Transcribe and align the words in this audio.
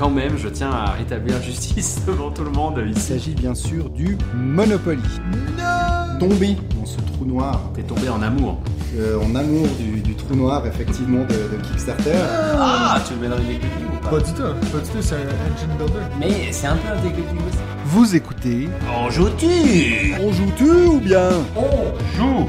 quand 0.00 0.10
même, 0.10 0.38
je 0.38 0.48
tiens 0.48 0.70
à 0.70 0.92
rétablir 0.92 1.40
justice 1.42 2.00
devant 2.06 2.30
tout 2.30 2.42
le 2.42 2.50
monde 2.50 2.82
Il 2.86 2.98
s'agit 2.98 3.34
bien 3.34 3.54
sûr 3.54 3.90
du 3.90 4.16
Monopoly. 4.34 5.02
Tombé 6.18 6.56
dans 6.78 6.86
ce 6.86 6.96
trou 7.12 7.26
noir, 7.26 7.60
T'es 7.74 7.82
tombé 7.82 8.08
en 8.08 8.22
amour. 8.22 8.58
euh, 8.98 9.18
en 9.20 9.34
amour 9.34 9.66
du, 9.78 10.00
du 10.00 10.14
trou 10.14 10.34
noir 10.34 10.66
effectivement 10.66 11.24
de, 11.24 11.34
de 11.56 11.62
Kickstarter. 11.62 12.12
Ah, 12.58 12.98
tu 13.06 13.12
le 13.14 13.20
mets 13.20 13.28
dans 13.28 13.36
les 13.36 13.56
ou 13.56 14.02
pas 14.02 14.10
Pas 14.10 14.18
du 14.20 14.32
tout, 14.32 14.42
pas 14.42 14.78
du 14.78 14.88
tout, 14.90 15.02
c'est 15.02 15.14
un 15.16 15.18
engine 15.18 15.76
builder. 15.78 16.00
Mais 16.18 16.50
c'est 16.52 16.66
un 16.66 16.76
peu 16.76 16.88
un 16.92 17.02
déclic 17.02 17.26
aussi. 17.26 17.58
Vous 17.84 18.16
écoutez 18.16 18.68
En 18.96 19.10
joues-tu 19.10 20.14
On 20.22 20.32
joue-tu 20.32 20.70
ou 20.86 20.98
bien 21.00 21.28
Joue 22.16 22.46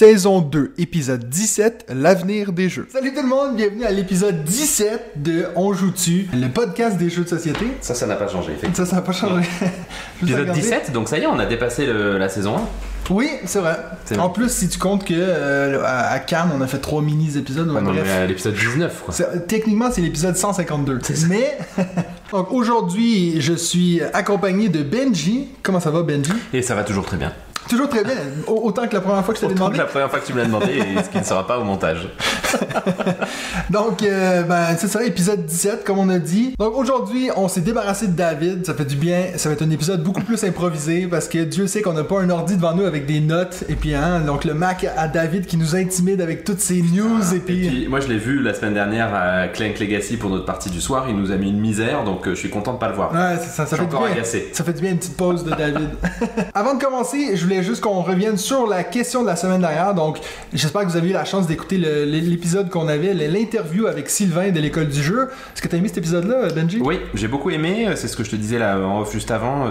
Saison 0.00 0.42
2, 0.42 0.74
épisode 0.76 1.26
17, 1.26 1.86
l'avenir 1.94 2.52
des 2.52 2.68
jeux. 2.68 2.86
Salut 2.92 3.14
tout 3.14 3.22
le 3.22 3.28
monde, 3.28 3.56
bienvenue 3.56 3.84
à 3.86 3.90
l'épisode 3.90 4.44
17 4.44 5.12
de 5.22 5.46
On 5.56 5.72
joue-tu, 5.72 6.28
le 6.34 6.48
podcast 6.48 6.98
des 6.98 7.08
jeux 7.08 7.24
de 7.24 7.28
société. 7.30 7.64
Ça, 7.80 7.94
ça 7.94 8.04
n'a 8.06 8.16
pas 8.16 8.28
changé, 8.28 8.52
effectivement. 8.52 8.74
Ça, 8.74 8.84
ça 8.84 8.96
n'a 8.96 9.00
pas 9.00 9.12
changé. 9.12 9.48
Épisode 10.22 10.40
regardé. 10.40 10.60
17, 10.60 10.92
donc 10.92 11.08
ça 11.08 11.16
y 11.16 11.22
est, 11.22 11.26
on 11.26 11.38
a 11.38 11.46
dépassé 11.46 11.86
le- 11.86 12.18
la 12.18 12.28
saison 12.28 12.56
1. 12.58 12.60
Oui, 13.08 13.30
c'est 13.46 13.58
vrai. 13.60 13.78
En 14.18 14.28
plus, 14.28 14.50
si 14.50 14.68
tu 14.68 14.78
comptes 14.78 15.02
que 15.06 15.14
euh, 15.16 15.82
à 15.82 16.18
Cannes, 16.18 16.50
on 16.54 16.60
a 16.60 16.66
fait 16.66 16.76
trois 16.80 17.00
mini 17.00 17.34
épisodes. 17.38 17.70
Enfin, 17.70 17.80
non, 17.80 17.92
bref. 17.92 18.02
mais 18.04 18.12
à 18.12 18.26
l'épisode 18.26 18.52
19, 18.54 19.02
quoi. 19.02 19.14
C'est- 19.14 19.46
Techniquement, 19.46 19.90
c'est 19.90 20.02
l'épisode 20.02 20.36
152. 20.36 20.98
Mais, 21.30 21.56
donc 22.32 22.52
aujourd'hui, 22.52 23.40
je 23.40 23.54
suis 23.54 24.02
accompagné 24.12 24.68
de 24.68 24.82
Benji. 24.82 25.48
Comment 25.62 25.80
ça 25.80 25.90
va, 25.90 26.02
Benji? 26.02 26.32
Et 26.52 26.60
ça 26.60 26.74
va 26.74 26.84
toujours 26.84 27.06
très 27.06 27.16
bien. 27.16 27.32
Toujours 27.68 27.88
très 27.88 28.04
bien. 28.04 28.14
Au- 28.46 28.60
Autant 28.66 28.86
que 28.88 28.94
la 28.94 29.00
première 29.00 29.24
fois 29.24 29.32
que 29.34 29.38
je 29.40 29.42
t'avais 29.46 29.54
demandé. 29.54 29.74
que 29.74 29.78
la 29.78 29.84
première 29.86 30.10
fois 30.10 30.18
que 30.20 30.26
tu 30.26 30.32
me 30.32 30.38
l'as 30.38 30.44
demandé 30.46 30.72
et 30.72 31.02
ce 31.02 31.08
qui 31.08 31.18
ne 31.18 31.24
sera 31.24 31.46
pas 31.46 31.58
au 31.58 31.64
montage. 31.64 32.08
Donc, 33.70 34.02
euh, 34.02 34.42
ben, 34.42 34.66
c'est 34.78 34.86
ça, 34.88 35.04
épisode 35.04 35.44
17, 35.46 35.84
comme 35.84 35.98
on 35.98 36.08
a 36.08 36.18
dit. 36.18 36.54
Donc, 36.58 36.76
aujourd'hui, 36.76 37.30
on 37.36 37.48
s'est 37.48 37.60
débarrassé 37.60 38.06
de 38.08 38.12
David. 38.12 38.64
Ça 38.66 38.74
fait 38.74 38.84
du 38.84 38.96
bien. 38.96 39.24
Ça 39.36 39.48
va 39.48 39.54
être 39.54 39.62
un 39.62 39.70
épisode 39.70 40.02
beaucoup 40.02 40.22
plus 40.22 40.42
improvisé 40.44 41.06
parce 41.06 41.28
que 41.28 41.38
Dieu 41.44 41.66
sait 41.66 41.82
qu'on 41.82 41.92
n'a 41.92 42.04
pas 42.04 42.20
un 42.20 42.30
ordi 42.30 42.56
devant 42.56 42.74
nous 42.74 42.84
avec 42.84 43.06
des 43.06 43.20
notes. 43.20 43.64
Et 43.68 43.74
puis, 43.74 43.94
hein, 43.94 44.20
donc 44.20 44.44
le 44.44 44.54
Mac 44.54 44.86
à 44.96 45.08
David 45.08 45.46
qui 45.46 45.56
nous 45.56 45.74
intimide 45.76 46.20
avec 46.20 46.44
toutes 46.44 46.60
ces 46.60 46.82
news. 46.82 47.20
et 47.32 47.36
Et 47.36 47.40
puis. 47.40 47.68
puis, 47.68 47.88
moi, 47.88 48.00
je 48.00 48.08
l'ai 48.08 48.18
vu 48.18 48.40
la 48.42 48.54
semaine 48.54 48.74
dernière 48.74 49.14
à 49.14 49.48
Clank 49.48 49.78
Legacy 49.78 50.16
pour 50.16 50.30
notre 50.30 50.44
partie 50.44 50.70
du 50.70 50.80
soir. 50.80 51.06
Il 51.08 51.16
nous 51.16 51.30
a 51.32 51.36
mis 51.36 51.50
une 51.50 51.60
misère, 51.60 52.04
donc 52.04 52.26
euh, 52.26 52.30
je 52.34 52.40
suis 52.40 52.50
content 52.50 52.74
de 52.74 52.78
pas 52.78 52.88
le 52.88 52.94
voir. 52.94 53.12
Ouais, 53.12 53.36
ça, 53.38 53.66
fait 53.66 53.76
du 53.78 53.86
bien. 53.86 54.00
agacé. 54.12 54.50
Ça 54.52 54.64
fait 54.64 54.72
du 54.72 54.80
bien 54.82 54.92
une 54.92 54.98
petite 54.98 55.16
pause 55.16 55.44
de 55.44 55.50
David. 55.50 55.88
Avant 56.54 56.74
de 56.74 56.82
commencer, 56.82 57.36
je 57.36 57.42
voulais 57.44 57.55
juste 57.62 57.82
qu'on 57.82 58.02
revienne 58.02 58.36
sur 58.36 58.66
la 58.66 58.84
question 58.84 59.22
de 59.22 59.26
la 59.26 59.36
semaine 59.36 59.60
dernière. 59.60 59.94
Donc, 59.94 60.18
j'espère 60.52 60.82
que 60.82 60.88
vous 60.88 60.96
avez 60.96 61.10
eu 61.10 61.12
la 61.12 61.24
chance 61.24 61.46
d'écouter 61.46 61.78
l'épisode 61.78 62.70
qu'on 62.70 62.88
avait, 62.88 63.14
l'interview 63.14 63.86
avec 63.86 64.08
Sylvain 64.10 64.50
de 64.50 64.60
l'école 64.60 64.88
du 64.88 65.02
jeu. 65.02 65.28
Est-ce 65.54 65.62
que 65.62 65.68
t'as 65.68 65.76
aimé 65.76 65.88
cet 65.88 65.98
épisode-là, 65.98 66.48
Benji? 66.54 66.80
Oui, 66.82 67.00
j'ai 67.14 67.28
beaucoup 67.28 67.50
aimé. 67.50 67.88
C'est 67.96 68.08
ce 68.08 68.16
que 68.16 68.24
je 68.24 68.30
te 68.30 68.36
disais 68.36 68.58
là 68.58 68.78
en 68.78 69.00
off 69.00 69.12
juste 69.12 69.30
avant. 69.30 69.70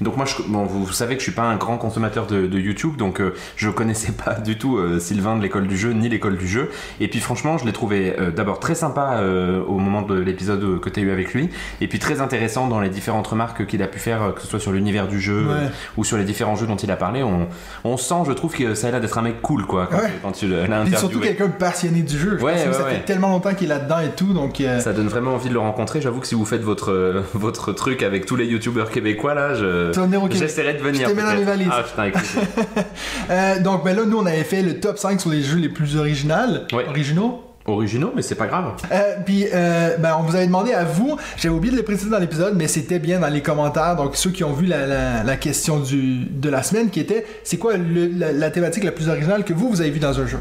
Donc 0.00 0.16
moi, 0.16 0.26
je... 0.26 0.42
bon, 0.46 0.64
vous, 0.64 0.92
savez 0.92 1.14
que 1.14 1.20
je 1.20 1.24
suis 1.24 1.32
pas 1.32 1.42
un 1.42 1.56
grand 1.56 1.78
consommateur 1.78 2.26
de, 2.26 2.46
de 2.46 2.58
YouTube, 2.58 2.96
donc 2.96 3.20
euh, 3.20 3.34
je 3.56 3.70
connaissais 3.70 4.12
pas 4.12 4.34
du 4.34 4.58
tout 4.58 4.76
euh, 4.76 4.98
Sylvain 4.98 5.36
de 5.36 5.42
l'école 5.42 5.66
du 5.66 5.76
jeu 5.76 5.92
ni 5.92 6.08
l'école 6.08 6.36
du 6.36 6.46
jeu. 6.48 6.70
Et 7.00 7.08
puis 7.08 7.20
franchement, 7.20 7.58
je 7.58 7.64
l'ai 7.64 7.72
trouvé 7.72 8.14
euh, 8.18 8.30
d'abord 8.30 8.60
très 8.60 8.74
sympa 8.74 9.18
euh, 9.20 9.62
au 9.64 9.78
moment 9.78 10.02
de 10.02 10.18
l'épisode 10.18 10.80
que 10.80 10.88
tu 10.88 11.00
as 11.00 11.02
eu 11.02 11.10
avec 11.10 11.34
lui, 11.34 11.48
et 11.80 11.88
puis 11.88 11.98
très 11.98 12.20
intéressant 12.20 12.66
dans 12.68 12.80
les 12.80 12.88
différentes 12.90 13.26
remarques 13.26 13.66
qu'il 13.66 13.82
a 13.82 13.86
pu 13.86 13.98
faire, 13.98 14.32
que 14.34 14.40
ce 14.42 14.46
soit 14.46 14.60
sur 14.60 14.72
l'univers 14.72 15.08
du 15.08 15.20
jeu 15.20 15.38
Ouais. 15.48 15.68
ou 15.96 16.04
sur 16.04 16.16
les 16.18 16.24
différents 16.24 16.56
jeux 16.56 16.66
dont 16.66 16.76
il 16.76 16.90
a 16.90 16.96
parlé. 16.96 17.07
On, 17.22 17.48
on 17.84 17.96
sent, 17.96 18.14
je 18.26 18.32
trouve 18.32 18.54
que 18.54 18.74
ça 18.74 18.88
a 18.88 18.90
l'air 18.90 19.00
d'être 19.00 19.16
un 19.18 19.22
mec 19.22 19.40
cool, 19.42 19.66
quoi, 19.66 19.86
quand, 19.90 19.96
Ouais. 19.98 20.10
quand 20.22 20.32
tu 20.32 20.46
l'as 20.48 20.64
Puis 20.64 20.72
interviewé. 20.72 20.96
surtout 20.98 21.20
quelqu'un 21.20 21.46
de 21.46 21.52
passionné 21.52 22.02
du 22.02 22.18
jeu. 22.18 22.36
Je 22.38 22.44
Ouais, 22.44 22.52
pense 22.54 22.62
que 22.62 22.68
ouais, 22.68 22.74
ça 22.74 22.84
fait 22.84 23.04
tellement 23.04 23.28
longtemps 23.28 23.54
qu'il 23.54 23.66
est 23.70 23.74
là-dedans 23.74 23.98
et 24.00 24.10
tout, 24.16 24.32
donc... 24.32 24.60
euh, 24.60 24.80
Ça 24.80 24.92
donne 24.92 25.08
vraiment 25.08 25.34
envie 25.34 25.48
de 25.48 25.54
le 25.54 25.60
rencontrer. 25.60 26.00
J'avoue 26.00 26.20
que 26.20 26.26
si 26.26 26.34
vous 26.34 26.44
faites 26.44 26.62
votre, 26.62 26.92
euh, 26.92 27.22
votre 27.34 27.72
truc 27.72 28.02
avec 28.02 28.26
tous 28.26 28.36
les 28.36 28.46
youtubeurs 28.46 28.90
québécois 28.90 29.34
là, 29.34 29.54
je... 29.54 29.92
J'essaierai 30.32 30.74
de 30.74 30.78
venir. 30.82 31.08
Je 31.08 31.12
te 31.14 31.16
mets 31.16 31.22
dans 31.22 31.34
mes 31.36 31.44
valises. 31.44 31.68
Ah 31.72 31.82
putain, 31.82 32.10
euh, 33.30 33.60
donc, 33.60 33.84
ben 33.84 33.96
là, 33.96 34.04
nous, 34.06 34.18
on 34.18 34.26
avait 34.26 34.44
fait 34.44 34.62
le 34.62 34.80
top 34.80 34.98
5 34.98 35.20
sur 35.20 35.30
les 35.30 35.42
jeux 35.42 35.58
les 35.58 35.68
plus 35.68 35.96
originaux. 35.96 36.34
Ouais. 36.72 36.86
Originaux. 36.88 37.42
Originaux, 37.68 38.12
mais 38.14 38.22
c'est 38.22 38.34
pas 38.34 38.46
grave. 38.46 38.72
Euh, 38.92 39.14
puis, 39.24 39.46
euh, 39.52 39.96
ben, 39.98 40.16
on 40.18 40.22
vous 40.22 40.34
avait 40.36 40.46
demandé 40.46 40.72
à 40.72 40.84
vous, 40.84 41.16
j'avais 41.36 41.54
oublié 41.54 41.72
de 41.72 41.76
le 41.78 41.84
préciser 41.84 42.10
dans 42.10 42.18
l'épisode, 42.18 42.54
mais 42.56 42.68
c'était 42.68 42.98
bien 42.98 43.20
dans 43.20 43.28
les 43.28 43.42
commentaires. 43.42 43.96
Donc, 43.96 44.16
ceux 44.16 44.30
qui 44.30 44.44
ont 44.44 44.52
vu 44.52 44.66
la, 44.66 44.86
la- 44.86 45.22
la 45.24 45.36
question 45.36 45.78
du, 45.80 46.24
de 46.26 46.48
la 46.48 46.62
semaine 46.62 46.90
qui 46.90 47.00
était 47.00 47.26
c'est 47.44 47.56
quoi 47.58 47.76
le- 47.76 48.06
la, 48.08 48.32
la 48.32 48.50
thématique 48.50 48.84
la 48.84 48.92
plus 48.92 49.08
originale 49.08 49.44
que 49.44 49.52
vous, 49.52 49.68
vous 49.68 49.80
avez 49.80 49.90
vu 49.90 50.00
dans 50.00 50.18
un 50.20 50.26
jeu? 50.26 50.38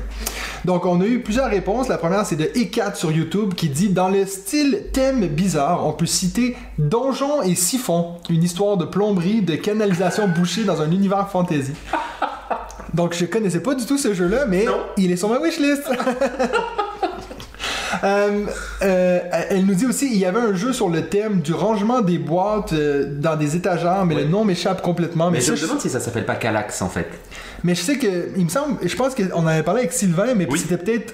Donc, 0.66 0.86
on 0.86 1.00
a 1.02 1.06
eu 1.06 1.20
plusieurs 1.20 1.50
réponses. 1.50 1.88
La 1.88 1.98
première, 1.98 2.26
c'est 2.26 2.36
de 2.36 2.46
E4 2.46 2.96
sur 2.96 3.12
YouTube 3.12 3.54
qui 3.54 3.70
dit 3.70 3.90
Dans 3.90 4.10
le 4.10 4.26
style 4.26 4.84
thème 4.92 5.26
bizarre, 5.28 5.86
on 5.88 5.94
peut 5.94 6.06
citer 6.06 6.56
Donjon 6.78 7.42
et 7.44 7.56
Siphon, 7.56 8.16
une 8.30 8.44
histoire 8.44 8.76
de 8.78 8.86
plomberie, 8.86 9.42
de 9.42 9.56
canalisation 9.56 10.28
bouchée 10.28 10.64
dans 10.64 10.82
un 10.82 10.92
univers 10.92 11.30
fantasy. 11.30 11.74
Donc, 12.94 13.14
je 13.14 13.26
connaissais 13.26 13.60
pas 13.62 13.76
du 13.76 13.86
tout 13.86 13.98
ce 13.98 14.14
jeu-là, 14.14 14.46
mais 14.48 14.66
Non. 14.66 14.78
il 14.98 15.12
est 15.12 15.18
sur 15.18 15.30
ma 15.30 15.40
wishlist. 15.40 15.84
Euh, 18.04 18.46
euh, 18.82 19.20
elle 19.50 19.66
nous 19.66 19.74
dit 19.74 19.86
aussi 19.86 20.08
il 20.12 20.18
y 20.18 20.26
avait 20.26 20.40
un 20.40 20.54
jeu 20.54 20.74
sur 20.74 20.90
le 20.90 21.04
thème 21.08 21.42
du 21.42 21.54
rangement 21.54 22.02
des 22.02 22.18
boîtes 22.18 22.74
euh, 22.74 23.06
dans 23.20 23.36
des 23.36 23.56
étagères, 23.56 24.06
mais 24.06 24.16
Oui. 24.16 24.24
le 24.24 24.28
nom 24.28 24.46
m'échappe 24.46 24.82
complètement. 24.82 25.32
Mais, 25.32 25.40
Mais 25.40 25.44
je 25.44 25.52
me 25.54 25.58
demande 25.62 25.82
si 25.82 25.90
ça 25.90 26.00
s'appelle 26.00 26.26
pas 26.26 26.36
Calax 26.36 26.82
en 26.82 26.90
fait. 26.90 27.08
mais 27.64 27.76
je 27.76 27.82
sais 27.82 27.98
que, 27.98 28.30
il 28.38 28.46
me 28.46 28.50
semble, 28.50 28.78
je 28.88 28.96
pense 28.96 29.16
qu'on 29.16 29.48
avait 29.48 29.64
parlé 29.64 29.82
avec 29.82 29.94
Sylvain, 29.94 30.34
mais 30.36 30.48
Oui. 30.50 30.60
c'était 30.60 30.78
peut-être 30.78 31.14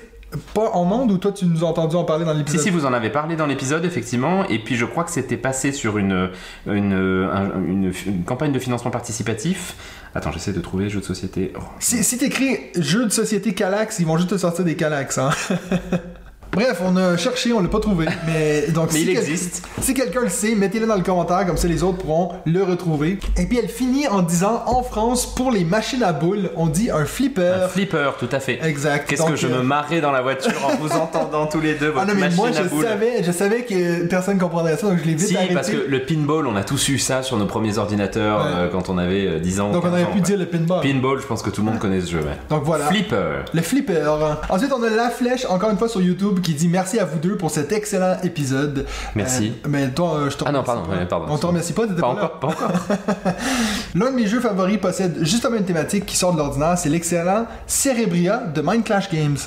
pas 0.56 0.72
en 0.72 0.84
monde 0.84 1.12
ou 1.12 1.18
toi 1.20 1.32
tu 1.32 1.46
nous 1.46 1.64
as 1.64 1.68
entendu 1.68 1.96
en 1.96 2.06
parler 2.06 2.26
dans 2.26 2.32
Si, 2.32 2.38
l'épisode? 2.40 2.62
si, 2.62 2.70
vous 2.72 2.86
en 2.88 2.94
avez 2.94 3.12
parlé 3.12 3.36
dans 3.36 3.46
l'épisode, 3.46 3.86
effectivement, 3.86 4.48
et 4.50 4.58
puis 4.60 4.76
je 4.76 4.86
crois 4.86 5.04
que 5.04 5.12
c'était 5.12 5.38
passé 5.38 5.72
sur 5.72 6.00
une, 6.00 6.32
une, 6.66 6.94
un- 7.32 7.52
une, 7.68 7.94
une 8.08 8.24
campagne 8.24 8.52
de 8.52 8.58
financement 8.60 8.90
participatif. 8.90 9.76
Attends, 10.16 10.32
j'essaie 10.32 10.52
de 10.54 10.60
trouver 10.60 10.90
jeu 10.90 11.00
de 11.02 11.06
société. 11.06 11.54
Oh. 11.56 11.62
Si, 11.80 12.04
si 12.04 12.18
t'écris 12.18 12.58
jeu 12.78 13.06
de 13.06 13.12
société 13.12 13.54
Calax, 13.54 14.00
ils 14.00 14.06
vont 14.08 14.18
juste 14.18 14.30
te 14.32 14.38
sortir 14.38 14.66
des 14.66 14.76
Calax. 14.76 15.18
Hein? 15.20 15.30
Bref, 16.54 16.82
on 16.86 16.96
a 16.98 17.18
cherché, 17.18 17.52
on 17.52 17.62
l'a 17.62 17.68
pas 17.68 17.80
trouvé. 17.80 18.06
Mais, 18.28 18.68
donc, 18.72 18.90
Mais 18.94 19.00
si 19.00 19.06
il 19.06 19.08
quel- 19.14 19.18
existe. 19.24 19.64
Si 19.82 19.94
quelqu'un 19.96 20.22
le 20.22 20.30
sait, 20.30 20.54
mettez-le 20.56 20.86
dans 20.86 20.96
le 20.96 21.02
commentaire, 21.02 21.46
comme 21.48 21.58
ça 21.58 21.68
les 21.68 21.82
autres 21.82 21.98
pourront 21.98 22.34
le 22.46 22.62
retrouver. 22.64 23.18
Et 23.38 23.46
puis 23.46 23.58
elle 23.58 23.70
finit 23.70 24.08
en 24.08 24.22
disant 24.22 24.64
en 24.68 24.84
France, 24.84 25.34
pour 25.36 25.52
les 25.52 25.64
machines 25.66 26.04
à 26.04 26.14
boules, 26.14 26.52
on 26.56 26.68
dit 26.68 26.92
un 26.92 27.06
flipper. 27.06 27.64
Un 27.64 27.68
flipper, 27.68 28.12
tout 28.20 28.30
à 28.32 28.40
fait. 28.40 28.60
Exact. 28.64 29.10
Qu'est-ce 29.10 29.24
que 29.24 29.36
je 29.36 29.48
euh, 29.48 29.58
me 29.58 29.64
marrais 29.64 30.00
dans 30.00 30.12
la 30.12 30.22
voiture 30.22 30.54
en 30.64 30.76
vous 30.76 30.92
entendant 30.96 31.48
tous 31.48 31.60
les 31.60 31.74
deux, 31.74 31.88
votre 31.90 32.02
Ah 32.02 32.06
non, 32.06 32.14
mais 32.14 32.22
machine 32.22 32.38
moi 32.38 32.48
à 32.50 32.52
je 32.64 32.70
boules. 32.70 32.84
savais, 32.86 33.24
je 33.24 33.32
savais 33.32 33.64
que 33.64 34.06
personne 34.06 34.38
comprendrait 34.38 34.78
ça, 34.78 34.88
donc 34.88 35.00
je 35.00 35.06
l'ai 35.06 35.16
vite 35.16 35.28
Si, 35.30 35.36
arrêté. 35.36 35.54
parce 35.56 35.70
que 35.72 35.86
le 35.88 36.06
pinball, 36.06 36.46
on 36.46 36.56
a 36.56 36.64
tous 36.64 36.88
eu 36.90 37.00
ça 37.00 37.24
sur 37.24 37.38
nos 37.38 37.46
premiers 37.48 37.78
ordinateurs 37.80 38.46
Ouais. 38.46 38.52
euh, 38.56 38.70
quand 38.72 38.90
on 38.90 38.98
avait 39.00 39.26
euh, 39.26 39.40
10 39.40 39.60
ans. 39.60 39.72
Donc 39.72 39.84
on 39.84 39.88
15 39.88 39.92
aurait 39.94 40.04
ans, 40.04 40.14
pu 40.14 40.22
dire 40.22 40.38
le 40.38 40.46
pinball. 40.46 40.82
Pinball, 40.82 41.20
je 41.20 41.26
pense 41.26 41.42
que 41.42 41.50
tout 41.50 41.62
le 41.62 41.72
monde 41.72 41.80
connaît 41.80 42.02
ce 42.02 42.12
jeu. 42.12 42.20
ouais. 42.20 42.38
Donc 42.50 42.64
voilà. 42.64 42.86
Flipper. 42.88 43.44
Le 43.54 43.62
flipper. 43.62 44.04
Ensuite, 44.50 44.72
on 44.72 44.84
a 44.84 44.90
La 44.92 45.10
Flèche, 45.10 45.46
encore 45.50 45.72
une 45.72 45.78
fois 45.80 45.88
sur 45.90 46.02
YouTube, 46.02 46.40
qui 46.44 46.54
dit 46.54 46.68
merci 46.68 47.00
à 47.00 47.06
vous 47.06 47.18
deux 47.18 47.36
pour 47.38 47.50
cet 47.50 47.72
excellent 47.72 48.18
épisode. 48.24 48.86
Merci. 49.16 49.54
Euh, 49.66 49.68
mais 49.70 49.90
toi, 49.90 50.16
euh, 50.16 50.30
je 50.30 50.38
te 50.38 50.44
Ah 50.46 50.52
non, 50.52 50.64
pardon, 50.64 50.84
pas. 50.90 51.06
pardon. 51.06 51.26
On 51.30 51.38
te 51.38 51.46
remercie 51.46 51.74
pas, 51.74 51.88
t'étais 51.88 52.02
Pas 52.02 52.14
pas, 52.14 52.22
là. 52.22 52.26
encore, 52.26 52.40
pas 52.40 52.48
encore. 52.50 52.72
L'un 53.96 54.12
de 54.12 54.16
mes 54.16 54.28
jeux 54.28 54.40
favoris 54.40 54.78
possède 54.80 55.18
justement 55.22 55.58
une 55.58 55.66
thématique 55.66 56.06
qui 56.06 56.16
sort 56.16 56.34
de 56.34 56.38
l'ordinaire, 56.38 56.78
c'est 56.78 56.90
l'excellent 56.90 57.48
Cerebria 57.66 58.38
de 58.54 58.62
Mind 58.62 58.84
Clash 58.84 59.10
Games. 59.10 59.38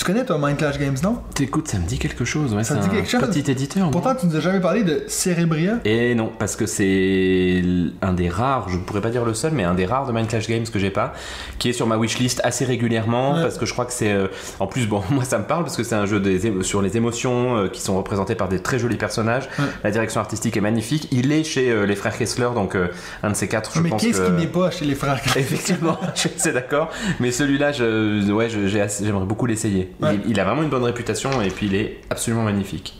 Tu 0.00 0.06
connais 0.06 0.24
toi 0.24 0.38
Mind 0.42 0.56
Clash 0.56 0.78
Games, 0.78 0.96
non? 1.04 1.18
Écoute, 1.38 1.68
ça 1.68 1.78
me 1.78 1.84
dit 1.86 1.98
quelque 1.98 2.24
chose. 2.24 2.54
Ouais, 2.54 2.64
Ça 2.64 2.74
c'est 2.74 2.80
te 2.80 2.84
dit 2.84 2.90
un 2.90 3.00
quelque 3.02 3.10
chose? 3.10 3.20
Petit 3.20 3.50
éditeur. 3.50 3.90
Pourtant, 3.90 4.14
tu 4.14 4.24
nous 4.26 4.34
as 4.34 4.40
jamais 4.40 4.58
parlé 4.58 4.82
de 4.82 5.02
Cerebria. 5.08 5.74
Et 5.84 6.14
non, 6.14 6.32
parce 6.38 6.56
que 6.56 6.64
c'est 6.64 7.62
un 8.00 8.14
des 8.14 8.30
rares, 8.30 8.70
je 8.70 8.78
ne 8.78 8.82
pourrais 8.82 9.02
pas 9.02 9.10
dire 9.10 9.26
le 9.26 9.34
seul, 9.34 9.52
mais 9.52 9.62
un 9.62 9.74
des 9.74 9.84
rares 9.84 10.06
de 10.06 10.12
Mind 10.12 10.26
Clash 10.26 10.48
Games 10.48 10.64
que 10.64 10.78
j'ai 10.78 10.88
pas, 10.88 11.12
qui 11.58 11.68
est 11.68 11.72
sur 11.74 11.86
ma 11.86 11.98
wishlist 11.98 12.40
assez 12.44 12.64
régulièrement, 12.64 13.34
Ouais. 13.34 13.42
parce 13.42 13.58
que 13.58 13.66
je 13.66 13.74
crois 13.74 13.84
que 13.84 13.92
c'est. 13.92 14.10
euh, 14.10 14.28
en 14.58 14.66
plus, 14.66 14.86
bon, 14.86 15.02
moi 15.10 15.24
ça 15.24 15.36
me 15.38 15.44
parle, 15.44 15.64
parce 15.64 15.76
que 15.76 15.82
c'est 15.82 15.94
un 15.96 16.06
jeu 16.06 16.18
des 16.18 16.62
sur 16.62 16.80
les 16.80 16.96
émotions 16.96 17.58
euh, 17.58 17.68
qui 17.68 17.82
sont 17.82 17.98
représentées 17.98 18.34
par 18.34 18.48
des 18.48 18.60
très 18.60 18.78
jolis 18.78 18.96
personnages. 18.96 19.50
Ouais. 19.58 19.66
La 19.84 19.90
direction 19.90 20.22
artistique 20.22 20.56
est 20.56 20.62
magnifique. 20.62 21.08
Il 21.12 21.30
est 21.30 21.44
chez 21.44 21.70
euh, 21.70 21.84
les 21.84 21.94
frères 21.94 22.16
Kessler, 22.16 22.48
donc 22.54 22.74
un 23.22 23.28
de 23.30 23.36
ces 23.36 23.48
quatre, 23.48 23.72
je 23.74 23.80
mais 23.82 23.90
qu'est-ce 23.90 24.18
que- 24.22 24.26
qui 24.28 24.32
n'est 24.32 24.46
pas 24.46 24.70
chez 24.70 24.86
les 24.86 24.94
frères 24.94 25.20
Effectivement, 25.36 25.98
je 26.14 26.20
suis 26.20 26.30
assez 26.34 26.52
d'accord. 26.52 26.88
Mais 27.20 27.30
celui-là, 27.32 27.72
je, 27.72 28.32
ouais, 28.32 28.48
j'aimerais 28.48 29.26
beaucoup 29.26 29.44
l'essayer. 29.44 29.89
Ouais. 30.00 30.20
Il, 30.24 30.32
il 30.32 30.40
a 30.40 30.44
vraiment 30.44 30.62
une 30.62 30.70
bonne 30.70 30.84
réputation 30.84 31.40
et 31.42 31.48
puis 31.48 31.66
il 31.66 31.74
est 31.74 32.00
absolument 32.10 32.42
magnifique. 32.42 32.96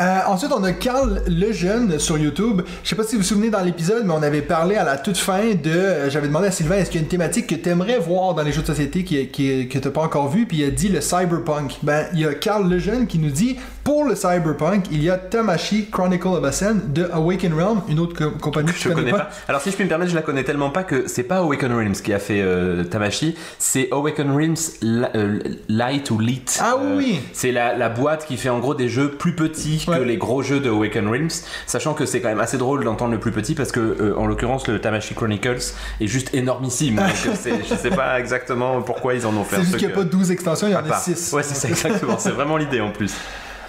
Euh, 0.00 0.18
ensuite, 0.26 0.50
on 0.52 0.64
a 0.64 0.72
Carl 0.72 1.22
Lejeune 1.28 2.00
sur 2.00 2.18
YouTube. 2.18 2.62
Je 2.82 2.88
sais 2.88 2.96
pas 2.96 3.04
si 3.04 3.14
vous 3.14 3.22
vous 3.22 3.28
souvenez 3.28 3.48
dans 3.50 3.60
l'épisode, 3.62 4.02
mais 4.04 4.12
on 4.12 4.24
avait 4.24 4.42
parlé 4.42 4.74
à 4.74 4.82
la 4.82 4.96
toute 4.96 5.16
fin 5.16 5.54
de. 5.54 5.70
euh, 5.70 6.10
J'avais 6.10 6.26
demandé 6.26 6.48
à 6.48 6.50
Sylvain 6.50 6.78
est-ce 6.78 6.90
qu'il 6.90 7.00
y 7.00 7.02
a 7.02 7.04
une 7.04 7.08
thématique 7.08 7.46
que 7.46 7.54
t'aimerais 7.54 8.00
voir 8.00 8.34
dans 8.34 8.42
les 8.42 8.50
jeux 8.50 8.62
de 8.62 8.66
société 8.66 9.04
qui, 9.04 9.28
qui, 9.28 9.68
que 9.68 9.78
t'as 9.78 9.90
pas 9.90 10.00
encore 10.02 10.28
vu, 10.30 10.46
puis 10.46 10.58
il 10.58 10.64
a 10.64 10.70
dit 10.70 10.88
le 10.88 11.00
cyberpunk. 11.00 11.76
Ben, 11.84 12.06
il 12.12 12.18
y 12.20 12.26
a 12.26 12.34
Carl 12.34 12.68
Lejeune 12.68 13.06
qui 13.06 13.20
nous 13.20 13.30
dit 13.30 13.56
Pour 13.84 14.04
le 14.06 14.14
Cyberpunk, 14.14 14.86
il 14.90 15.02
y 15.02 15.10
a 15.10 15.18
Tamashi 15.18 15.90
Chronicle 15.90 16.28
of 16.28 16.42
Ascend 16.44 16.92
de 16.94 17.06
Awaken 17.12 17.52
Realm, 17.52 17.82
une 17.90 17.98
autre 17.98 18.16
co- 18.16 18.30
compagnie 18.30 18.72
que 18.72 18.78
Je 18.78 18.88
connais 18.88 19.10
pas. 19.10 19.28
Alors 19.46 19.60
si 19.60 19.70
je 19.70 19.74
puis 19.74 19.84
me 19.84 19.90
permettre, 19.90 20.10
je 20.10 20.16
la 20.16 20.22
connais 20.22 20.42
tellement 20.42 20.70
pas 20.70 20.84
que 20.84 21.06
c'est 21.06 21.22
pas 21.22 21.36
Awaken 21.40 21.70
Realms 21.70 21.92
qui 21.92 22.14
a 22.14 22.18
fait 22.18 22.40
euh, 22.40 22.82
Tamashi, 22.84 23.36
c'est 23.58 23.88
Awaken 23.92 24.34
Realms 24.34 24.54
Li- 24.80 25.04
euh, 25.14 25.38
Light 25.68 26.10
ou 26.10 26.18
Lit. 26.18 26.44
Ah 26.60 26.76
Euh, 26.80 26.96
oui. 26.96 27.20
C'est 27.34 27.52
la, 27.52 27.76
la 27.76 27.90
boîte 27.90 28.24
qui 28.24 28.38
fait 28.38 28.48
en 28.48 28.58
gros 28.58 28.74
des 28.74 28.88
jeux 28.88 29.10
plus 29.10 29.34
petits 29.34 29.84
Ouais. 29.86 29.98
que 29.98 30.02
les 30.02 30.16
gros 30.16 30.42
jeux 30.42 30.60
de 30.60 30.70
Awaken 30.70 31.06
Realms, 31.06 31.28
sachant 31.66 31.92
que 31.92 32.06
c'est 32.06 32.22
quand 32.22 32.28
même 32.30 32.40
assez 32.40 32.56
drôle 32.56 32.84
d'entendre 32.84 33.12
le 33.12 33.20
plus 33.20 33.32
petit 33.32 33.54
parce 33.54 33.70
que 33.70 33.80
euh, 33.80 34.14
en 34.16 34.26
l'occurrence 34.26 34.66
le 34.66 34.80
Tamashi 34.80 35.12
Chronicles 35.14 35.58
est 36.00 36.06
juste 36.06 36.32
énormissime. 36.34 36.96
Donc 36.96 37.04
euh, 37.46 37.56
je 37.68 37.74
sais 37.74 37.90
pas 37.90 38.18
exactement 38.18 38.80
pourquoi 38.80 39.12
ils 39.12 39.26
en 39.26 39.36
ont 39.36 39.44
fait 39.44 39.56
C'est 39.56 39.62
juste 39.64 39.76
qu'il 39.76 39.88
n'y 39.88 39.92
a 39.92 39.96
pas 39.96 40.02
euh, 40.02 40.04
12 40.04 40.30
extensions, 40.30 40.68
il 40.68 40.72
y 40.72 40.74
en 40.74 40.78
a 40.78 40.82
part. 40.84 41.02
6. 41.02 41.32
Ouais, 41.34 41.42
c'est 41.42 41.54
ça 41.54 41.68
exactement. 41.68 42.16
C'est 42.18 42.30
vraiment 42.30 42.56
l'idée 42.56 42.80
en 42.80 42.90
plus. 42.90 43.12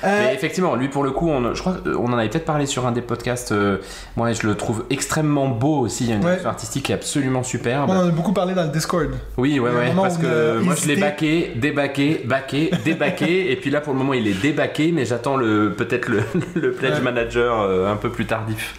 Euh, 0.05 0.23
Mais 0.27 0.33
effectivement, 0.33 0.75
lui 0.75 0.87
pour 0.87 1.03
le 1.03 1.11
coup, 1.11 1.29
on, 1.29 1.53
je 1.53 1.59
crois 1.59 1.73
qu'on 1.83 2.11
en 2.11 2.17
avait 2.17 2.29
peut-être 2.29 2.45
parlé 2.45 2.65
sur 2.65 2.85
un 2.85 2.91
des 2.91 3.01
podcasts. 3.01 3.51
euh, 3.51 3.77
moi, 4.15 4.31
je 4.33 4.45
le 4.45 4.55
trouve 4.55 4.85
extrêmement 4.89 5.47
beau 5.47 5.79
aussi. 5.79 6.03
Il 6.05 6.09
y 6.09 6.13
a 6.13 6.15
une 6.15 6.21
Ouais. 6.21 6.27
direction 6.31 6.49
artistique 6.49 6.85
qui 6.85 6.91
est 6.91 6.95
absolument 6.95 7.43
superbe. 7.43 7.89
on 7.89 7.97
en 7.97 8.07
a 8.07 8.11
beaucoup 8.11 8.33
parlé 8.33 8.53
dans 8.53 8.63
le 8.63 8.69
Discord. 8.69 9.09
Oui, 9.37 9.59
ouais, 9.59 9.71
ouais. 9.71 9.91
Parce 9.95 10.17
que 10.17 10.59
moi, 10.59 10.75
je 10.75 10.87
l'ai 10.87 10.95
baqué, 10.95 11.53
débaqué, 11.55 12.21
baqué, 12.25 12.71
débaqué. 12.83 13.51
et 13.51 13.55
puis 13.55 13.69
là, 13.69 13.81
pour 13.81 13.93
le 13.93 13.99
moment, 13.99 14.13
il 14.13 14.27
est 14.27 14.39
débaqué, 14.41 14.91
mais 14.91 15.05
j'attends 15.05 15.37
le 15.37 15.73
peut-être 15.73 16.07
le, 16.07 16.21
le 16.55 16.71
pledge 16.71 16.95
Ouais. 16.95 17.01
manager 17.01 17.61
euh, 17.61 17.91
un 17.91 17.95
peu 17.95 18.09
plus 18.09 18.25
tardif. 18.25 18.75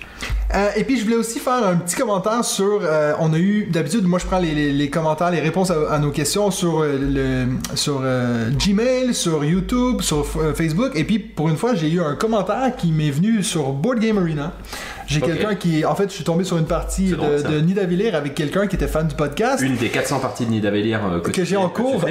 Euh, 0.54 0.68
et 0.76 0.84
puis 0.84 0.96
je 0.96 1.02
voulais 1.04 1.16
aussi 1.16 1.40
faire 1.40 1.66
un 1.66 1.76
petit 1.76 1.96
commentaire 1.96 2.44
sur. 2.44 2.80
euh, 2.82 3.14
on 3.18 3.32
a 3.32 3.38
eu 3.38 3.66
d'habitude, 3.66 4.04
moi 4.04 4.18
je 4.20 4.26
prends 4.26 4.38
les, 4.38 4.54
les- 4.54 4.72
les 4.72 4.90
commentaires, 4.90 5.30
les 5.32 5.40
réponses 5.40 5.72
à, 5.72 5.98
nos 5.98 6.10
questions 6.12 6.50
sur 6.52 6.82
euh, 6.82 6.96
le 6.98 7.76
sur 7.76 8.00
euh, 8.04 8.50
Gmail, 8.50 9.12
sur 9.12 9.44
YouTube, 9.44 10.02
sur 10.02 10.24
Facebook. 10.54 10.92
Et 10.94 11.02
puis 11.04 11.18
pour 11.18 11.48
une 11.48 11.56
fois, 11.56 11.74
j'ai 11.74 11.90
eu 11.90 12.00
un 12.00 12.14
commentaire 12.14 12.76
qui 12.76 12.92
m'est 12.92 13.10
venu 13.10 13.42
sur 13.42 13.72
Board 13.72 13.98
Game 13.98 14.18
Arena. 14.18 14.52
J'ai 15.06 15.20
quelqu'un 15.20 15.54
qui, 15.54 15.84
en 15.84 15.94
fait, 15.94 16.08
je 16.08 16.14
suis 16.14 16.24
tombé 16.24 16.44
sur 16.44 16.58
une 16.58 16.66
partie 16.66 17.10
drôle, 17.10 17.42
de, 17.42 17.60
Nidavellir 17.60 18.14
avec 18.14 18.34
quelqu'un 18.34 18.66
qui 18.66 18.76
était 18.76 18.86
fan 18.88 19.06
du 19.06 19.14
podcast. 19.14 19.62
Une 19.62 19.76
des 19.76 19.88
400 19.88 20.18
parties 20.20 20.46
de 20.46 20.50
Nidavellir 20.50 21.00
euh, 21.06 21.20
que, 21.20 21.44
j'ai 21.44 21.56
en 21.56 21.68
cours. 21.68 22.04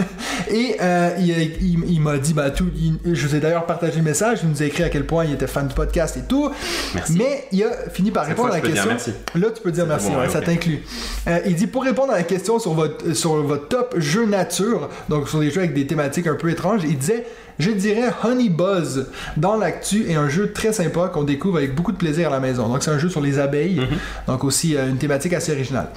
Et 0.50 0.76
euh, 0.80 1.10
il, 1.18 1.28
il- 1.30 1.84
il 1.88 2.00
m'a 2.00 2.18
dit, 2.18 2.34
bah, 2.34 2.50
tout, 2.50 2.66
il- 2.76 2.98
je 3.14 3.26
vous 3.26 3.34
ai 3.34 3.40
d'ailleurs 3.40 3.66
partagé 3.66 3.96
le 3.96 4.02
message, 4.02 4.40
il 4.42 4.48
nous 4.50 4.62
a 4.62 4.66
écrit 4.66 4.82
à 4.84 4.88
quel 4.88 5.04
point 5.06 5.24
il 5.24 5.32
était 5.32 5.46
fan 5.46 5.66
du 5.68 5.74
podcast 5.74 6.16
et 6.16 6.22
tout. 6.28 6.50
Merci. 6.94 7.14
Mais 7.16 7.44
il 7.52 7.62
a 7.64 7.70
fini 7.90 8.10
par 8.10 8.24
Cette 8.24 8.30
répondre 8.32 8.48
fois, 8.48 8.56
à 8.58 8.60
la 8.60 8.66
question. 8.68 8.88
merci. 8.88 9.12
Là, 9.34 9.48
tu 9.54 9.62
peux 9.62 9.72
dire 9.72 9.86
merci, 9.86 10.08
bon, 10.08 10.16
ouais, 10.16 10.26
ouais, 10.26 10.28
ça 10.32 10.40
t'inclut. 10.40 10.82
Euh, 11.28 11.38
il 11.46 11.54
dit 11.56 11.66
pour 11.66 11.82
répondre 11.84 12.12
à 12.12 12.16
la 12.16 12.22
question 12.22 12.58
sur 12.58 12.74
votre, 12.74 13.12
sur 13.14 13.34
votre 13.42 13.68
top 13.68 13.94
jeu 13.98 14.26
nature, 14.26 14.88
donc 15.08 15.28
sur 15.28 15.40
des 15.40 15.50
jeux 15.50 15.60
avec 15.60 15.74
des 15.74 15.86
thématiques 15.86 16.26
un 16.26 16.34
peu 16.34 16.50
étranges, 16.50 16.82
il 16.84 16.96
disait 16.98 17.24
je 17.58 17.70
dirais 17.70 18.10
Honey 18.24 18.48
Buzz 18.48 19.06
dans 19.36 19.56
l'actu 19.56 20.10
est 20.10 20.14
un 20.14 20.28
jeu 20.28 20.52
très 20.52 20.72
sympa 20.72 21.08
qu'on 21.08 21.24
découvre 21.24 21.58
avec 21.58 21.74
beaucoup 21.74 21.92
de 21.92 21.96
plaisir 21.96 22.28
à 22.28 22.30
la 22.32 22.40
maison. 22.40 22.68
Donc 22.68 22.82
c'est 22.82 22.90
un 22.90 22.98
jeu 22.98 23.08
sur 23.08 23.20
les 23.20 23.38
abeilles, 23.38 23.80
Mhm. 23.80 23.98
donc 24.26 24.44
aussi 24.44 24.76
euh, 24.76 24.88
une 24.88 24.98
thématique 24.98 25.32
assez 25.32 25.52
originale. 25.52 25.88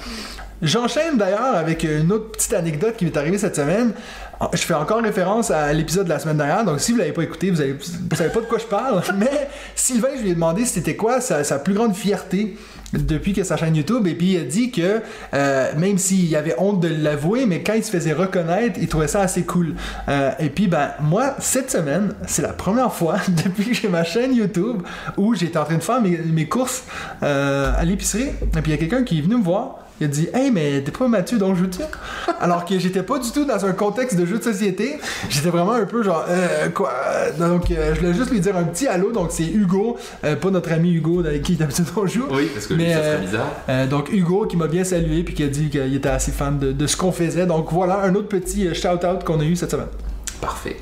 J'enchaîne 0.61 1.17
d'ailleurs 1.17 1.55
avec 1.55 1.83
une 1.83 2.11
autre 2.11 2.31
petite 2.31 2.53
anecdote 2.53 2.95
qui 2.97 3.05
m'est 3.05 3.15
arrivée 3.15 3.37
cette 3.37 3.55
semaine. 3.55 3.93
Je 4.53 4.57
fais 4.59 4.73
encore 4.73 5.01
référence 5.01 5.51
à 5.51 5.71
l'épisode 5.71 6.03
de 6.05 6.09
la 6.09 6.19
semaine 6.19 6.35
dernière, 6.37 6.65
donc 6.65 6.81
si 6.81 6.91
vous 6.91 6.97
l'avez 6.97 7.13
pas 7.13 7.23
écouté, 7.23 7.49
vous, 7.49 7.61
avez, 7.61 7.73
vous 7.73 8.15
savez 8.15 8.29
pas 8.29 8.41
de 8.41 8.45
quoi 8.45 8.57
je 8.57 8.65
parle. 8.65 9.01
Mais 9.17 9.47
Sylvain, 9.75 10.09
je 10.17 10.21
lui 10.23 10.31
ai 10.31 10.33
demandé 10.33 10.65
c'était 10.65 10.95
quoi 10.97 11.21
sa, 11.21 11.43
sa 11.45 11.59
plus 11.59 11.73
grande 11.73 11.95
fierté 11.95 12.57
depuis 12.93 13.33
que 13.33 13.43
sa 13.43 13.57
chaîne 13.57 13.75
YouTube, 13.75 14.07
et 14.07 14.15
puis 14.15 14.33
il 14.33 14.37
a 14.37 14.43
dit 14.43 14.71
que 14.71 15.01
euh, 15.33 15.71
même 15.77 15.97
s'il 15.97 16.35
avait 16.35 16.55
honte 16.57 16.79
de 16.79 16.87
l'avouer, 16.87 17.45
mais 17.45 17.61
quand 17.61 17.73
il 17.73 17.83
se 17.83 17.91
faisait 17.91 18.13
reconnaître, 18.13 18.79
il 18.81 18.87
trouvait 18.87 19.07
ça 19.07 19.21
assez 19.21 19.43
cool. 19.43 19.75
Euh, 20.07 20.31
et 20.39 20.49
puis 20.49 20.67
ben 20.67 20.91
moi, 20.99 21.35
cette 21.39 21.71
semaine, 21.71 22.13
c'est 22.27 22.41
la 22.41 22.53
première 22.53 22.93
fois 22.93 23.17
depuis 23.45 23.65
que 23.65 23.73
j'ai 23.73 23.89
ma 23.89 24.03
chaîne 24.03 24.33
YouTube 24.33 24.81
où 25.17 25.35
j'étais 25.35 25.57
en 25.57 25.65
train 25.65 25.77
de 25.77 25.83
faire 25.83 26.01
mes, 26.01 26.45
courses 26.47 26.83
euh, 27.21 27.71
à 27.77 27.85
l'épicerie, 27.85 28.29
et 28.29 28.61
puis 28.61 28.63
il 28.67 28.71
y 28.71 28.73
a 28.73 28.77
quelqu'un 28.77 29.03
qui 29.03 29.19
est 29.19 29.21
venu 29.21 29.37
me 29.37 29.43
voir. 29.43 29.79
Il 29.99 30.05
a 30.05 30.07
dit 30.07 30.29
Hey, 30.33 30.51
mais 30.51 30.81
t'es 30.81 30.91
pas 30.91 31.07
Mathieu 31.07 31.37
dont 31.37 31.53
joue-tu 31.55 31.81
Alors 32.39 32.65
que 32.65 32.77
j'étais 32.79 33.03
pas 33.03 33.19
du 33.19 33.31
tout 33.31 33.45
dans 33.45 33.65
un 33.65 33.73
contexte 33.73 34.17
de 34.17 34.25
jeu 34.25 34.37
de 34.37 34.43
société. 34.43 34.99
J'étais 35.29 35.49
vraiment 35.49 35.73
un 35.73 35.85
peu 35.85 36.03
genre 36.03 36.25
euh, 36.29 36.69
Quoi? 36.69 36.91
Donc 37.37 37.71
euh, 37.71 37.93
je 37.95 37.99
voulais 37.99 38.13
juste 38.13 38.31
lui 38.31 38.39
dire 38.39 38.55
un 38.55 38.63
petit 38.63 38.87
allô. 38.87 39.11
Donc 39.11 39.29
c'est 39.31 39.45
Hugo, 39.45 39.97
euh, 40.23 40.35
pas 40.35 40.49
notre 40.51 40.71
ami 40.71 40.91
Hugo 40.93 41.19
avec 41.25 41.41
qui 41.43 41.55
d'habitude 41.55 41.85
on 41.95 42.07
joue. 42.07 42.25
Oui, 42.31 42.49
parce 42.53 42.67
que 42.67 42.73
lui, 42.73 42.83
Mais, 42.83 42.93
ça 42.93 42.99
serait 42.99 43.15
euh, 43.15 43.19
bizarre. 43.19 43.51
Euh, 43.69 43.87
donc 43.87 44.09
Hugo 44.11 44.45
qui 44.45 44.57
m'a 44.57 44.67
bien 44.67 44.83
salué 44.83 45.23
puis 45.23 45.33
qui 45.33 45.43
a 45.43 45.47
dit 45.47 45.69
qu'il 45.69 45.93
était 45.95 46.09
assez 46.09 46.31
fan 46.31 46.57
de, 46.59 46.71
de 46.71 46.87
ce 46.87 46.95
qu'on 46.95 47.11
faisait. 47.11 47.45
Donc 47.45 47.71
voilà 47.71 48.01
un 48.03 48.15
autre 48.15 48.27
petit 48.27 48.73
shout-out 48.73 49.23
qu'on 49.25 49.39
a 49.39 49.43
eu 49.43 49.55
cette 49.55 49.71
semaine. 49.71 49.87
Parfait. 50.41 50.77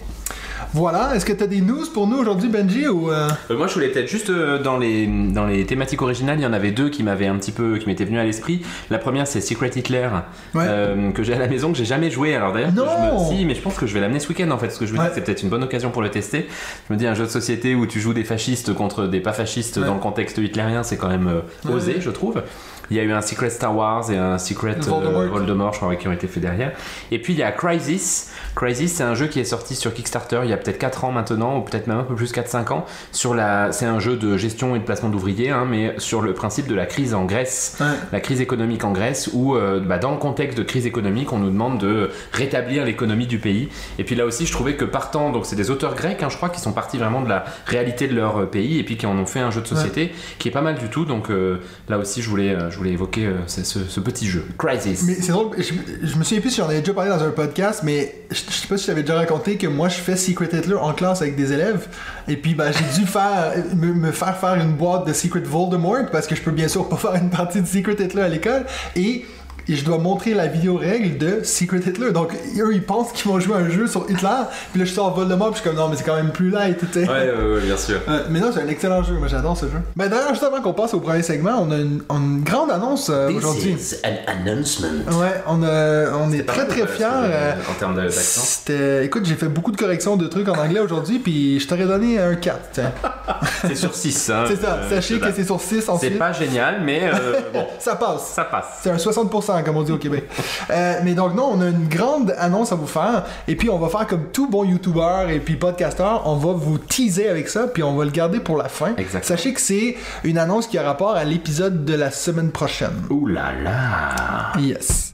Voilà, 0.74 1.16
est-ce 1.16 1.25
que 1.25 1.34
t'as 1.34 1.48
des 1.48 1.62
news 1.62 1.86
pour 1.94 2.08
nous 2.08 2.18
aujourd'hui 2.18 2.50
Benji 2.50 2.88
ou 2.88 3.10
euh, 3.10 3.28
Euh, 3.50 3.58
moi, 3.58 3.68
je 3.68 3.74
voulais 3.74 3.88
peut-être 3.90 4.08
juste 4.10 4.30
euh, 4.30 4.62
dans 4.62 4.78
les 4.78 5.08
dans 5.08 5.46
les 5.46 5.66
thématiques 5.66 6.02
originales, 6.02 6.40
il 6.40 6.44
y 6.44 6.46
en 6.46 6.54
avait 6.54 6.72
deux 6.72 6.90
qui 6.90 7.04
m'avaient 7.04 7.28
un 7.28 7.36
petit 7.38 7.52
peu 7.52 7.78
qui 7.78 7.88
m'étaient 7.88 8.06
venues 8.06 8.19
à 8.19 8.24
l'esprit. 8.24 8.62
La 8.90 8.98
première, 9.00 9.28
c'est 9.28 9.42
Secret 9.42 9.72
Hitler 9.75 10.10
Ouais. 10.54 10.66
que 11.14 11.24
j'ai 11.24 11.34
à 11.34 11.40
la 11.40 11.48
maison 11.48 11.72
que 11.72 11.78
j'ai 11.78 11.86
jamais 11.86 12.12
joué. 12.12 12.36
Alors 12.36 12.52
d'ailleurs, 12.54 12.72
Non 12.74 12.86
je 13.19 13.34
me... 13.34 13.38
si, 13.40 13.46
mais 13.46 13.56
je 13.56 13.62
pense 13.62 13.75
que 13.75 13.88
je 13.88 13.94
vais 13.94 14.02
l'amener 14.02 14.19
ce 14.19 14.28
week-end 14.30 14.50
en 14.52 14.58
fait, 14.58 14.68
parce 14.68 14.78
que 14.78 14.86
je 14.86 14.92
me 14.94 14.98
dis 14.98 15.04
Ouais. 15.04 15.10
que 15.10 15.16
c'est 15.16 15.22
peut-être 15.24 15.42
une 15.44 15.50
bonne 15.50 15.64
occasion 15.64 15.90
pour 15.90 16.02
le 16.02 16.10
tester. 16.10 16.48
Je 16.88 16.94
me 16.94 17.00
dis 17.00 17.08
un 17.08 17.14
jeu 17.16 17.24
de 17.24 17.30
société 17.30 17.74
où 17.75 17.86
tu 17.88 18.00
joues 18.00 18.14
des 18.14 18.24
fascistes 18.25 18.74
contre 18.74 19.08
des 19.08 19.19
pas 19.22 19.34
fascistes 19.34 19.78
Ouais. 19.78 19.86
dans 19.86 19.96
le 19.96 20.00
contexte 20.02 20.38
hitlérien, 20.38 20.84
c'est 20.84 20.98
quand 20.98 21.10
même 21.10 21.42
osé, 21.69 21.96
je 22.00 22.10
trouve. 22.10 22.42
Il 22.89 22.98
y 22.98 23.00
a 23.00 23.04
eu 23.04 23.12
un 23.12 23.22
Secret 23.22 23.50
Star 23.50 23.75
Wars 23.75 24.10
et 24.12 24.18
un 24.18 24.38
Secret 24.38 24.78
euh, 24.78 24.81
Voldemort. 24.81 25.28
Voldemort, 25.28 25.74
je 25.74 25.80
crois, 25.80 25.95
qui 25.95 26.07
ont 26.07 26.12
été 26.12 26.28
faits 26.28 26.42
derrière. 26.42 26.72
Et 27.12 27.19
puis 27.22 27.34
il 27.34 27.39
y 27.39 27.44
a 27.44 27.51
Crisis. 27.51 28.31
Crisis, 28.56 28.94
c'est 28.94 29.04
un 29.04 29.13
jeu 29.13 29.28
qui 29.28 29.39
est 29.39 29.45
sorti 29.45 29.75
sur 29.75 29.94
Kickstarter 29.94 30.42
il 30.44 30.50
y 30.50 30.54
a 30.54 30.57
peut-être 30.57 30.80
4 30.80 31.06
ans 31.06 31.12
maintenant, 31.12 31.57
ou 31.57 31.62
peut-être 31.62 31.88
même 31.88 32.00
un 32.00 32.04
peu 32.04 32.16
plus 32.16 32.34
4-5 32.34 32.72
ans. 32.74 32.86
Sur 33.12 33.34
la... 33.34 33.72
C'est 33.72 33.86
un 33.86 34.00
jeu 34.00 34.16
de 34.16 34.38
gestion 34.38 34.75
et 34.75 34.80
de 34.80 34.84
placement 34.84 35.10
d'ouvriers, 35.10 35.51
hein, 35.51 35.66
mais 35.69 35.95
sur 35.98 36.22
le 36.22 36.34
principe 36.34 36.68
de 36.68 36.75
la 36.75 36.86
crise 36.86 37.13
en 37.13 37.25
Grèce, 37.25 37.78
Ouais. 37.80 37.86
la 38.12 38.19
crise 38.19 38.42
économique 38.42 38.84
en 38.84 38.92
Grèce, 38.92 39.30
où 39.33 39.56
euh, 39.56 39.80
bah, 39.80 39.98
dans 40.00 40.12
le 40.12 40.18
contexte 40.18 40.57
de 40.57 40.63
crise 40.63 40.86
économique, 40.86 41.31
on 41.33 41.38
nous 41.38 41.50
demande 41.50 41.78
de 41.80 42.10
rétablir 42.31 42.86
l'économie 42.86 43.28
du 43.28 43.38
pays. 43.38 43.69
Et 44.00 44.04
puis 44.04 44.16
là 44.16 44.25
aussi, 44.25 44.45
je 44.45 44.51
trouvais 44.51 44.75
que 44.75 44.86
partant, 44.86 45.31
donc 45.31 45.45
c'est 45.45 45.56
des 45.56 45.69
auteurs 45.69 45.95
grecs, 45.95 46.24
hein, 46.24 46.30
je 46.30 46.38
crois, 46.38 46.50
qui 46.50 46.60
sont 46.60 46.74
partis 46.74 46.98
vraiment 46.98 47.22
de 47.22 47.30
la 47.30 47.45
réalité 47.66 48.07
de 48.07 48.16
leur 48.16 48.42
euh, 48.42 48.45
pays, 48.45 48.80
et 48.80 48.83
puis 48.83 48.98
qui 48.98 49.06
en 49.06 49.18
ont 49.18 49.25
fait 49.25 49.40
un 49.40 49.51
jeu 49.51 49.62
de 49.62 49.68
société 49.68 50.12
qui 50.40 50.48
est 50.48 50.51
pas 50.51 50.62
mal 50.62 50.75
du 50.75 50.88
tout. 50.90 51.06
Donc 51.06 51.30
euh, 51.30 51.57
là 51.90 51.98
aussi, 51.98 52.22
je 52.22 52.30
voulais, 52.30 52.56
euh, 52.56 52.69
je 52.78 52.82
voulais 52.84 52.94
évoquer 52.94 53.26
euh, 53.26 53.48
ce, 53.48 54.00
petit 54.00 54.28
jeu. 54.28 54.46
Crisis. 54.60 55.04
Mais 55.04 55.16
c'est 55.16 55.32
drôle, 55.32 55.50
je, 55.58 55.74
je 56.04 56.16
me 56.16 56.24
souviens 56.24 56.42
plus 56.42 56.52
si 56.52 56.58
j'en 56.58 56.70
avais 56.70 56.82
déjà 56.82 56.94
parlé 56.94 57.10
dans 57.10 57.24
un 57.24 57.32
podcast, 57.32 57.82
mais 57.84 58.22
je, 58.30 58.36
je 58.36 58.52
sais 58.52 58.68
pas 58.68 58.78
si 58.78 58.84
je 58.84 58.88
t'avais 58.88 59.02
déjà 59.02 59.16
raconté 59.16 59.58
que 59.58 59.66
moi 59.66 59.90
je 59.90 59.96
fais 59.96 60.16
Secret 60.16 60.50
Hitler 60.54 60.76
en 60.76 60.94
classe 60.94 61.24
avec 61.24 61.36
des 61.36 61.54
élèves, 61.54 61.88
et 62.28 62.38
puis 62.38 62.54
ben, 62.54 62.72
j'ai 62.72 63.02
dû 63.02 63.08
faire 63.12 63.54
me, 63.76 63.94
me 63.94 64.12
faire 64.12 64.38
faire 64.38 64.56
une 64.56 64.74
boîte 64.74 65.08
de 65.08 65.14
Secret 65.14 65.42
Voldemort 65.42 66.06
parce 66.12 66.28
que 66.28 66.36
je 66.36 66.42
peux 66.42 66.52
bien 66.52 66.68
sûr 66.68 66.88
pas 66.88 66.98
faire 66.98 67.16
une 67.16 67.32
partie 67.32 67.62
de 67.62 67.68
Secret 67.68 67.96
Hitler 68.00 68.22
à 68.22 68.30
l'école, 68.30 68.66
et 68.96 69.26
et 69.69 69.75
je 69.75 69.84
dois 69.86 69.98
montrer 69.98 70.34
la 70.34 70.48
vidéo 70.48 70.75
règle 70.78 71.18
de 71.18 71.42
Secret 71.44 71.80
Hitler. 71.80 72.12
Donc, 72.12 72.34
eux, 72.60 72.74
ils 72.74 72.84
pensent 72.84 73.12
qu'ils 73.12 73.30
vont 73.31 73.40
jouer 73.40 73.56
un 73.58 73.69
jeu 73.69 73.88
sur 73.88 74.10
Hitler. 74.10 74.30
Puis 74.72 74.80
là, 74.80 74.86
je 74.86 74.92
sors 74.94 75.14
Voldemort, 75.16 75.52
puis 75.52 75.58
je 75.58 75.62
suis 75.62 75.69
comme, 75.69 75.78
non, 75.80 75.90
mais 75.90 75.96
c'est 75.98 76.04
quand 76.04 76.16
même 76.16 76.31
plus 76.31 76.50
light, 76.50 76.78
tu 76.80 76.86
sais. 76.92 77.07
Ouais, 77.07 77.31
ouais, 77.31 77.54
ouais, 77.56 77.62
bien 77.62 77.78
sûr. 77.78 78.00
Euh, 78.07 78.24
mais 78.30 78.40
non, 78.40 78.52
c'est 78.54 78.62
un 78.62 78.68
excellent 78.68 79.04
jeu. 79.04 79.16
Moi, 79.16 79.28
j'adore 79.28 79.57
ce 79.57 79.66
jeu. 79.66 79.78
Ben, 79.95 80.07
d'ailleurs, 80.09 80.30
juste 80.30 80.44
avant 80.44 80.62
qu'on 80.62 80.74
passe 80.74 80.94
au 80.94 81.00
premier 81.00 81.21
segment, 81.24 81.57
on 81.62 81.71
a 81.71 81.76
une, 81.78 82.02
une 82.09 82.44
grande 82.44 82.71
annonce 82.71 83.09
euh, 83.09 83.30
aujourd'hui. 83.31 83.76
An 84.06 84.31
announcement. 84.31 84.88
Ouais, 85.19 85.42
on, 85.47 85.64
a- 85.64 86.14
on 86.18 86.31
est 86.31 86.44
très 86.45 86.66
très 86.68 86.81
euh, 86.83 86.88
fiers. 86.88 87.06
euh, 87.07 87.54
En 87.69 87.74
termes 87.74 87.95
de- 87.95 88.02
d'accent. 88.02 88.42
C'était. 88.42 89.06
Écoute, 89.06 89.26
j'ai 89.26 89.36
fait 89.36 89.47
beaucoup 89.47 89.71
de 89.71 89.78
corrections 89.78 90.16
de 90.18 90.28
trucs 90.28 90.47
en 90.50 90.56
anglais 90.57 90.80
aujourd'hui, 90.80 91.19
puis 91.19 91.59
je 91.59 91.68
t'aurais 91.68 91.86
donné 91.86 92.19
un 92.19 92.36
4. 92.36 92.59
tiens. 92.71 92.92
C'est 93.68 93.76
sur 93.76 93.94
6. 93.94 94.30
Hein, 94.30 94.44
C'est 94.47 94.56
ça, 94.62 94.74
euh, 94.76 94.90
sachez 94.90 95.19
que 95.19 95.31
c'est 95.31 95.44
sur 95.44 95.59
6 95.59 95.81
C'est 95.81 95.90
ensuite. 95.90 96.18
pas 96.19 96.31
génial, 96.31 96.81
mais 96.83 97.09
euh, 97.14 97.40
bon, 97.54 97.66
Ça 97.80 97.95
passe. 97.95 98.28
ça 98.33 98.44
passe. 98.45 98.66
C'est 98.81 98.90
un 98.90 98.95
60% 98.97 99.56
comme 99.64 99.78
on 99.78 99.83
dit 99.83 99.92
au 99.92 99.97
Québec. 99.97 100.26
Euh, 100.69 100.99
mais 101.04 101.14
donc 101.14 101.35
non, 101.35 101.52
on 101.54 101.61
a 101.61 101.68
une 101.68 101.87
grande 101.87 102.33
annonce 102.37 102.71
à 102.71 102.76
vous 102.76 102.87
faire. 102.87 103.26
Et 103.47 103.56
puis 103.56 103.69
on 103.69 103.78
va 103.78 103.90
faire 103.90 104.07
comme 104.07 104.26
tout 104.31 104.49
bon 104.49 104.64
YouTuber 104.64 105.28
et 105.30 105.40
puis 105.40 105.56
podcaster, 105.56 106.18
on 106.26 106.35
va 106.35 106.54
vous 106.54 106.78
teaser 106.78 107.30
avec 107.30 107.47
ça, 107.49 107.68
puis 107.68 107.83
on 107.83 107.95
va 107.95 108.06
le 108.06 108.11
garder 108.11 108.40
pour 108.40 108.57
la 108.57 108.69
fin. 108.69 108.95
Exactement. 108.97 109.37
Sachez 109.37 109.54
que 109.54 109.61
c'est 109.61 109.95
une 110.23 110.37
annonce 110.37 110.68
qui 110.68 110.78
a 110.78 110.83
rapport 110.83 111.16
à 111.16 111.23
l'épisode 111.23 111.85
de 111.85 111.94
la 111.94 112.11
semaine 112.11 112.52
prochaine. 112.52 113.06
Ouh 113.09 113.28
là 113.28 113.54
là. 113.64 114.59
Yes. 114.59 115.06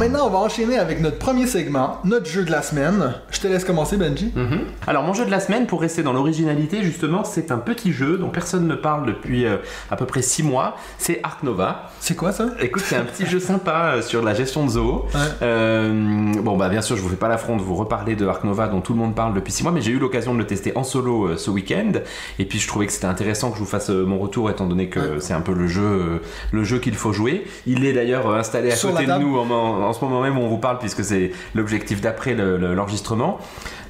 Maintenant, 0.00 0.26
on 0.26 0.30
va 0.30 0.38
enchaîner 0.38 0.78
avec 0.78 1.00
notre 1.00 1.18
premier 1.18 1.46
segment, 1.46 1.98
notre 2.04 2.26
jeu 2.26 2.42
de 2.44 2.50
la 2.50 2.62
semaine. 2.62 3.12
Je 3.30 3.38
te 3.38 3.46
laisse 3.46 3.64
commencer, 3.64 3.96
Benji. 3.98 4.32
Mhm. 4.34 4.60
Alors 4.86 5.02
mon 5.04 5.12
jeu 5.12 5.26
de 5.26 5.30
la 5.30 5.40
semaine, 5.40 5.66
pour 5.66 5.80
rester 5.82 6.02
dans 6.02 6.12
l'originalité 6.14 6.82
justement, 6.82 7.22
c'est 7.22 7.52
un 7.52 7.58
petit 7.58 7.92
jeu 7.92 8.16
dont 8.16 8.30
personne 8.30 8.66
ne 8.66 8.74
parle 8.74 9.04
depuis 9.06 9.44
euh, 9.46 9.58
à 9.90 9.96
peu 9.96 10.06
près 10.06 10.22
6 10.22 10.42
mois. 10.42 10.76
C'est 10.98 11.20
Ark 11.22 11.42
Nova. 11.42 11.90
C'est 12.00 12.16
quoi 12.16 12.32
ça? 12.32 12.46
Écoute, 12.60 12.82
c'est 12.84 12.96
un 12.96 13.04
petit 13.04 13.26
jeu 13.26 13.40
sympa 13.40 13.92
euh, 13.96 14.02
sur 14.02 14.22
la 14.22 14.32
gestion 14.32 14.64
de 14.64 14.70
zoo. 14.70 15.04
Ouais. 15.14 15.20
Euh, 15.42 16.32
bon 16.42 16.56
bah 16.56 16.70
bien 16.70 16.80
sûr, 16.80 16.96
je 16.96 17.02
vous 17.02 17.10
fais 17.10 17.16
pas 17.16 17.28
l'affront 17.28 17.56
de 17.56 17.62
vous 17.62 17.74
reparler 17.76 18.16
de 18.16 18.26
Ark 18.26 18.42
Nova 18.44 18.68
dont 18.68 18.80
tout 18.80 18.94
le 18.94 18.98
monde 18.98 19.14
parle 19.14 19.34
depuis 19.34 19.52
6 19.52 19.64
mois, 19.64 19.72
mais 19.72 19.82
j'ai 19.82 19.92
eu 19.92 19.98
l'occasion 19.98 20.32
de 20.32 20.38
le 20.38 20.46
tester 20.46 20.72
en 20.76 20.82
solo 20.82 21.36
ce 21.36 21.50
week-end. 21.50 21.92
Et 22.38 22.46
puis 22.46 22.58
je 22.58 22.66
trouvais 22.66 22.86
que 22.86 22.92
c'était 22.92 23.06
intéressant 23.06 23.50
que 23.50 23.56
je 23.58 23.60
vous 23.60 23.68
fasse 23.68 23.90
mon 23.90 24.18
retour 24.18 24.50
étant 24.50 24.66
donné 24.66 24.88
que 24.88 25.00
Ouais. 25.00 25.06
c'est 25.20 25.34
un 25.34 25.40
peu 25.42 25.52
le 25.52 25.66
jeu, 25.66 26.22
le 26.52 26.64
jeu 26.64 26.78
qu'il 26.78 26.94
faut 26.94 27.12
jouer. 27.12 27.44
Il 27.66 27.84
est 27.84 27.92
d'ailleurs 27.92 28.30
installé 28.34 28.70
à 28.72 28.76
Sur 28.76 28.92
côté 28.92 29.04
de 29.06 29.12
nous 29.12 29.36
en, 29.38 29.50
en- 29.50 29.89
en 29.90 29.92
ce 29.92 30.04
moment 30.04 30.22
même 30.22 30.38
où 30.38 30.42
on 30.42 30.48
vous 30.48 30.58
parle 30.58 30.78
puisque 30.78 31.04
c'est 31.04 31.32
l'objectif 31.54 32.00
d'après 32.00 32.34
le- 32.34 32.56
le- 32.56 32.74
l'enregistrement. 32.74 33.38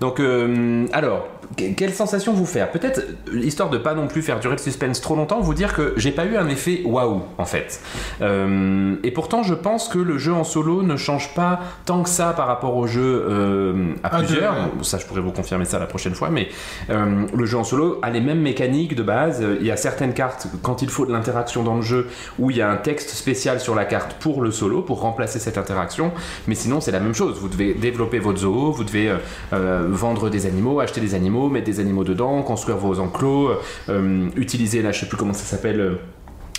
Donc, 0.01 0.19
euh, 0.21 0.87
alors, 0.93 1.29
que- 1.57 1.73
quelle 1.75 1.93
sensation 1.93 2.33
vous 2.33 2.47
faire? 2.47 2.71
Peut-être, 2.71 3.03
histoire 3.35 3.71
de 3.71 3.79
pas 3.79 3.95
non 3.95 4.07
plus 4.07 4.23
faire 4.23 4.41
durer 4.41 4.55
le 4.55 4.61
suspense 4.61 5.01
trop 5.01 5.15
longtemps, 5.17 5.41
vous 5.41 5.53
dire 5.55 5.75
que 5.75 5.93
j'ai 5.97 6.13
pas 6.13 6.25
eu 6.25 6.37
un 6.37 6.49
effet 6.49 6.83
waouh 6.85 7.23
en 7.39 7.45
fait. 7.45 7.81
Euh, 8.23 8.95
et 9.03 9.11
pourtant, 9.11 9.43
je 9.43 9.55
pense 9.55 9.89
que 9.89 9.99
le 9.99 10.17
jeu 10.19 10.33
en 10.33 10.45
solo 10.45 10.83
ne 10.83 10.97
change 10.97 11.35
pas 11.35 11.61
tant 11.87 12.03
que 12.03 12.09
ça 12.09 12.33
par 12.33 12.47
rapport 12.47 12.77
au 12.77 12.87
jeu 12.87 13.25
euh, 13.29 13.93
à 14.03 14.21
deux, 14.21 14.27
plusieurs. 14.27 14.53
ouais. 14.55 14.59
Ça, 14.83 14.99
je 14.99 15.07
pourrais 15.07 15.21
vous 15.21 15.33
confirmer 15.33 15.65
ça 15.65 15.79
la 15.79 15.87
prochaine 15.87 16.15
fois, 16.15 16.31
mais 16.31 16.49
le 16.89 17.45
jeu 17.47 17.59
en 17.59 17.65
solo 17.65 17.99
a 18.03 18.11
les 18.11 18.21
mêmes 18.21 18.41
mécaniques 18.41 18.95
de 18.95 19.03
base. 19.03 19.45
Il 19.61 19.67
y 19.67 19.71
a 19.71 19.77
certaines 19.77 20.15
cartes, 20.15 20.47
quand 20.63 20.83
il 20.83 20.89
faut 20.89 21.05
de 21.07 21.13
l'interaction 21.13 21.63
dans 21.63 21.77
le 21.77 21.83
jeu, 21.83 22.09
où 22.39 22.51
il 22.51 22.57
y 22.57 22.63
a 22.63 22.71
un 22.71 22.77
texte 22.77 23.11
spécial 23.11 23.61
sur 23.61 23.75
la 23.75 23.85
carte 23.85 24.15
pour 24.21 24.43
le 24.43 24.51
solo, 24.51 24.83
pour 24.83 25.01
remplacer 25.01 25.39
cette 25.39 25.59
interaction. 25.59 26.13
Mais 26.47 26.55
sinon, 26.55 26.81
c'est 26.81 26.93
la 26.93 27.01
même 27.01 27.15
chose. 27.15 27.39
Vous 27.41 27.49
devez 27.49 27.75
développer 27.75 28.19
votre 28.19 28.39
zoo, 28.39 28.73
vous 28.73 28.85
devez 28.85 29.13
euh, 29.53 29.89
vendre 29.91 30.31
des 30.31 30.47
animaux, 30.47 30.81
acheter 30.81 31.01
des 31.01 31.15
animaux, 31.15 31.49
mettre 31.49 31.67
des 31.67 31.81
animaux 31.81 32.05
dedans, 32.05 32.43
construire 32.43 32.77
vos 32.79 32.99
enclos, 33.01 33.51
euh, 33.89 34.29
utiliser, 34.37 34.83
là, 34.83 34.93
je 34.93 35.01
sais 35.01 35.07
plus 35.07 35.17
comment 35.17 35.35
ça 35.35 35.45
s'appelle. 35.45 35.81
euh, 35.81 35.95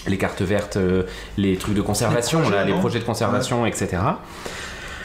les 0.07 0.17
cartes 0.17 0.41
vertes, 0.41 0.77
euh, 0.77 1.03
les 1.37 1.57
trucs 1.57 1.75
de 1.75 1.81
conservation, 1.81 2.39
Les 2.39 2.43
projets, 2.45 2.57
là, 2.57 2.65
les 2.65 2.73
non 2.73 2.79
projets 2.79 2.99
de 2.99 3.03
conservation, 3.03 3.65
etc. 3.65 3.97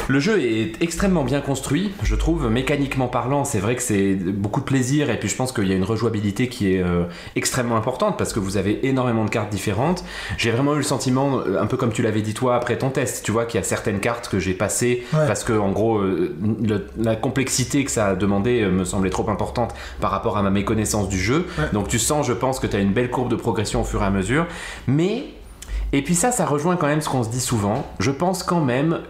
Le 0.09 0.21
jeu 0.21 0.41
est 0.41 0.81
extrêmement 0.83 1.25
bien 1.25 1.41
construit, 1.41 1.93
je 2.03 2.15
trouve, 2.15 2.49
mécaniquement 2.49 3.09
parlant, 3.09 3.45
c'est 3.45 3.59
vrai 3.59 3.75
que 3.77 3.83
c'est 3.83 4.15
beaucoup 4.15 4.61
de 4.61 4.65
plaisir 4.65 5.11
et 5.11 5.19
puis 5.19 5.29
je 5.29 5.35
pense 5.37 5.53
qu'il 5.53 5.67
y 5.67 5.73
a 5.73 5.75
une 5.75 5.85
rejouabilité 5.85 6.49
qui 6.49 6.75
est 6.75 6.83
euh, 6.83 7.05
extrêmement 7.35 7.77
importante 7.77 8.17
parce 8.17 8.33
que 8.33 8.39
vous 8.41 8.57
avez 8.57 8.87
énormément 8.87 9.25
de 9.25 9.31
cartes 9.31 9.51
différentes. 9.51 10.05
J'ai 10.39 10.51
vraiment 10.51 10.75
eu 10.75 10.79
le 10.79 10.83
sentiment, 10.83 11.39
euh, 11.41 11.61
un 11.61 11.67
peu 11.67 11.77
comme 11.77 11.93
tu 11.93 12.03
l'avais 12.03 12.23
dit 12.23 12.35
toi 12.35 12.55
après 12.57 12.79
ton 12.79 12.91
test, 12.91 13.25
tu 13.25 13.33
vois 13.33 13.45
qu'il 13.47 13.59
y 13.59 13.63
a 13.63 13.67
certaines 13.67 14.01
cartes 14.01 14.29
que 14.29 14.39
j'ai 14.39 14.55
passées 14.55 15.05
Ouais. 15.13 15.27
parce 15.27 15.43
que 15.45 15.53
en 15.53 15.73
gros 15.73 15.99
euh, 15.99 16.35
le- 16.63 16.87
la 16.99 17.17
complexité 17.17 17.85
que 17.85 17.91
ça 17.91 18.09
a 18.09 18.15
demandé 18.15 18.63
euh, 18.63 18.71
me 18.71 18.85
semblait 18.85 19.11
trop 19.11 19.29
importante 19.31 19.75
par 20.01 20.11
rapport 20.11 20.37
à 20.37 20.43
ma 20.43 20.51
méconnaissance 20.51 21.09
du 21.09 21.19
jeu. 21.19 21.47
Ouais. 21.59 21.65
Donc 21.73 21.89
tu 21.89 21.99
sens, 21.99 22.27
je 22.27 22.33
pense, 22.33 22.61
que 22.61 22.67
tu 22.67 22.77
as 22.77 22.81
une 22.81 22.93
belle 22.93 23.11
courbe 23.11 23.29
de 23.31 23.37
progression 23.37 23.81
au 23.81 23.85
fur 23.85 24.03
et 24.03 24.07
à 24.07 24.11
mesure. 24.11 24.47
Mais, 24.87 25.25
et 25.93 26.03
puis 26.03 26.15
ça, 26.15 26.31
ça 26.33 26.47
rejoint 26.47 26.77
quand 26.77 26.87
même 26.87 27.01
ce 27.01 27.09
qu'on 27.09 27.23
se 27.23 27.31
dit 27.31 27.41
souvent. 27.41 27.87
Je 27.99 28.11
pense 28.11 28.43
quand 28.43 28.61
même 28.61 29.01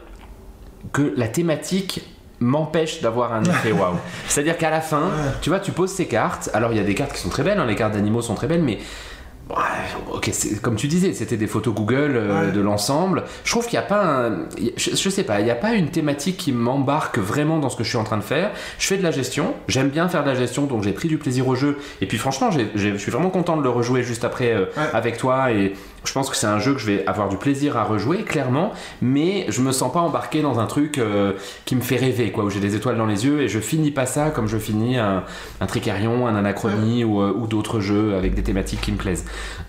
que 0.93 1.13
la 1.17 1.29
thématique 1.29 2.03
m'empêche 2.41 3.01
d'avoir 3.01 3.33
un 3.33 3.43
effet 3.45 3.73
waouh. 3.81 3.95
C'est-à-dire 4.29 4.59
qu'à 4.59 4.71
la 4.71 4.81
fin, 4.81 5.11
tu 5.41 5.51
vois, 5.51 5.59
tu 5.61 5.73
poses 5.73 5.91
ces 5.91 6.07
cartes. 6.07 6.51
Alors 6.55 6.73
il 6.73 6.77
y 6.77 6.81
a 6.81 6.85
des 6.85 6.95
cartes 6.95 7.13
qui 7.13 7.21
sont 7.21 7.31
très 7.31 7.43
belles, 7.43 7.59
hein, 7.59 7.67
les 7.67 7.77
cartes 7.77 7.95
d'animaux 7.95 8.21
sont 8.23 8.35
très 8.35 8.47
belles, 8.47 8.63
mais 8.63 8.79
ok, 10.13 10.31
comme 10.61 10.75
tu 10.75 10.89
disais, 10.89 11.13
c'était 11.13 11.37
des 11.37 11.47
photos 11.47 11.73
Google 11.73 12.13
euh, 12.17 12.47
Ouais. 12.47 12.53
de 12.53 12.61
l'ensemble. 12.61 13.23
Je 13.45 13.51
trouve 13.53 13.65
qu'il 13.67 13.79
n'y 13.79 13.85
a 13.85 13.89
pas 13.89 14.05
un. 14.05 14.39
Je, 14.77 14.91
je 14.97 15.09
sais 15.09 15.23
pas, 15.23 15.39
il 15.41 15.45
n'y 15.45 15.51
a 15.53 15.55
pas 15.57 15.75
une 15.75 15.89
thématique 15.91 16.37
qui 16.37 16.51
m'embarque 16.53 17.19
vraiment 17.19 17.59
dans 17.59 17.69
ce 17.71 17.77
que 17.77 17.85
je 17.85 17.89
suis 17.91 17.99
en 17.99 18.03
train 18.05 18.17
de 18.17 18.23
faire. 18.25 18.51
Je 18.79 18.87
fais 18.89 18.97
de 18.97 19.03
la 19.05 19.13
gestion, 19.13 19.55
j'aime 19.69 19.89
bien 19.89 20.09
faire 20.09 20.25
de 20.25 20.29
la 20.29 20.35
gestion, 20.35 20.65
donc 20.67 20.83
j'ai 20.83 20.93
pris 20.93 21.07
du 21.09 21.17
plaisir 21.19 21.47
au 21.47 21.55
jeu. 21.55 21.79
Et 22.01 22.07
puis 22.07 22.19
franchement, 22.19 22.51
je 22.51 22.97
suis 22.97 23.11
vraiment 23.13 23.31
content 23.31 23.57
de 23.57 23.63
le 23.63 23.71
rejouer 23.71 24.03
juste 24.03 24.25
après 24.25 24.53
euh, 24.53 24.65
Ouais. 24.77 24.83
avec 24.93 25.17
toi. 25.17 25.53
Et 25.53 25.75
je 26.07 26.13
pense 26.13 26.31
que 26.31 26.37
c'est 26.37 26.47
un 26.47 26.59
jeu 26.59 26.73
que 26.75 26.81
je 26.81 26.87
vais 26.87 27.07
avoir 27.07 27.29
du 27.29 27.37
plaisir 27.37 27.77
à 27.77 27.85
rejouer, 27.85 28.23
clairement. 28.23 28.73
Mais 29.03 29.47
je 29.49 29.61
me 29.61 29.73
sens 29.73 29.93
pas 29.93 30.01
embarqué 30.01 30.43
dans 30.43 30.59
un 30.59 30.67
truc 30.67 30.99
euh, 30.99 31.33
qui 31.65 31.77
me 31.77 31.81
fait 31.81 31.97
rêver, 31.97 32.31
quoi, 32.31 32.45
où 32.45 32.51
j'ai 32.51 32.61
des 32.61 32.75
étoiles 32.77 32.97
dans 32.97 33.07
les 33.07 33.27
yeux 33.27 33.43
et 33.43 33.49
je 33.49 33.59
finis 33.59 33.91
pas 33.91 34.07
ça 34.07 34.31
comme 34.31 34.47
je 34.49 34.59
finis 34.59 34.99
un, 34.99 35.25
Tricarion, 35.67 36.27
un 36.27 36.37
Anachronie 36.37 37.05
ou, 37.05 37.21
euh, 37.21 37.33
ou 37.37 37.47
d'autres 37.47 37.81
jeux 37.81 38.15
avec 38.15 38.35
des 38.35 38.43
thématiques 38.43 38.81
qui 38.81 38.93
me 38.93 38.97
plaisent. 38.97 39.25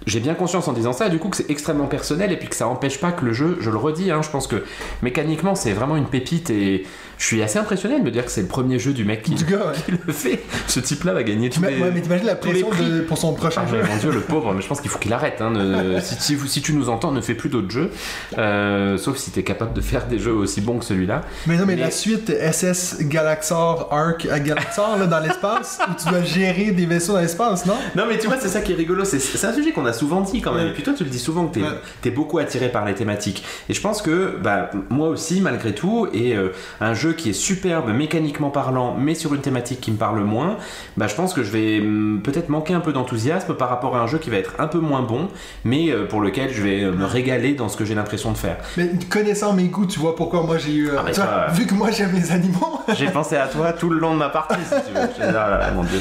J'ai 0.05 0.19
bien 0.19 0.35
conscience 0.35 0.67
en 0.67 0.73
disant 0.73 0.93
ça, 0.93 1.09
du 1.09 1.19
coup, 1.19 1.29
que 1.29 1.37
c'est 1.37 1.49
extrêmement 1.49 1.87
personnel 1.87 2.31
et 2.31 2.37
puis 2.37 2.47
que 2.47 2.55
ça 2.55 2.67
empêche 2.67 2.99
pas 2.99 3.11
que 3.11 3.25
le 3.25 3.33
jeu, 3.33 3.57
je 3.59 3.69
le 3.69 3.77
redis, 3.77 4.11
hein, 4.11 4.21
je 4.21 4.29
pense 4.29 4.47
que 4.47 4.63
mécaniquement 5.01 5.55
c'est 5.55 5.73
vraiment 5.73 5.97
une 5.97 6.07
pépite 6.07 6.49
et 6.49 6.85
je 7.17 7.25
suis 7.25 7.41
assez 7.41 7.57
impressionné 7.59 7.99
de 7.99 8.03
me 8.03 8.11
dire 8.11 8.25
que 8.25 8.31
c'est 8.31 8.41
le 8.41 8.47
premier 8.47 8.79
jeu 8.79 8.93
du 8.93 9.03
mec 9.05 9.23
qui, 9.23 9.31
Du 9.35 9.43
gars, 9.45 9.57
ouais. 9.57 9.73
qui 9.85 9.91
le 10.05 10.13
fait. 10.13 10.39
Ce 10.67 10.79
type-là 10.79 11.13
va 11.13 11.23
gagner 11.23 11.49
tous 11.49 11.61
les. 11.61 11.79
ouais, 11.79 11.91
mais 11.93 12.01
t'imagines 12.01 12.25
la 12.27 12.35
pression 12.35 12.69
de- 12.69 13.01
pour 13.01 13.17
son 13.17 13.33
prochain 13.33 13.61
Ah, 13.65 13.69
jeu. 13.71 13.81
mon 13.89 13.97
dieu, 13.97 14.11
le 14.11 14.21
pauvre, 14.21 14.53
mais 14.53 14.61
je 14.61 14.67
pense 14.67 14.81
qu'il 14.81 14.89
faut 14.89 14.99
qu'il 14.99 15.13
arrête. 15.13 15.41
hein, 15.41 15.49
ne- 15.51 15.99
si, 16.01 16.61
tu 16.61 16.73
nous 16.73 16.89
entends, 16.89 17.11
ne 17.11 17.21
fais 17.21 17.33
plus 17.33 17.49
d'autres 17.49 17.71
jeux. 17.71 17.89
Euh, 18.37 18.97
sauf 18.97 19.17
si 19.17 19.31
tu 19.31 19.39
es 19.39 19.43
capable 19.43 19.73
de 19.73 19.81
faire 19.81 20.07
des 20.07 20.19
jeux 20.19 20.31
aussi 20.33 20.61
bons 20.61 20.77
que 20.79 20.85
celui-là. 20.85 21.21
Mais 21.47 21.57
non, 21.57 21.65
mais, 21.65 21.75
Mais- 21.75 21.81
la 21.81 21.91
suite 21.91 22.29
SS 22.29 22.97
Galaxar 23.01 23.87
Arc 23.91 24.27
à 24.31 24.39
Galaxar 24.39 24.97
là, 24.97 25.05
dans 25.07 25.19
l'espace, 25.19 25.79
où 25.89 25.91
tu 26.01 26.09
dois 26.09 26.21
gérer 26.23 26.71
des 26.71 26.85
vaisseaux 26.85 27.13
dans 27.13 27.21
l'espace, 27.21 27.65
non? 27.65 27.75
Non, 27.95 28.03
mais 28.07 28.17
tu 28.19 28.27
vois, 28.27 28.37
c'est 28.39 28.47
ça 28.49 28.61
qui 28.61 28.73
est 28.73 28.75
rigolo. 28.75 29.03
C'est, 29.05 29.17
un 29.45 29.53
sujet 29.53 29.71
qu'on 29.71 29.85
a 29.85 29.93
souvent 29.93 30.21
dit 30.21 30.41
quand 30.41 30.53
même. 30.53 30.67
Et 30.67 30.73
puis 30.73 30.83
toi, 30.83 30.93
tu 30.95 31.03
le 31.03 31.09
dis 31.09 31.19
souvent 31.19 31.47
que 31.47 31.55
t'es, 31.55 31.61
Ouais. 31.61 31.69
t'es 32.01 32.11
beaucoup 32.11 32.37
attiré 32.37 32.69
par 32.69 32.85
les 32.85 32.93
thématiques. 32.93 33.43
Et 33.69 33.73
je 33.73 33.81
pense 33.81 34.01
que, 34.01 34.37
bah, 34.41 34.69
moi 34.89 35.07
aussi, 35.09 35.41
malgré 35.41 35.73
tout, 35.73 36.07
et 36.13 36.35
euh, 36.35 36.49
un 36.81 36.93
jeu 36.93 37.06
qui 37.13 37.29
est 37.29 37.33
superbe 37.33 37.89
mécaniquement 37.89 38.49
parlant, 38.49 38.95
mais 38.97 39.15
sur 39.15 39.33
une 39.33 39.41
thématique 39.41 39.81
qui 39.81 39.91
me 39.91 39.97
parle 39.97 40.19
moins, 40.21 40.57
bah, 40.97 41.07
je 41.07 41.15
pense 41.15 41.33
que 41.33 41.43
je 41.43 41.51
vais 41.51 41.79
hum, 41.79 42.21
peut-être 42.23 42.49
manquer 42.49 42.73
un 42.73 42.79
peu 42.79 42.93
d'enthousiasme 42.93 43.53
par 43.55 43.69
rapport 43.69 43.95
à 43.95 44.01
un 44.01 44.07
jeu 44.07 44.17
qui 44.17 44.29
va 44.29 44.37
être 44.37 44.53
un 44.59 44.67
peu 44.67 44.79
moins 44.79 45.01
bon, 45.01 45.27
mais 45.63 45.89
euh, 45.89 46.05
pour 46.07 46.21
lequel 46.21 46.53
je 46.53 46.61
vais 46.61 46.83
euh, 46.83 46.91
me 46.91 47.05
régaler 47.05 47.53
dans 47.53 47.69
ce 47.69 47.77
que 47.77 47.85
j'ai 47.85 47.95
l'impression 47.95 48.31
de 48.31 48.37
faire. 48.37 48.57
Mais 48.77 48.89
connaissant 49.09 49.53
mes 49.53 49.65
goûts, 49.65 49.85
tu 49.85 49.99
vois 49.99 50.15
pourquoi 50.15 50.43
moi 50.43 50.57
j'ai 50.57 50.73
eu. 50.73 50.89
euh, 50.89 50.99
Ah, 51.05 51.11
toi, 51.11 51.47
vu 51.51 51.65
que 51.65 51.73
moi 51.73 51.91
j'aime 51.91 52.13
les 52.13 52.31
animaux. 52.31 52.79
J'ai 52.97 53.07
pensé 53.09 53.35
à 53.35 53.47
toi 53.47 53.73
tout 53.73 53.89
le 53.89 53.99
long 53.99 54.13
de 54.13 54.19
ma 54.19 54.29
partie, 54.29 54.55
si 54.63 54.75
tu 54.87 54.93
veux. 54.93 55.09
Ah 55.21 55.31
là 55.31 55.57
là, 55.57 55.71
mon 55.75 55.83
dieu. 55.83 55.99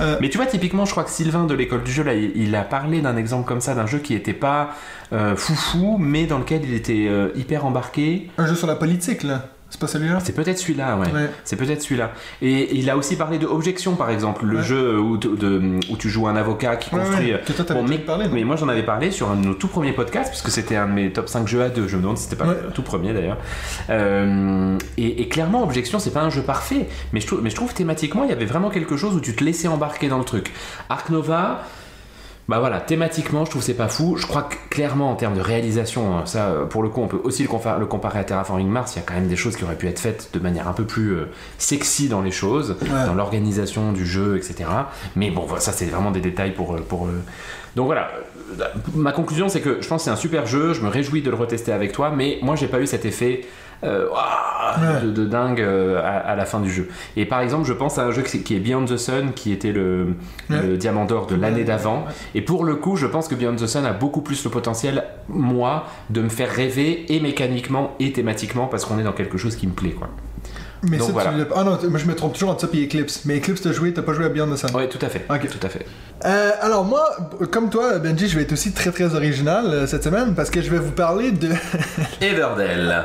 Euh. 0.00 0.16
Mais 0.20 0.28
tu 0.28 0.36
vois, 0.36 0.46
typiquement, 0.46 0.84
je 0.84 0.92
crois 0.92 1.04
que 1.04 1.10
Sylvain 1.10 1.44
de 1.44 1.54
l'école 1.54 1.82
du 1.82 1.90
jeu, 1.90 2.04
là, 2.04 2.14
il, 2.14 2.54
a 2.54 2.62
parlé 2.62 3.00
d'un 3.00 3.16
exemple 3.16 3.46
comme 3.46 3.60
ça, 3.60 3.74
d'un 3.74 3.86
jeu 3.86 3.98
qui 3.98 4.14
était 4.14 4.32
pas 4.32 4.70
euh, 5.12 5.34
foufou, 5.36 5.96
mais 5.98 6.26
dans 6.26 6.38
lequel 6.38 6.62
il 6.64 6.74
était 6.74 7.06
euh, 7.08 7.30
hyper 7.34 7.66
embarqué. 7.66 8.30
Un 8.38 8.46
jeu 8.46 8.54
sur 8.54 8.66
la 8.66 8.76
politique, 8.76 9.22
là. 9.24 9.46
C'est 9.70 9.78
pas 9.80 9.86
celui-là 9.86 10.18
C'est 10.24 10.32
peut-être 10.34 10.56
celui-là, 10.58 10.96
ouais. 10.96 11.12
Ouais. 11.12 11.30
C'est 11.44 11.56
peut-être 11.56 11.82
celui-là. 11.82 12.12
Et 12.40 12.74
il 12.78 12.88
a 12.88 12.96
aussi 12.96 13.16
parlé 13.16 13.38
de 13.38 13.46
Objection, 13.46 13.96
par 13.96 14.08
exemple, 14.08 14.46
le 14.46 14.56
Ouais. 14.56 14.62
jeu 14.62 14.98
où, 14.98 15.18
t- 15.18 15.28
de- 15.28 15.78
où 15.90 15.96
tu 15.98 16.08
joues 16.08 16.26
un 16.26 16.36
avocat 16.36 16.76
qui 16.76 16.94
Ouais, 16.94 17.02
construit. 17.02 17.32
que 17.46 17.52
toi, 17.52 17.74
Bon, 17.74 17.84
mais, 17.86 17.98
parlé, 17.98 18.26
mais 18.32 18.44
moi 18.44 18.56
j'en 18.56 18.68
avais 18.68 18.82
parlé 18.82 19.10
sur 19.10 19.30
un 19.30 19.36
de 19.36 19.44
nos 19.46 19.52
tout 19.54 19.68
premiers 19.68 19.92
podcasts, 19.92 20.30
puisque 20.30 20.48
c'était 20.50 20.76
un 20.76 20.86
de 20.86 20.92
mes 20.92 21.12
top 21.12 21.28
5 21.28 21.46
jeux 21.46 21.62
à 21.62 21.68
deux. 21.68 21.86
Je 21.86 21.96
me 21.96 22.02
demande 22.02 22.16
si 22.16 22.24
c'était 22.24 22.36
pas 22.36 22.46
le 22.46 22.70
tout 22.74 22.82
premier 22.82 23.12
d'ailleurs. 23.12 23.36
Euh, 23.90 24.78
et, 24.96 25.22
et 25.22 25.28
clairement, 25.28 25.62
Objection, 25.64 25.98
c'est 25.98 26.12
pas 26.12 26.22
un 26.22 26.30
jeu 26.30 26.42
parfait, 26.42 26.88
mais 27.12 27.20
je, 27.20 27.26
trouve, 27.26 27.42
mais 27.42 27.50
je 27.50 27.56
trouve 27.56 27.74
thématiquement, 27.74 28.24
il 28.24 28.30
y 28.30 28.32
avait 28.32 28.46
vraiment 28.46 28.70
quelque 28.70 28.96
chose 28.96 29.14
où 29.14 29.20
tu 29.20 29.34
te 29.34 29.44
laissais 29.44 29.68
embarquer 29.68 30.08
dans 30.08 30.18
le 30.18 30.24
truc. 30.24 30.52
Ark 30.88 31.10
Nova. 31.10 31.62
Bah 32.48 32.60
voilà, 32.60 32.80
thématiquement, 32.80 33.44
je 33.44 33.50
trouve 33.50 33.60
que 33.60 33.66
c'est 33.66 33.74
pas 33.74 33.88
fou. 33.88 34.16
Je 34.16 34.26
crois 34.26 34.42
que 34.42 34.54
clairement, 34.70 35.10
en 35.10 35.16
termes 35.16 35.34
de 35.36 35.40
réalisation, 35.42 36.16
hein, 36.16 36.22
ça, 36.24 36.46
euh, 36.46 36.64
pour 36.64 36.82
le 36.82 36.88
coup, 36.88 37.02
on 37.02 37.06
peut 37.06 37.20
aussi 37.22 37.42
le, 37.42 37.48
compa- 37.50 37.78
le 37.78 37.84
comparer 37.84 38.20
à 38.20 38.24
Terraforming 38.24 38.68
Mars. 38.68 38.94
Il 38.94 39.00
y 39.00 39.02
a 39.02 39.04
quand 39.04 39.12
même 39.14 39.28
des 39.28 39.36
choses 39.36 39.54
qui 39.54 39.64
auraient 39.64 39.76
pu 39.76 39.86
être 39.86 39.98
faites 39.98 40.30
de 40.32 40.38
manière 40.38 40.66
un 40.66 40.72
peu 40.72 40.84
plus 40.84 41.10
euh, 41.14 41.24
sexy 41.58 42.08
dans 42.08 42.22
les 42.22 42.30
choses, 42.30 42.76
Ouais. 42.80 43.04
dans 43.06 43.12
l'organisation 43.14 43.92
du 43.92 44.06
jeu, 44.06 44.38
etc. 44.38 44.64
Mais 45.14 45.30
bon, 45.30 45.42
voilà, 45.46 45.60
ça, 45.60 45.72
c'est 45.72 45.84
vraiment 45.84 46.10
des 46.10 46.20
détails 46.22 46.52
pour. 46.54 46.74
euh, 46.74 46.78
pour 46.80 47.04
euh, 47.06 47.10
Donc 47.76 47.84
voilà, 47.84 48.10
euh, 48.58 48.64
ma 48.94 49.12
conclusion, 49.12 49.50
c'est 49.50 49.60
que 49.60 49.82
je 49.82 49.86
pense 49.88 50.00
que 50.00 50.04
c'est 50.06 50.10
un 50.10 50.16
super 50.16 50.46
jeu. 50.46 50.72
Je 50.72 50.80
me 50.80 50.88
réjouis 50.88 51.20
de 51.20 51.28
le 51.28 51.36
retester 51.36 51.72
avec 51.72 51.92
toi, 51.92 52.10
mais 52.16 52.38
moi, 52.40 52.56
j'ai 52.56 52.66
pas 52.68 52.80
eu 52.80 52.86
cet 52.86 53.04
effet. 53.04 53.42
Euh, 53.84 54.08
ouah, 54.10 54.44
Ouais. 54.80 55.06
de, 55.06 55.10
de 55.12 55.24
dingue 55.24 55.60
euh, 55.60 55.98
à, 56.02 56.18
à 56.18 56.36
la 56.36 56.44
fin 56.44 56.60
du 56.60 56.70
jeu. 56.70 56.88
Et 57.16 57.24
par 57.24 57.40
exemple, 57.40 57.64
je 57.66 57.72
pense 57.72 57.98
à 57.98 58.04
un 58.04 58.10
jeu 58.10 58.22
qui 58.22 58.54
est 58.54 58.58
Beyond 58.60 58.84
the 58.84 58.96
Sun, 58.96 59.32
qui 59.34 59.50
était 59.52 59.72
le, 59.72 60.14
Ouais. 60.50 60.60
le 60.62 60.76
diamant 60.76 61.04
d'or 61.04 61.26
de 61.26 61.34
l'année 61.36 61.64
d'avant. 61.64 62.04
Et 62.34 62.42
pour 62.42 62.64
le 62.64 62.74
coup, 62.76 62.96
je 62.96 63.06
pense 63.06 63.28
que 63.28 63.34
Beyond 63.34 63.56
the 63.56 63.66
Sun 63.66 63.86
a 63.86 63.92
beaucoup 63.92 64.20
plus 64.20 64.44
le 64.44 64.50
potentiel, 64.50 65.04
moi, 65.28 65.86
de 66.10 66.20
me 66.20 66.28
faire 66.28 66.50
rêver 66.50 67.06
et 67.14 67.20
mécaniquement 67.20 67.94
et 67.98 68.12
thématiquement 68.12 68.66
parce 68.66 68.84
qu'on 68.84 68.98
est 68.98 69.04
dans 69.04 69.12
quelque 69.12 69.38
chose 69.38 69.56
qui 69.56 69.66
me 69.66 69.72
plaît, 69.72 69.92
quoi. 69.92 70.08
Mais 70.82 70.96
Donc 70.98 71.08
ça, 71.08 71.12
voilà. 71.12 71.30
tu 71.32 71.44
Ah 71.56 71.64
non, 71.64 71.78
moi 71.88 71.98
je 71.98 72.06
me 72.06 72.14
trompe 72.14 72.34
toujours 72.34 72.50
entre 72.50 72.60
ça 72.60 72.68
et 72.72 72.84
Eclipse. 72.84 73.22
Mais 73.24 73.38
Eclipse, 73.38 73.62
t'as 73.62 73.72
joué, 73.72 73.92
t'as 73.92 74.02
pas 74.02 74.12
joué 74.12 74.26
à 74.26 74.28
Beyond 74.28 74.50
the 74.50 74.56
Sun. 74.56 74.74
Ouais, 74.74 74.88
tout 74.88 74.98
à 75.04 75.08
fait. 75.08 75.26
Ok. 75.28 75.48
Tout 75.48 75.66
à 75.66 75.68
fait. 75.68 75.86
Euh, 76.24 76.50
alors 76.60 76.84
moi, 76.84 77.04
comme 77.50 77.70
toi, 77.70 77.98
Benji, 77.98 78.28
je 78.28 78.36
vais 78.36 78.42
être 78.42 78.52
aussi 78.52 78.72
très 78.72 78.90
très 78.90 79.14
original 79.14 79.66
euh, 79.66 79.86
cette 79.86 80.04
semaine 80.04 80.34
parce 80.34 80.50
que 80.50 80.62
je 80.62 80.70
vais 80.70 80.78
vous 80.78 80.92
parler 80.92 81.32
de. 81.32 81.48
Everdell. 82.20 83.04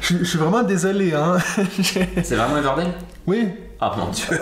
je, 0.00 0.18
je 0.18 0.24
suis 0.24 0.38
vraiment 0.38 0.62
désolé, 0.62 1.12
hein. 1.14 1.36
C'est 2.22 2.34
vraiment 2.36 2.56
Everdell? 2.58 2.92
Oui. 3.26 3.48
Ah 3.80 3.94
mon 3.96 4.08
dieu. 4.10 4.24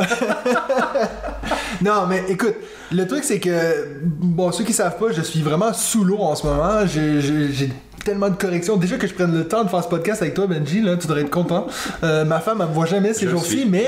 Non, 1.82 2.06
mais 2.08 2.24
écoute, 2.28 2.54
le 2.92 3.06
truc 3.06 3.24
c'est 3.24 3.40
que, 3.40 3.98
bon, 4.04 4.52
ceux 4.52 4.64
qui 4.64 4.72
savent 4.72 4.96
pas, 4.96 5.10
je 5.12 5.20
suis 5.22 5.42
vraiment 5.42 5.72
sous 5.72 6.04
l'eau 6.04 6.18
en 6.20 6.34
ce 6.34 6.46
moment. 6.46 6.86
J'ai 6.86 7.70
tellement 8.04 8.28
de 8.28 8.36
corrections. 8.36 8.76
Déjà 8.76 8.96
que 8.96 9.06
je 9.06 9.14
prenne 9.14 9.34
le 9.34 9.48
temps 9.48 9.64
de 9.64 9.68
faire 9.68 9.82
ce 9.82 9.88
podcast 9.88 10.22
avec 10.22 10.34
toi, 10.34 10.46
Benji, 10.46 10.80
là, 10.80 10.96
tu 10.96 11.06
devrais 11.06 11.22
être 11.22 11.30
content. 11.30 11.66
Euh, 12.02 12.24
ma 12.24 12.40
femme, 12.40 12.58
elle 12.60 12.68
me 12.68 12.72
voit 12.72 12.86
jamais 12.86 13.14
ces 13.14 13.28
jours-ci, 13.28 13.66
mais 13.68 13.86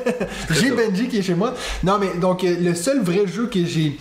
j'ai. 0.50 0.72
Benji 0.72 1.08
qui 1.08 1.18
est 1.18 1.22
chez 1.22 1.34
moi. 1.34 1.54
Non, 1.84 1.98
mais 2.00 2.18
donc, 2.20 2.44
euh, 2.44 2.56
le 2.60 2.74
seul 2.74 3.00
vrai 3.00 3.26
jeu 3.26 3.46
que 3.46 3.64
j'ai. 3.64 3.96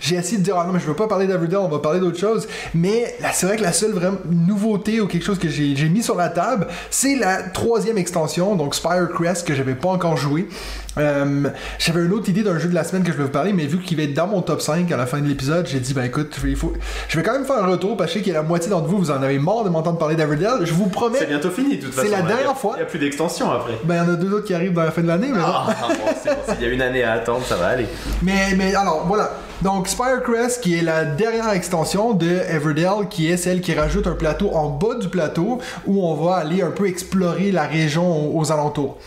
J'ai 0.00 0.16
essayé 0.16 0.38
de 0.38 0.42
dire, 0.42 0.56
ah 0.58 0.64
non, 0.64 0.72
mais 0.72 0.78
je 0.78 0.86
veux 0.86 0.94
pas 0.94 1.08
parler 1.08 1.26
d'Everdell, 1.26 1.58
on 1.58 1.68
va 1.68 1.80
parler 1.80 1.98
d'autre 2.00 2.18
chose. 2.18 2.46
Mais 2.74 3.16
là, 3.20 3.30
c'est 3.32 3.46
vrai 3.46 3.56
que 3.56 3.62
la 3.62 3.72
seule 3.72 3.92
vraie 3.92 4.12
nouveauté 4.30 5.00
ou 5.00 5.06
quelque 5.06 5.24
chose 5.24 5.38
que 5.38 5.48
j'ai 5.48 5.74
j'ai 5.74 5.88
mis 5.88 6.02
sur 6.02 6.14
la 6.14 6.28
table, 6.28 6.66
c'est 6.90 7.16
la 7.16 7.42
troisième 7.42 7.98
extension, 7.98 8.56
donc 8.56 8.74
Spire 8.74 9.08
Crest, 9.12 9.46
que 9.46 9.54
j'avais 9.54 9.74
pas 9.74 9.88
encore 9.88 10.16
joué. 10.16 10.48
Euh, 10.96 11.48
J'avais 11.78 12.04
une 12.04 12.12
autre 12.12 12.28
idée 12.28 12.42
d'un 12.42 12.58
jeu 12.58 12.68
de 12.68 12.74
la 12.74 12.82
semaine 12.82 13.02
que 13.04 13.12
je 13.12 13.16
vais 13.16 13.24
vous 13.24 13.30
parler, 13.30 13.52
mais 13.52 13.66
vu 13.66 13.78
qu'il 13.78 13.96
va 13.96 14.02
être 14.04 14.14
dans 14.14 14.26
mon 14.26 14.42
top 14.42 14.60
5 14.60 14.90
à 14.90 14.96
la 14.96 15.06
fin 15.06 15.20
de 15.20 15.26
l'épisode, 15.28 15.66
j'ai 15.66 15.78
dit, 15.80 15.94
ben 15.94 16.02
écoute, 16.04 16.36
il 16.44 16.56
faut... 16.56 16.72
je 17.08 17.16
vais 17.16 17.22
quand 17.22 17.32
même 17.34 17.44
faire 17.44 17.62
un 17.62 17.66
retour 17.66 17.96
parce 17.96 18.08
que 18.10 18.14
je 18.14 18.18
sais 18.18 18.24
qu'il 18.24 18.32
y 18.32 18.36
a 18.36 18.40
la 18.40 18.46
moitié 18.46 18.70
d'entre 18.70 18.86
vous, 18.88 18.98
vous 18.98 19.10
en 19.10 19.22
avez 19.22 19.38
marre 19.38 19.64
de 19.64 19.68
m'entendre 19.68 19.98
parler 19.98 20.16
d'Everdell. 20.16 20.64
Je 20.64 20.72
vous 20.72 20.86
promets. 20.86 21.18
C'est 21.18 21.26
bientôt 21.26 21.50
fini, 21.50 21.76
de 21.76 21.84
toute 21.84 21.94
C'est 21.94 22.00
façon. 22.06 22.12
la 22.12 22.22
là. 22.22 22.26
dernière 22.26 22.54
Il 22.56 22.60
fois. 22.60 22.72
Il 22.74 22.78
n'y 22.78 22.82
a 22.82 22.86
plus 22.86 22.98
d'extension 22.98 23.50
après. 23.50 23.74
Ben, 23.84 23.94
il 23.94 23.98
y 23.98 24.10
en 24.10 24.14
a 24.14 24.16
deux 24.16 24.32
autres 24.32 24.46
qui 24.46 24.54
arrivent 24.54 24.72
dans 24.72 24.82
la 24.82 24.90
fin 24.90 25.02
de 25.02 25.06
l'année, 25.08 25.28
mais. 25.32 25.40
Ah, 25.44 25.66
bon, 25.68 25.94
c'est 26.22 26.30
bon. 26.30 26.54
S'il 26.54 26.62
y 26.66 26.70
a 26.70 26.72
une 26.72 26.82
année 26.82 27.04
à 27.04 27.12
attendre, 27.12 27.44
ça 27.46 27.56
va 27.56 27.66
aller. 27.68 27.86
Mais, 28.22 28.54
mais 28.56 28.74
alors, 28.74 29.04
voilà. 29.06 29.30
Donc, 29.62 29.88
Spirecrest, 29.88 30.62
qui 30.62 30.78
est 30.78 30.82
la 30.82 31.04
dernière 31.04 31.50
extension 31.52 32.12
de 32.12 32.26
Everdell, 32.26 33.08
qui 33.10 33.30
est 33.30 33.36
celle 33.36 33.60
qui 33.60 33.74
rajoute 33.74 34.06
un 34.06 34.12
plateau 34.14 34.50
en 34.54 34.68
bas 34.68 34.94
du 35.00 35.08
plateau 35.08 35.58
où 35.86 36.04
on 36.06 36.14
va 36.14 36.36
aller 36.36 36.62
un 36.62 36.70
peu 36.70 36.86
explorer 36.88 37.50
la 37.52 37.64
région 37.64 38.36
aux 38.36 38.52
alentours. 38.52 38.98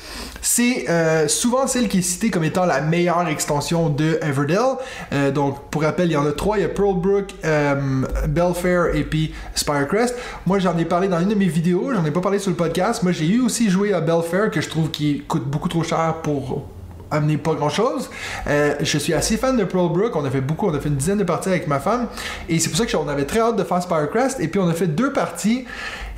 C'est 0.41 0.89
euh, 0.89 1.27
souvent 1.27 1.67
celle 1.67 1.87
qui 1.87 1.99
est 1.99 2.03
citée 2.03 2.31
comme 2.31 2.43
étant 2.43 2.65
la 2.65 2.81
meilleure 2.81 3.27
extension 3.27 3.89
de 3.89 4.19
Everdell. 4.21 4.77
Euh, 5.13 5.31
donc, 5.31 5.69
pour 5.69 5.83
rappel, 5.83 6.09
il 6.09 6.13
y 6.13 6.17
en 6.17 6.25
a 6.25 6.31
trois. 6.31 6.57
Il 6.57 6.61
y 6.61 6.65
a 6.65 6.69
Pearlbrook, 6.69 7.35
euh, 7.45 8.05
Belfair 8.27 8.95
et 8.95 9.03
puis 9.03 9.33
Spirecrest. 9.53 10.15
Moi, 10.47 10.59
j'en 10.59 10.77
ai 10.77 10.85
parlé 10.85 11.07
dans 11.07 11.19
une 11.19 11.29
de 11.29 11.35
mes 11.35 11.45
vidéos. 11.45 11.91
J'en 11.93 12.03
ai 12.03 12.11
pas 12.11 12.21
parlé 12.21 12.39
sur 12.39 12.49
le 12.49 12.57
podcast. 12.57 13.03
Moi, 13.03 13.11
j'ai 13.11 13.27
eu 13.27 13.41
aussi 13.41 13.69
joué 13.69 13.93
à 13.93 14.01
Belfair, 14.01 14.49
que 14.49 14.61
je 14.61 14.69
trouve 14.69 14.89
qui 14.89 15.23
coûte 15.27 15.45
beaucoup 15.45 15.69
trop 15.69 15.83
cher 15.83 16.15
pour 16.23 16.67
amener 17.11 17.37
pas 17.37 17.53
grand 17.55 17.69
chose. 17.69 18.09
je 18.47 18.97
suis 18.97 19.13
assez 19.13 19.35
fan 19.35 19.57
de 19.57 19.65
Pearlbrook. 19.65 20.15
On 20.15 20.23
a 20.23 20.31
fait 20.31 20.41
beaucoup, 20.41 20.67
on 20.67 20.73
a 20.73 20.79
fait 20.79 20.87
une 20.87 20.95
dizaine 20.95 21.17
de 21.17 21.25
parties 21.25 21.49
avec 21.49 21.67
ma 21.67 21.79
femme. 21.79 22.07
Et 22.47 22.57
c'est 22.57 22.69
pour 22.69 22.77
ça 22.77 22.85
qu'on 22.85 23.07
avait 23.09 23.25
très 23.25 23.41
hâte 23.41 23.57
de 23.57 23.63
faire 23.63 23.83
Spirecrest. 23.83 24.39
Et 24.39 24.47
puis 24.47 24.59
on 24.59 24.67
a 24.69 24.73
fait 24.73 24.87
deux 24.87 25.11
parties. 25.11 25.65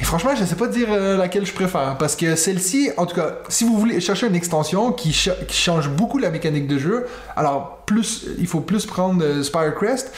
Et 0.04 0.06
franchement, 0.06 0.32
je 0.36 0.44
sais 0.44 0.56
pas 0.56 0.68
dire 0.68 0.88
euh, 0.92 1.16
laquelle 1.16 1.46
je 1.46 1.54
préfère. 1.54 1.98
Parce 1.98 2.18
que 2.18 2.36
celle-ci, 2.36 2.90
en 2.98 3.06
tout 3.06 3.16
cas, 3.16 3.38
si 3.48 3.64
vous 3.64 3.80
voulez 3.80 4.02
chercher 4.02 4.28
une 4.28 4.36
extension 4.36 4.92
qui, 4.92 5.14
cha- 5.14 5.38
qui 5.48 5.56
change 5.56 5.88
beaucoup 5.88 6.18
la 6.18 6.30
mécanique 6.30 6.68
de 6.68 6.78
jeu, 6.78 7.06
alors 7.38 7.78
plus, 7.86 8.26
il 8.38 8.46
faut 8.46 8.60
plus 8.60 8.86
prendre 8.86 9.24
euh, 9.24 9.42
Spirecrest. 9.44 10.12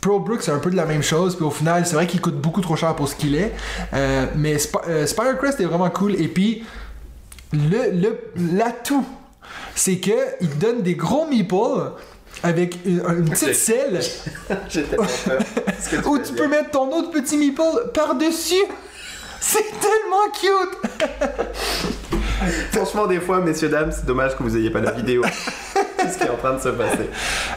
Pearlbrook, 0.00 0.40
c'est 0.40 0.52
un 0.52 0.58
peu 0.58 0.70
de 0.70 0.76
la 0.76 0.86
même 0.86 1.02
chose, 1.02 1.36
puis 1.36 1.44
au 1.44 1.50
final, 1.50 1.84
c'est 1.84 1.96
vrai 1.96 2.06
qu'il 2.06 2.22
coûte 2.22 2.40
beaucoup 2.40 2.62
trop 2.62 2.76
cher 2.76 2.96
pour 2.96 3.08
ce 3.08 3.14
qu'il 3.14 3.34
est. 3.34 3.52
Euh, 3.92 4.24
mais 4.36 4.56
Sp- 4.56 4.80
euh, 4.88 5.06
Spirecrest 5.06 5.60
est 5.60 5.66
vraiment 5.66 5.90
cool. 5.90 6.14
Et 6.18 6.26
puis, 6.28 6.64
le, 7.52 7.90
le, 7.92 8.18
l'atout, 8.56 9.04
c'est 9.74 9.98
que 9.98 10.12
il 10.40 10.56
donne 10.56 10.80
des 10.80 10.94
gros 10.94 11.26
meeples 11.26 11.92
avec 12.42 12.78
une, 12.86 13.00
une 13.06 13.28
petite 13.28 13.54
selle 13.54 14.00
où 16.06 16.18
tu 16.18 16.32
peux 16.32 16.48
mettre 16.48 16.70
ton 16.70 16.90
autre 16.96 17.10
petit 17.10 17.36
meeple 17.36 17.90
par-dessus. 17.92 18.54
C'est 19.42 19.64
tellement 19.80 20.30
cute! 20.38 21.00
Franchement, 22.72 23.06
des 23.06 23.20
fois, 23.20 23.40
messieurs, 23.40 23.68
dames, 23.68 23.90
c'est 23.92 24.06
dommage 24.06 24.36
que 24.36 24.42
vous 24.42 24.56
ayez 24.56 24.70
pas 24.70 24.80
la 24.80 24.92
vidéo. 24.92 25.22
Ce 26.10 26.16
qui 26.16 26.24
est 26.24 26.30
en 26.30 26.36
train 26.36 26.54
de 26.54 26.60
se 26.60 26.70
passer. 26.70 27.10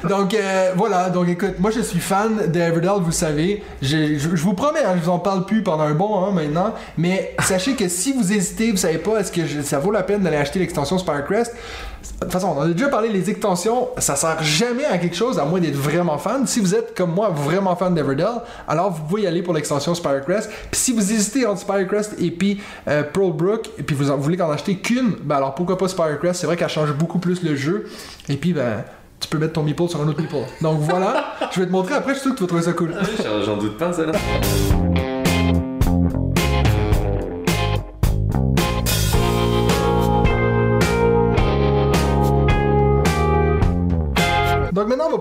Donc 0.07 0.33
euh, 0.33 0.73
voilà, 0.75 1.09
donc 1.09 1.29
écoute, 1.29 1.53
moi 1.59 1.71
je 1.71 1.79
suis 1.79 1.99
fan 2.01 2.47
d'Everdell, 2.51 3.01
vous 3.01 3.11
savez. 3.13 3.63
Je, 3.81 4.17
je- 4.17 4.35
je 4.35 4.43
vous 4.43 4.53
promets, 4.53 4.83
hein, 4.83 4.95
je 4.97 5.03
vous 5.05 5.09
en 5.11 5.19
parle 5.19 5.45
plus 5.45 5.63
pendant 5.63 5.83
un 5.83 5.93
bon 5.93 6.13
an 6.13 6.31
maintenant. 6.33 6.73
Mais 6.97 7.35
sachez 7.39 7.75
que 7.75 7.87
si 7.87 8.11
vous 8.11 8.33
hésitez, 8.33 8.71
vous 8.71 8.77
savez 8.77 8.97
pas, 8.97 9.19
est-ce 9.19 9.31
que 9.31 9.45
je- 9.45 9.61
ça 9.61 9.79
vaut 9.79 9.91
la 9.91 10.03
peine 10.03 10.21
d'aller 10.21 10.35
acheter 10.37 10.59
l'extension 10.59 10.97
Spirecrest? 10.99 11.55
De 12.03 12.25
toute 12.25 12.31
façon, 12.33 12.47
on 12.55 12.59
en 12.59 12.63
a 12.63 12.67
déjà 12.67 12.89
parlé, 12.89 13.09
les 13.09 13.29
extensions, 13.29 13.87
ça 13.97 14.15
sert 14.15 14.41
jamais 14.43 14.85
à 14.85 14.97
quelque 14.97 15.15
chose 15.15 15.39
à 15.39 15.45
moins 15.45 15.59
d'être 15.59 15.75
vraiment 15.75 16.17
fan. 16.17 16.45
Si 16.47 16.59
vous 16.59 16.75
êtes 16.75 16.95
comme 16.97 17.11
moi 17.11 17.29
vraiment 17.29 17.75
fan 17.75 17.93
d'Everdell, 17.95 18.27
alors 18.67 18.91
vous 18.91 19.03
pouvez 19.03 19.21
y 19.23 19.27
aller 19.27 19.41
pour 19.41 19.53
l'extension 19.53 19.95
Spirecrest. 19.95 20.49
Puis 20.71 20.79
si 20.79 20.91
vous 20.93 21.11
hésitez 21.13 21.45
entre 21.45 21.61
Spirecrest 21.61 22.15
et 22.19 22.31
puis 22.31 22.61
euh, 22.87 23.03
Pearlbrook, 23.03 23.69
et 23.77 23.83
puis 23.83 23.95
vous, 23.95 24.11
en- 24.11 24.17
vous 24.17 24.23
voulez 24.23 24.37
qu'en 24.37 24.51
acheter 24.51 24.75
qu'une, 24.77 25.11
ben 25.23 25.37
alors 25.37 25.55
pourquoi 25.55 25.77
pas 25.77 25.87
Spirecrest? 25.87 26.41
C'est 26.41 26.47
vrai 26.47 26.57
qu'elle 26.57 26.69
change 26.69 26.91
beaucoup 26.93 27.19
plus 27.19 27.41
le 27.43 27.55
jeu. 27.55 27.85
Et 28.29 28.35
puis 28.37 28.53
ben 28.53 28.83
tu 29.19 29.29
peux 29.29 29.37
mettre 29.37 29.53
ton 29.53 29.63
meeple 29.63 29.87
sur 29.87 30.01
un 30.01 30.07
autre 30.07 30.19
meeple. 30.21 30.35
Donc 30.61 30.79
voilà, 30.81 31.25
je 31.53 31.61
vais 31.61 31.65
te 31.65 31.71
montrer 31.71 31.93
après, 31.95 32.13
je 32.13 32.19
suis 32.19 32.23
sûr 32.29 32.31
que 32.33 32.37
tu 32.37 32.43
vas 32.43 32.47
trouver 32.47 32.63
ça 32.63 32.73
cool. 32.73 32.93
J'en- 33.23 33.41
J'en 33.43 33.57
doute 33.57 33.77
pas, 33.77 33.93
ça 33.93 34.05
là. 34.05 34.11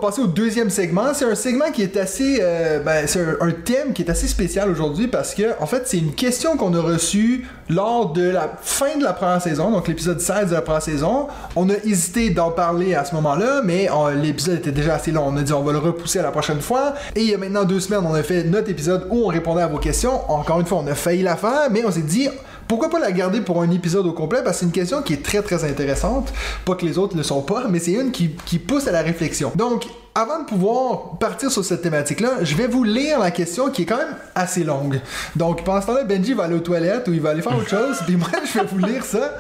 Passer 0.03 0.21
au 0.21 0.27
deuxième 0.27 0.69
segment. 0.69 1.15
C'est 1.15 1.25
un 1.25 1.37
segment 1.37 1.71
qui 1.73 1.83
est 1.83 1.97
assez, 1.97 2.41
euh, 2.43 2.81
ben, 2.81 3.07
c'est 3.07 3.21
un, 3.21 3.53
thème 3.53 3.93
qui 3.95 4.03
est 4.03 4.11
assez 4.11 4.27
spécial 4.27 4.69
aujourd'hui 4.69 5.07
parce 5.07 5.33
que, 5.35 5.43
en 5.61 5.67
fait, 5.67 5.85
c'est 5.87 5.99
une 5.99 6.13
question 6.13 6.57
qu'on 6.57 6.75
a 6.75 6.81
reçue 6.81 7.47
lors 7.71 8.13
de 8.13 8.29
la 8.29 8.53
fin 8.61 8.99
de 8.99 9.05
la 9.05 9.13
première 9.13 9.41
saison, 9.41 9.71
donc 9.71 9.87
l'épisode 9.87 10.21
16 10.21 10.51
de 10.51 10.55
la 10.55 10.63
première 10.63 10.83
saison. 10.83 11.29
On 11.55 11.71
a 11.71 11.75
hésité 11.85 12.31
d'en 12.31 12.51
parler 12.51 12.95
à 12.95 13.05
ce 13.05 13.15
moment-là, 13.15 13.63
mais 13.65 13.89
on- 13.91 14.09
l'épisode 14.09 14.57
était 14.59 14.73
déjà 14.73 14.95
assez 14.97 15.13
long. 15.13 15.25
On 15.29 15.37
a 15.37 15.43
dit 15.43 15.53
on 15.53 15.63
va 15.63 15.73
le 15.73 15.79
repousser 15.79 16.19
à 16.19 16.23
la 16.23 16.33
prochaine 16.33 16.61
fois. 16.61 16.95
Et 17.15 17.23
il 17.23 17.31
y 17.31 17.35
a 17.35 17.39
maintenant 17.39 17.65
deux 17.65 17.81
semaines, 17.81 18.05
on 18.05 18.15
a 18.15 18.25
fait 18.25 18.43
notre 18.43 18.71
épisode 18.71 19.07
où 19.09 19.25
on 19.25 19.29
répondait 19.29 19.63
à 19.63 19.69
vos 19.69 19.79
questions. 19.79 20.29
Encore 20.31 20.59
une 20.59 20.67
fois, 20.67 20.79
on 20.79 20.87
a 20.89 20.95
failli 20.97 21.23
la 21.23 21.37
faire, 21.37 21.69
mais 21.71 21.85
on 21.87 21.93
s'est 21.93 22.01
dit 22.01 22.29
pourquoi 22.69 22.89
pas 22.89 22.99
la 22.99 23.13
garder 23.13 23.41
pour 23.41 23.61
un 23.61 23.71
épisode 23.71 24.07
au 24.07 24.13
complet? 24.13 24.41
Parce 24.43 24.57
que 24.57 24.61
c'est 24.61 24.67
une 24.67 24.73
question 24.73 25.03
qui 25.03 25.13
est 25.13 25.23
très 25.23 25.43
très 25.43 25.63
intéressante. 25.65 26.33
Pas 26.65 26.75
que 26.75 26.87
les 26.87 26.97
autres 26.97 27.15
ne 27.15 27.19
le 27.19 27.25
sont 27.25 27.43
pas, 27.43 27.67
mais 27.69 27.79
c'est 27.79 27.93
une 27.93 28.13
qui, 28.13 28.31
qui 28.47 28.59
pousse 28.59 28.87
à 28.89 28.93
la 28.93 29.03
réflexion. 29.03 29.53
Donc, 29.55 29.85
avant 30.15 30.41
de 30.41 30.45
pouvoir 30.47 31.19
partir 31.19 31.51
sur 31.51 31.65
cette 31.65 31.83
thématique-là, 31.83 32.43
je 32.43 32.55
vais 32.55 32.67
vous 32.67 32.85
lire 32.85 33.19
la 33.19 33.31
question 33.31 33.71
qui 33.71 33.83
est 33.83 33.87
quand 33.87 33.97
même 33.97 34.15
assez 34.35 34.63
longue. 34.65 35.01
Donc, 35.37 35.65
pendant 35.65 35.81
ce 35.81 35.87
temps-là, 35.87 36.05
Benji 36.05 36.35
va 36.35 36.45
aller 36.45 36.55
aux 36.55 36.61
toilettes 36.61 37.09
ou 37.09 37.13
il 37.15 37.21
va 37.21 37.31
aller 37.31 37.43
faire 37.43 37.57
autre 37.57 37.69
chose, 37.79 37.97
puis 38.07 38.17
moi, 38.17 38.29
je 38.45 38.59
vais 38.61 38.67
vous 38.67 38.79
lire 38.79 39.05
ça. 39.05 39.37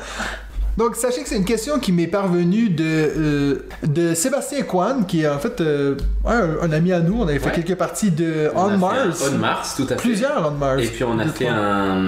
Donc, 0.78 0.96
sachez 0.96 1.22
que 1.22 1.28
c'est 1.28 1.36
une 1.36 1.44
question 1.44 1.78
qui 1.78 1.92
m'est 1.92 2.06
parvenue 2.06 2.70
de, 2.70 2.82
euh, 2.84 3.66
de 3.86 4.14
Sébastien 4.14 4.62
Kwan, 4.62 5.04
qui 5.04 5.20
est 5.20 5.28
en 5.28 5.38
fait 5.38 5.60
euh, 5.60 5.96
un, 6.24 6.48
un 6.62 6.72
ami 6.72 6.92
à 6.94 7.00
nous. 7.00 7.20
On 7.20 7.28
avait 7.28 7.38
fait 7.38 7.48
Ouais. 7.48 7.62
quelques 7.62 7.74
parties 7.76 8.10
de 8.10 8.50
On 8.56 8.78
Mars. 8.78 9.22
On 9.30 9.36
Mars, 9.36 9.74
tout 9.76 9.82
à 9.84 9.88
fait. 9.88 9.96
Plusieurs 9.96 10.50
On 10.50 10.52
Mars. 10.52 10.82
Et 10.82 10.86
puis 10.86 11.04
on 11.04 11.18
a 11.18 11.26
fait 11.26 11.44
trois. 11.44 11.56
un. 11.58 12.00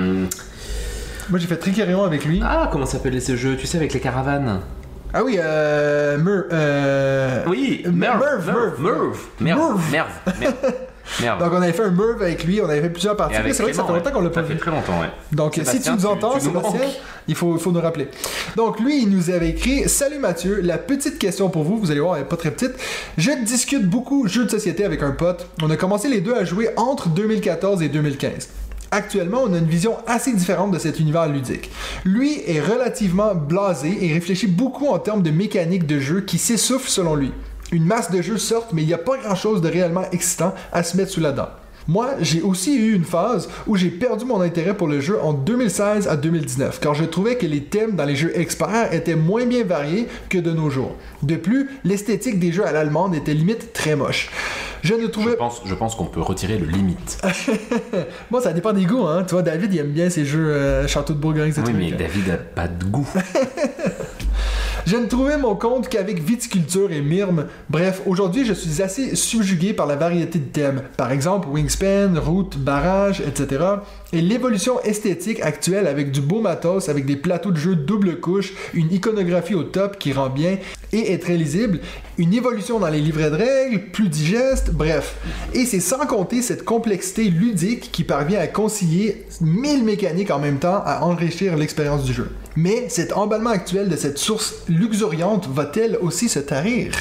Moi, 1.29 1.39
j'ai 1.39 1.47
fait 1.47 1.57
Tricarion 1.59 2.05
avec 2.05 2.25
lui. 2.25 2.41
Ah, 2.43 2.71
comment 2.73 2.87
s'appelait 2.87 3.21
ce 3.21 3.37
jeu 3.37 3.57
Tu 3.59 3.67
sais, 3.67 3.77
avec 3.77 3.93
les 3.93 4.01
caravanes? 4.01 4.61
Ah 5.13 5.23
oui, 5.23 5.37
euh. 5.39 6.17
Mur. 6.17 6.45
Euh... 6.51 6.94
Oui, 7.55 7.83
Merv, 7.93 8.21
Merv, 8.47 8.81
Merv, 8.81 9.19
Merv, 9.41 9.81
Merv. 9.93 11.39
Donc, 11.39 11.53
on 11.53 11.63
avait 11.63 11.73
fait 11.73 11.83
un 11.85 11.91
Merv 11.91 12.21
avec 12.23 12.45
lui, 12.45 12.61
on 12.61 12.65
avait 12.69 12.81
fait 12.81 12.91
plusieurs 12.91 13.17
parties. 13.17 13.37
C'est 13.53 13.63
vrai 13.63 13.71
que 13.71 13.77
ça 13.77 13.85
fait 13.85 13.93
longtemps 13.93 14.11
qu'on 14.11 14.21
l'a 14.21 14.31
pas 14.31 14.41
Ça 14.41 14.47
fait 14.47 14.55
vu. 14.55 14.59
très 14.59 14.71
longtemps, 14.71 15.01
ouais. 15.01 15.11
Donc, 15.33 15.61
si 15.63 15.81
tu 15.81 15.91
nous 15.93 16.07
entends, 16.07 16.41
Sébastien, 16.41 16.81
il 17.29 17.35
faut, 17.35 17.57
faut 17.59 17.73
nous 17.73 17.81
rappeler. 17.81 18.09
Donc, 18.57 18.81
lui, 18.81 19.03
il 19.03 19.11
nous 19.11 19.31
avait 19.31 19.51
écrit 19.51 19.89
Salut 19.89 20.19
Mathieu, 20.19 20.61
la 20.63 20.79
petite 20.79 21.19
question 21.19 21.51
pour 21.51 21.63
vous, 21.63 21.79
vous 21.79 21.91
allez 21.91 22.01
voir, 22.01 22.17
elle 22.17 22.23
est 22.23 22.27
pas 22.27 22.37
très 22.37 22.51
petite. 22.51 22.73
Je 23.19 23.31
discute 23.45 23.89
beaucoup 23.89 24.27
jeux 24.27 24.45
de 24.45 24.51
société 24.51 24.85
avec 24.85 25.03
un 25.03 25.13
pote. 25.13 25.47
On 25.63 25.71
a 25.71 25.77
commencé 25.77 26.09
les 26.09 26.21
deux 26.21 26.35
à 26.35 26.45
jouer 26.45 26.71
entre 26.77 27.09
2014 27.09 27.83
et 27.83 27.89
2015. 27.89 28.49
Actuellement, 28.95 29.43
on 29.43 29.53
a 29.53 29.59
une 29.59 29.67
vision 29.67 29.97
assez 30.07 30.33
différente 30.33 30.71
de 30.71 30.79
cet 30.79 31.01
univers 31.01 31.27
ludique. 31.27 31.69
Lui 32.05 32.41
est 32.47 32.61
relativement 32.61 33.35
blasé 33.35 34.07
et 34.07 34.13
réfléchit 34.13 34.47
beaucoup 34.47 34.87
en 34.87 35.01
termes 35.01 35.25
de 35.25 35.33
mécanique 35.33 35.85
de 35.85 35.99
jeu 35.99 36.21
qui 36.21 36.39
s'essouffle 36.39 36.89
selon 36.89 37.17
lui. 37.17 37.33
Une 37.73 37.87
masse 37.87 38.13
de 38.13 38.23
jeux 38.23 38.39
sortent, 38.39 38.73
mais 38.73 38.83
il 38.83 38.87
n'y 38.87 38.95
a 38.95 38.99
pas 38.99 39.17
grand 39.17 39.35
chose 39.35 39.61
de 39.61 39.69
réellement 39.69 40.09
excitant 40.13 40.55
à 40.71 40.85
se 40.85 40.97
mettre 40.97 41.11
sous 41.11 41.19
la 41.19 41.33
dent. 41.33 41.49
Moi, 41.87 42.13
j'ai 42.21 42.41
aussi 42.41 42.77
eu 42.77 42.95
une 42.95 43.05
phase 43.05 43.49
où 43.67 43.77
j'ai 43.77 43.91
perdu 43.91 44.25
mon 44.25 44.41
intérêt 44.41 44.75
pour 44.75 44.89
le 44.89 45.01
jeu 45.01 45.19
en 45.21 45.35
2016 45.35 46.09
à 46.09 46.17
2019, 46.17 46.81
car 46.81 46.95
je 46.95 47.05
trouvais 47.05 47.37
que 47.37 47.45
les 47.45 47.63
thèmes 47.65 47.93
dans 47.93 48.07
les 48.07 48.17
jeux 48.17 48.33
experts 48.39 48.93
étaient 48.95 49.17
moins 49.17 49.45
bien 49.45 49.65
variés 49.65 50.09
que 50.31 50.39
de 50.39 50.51
nos 50.51 50.71
jours. 50.71 50.97
De 51.23 51.37
plus, 51.37 51.69
l'esthétique 51.85 52.39
des 52.39 52.53
jeux 52.53 52.67
à 52.67 52.73
l'allemande 52.73 53.15
était 53.15 53.35
limite 53.35 53.73
très 53.73 53.97
moche. 53.97 54.31
Je 54.83 54.95
ne 54.95 55.03
Je 55.03 55.07
trouvais 55.07 55.37
pense, 55.37 55.63
je 55.65 55.75
pense 55.75 55.95
qu'on 55.95 56.07
peut 56.07 56.21
retirer 56.21 56.59
le 56.59 56.67
limite. 56.67 57.21
Bon, 58.31 58.41
ça 58.41 58.53
dépend 58.53 58.73
des 58.73 58.85
goûts, 58.85 59.07
hein. 59.07 59.25
Tu 59.27 59.33
vois, 59.33 59.43
David, 59.43 59.73
il 59.73 59.81
aime 59.81 59.93
bien 59.93 60.11
ces 60.11 60.25
jeux 60.25 60.49
euh, 60.49 60.89
Château 60.89 61.13
de 61.13 61.19
Bourgogne, 61.19 61.49
etc. 61.49 61.63
Oui, 61.67 61.73
mais 61.77 61.93
David 61.93 62.31
a 62.31 62.37
pas 62.37 62.69
de 62.69 62.85
goût. 62.85 63.09
Je 64.87 64.97
ne 64.99 65.07
trouvais 65.07 65.39
mon 65.39 65.55
compte 65.55 65.89
qu'avec 65.89 66.23
viticulture 66.23 66.93
et 66.93 67.01
myrme. 67.01 67.47
Bref, 67.71 68.03
aujourd'hui, 68.05 68.45
je 68.45 68.53
suis 68.53 68.83
assez 68.83 69.17
subjugué 69.17 69.73
par 69.73 69.87
la 69.87 69.97
variété 69.97 70.39
de 70.39 70.45
thèmes. 70.45 70.83
Par 70.99 71.11
exemple, 71.11 71.49
wingspan, 71.49 72.21
route, 72.21 72.59
barrage, 72.59 73.23
etc. 73.27 73.65
Et 74.13 74.21
l'évolution 74.21 74.79
esthétique 74.83 75.41
actuelle 75.41 75.87
avec 75.87 76.11
du 76.11 76.21
beau 76.21 76.43
matos, 76.43 76.91
avec 76.91 77.07
des 77.07 77.17
plateaux 77.17 77.51
de 77.51 77.57
jeu 77.57 77.77
double 77.77 78.21
couche, 78.21 78.53
une 78.75 78.93
iconographie 78.93 79.55
au 79.55 79.63
top 79.63 79.99
qui 79.99 80.13
rend 80.13 80.29
bien 80.29 80.59
et 80.93 81.13
est 81.13 81.19
très 81.19 81.39
lisible, 81.39 81.81
une 82.19 82.35
évolution 82.35 82.79
dans 82.79 82.89
les 82.89 83.01
livrets 83.01 83.31
de 83.31 83.37
règles, 83.37 83.91
plus 83.91 84.11
digeste, 84.11 84.71
bref. 84.71 85.17
Et 85.55 85.65
c'est 85.65 85.81
sans 85.81 86.05
compter 86.05 86.43
cette 86.43 86.65
complexité 86.65 87.25
ludique 87.25 87.91
qui 87.91 88.05
parvient 88.05 88.39
à 88.39 88.49
concilier 88.49 89.25
mille 89.41 89.83
mécaniques 89.83 90.31
en 90.31 90.41
même 90.41 90.59
temps 90.59 90.83
à 90.85 91.01
enrichir 91.01 91.57
l'expérience 91.57 92.05
du 92.05 92.13
jeu. 92.13 92.29
Mais 92.57 92.89
cet 92.89 93.13
emballement 93.13 93.51
actuel 93.51 93.89
de 93.89 93.97
cette 93.97 94.19
source 94.19 94.55
luxuriante 94.69 95.49
va-t-elle 95.49 95.99
aussi 96.01 96.29
se 96.29 96.39
tarir? 96.39 96.93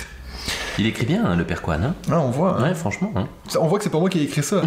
Il 0.80 0.88
écrit 0.88 1.06
bien, 1.06 1.24
hein, 1.26 1.36
le 1.36 1.44
père 1.46 1.62
Kwan. 1.62 1.84
Hein 1.84 1.96
Ah, 2.12 2.20
on 2.20 2.30
voit. 2.32 2.58
hein. 2.60 2.64
ouais, 2.64 2.74
franchement. 2.74 3.12
On 3.60 3.68
voit 3.68 3.78
que 3.78 3.84
c'est 3.84 3.90
pas 3.92 4.00
moi 4.00 4.10
qui 4.10 4.20
ai 4.20 4.24
écrit 4.24 4.42
ça. 4.44 4.62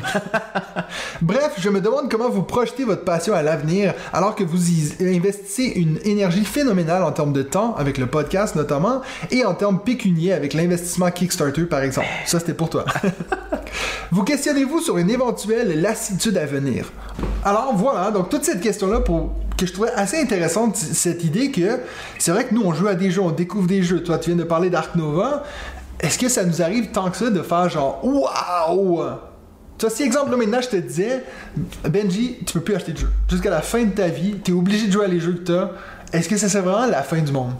Bref, 1.23 1.53
je 1.59 1.69
me 1.69 1.81
demande 1.81 2.11
comment 2.11 2.29
vous 2.29 2.42
projetez 2.42 2.85
votre 2.85 3.05
passion 3.05 3.35
à 3.35 3.42
l'avenir 3.42 3.95
alors 4.12 4.35
que 4.35 4.45
vous 4.45 4.71
y 4.71 4.95
investissez 5.16 5.73
une 5.77 5.99
énergie 6.05 6.45
phénoménale 6.45 7.03
en 7.03 7.12
termes 7.12 7.33
de 7.33 7.42
temps, 7.42 7.75
avec 7.77 7.99
le 7.99 8.07
podcast 8.07 8.55
notamment, 8.55 9.01
et 9.31 9.45
en 9.45 9.55
termes 9.55 9.81
pécuniers 9.81 10.33
avec 10.33 10.55
l'investissement 10.55 11.11
Kickstarter 11.11 11.64
par 11.64 11.81
exemple. 11.81 12.07
Ça, 12.27 12.38
c'était 12.38 12.55
pour 12.55 12.71
toi. 12.71 12.85
vous 14.12 14.23
questionnez-vous 14.23 14.81
sur 14.81 14.99
une 14.99 15.11
éventuelle 15.11 15.81
lassitude 15.81 16.37
à 16.38 16.47
venir? 16.47 16.92
Alors 17.45 17.73
voilà, 17.75 18.11
donc 18.11 18.29
toute 18.29 18.45
cette 18.45 18.61
question-là 18.61 19.01
pour 19.01 19.33
que 19.57 19.66
je 19.66 19.73
trouvais 19.73 19.90
assez 19.92 20.21
intéressante, 20.21 20.77
cette 20.77 21.25
idée 21.25 21.51
que 21.51 21.81
c'est 22.19 22.31
vrai 22.31 22.45
que 22.45 22.55
nous 22.55 22.62
on 22.62 22.75
joue 22.75 22.88
à 22.88 22.95
des 22.95 23.11
jeux, 23.11 23.23
on 23.23 23.31
découvre 23.31 23.66
des 23.66 23.83
jeux. 23.83 24.03
Toi, 24.03 24.19
tu 24.19 24.31
viens 24.31 24.38
de 24.38 24.45
parler 24.45 24.69
d'Ark 24.71 24.95
Nova. 24.97 25.45
Est-ce 26.01 26.19
que 26.19 26.29
ça 26.29 26.45
nous 26.45 26.63
arrive 26.63 26.91
tant 26.91 27.11
que 27.11 27.17
ça 27.17 27.31
de 27.31 27.43
faire 27.43 27.69
genre 27.69 28.01
waouh? 28.05 29.03
Tu 29.79 29.87
vois, 29.87 29.95
si 29.95 30.03
exemple 30.03 30.31
là 30.31 30.37
maintenant 30.37 30.61
je 30.61 30.69
te 30.69 30.77
disais 30.77 31.25
Benji, 31.89 32.39
tu 32.47 32.55
peux 32.55 32.61
plus 32.61 32.75
acheter 32.75 32.93
de 32.93 32.99
jeux. 32.99 33.13
Jusqu'à 33.29 33.51
la 33.51 33.63
fin 33.63 33.85
de 33.85 33.91
ta 33.91 34.09
vie, 34.09 34.37
t'es 34.37 34.53
obligé 34.53 34.87
de 34.87 34.93
jouer 34.93 35.05
à 35.05 35.09
les 35.09 35.21
jeux 35.21 35.35
que 35.35 35.53
t'as. 35.53 35.71
Est-ce 36.13 36.29
que 36.29 36.37
ça 36.37 36.49
c'est 36.49 36.61
vraiment 36.61 36.87
la 36.87 37.03
fin 37.03 37.21
du 37.21 37.33
monde? 37.33 37.55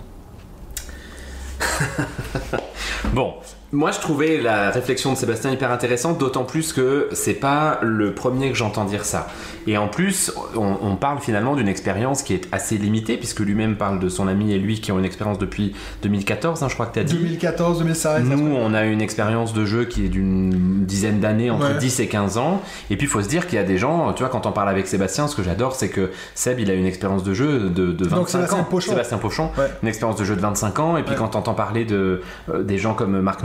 Bon, 3.13 3.35
moi 3.73 3.91
je 3.91 3.99
trouvais 4.01 4.41
la 4.41 4.71
réflexion 4.71 5.13
de 5.13 5.17
Sébastien 5.19 5.51
hyper 5.51 5.71
intéressante, 5.71 6.19
d'autant 6.19 6.45
plus 6.45 6.73
que 6.73 7.09
c'est 7.13 7.35
pas 7.35 7.79
le 7.83 8.13
premier 8.15 8.51
que 8.51 8.57
j'entends 8.57 8.85
dire 8.85 9.05
ça. 9.05 9.27
Et 9.67 9.77
en 9.77 9.89
plus, 9.89 10.33
on, 10.55 10.77
on 10.83 10.95
parle 10.97 11.19
finalement 11.19 11.57
d'une 11.57 11.67
expérience 11.69 12.23
qui 12.23 12.35
est 12.35 12.47
assez 12.53 12.79
limitée, 12.79 13.17
puisque 13.17 13.41
lui-même 13.41 13.77
parle 13.77 13.99
de 13.99 14.09
son 14.09 14.29
ami 14.29 14.53
et 14.53 14.59
lui 14.59 14.81
qui 14.81 14.93
ont 14.93 14.99
une 15.01 15.05
expérience 15.05 15.39
depuis 15.39 15.75
2014, 16.03 16.63
hein, 16.63 16.69
je 16.69 16.75
crois 16.75 16.87
que 16.87 16.95
tu 16.95 17.01
as 17.01 17.05
dit. 17.05 17.15
2014, 17.17 17.79
2016. 17.81 18.23
Nous, 18.25 18.55
on 18.57 18.73
a 18.75 18.85
une 18.85 19.01
expérience 19.03 19.53
de 19.53 19.65
jeu 19.65 19.85
qui 19.85 20.05
est 20.05 20.09
d'une 20.09 20.85
dizaine 20.85 21.19
d'années, 21.19 21.51
entre 21.51 21.73
Ouais. 21.73 21.79
10 21.79 21.99
et 22.01 22.07
15 22.07 22.39
ans. 22.39 22.63
Et 22.91 22.97
puis, 22.97 23.07
il 23.07 23.11
faut 23.11 23.23
se 23.23 23.29
dire 23.29 23.49
qu'il 23.49 23.57
y 23.57 23.61
a 23.61 23.65
des 23.65 23.77
gens, 23.79 24.13
tu 24.13 24.23
vois, 24.23 24.29
quand 24.31 24.47
on 24.47 24.53
parle 24.53 24.69
avec 24.69 24.87
Sébastien, 24.87 25.27
ce 25.27 25.35
que 25.35 25.43
j'adore, 25.43 25.75
c'est 25.75 25.89
que 25.89 26.11
Seb, 26.37 26.61
il 26.61 26.71
a 26.71 26.75
une 26.75 26.87
expérience 26.87 27.25
de 27.25 27.35
jeu 27.35 27.69
de, 27.69 27.91
de 27.93 28.05
25 28.07 28.29
Sébastien 28.29 28.59
ans. 28.61 28.65
Pochon. 28.65 28.91
Sébastien 28.93 29.19
Pochon, 29.19 29.51
Ouais. 29.59 29.65
une 29.83 29.89
expérience 29.89 30.17
de 30.17 30.25
jeu 30.25 30.37
de 30.37 30.41
25 30.41 30.79
ans. 30.79 30.97
Et 30.97 31.03
puis, 31.03 31.11
Ouais. 31.13 31.17
quand 31.19 31.29
t'entends 31.29 31.55
parler 31.55 31.85
de, 31.85 32.23
euh, 32.55 32.63
des 32.63 32.79
gens 32.79 32.95
comme 32.95 33.21
Marc 33.21 33.43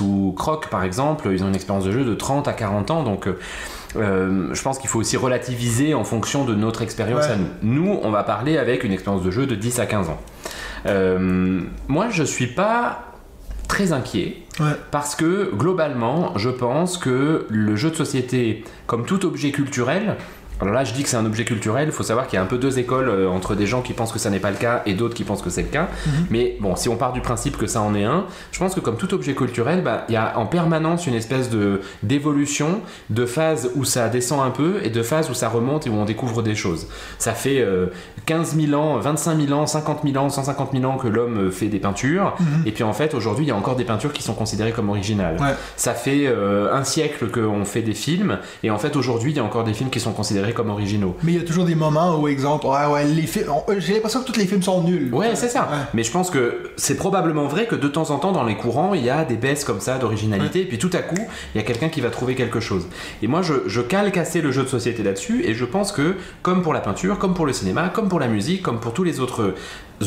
Ou 0.00 0.32
Croc, 0.36 0.68
par 0.68 0.84
exemple, 0.84 1.28
ils 1.32 1.42
ont 1.44 1.48
une 1.48 1.54
expérience 1.54 1.84
de 1.84 1.92
jeu 1.92 2.04
de 2.04 2.14
30 2.14 2.48
à 2.48 2.52
40 2.52 2.90
ans. 2.90 3.02
Donc, 3.02 3.26
euh, 3.26 3.38
euh, 3.96 4.48
je 4.52 4.62
pense 4.62 4.78
qu'il 4.78 4.88
faut 4.90 4.98
aussi 5.00 5.16
relativiser 5.16 5.94
en 5.94 6.04
fonction 6.04 6.44
de 6.44 6.54
notre 6.54 6.82
expérience 6.82 7.26
Ouais. 7.26 7.32
à 7.32 7.36
nous. 7.36 7.46
Nous, 7.62 7.98
on 8.02 8.10
va 8.10 8.22
parler 8.24 8.58
avec 8.58 8.84
une 8.84 8.92
expérience 8.92 9.22
de 9.22 9.30
jeu 9.30 9.46
de 9.46 9.54
10 9.54 9.78
à 9.80 9.86
15 9.86 10.08
ans. 10.08 10.20
Euh, 10.86 11.60
moi, 11.88 12.06
je 12.10 12.24
suis 12.24 12.48
pas 12.48 13.04
très 13.68 13.92
inquiet 13.92 14.36
Ouais. 14.60 14.66
parce 14.90 15.14
que 15.16 15.50
globalement, 15.54 16.32
je 16.36 16.50
pense 16.50 16.98
que 16.98 17.46
le 17.48 17.76
jeu 17.76 17.90
de 17.90 17.96
société, 17.96 18.62
comme 18.86 19.04
tout 19.04 19.24
objet 19.26 19.50
culturel, 19.50 20.16
alors 20.60 20.72
là 20.72 20.84
je 20.84 20.92
dis 20.92 21.02
que 21.02 21.08
c'est 21.08 21.16
un 21.16 21.26
objet 21.26 21.44
culturel, 21.44 21.88
il 21.88 21.92
faut 21.92 22.02
savoir 22.02 22.26
qu'il 22.26 22.36
y 22.36 22.40
a 22.40 22.42
un 22.42 22.46
peu 22.46 22.58
deux 22.58 22.78
écoles 22.78 23.08
euh, 23.08 23.28
entre 23.28 23.54
des 23.54 23.66
gens 23.66 23.82
qui 23.82 23.92
pensent 23.92 24.12
que 24.12 24.18
ça 24.18 24.30
n'est 24.30 24.38
pas 24.38 24.50
le 24.50 24.56
cas 24.56 24.82
et 24.86 24.94
d'autres 24.94 25.14
qui 25.14 25.24
pensent 25.24 25.42
que 25.42 25.50
c'est 25.50 25.62
le 25.62 25.68
cas. 25.68 25.88
Mais 26.30 26.56
bon, 26.60 26.76
si 26.76 26.88
on 26.88 26.96
part 26.96 27.12
du 27.12 27.20
principe 27.20 27.56
que 27.56 27.66
ça 27.66 27.80
en 27.80 27.94
est 27.94 28.04
un, 28.04 28.24
je 28.52 28.58
pense 28.58 28.74
que 28.74 28.80
comme 28.80 28.96
tout 28.96 29.12
objet 29.14 29.34
culturel, 29.34 29.82
bah, 29.82 30.04
il 30.08 30.14
y 30.14 30.16
a 30.16 30.38
en 30.38 30.46
permanence 30.46 31.06
une 31.06 31.14
espèce 31.14 31.50
de 31.50 31.80
d'évolution, 32.02 32.80
de 33.10 33.26
phase 33.26 33.70
où 33.74 33.84
ça 33.84 34.08
descend 34.08 34.40
un 34.40 34.50
peu 34.50 34.80
et 34.82 34.90
de 34.90 35.02
phase 35.02 35.30
où 35.30 35.34
ça 35.34 35.48
remonte 35.48 35.86
et 35.86 35.90
où 35.90 35.94
on 35.94 36.04
découvre 36.04 36.42
des 36.42 36.54
choses. 36.54 36.86
Ça 37.18 37.32
fait 37.32 37.60
euh, 37.60 37.86
15 38.26 38.56
000 38.56 38.80
ans, 38.80 38.98
25 38.98 39.46
000 39.46 39.58
ans, 39.58 39.66
50 39.66 40.00
000 40.04 40.16
ans, 40.24 40.28
150 40.28 40.70
000 40.72 40.84
ans 40.84 40.96
que 40.96 41.08
l'homme 41.08 41.38
euh, 41.38 41.50
fait 41.50 41.66
des 41.66 41.78
peintures. 41.78 42.36
Et 42.66 42.72
puis 42.72 42.84
en 42.84 42.92
fait, 42.92 43.14
aujourd'hui, 43.14 43.44
il 43.44 43.48
y 43.48 43.52
a 43.52 43.56
encore 43.56 43.76
des 43.76 43.84
peintures 43.84 44.12
qui 44.12 44.22
sont 44.22 44.34
considérées 44.34 44.72
comme 44.72 44.88
originales. 44.88 45.36
Ouais. 45.40 45.54
Ça 45.76 45.94
fait 45.94 46.26
euh, 46.26 46.72
un 46.72 46.84
siècle 46.84 47.28
qu'on 47.30 47.64
fait 47.64 47.82
des 47.82 47.94
films, 47.94 48.38
et 48.62 48.70
en 48.70 48.78
fait, 48.78 48.96
aujourd'hui, 48.96 49.32
il 49.32 49.36
y 49.36 49.40
a 49.40 49.44
encore 49.44 49.64
des 49.64 49.74
films 49.74 49.90
qui 49.90 50.00
sont 50.00 50.12
considérés 50.12 50.53
comme 50.54 50.70
originaux. 50.70 51.14
Mais 51.22 51.32
il 51.32 51.38
y 51.38 51.40
a 51.40 51.44
toujours 51.44 51.64
des 51.64 51.74
moments 51.74 52.18
où, 52.18 52.28
exemple, 52.28 52.66
ouais, 52.66 52.86
ouais, 52.92 53.04
les 53.04 53.26
films. 53.26 53.46
euh, 53.68 53.74
J'ai 53.78 53.94
l'impression 53.94 54.20
que 54.20 54.26
tous 54.30 54.38
les 54.38 54.46
films 54.46 54.62
sont 54.62 54.82
nuls. 54.82 55.12
Ouais, 55.12 55.34
c'est 55.34 55.48
ça. 55.48 55.62
Ouais. 55.70 55.78
Mais 55.92 56.02
je 56.02 56.10
pense 56.10 56.30
que 56.30 56.70
c'est 56.76 56.96
probablement 56.96 57.46
vrai 57.46 57.66
que 57.66 57.74
de 57.74 57.88
temps 57.88 58.10
en 58.10 58.18
temps, 58.18 58.32
dans 58.32 58.44
les 58.44 58.56
courants, 58.56 58.94
il 58.94 59.04
y 59.04 59.10
a 59.10 59.24
des 59.24 59.36
baisses 59.36 59.64
comme 59.64 59.80
ça 59.80 59.98
d'originalité, 59.98 60.62
et 60.62 60.64
puis 60.66 60.78
tout 60.78 60.90
à 60.94 60.98
coup, 60.98 61.16
il 61.54 61.58
y 61.58 61.60
a 61.60 61.64
quelqu'un 61.64 61.88
qui 61.88 62.00
va 62.00 62.10
trouver 62.10 62.34
quelque 62.34 62.60
chose. 62.60 62.86
Et 63.22 63.26
moi, 63.26 63.42
je, 63.42 63.52
je 63.66 63.80
calque 63.80 64.16
assez 64.16 64.40
le 64.40 64.50
jeu 64.52 64.62
de 64.62 64.68
société 64.68 65.02
là-dessus, 65.02 65.44
et 65.44 65.54
je 65.54 65.64
pense 65.64 65.92
que, 65.92 66.14
comme 66.42 66.62
pour 66.62 66.72
la 66.72 66.80
peinture, 66.80 67.18
comme 67.18 67.34
pour 67.34 67.46
le 67.46 67.52
cinéma, 67.52 67.88
comme 67.88 68.08
pour 68.08 68.20
la 68.20 68.28
musique, 68.28 68.62
comme 68.62 68.80
pour 68.80 68.92
tous 68.94 69.04
les 69.04 69.20
autres 69.20 69.54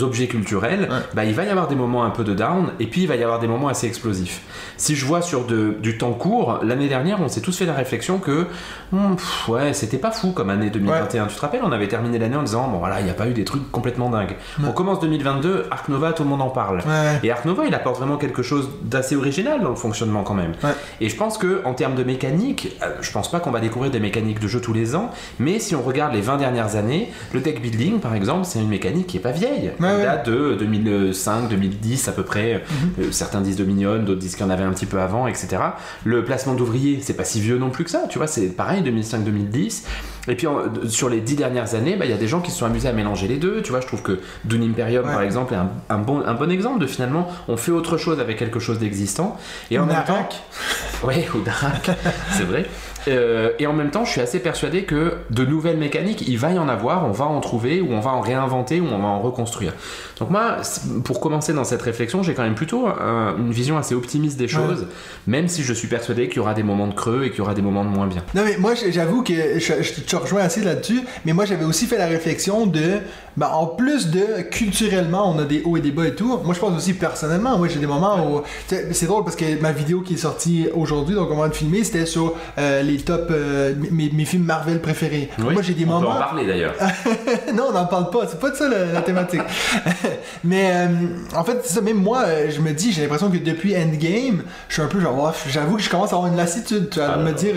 objets 0.02 0.28
culturels, 0.28 0.82
Ouais. 0.90 0.98
bah, 1.14 1.26
il 1.26 1.34
va 1.34 1.44
y 1.44 1.50
avoir 1.50 1.68
des 1.68 1.76
moments 1.76 2.04
un 2.04 2.10
peu 2.10 2.24
de 2.24 2.34
down, 2.34 2.68
et 2.80 2.88
puis 2.88 3.02
il 3.04 3.08
va 3.08 3.16
y 3.16 3.24
avoir 3.24 3.40
des 3.40 3.48
moments 3.48 3.68
assez 3.68 3.88
explosifs. 3.88 4.42
Si 4.78 4.96
je 4.96 5.06
vois 5.06 5.22
sur 5.22 5.46
de- 5.46 5.76
du 5.82 5.98
temps 5.98 6.12
court, 6.14 6.60
l'année 6.64 6.88
dernière, 6.88 7.22
on 7.22 7.28
s'est 7.28 7.42
tous 7.42 7.58
fait 7.58 7.66
la 7.66 7.74
réflexion 7.74 8.18
que, 8.20 8.46
hmm, 8.92 9.16
pff, 9.16 9.50
ouais, 9.50 9.74
c'était 9.74 9.98
pas 9.98 10.12
fou 10.12 10.32
comme 10.32 10.50
année 10.50 10.70
2021. 10.70 11.26
Tu 11.28 11.36
te 11.36 11.42
rappelles, 11.42 11.62
on 11.64 11.72
avait 11.72 11.88
terminé 11.88 12.20
l'année 12.20 12.36
en 12.36 12.44
disant, 12.44 12.68
bon 12.68 12.78
voilà, 12.80 13.00
il 13.00 13.06
n'y 13.06 13.10
a 13.12 13.16
pas 13.16 13.28
eu 13.28 13.34
des 13.34 13.44
trucs 13.44 13.72
complètement 13.72 14.10
dingues. 14.10 14.36
On 14.66 14.72
commence 14.72 15.00
2022, 15.00 15.66
Arc 15.72 15.90
Nova, 15.90 16.14
tout 16.14 16.24
le 16.24 16.30
monde 16.30 16.42
en 16.42 16.50
parle. 16.50 16.82
Et 17.24 17.32
Arc 17.32 17.46
Nova, 17.46 17.64
il 17.66 17.74
apporte 17.74 17.98
vraiment 17.98 18.18
quelque 18.18 18.44
chose 18.44 18.70
d'assez 18.84 19.16
original 19.16 19.62
dans 19.62 19.70
le 19.70 19.76
fonctionnement 19.76 20.24
quand 20.24 20.34
même. 20.34 20.54
Et 21.02 21.10
je 21.10 21.16
pense 21.16 21.38
que 21.38 21.62
en 21.66 21.74
termes 21.74 21.96
de 21.96 22.04
mécanique, 22.04 22.76
euh, 22.84 22.90
je 23.02 23.12
pense 23.12 23.32
pas 23.32 23.40
qu'on 23.40 23.52
va 23.52 23.60
découvrir 23.60 23.92
des 23.92 24.00
mécaniques 24.00 24.40
de 24.40 24.48
jeu 24.48 24.60
tous 24.62 24.74
les 24.74 24.96
ans, 24.96 25.12
mais 25.40 25.60
si 25.60 25.76
on 25.76 25.82
regarde 25.82 26.14
les 26.14 26.22
20 26.22 26.38
dernières 26.38 26.76
années, 26.76 27.12
le 27.34 27.40
deck 27.40 27.62
building 27.62 28.00
par 28.00 28.14
exemple, 28.16 28.46
c'est 28.46 28.60
une 28.60 28.68
mécanique 28.70 29.08
qui 29.08 29.18
est 29.18 29.22
pas 29.22 29.32
vieille. 29.32 29.72
Ouais, 29.80 30.02
date 30.04 30.28
de 30.30 30.56
2005, 30.60 31.50
2010 31.50 32.08
à 32.08 32.12
peu 32.12 32.24
près. 32.24 32.64
Mhm. 32.98 33.06
Euh, 33.06 33.12
certains 33.12 33.42
disent 33.42 33.58
Dominion, 33.58 34.00
d'autres 34.00 34.20
disent 34.20 34.36
qu'il 34.36 34.46
y 34.46 34.48
en 34.48 34.52
avait 34.52 34.64
un 34.64 34.72
petit 34.72 34.86
peu 34.86 35.00
avant, 35.00 35.28
etc. 35.28 35.58
Le 36.04 36.24
placement 36.24 36.54
d'ouvriers, 36.56 37.00
c'est 37.02 37.14
pas 37.16 37.24
si 37.24 37.40
vieux 37.42 37.58
non 37.58 37.70
plus 37.70 37.84
que 37.84 37.90
ça, 37.90 38.04
tu 38.10 38.18
vois, 38.18 38.28
c'est 38.28 38.48
pareil 38.48 38.82
2005-2010. 38.84 39.84
Et 40.30 40.36
puis 40.36 40.46
en- 40.46 40.60
sur 40.90 41.08
les 41.10 41.22
10 41.22 41.36
dernières 41.36 41.74
années, 41.76 41.96
bah, 41.96 42.04
il 42.06 42.12
y 42.12 42.14
a 42.14 42.18
des 42.18 42.28
gens 42.28 42.42
qui 42.42 42.52
se 42.52 42.58
sont 42.58 42.66
amusés 42.66 42.90
à 42.90 42.94
mélanger 42.94 43.28
les 43.30 43.38
deux. 43.38 43.62
Tu 43.62 43.72
vois, 43.72 43.80
je 43.80 43.88
trouve 43.88 44.02
que 44.02 44.20
Dune 44.44 44.64
Imperium 44.64 45.06
Ouais. 45.06 45.14
par 45.14 45.22
exemple 45.22 45.54
est 45.54 45.58
un, 45.58 45.70
un 45.90 46.00
bon, 46.00 46.22
un 46.26 46.34
bon 46.34 46.52
exemple 46.52 46.80
de 46.80 46.88
finalement 46.88 47.30
on 47.48 47.56
fait 47.56 47.72
autre 47.72 47.96
chose 47.98 48.20
avec 48.20 48.38
quelque 48.38 48.60
chose 48.60 48.78
d'existant. 48.80 49.38
Et 49.72 49.80
en 49.80 49.84
Ou 49.84 49.86
même 49.86 49.96
temps, 50.06 50.14
Narak. 50.14 50.36
Ouais, 51.04 51.28
ou 51.36 51.42
Darak, 51.42 51.92
c'est 52.32 52.44
vrai. 52.44 52.66
Euh, 53.08 53.52
et 53.60 53.68
en 53.68 53.74
même 53.74 53.92
temps, 53.92 54.06
je 54.06 54.12
suis 54.12 54.22
assez 54.22 54.40
persuadé 54.40 54.84
que 54.84 55.14
de 55.30 55.46
nouvelles 55.46 55.78
mécaniques, 55.78 56.28
il 56.28 56.38
va 56.38 56.52
y 56.52 56.60
en 56.60 56.70
avoir, 56.70 57.06
on 57.06 57.12
va 57.12 57.26
en 57.26 57.40
trouver, 57.40 57.82
ou 57.82 57.92
on 57.92 58.00
va 58.00 58.12
en 58.12 58.22
réinventer, 58.22 58.82
ou 58.82 58.88
on 58.92 59.00
va 59.00 59.08
en 59.08 59.20
reconstruire. 59.20 59.74
Donc 60.20 60.30
moi, 60.32 60.58
pour 61.04 61.20
commencer 61.20 61.54
dans 61.54 61.64
cette 61.64 61.82
réflexion, 61.82 62.24
j'ai 62.24 62.34
quand 62.34 62.44
même 62.44 62.56
plutôt 62.56 62.88
euh, 62.88 63.38
une 63.38 63.52
vision 63.52 63.78
assez 63.78 63.94
optimiste 63.96 64.38
des 64.38 64.48
choses, 64.48 64.88
même 65.28 65.48
si 65.48 65.64
je 65.64 65.74
suis 65.74 65.88
persuadé 65.88 66.28
qu'il 66.28 66.38
y 66.38 66.40
aura 66.40 66.54
des 66.54 66.64
moments 66.64 66.88
de 66.88 66.94
creux 66.94 67.24
et 67.26 67.30
qu'il 67.30 67.40
y 67.40 67.42
aura 67.42 67.54
des 67.54 67.62
moments 67.62 67.84
de 67.86 67.90
moins 67.90 68.08
bien. 68.08 68.24
Non, 68.34 68.42
mais 68.46 68.58
moi, 68.58 68.74
j'avoue 68.90 69.22
que 69.24 69.60
je, 69.60 69.74
je 69.84 70.02
te 70.02 70.16
rejoins 70.16 70.42
assez 70.42 70.62
là-dessus, 70.64 71.02
mais 71.26 71.34
moi, 71.34 71.46
j'avais 71.46 71.66
aussi 71.66 71.86
fait 71.86 71.98
la 71.98 72.08
réflexion 72.08 72.66
de, 72.66 73.00
ben, 73.36 73.48
en 73.54 73.68
plus 73.68 74.08
de 74.10 74.42
culturellement, 74.50 75.32
on 75.36 75.40
a 75.40 75.46
des 75.46 75.62
hauts 75.64 75.78
et 75.78 75.82
des 75.82 75.92
bas 75.92 76.08
et 76.08 76.16
tout, 76.16 76.40
moi, 76.44 76.54
je 76.54 76.60
pense 76.60 76.76
aussi 76.76 76.94
personnellement, 76.94 77.58
moi, 77.58 77.68
j'ai 77.68 77.80
des 77.80 77.88
moments 77.88 78.26
où. 78.32 78.42
C'est 78.68 79.06
drôle 79.06 79.24
parce 79.24 79.36
que 79.36 79.60
ma 79.62 79.72
vidéo 79.72 80.02
qui 80.02 80.16
est 80.16 80.18
sortie 80.18 80.68
aujourd'hui, 80.74 81.16
donc 81.16 81.30
on 81.32 81.38
va 81.38 81.50
de 81.50 81.54
filmer, 81.54 81.84
c'était 81.84 82.06
sur 82.06 82.34
euh, 82.58 82.82
les 82.82 82.98
top. 82.98 83.28
euh, 83.30 83.74
mes, 83.92 84.10
mes 84.12 84.26
films 84.26 84.44
Marvel 84.44 84.82
préférés. 84.82 85.30
Oui, 85.40 85.54
moi, 85.54 85.62
j'ai 85.62 85.74
des 85.74 85.84
on 85.86 85.88
moments. 85.88 86.02
peut 86.02 86.18
en 86.18 86.20
parler 86.20 86.48
d'ailleurs. 86.48 86.74
non, 87.54 87.66
on 87.70 87.74
n'en 87.74 87.86
parle 87.86 88.10
pas. 88.10 88.28
C'est 88.28 88.40
pas 88.40 88.50
de 88.50 88.56
ça 88.56 88.68
la, 88.68 88.86
la 88.94 89.02
thématique. 89.02 89.42
Mais 90.44 90.72
euh, 90.74 90.88
en 91.36 91.44
fait, 91.44 91.60
c'est 91.64 91.74
ça. 91.74 91.82
Même 91.82 91.98
moi, 91.98 92.24
euh, 92.26 92.50
je 92.50 92.60
me 92.62 92.72
dis, 92.72 92.92
j'ai 92.92 93.02
l'impression 93.02 93.30
que 93.30 93.38
depuis 93.38 93.76
Endgame, 93.76 94.44
je 94.70 94.74
suis 94.74 94.82
un 94.82 94.88
peu 94.88 95.00
genre, 95.00 95.32
oh, 95.34 95.38
j'avoue 95.50 95.78
que 95.78 95.82
je 95.84 95.90
commence 95.90 96.12
à 96.12 96.16
avoir 96.16 96.32
une 96.32 96.38
lassitude. 96.38 96.90
Tu 96.90 97.00
vas 97.00 97.14
Ah, 97.16 97.18
me 97.18 97.32
dire, 97.32 97.56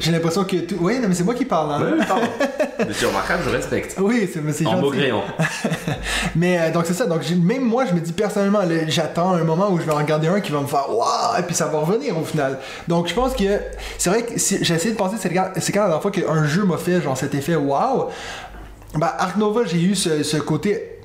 j'ai 0.00 0.12
l'impression 0.12 0.44
que 0.44 0.56
tout. 0.56 0.76
Oui, 0.80 0.98
non, 1.00 1.08
mais 1.08 1.14
c'est 1.14 1.24
moi 1.24 1.34
qui 1.34 1.44
parle. 1.44 1.72
Hein. 1.72 1.80
Ouais, 1.98 2.06
pardon. 2.06 2.26
Mais 2.78 2.92
tu 2.92 3.06
remarqueras, 3.06 3.38
je 3.42 3.48
respecte. 3.48 3.96
Oui, 3.98 4.28
c'est 4.30 4.40
c'est 4.52 4.66
En 4.66 4.72
gentil. 4.72 4.82
maugréant. 4.82 5.24
Mais 6.36 6.58
euh, 6.60 6.70
donc 6.72 6.84
c'est 6.86 6.92
ça. 6.94 7.06
Donc 7.06 7.22
même 7.30 7.62
moi, 7.62 7.84
je 7.86 7.94
me 7.94 8.00
dis 8.00 8.12
personnellement, 8.12 8.60
j'attends 8.88 9.32
un 9.32 9.44
moment 9.44 9.70
où 9.70 9.78
je 9.78 9.84
vais 9.84 9.92
en 9.92 9.96
regarder 9.96 10.28
un 10.28 10.40
qui 10.40 10.52
va 10.52 10.60
me 10.60 10.66
faire 10.66 10.86
waouh, 10.94 11.38
et 11.38 11.42
puis 11.42 11.54
ça 11.54 11.66
va 11.66 11.78
revenir 11.78 12.18
au 12.18 12.24
final. 12.24 12.58
Donc 12.88 13.08
je 13.08 13.14
pense 13.14 13.34
que 13.34 13.44
c'est 13.98 14.10
vrai 14.10 14.22
que 14.24 14.38
si, 14.38 14.58
j'ai 14.62 14.74
essayé 14.74 14.92
de 14.92 14.96
penser, 14.98 15.16
c'est 15.18 15.30
quand, 15.32 15.48
c'est 15.56 15.74
la 15.74 15.82
dernière 15.82 16.02
fois 16.02 16.10
qu'un 16.10 16.44
jeu 16.44 16.64
m'a 16.64 16.76
fait 16.76 17.00
genre 17.00 17.16
cet 17.16 17.34
effet 17.34 17.56
waouh. 17.56 18.06
Ben, 18.94 19.10
Ark 19.18 19.36
Nova, 19.36 19.62
j'ai 19.64 19.80
eu 19.80 19.94
ce, 19.94 20.22
ce 20.22 20.36
côté 20.36 20.95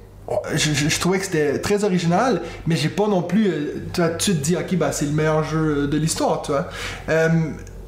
je, 0.55 0.99
trouvais 0.99 1.19
que 1.19 1.25
c'était 1.25 1.59
très 1.59 1.83
original, 1.83 2.41
mais 2.67 2.75
j'ai 2.75 2.89
pas 2.89 3.07
non 3.07 3.21
plus. 3.21 3.47
euh, 3.47 3.83
tu, 3.93 4.01
vois, 4.01 4.11
tu 4.11 4.31
te 4.31 4.37
dis, 4.37 4.55
ok, 4.55 4.75
bah, 4.75 4.91
c'est 4.91 5.05
le 5.05 5.11
meilleur 5.11 5.43
jeu 5.43 5.87
de 5.87 5.97
l'histoire, 5.97 6.41
tu 6.41 6.51
vois. 6.51 6.69
Euh, 7.09 7.29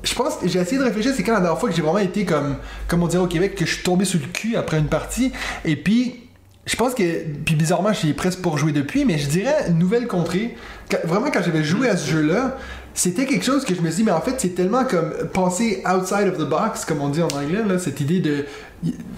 je 0.04 0.13
pense 0.15 0.34
j'ai 0.43 0.60
essayé 0.60 0.78
de 0.78 0.84
réfléchir, 0.84 1.13
c'est 1.15 1.24
quand 1.24 1.32
la 1.32 1.39
dernière 1.39 1.60
fois 1.60 1.69
que 1.69 1.76
j'ai 1.76 1.82
vraiment 1.82 2.00
été 2.00 2.26
comme, 2.26 2.58
comme 2.88 3.04
on 3.04 3.08
dirait 3.08 3.24
au 3.24 3.28
Québec, 3.28 3.56
que 3.56 3.65
je 3.65 3.76
suis 3.76 3.84
tombé 3.84 4.04
sur 4.04 4.19
le 4.19 4.28
cul 4.28 4.56
après 4.56 4.80
une 4.80 4.88
partie, 4.88 5.32
et 5.65 5.76
puis. 5.76 6.19
Je 6.65 6.78
pense 6.78 6.93
que, 6.93 7.04
puis 7.43 7.56
bizarrement, 7.56 7.91
j'y 7.91 8.12
ai 8.12 8.13
presque 8.13 8.39
pas 8.41 8.50
rejoué 8.50 8.72
depuis, 8.72 9.04
mais 9.04 9.17
je 9.17 9.28
dirais 9.28 9.69
Nouvelle 9.72 10.08
Contrée. 10.08 10.56
Vraiment, 11.04 11.30
quand 11.30 11.41
j'avais 11.43 11.62
joué 11.62 11.89
à 11.89 11.98
ce 11.98 12.10
jeu-là, 12.10 12.58
c'était 12.93 13.26
quelque 13.26 13.43
chose 13.43 13.65
que 13.65 13.74
je 13.74 13.82
me 13.82 13.89
dit, 13.89 14.04
mais 14.04 14.12
en 14.12 14.22
fait, 14.22 14.36
c'est 14.38 14.56
tellement 14.56 14.86
comme 14.86 15.12
penser 15.34 15.84
outside 15.86 16.28
of 16.28 16.38
the 16.38 16.48
box, 16.48 16.86
comme 16.86 17.02
on 17.02 17.10
dit 17.10 17.22
en 17.22 17.28
anglais, 17.28 17.63
là, 17.67 17.80
cette 17.80 18.00
idée 18.00 18.19
de. 18.19 18.46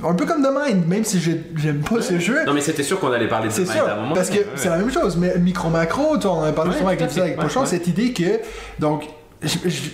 Un 0.03 0.13
peu 0.13 0.25
comme 0.25 0.43
The 0.43 0.49
Mind, 0.67 0.87
même 0.87 1.03
si 1.03 1.19
j'ai- 1.19 1.41
j'aime 1.55 1.79
pas 1.81 2.01
ce 2.01 2.19
jeu. 2.19 2.45
Non, 2.45 2.53
mais 2.53 2.61
c'était 2.61 2.83
sûr 2.83 2.99
qu'on 2.99 3.11
allait 3.11 3.27
parler 3.27 3.47
de 3.47 3.53
C'est 3.53 3.61
Mind 3.61 3.73
sûr, 3.73 3.87
à 3.87 3.93
un 3.93 4.01
moment. 4.01 4.13
parce 4.15 4.29
que 4.29 4.35
Ouais, 4.37 4.45
c'est 4.55 4.69
la 4.69 4.77
même 4.77 4.91
chose, 4.91 5.17
mais 5.17 5.37
micro-macro, 5.39 6.17
on 6.23 6.27
en 6.27 6.43
a 6.43 6.51
parlé 6.51 6.73
souvent 6.73 6.87
avec 6.87 7.01
l'épisode 7.01 7.23
avec 7.23 7.37
Pochon, 7.37 7.65
cette 7.65 7.87
idée 7.87 8.13
que, 8.13 8.39
donc, 8.79 9.05
je- 9.41 9.47
je- 9.67 9.89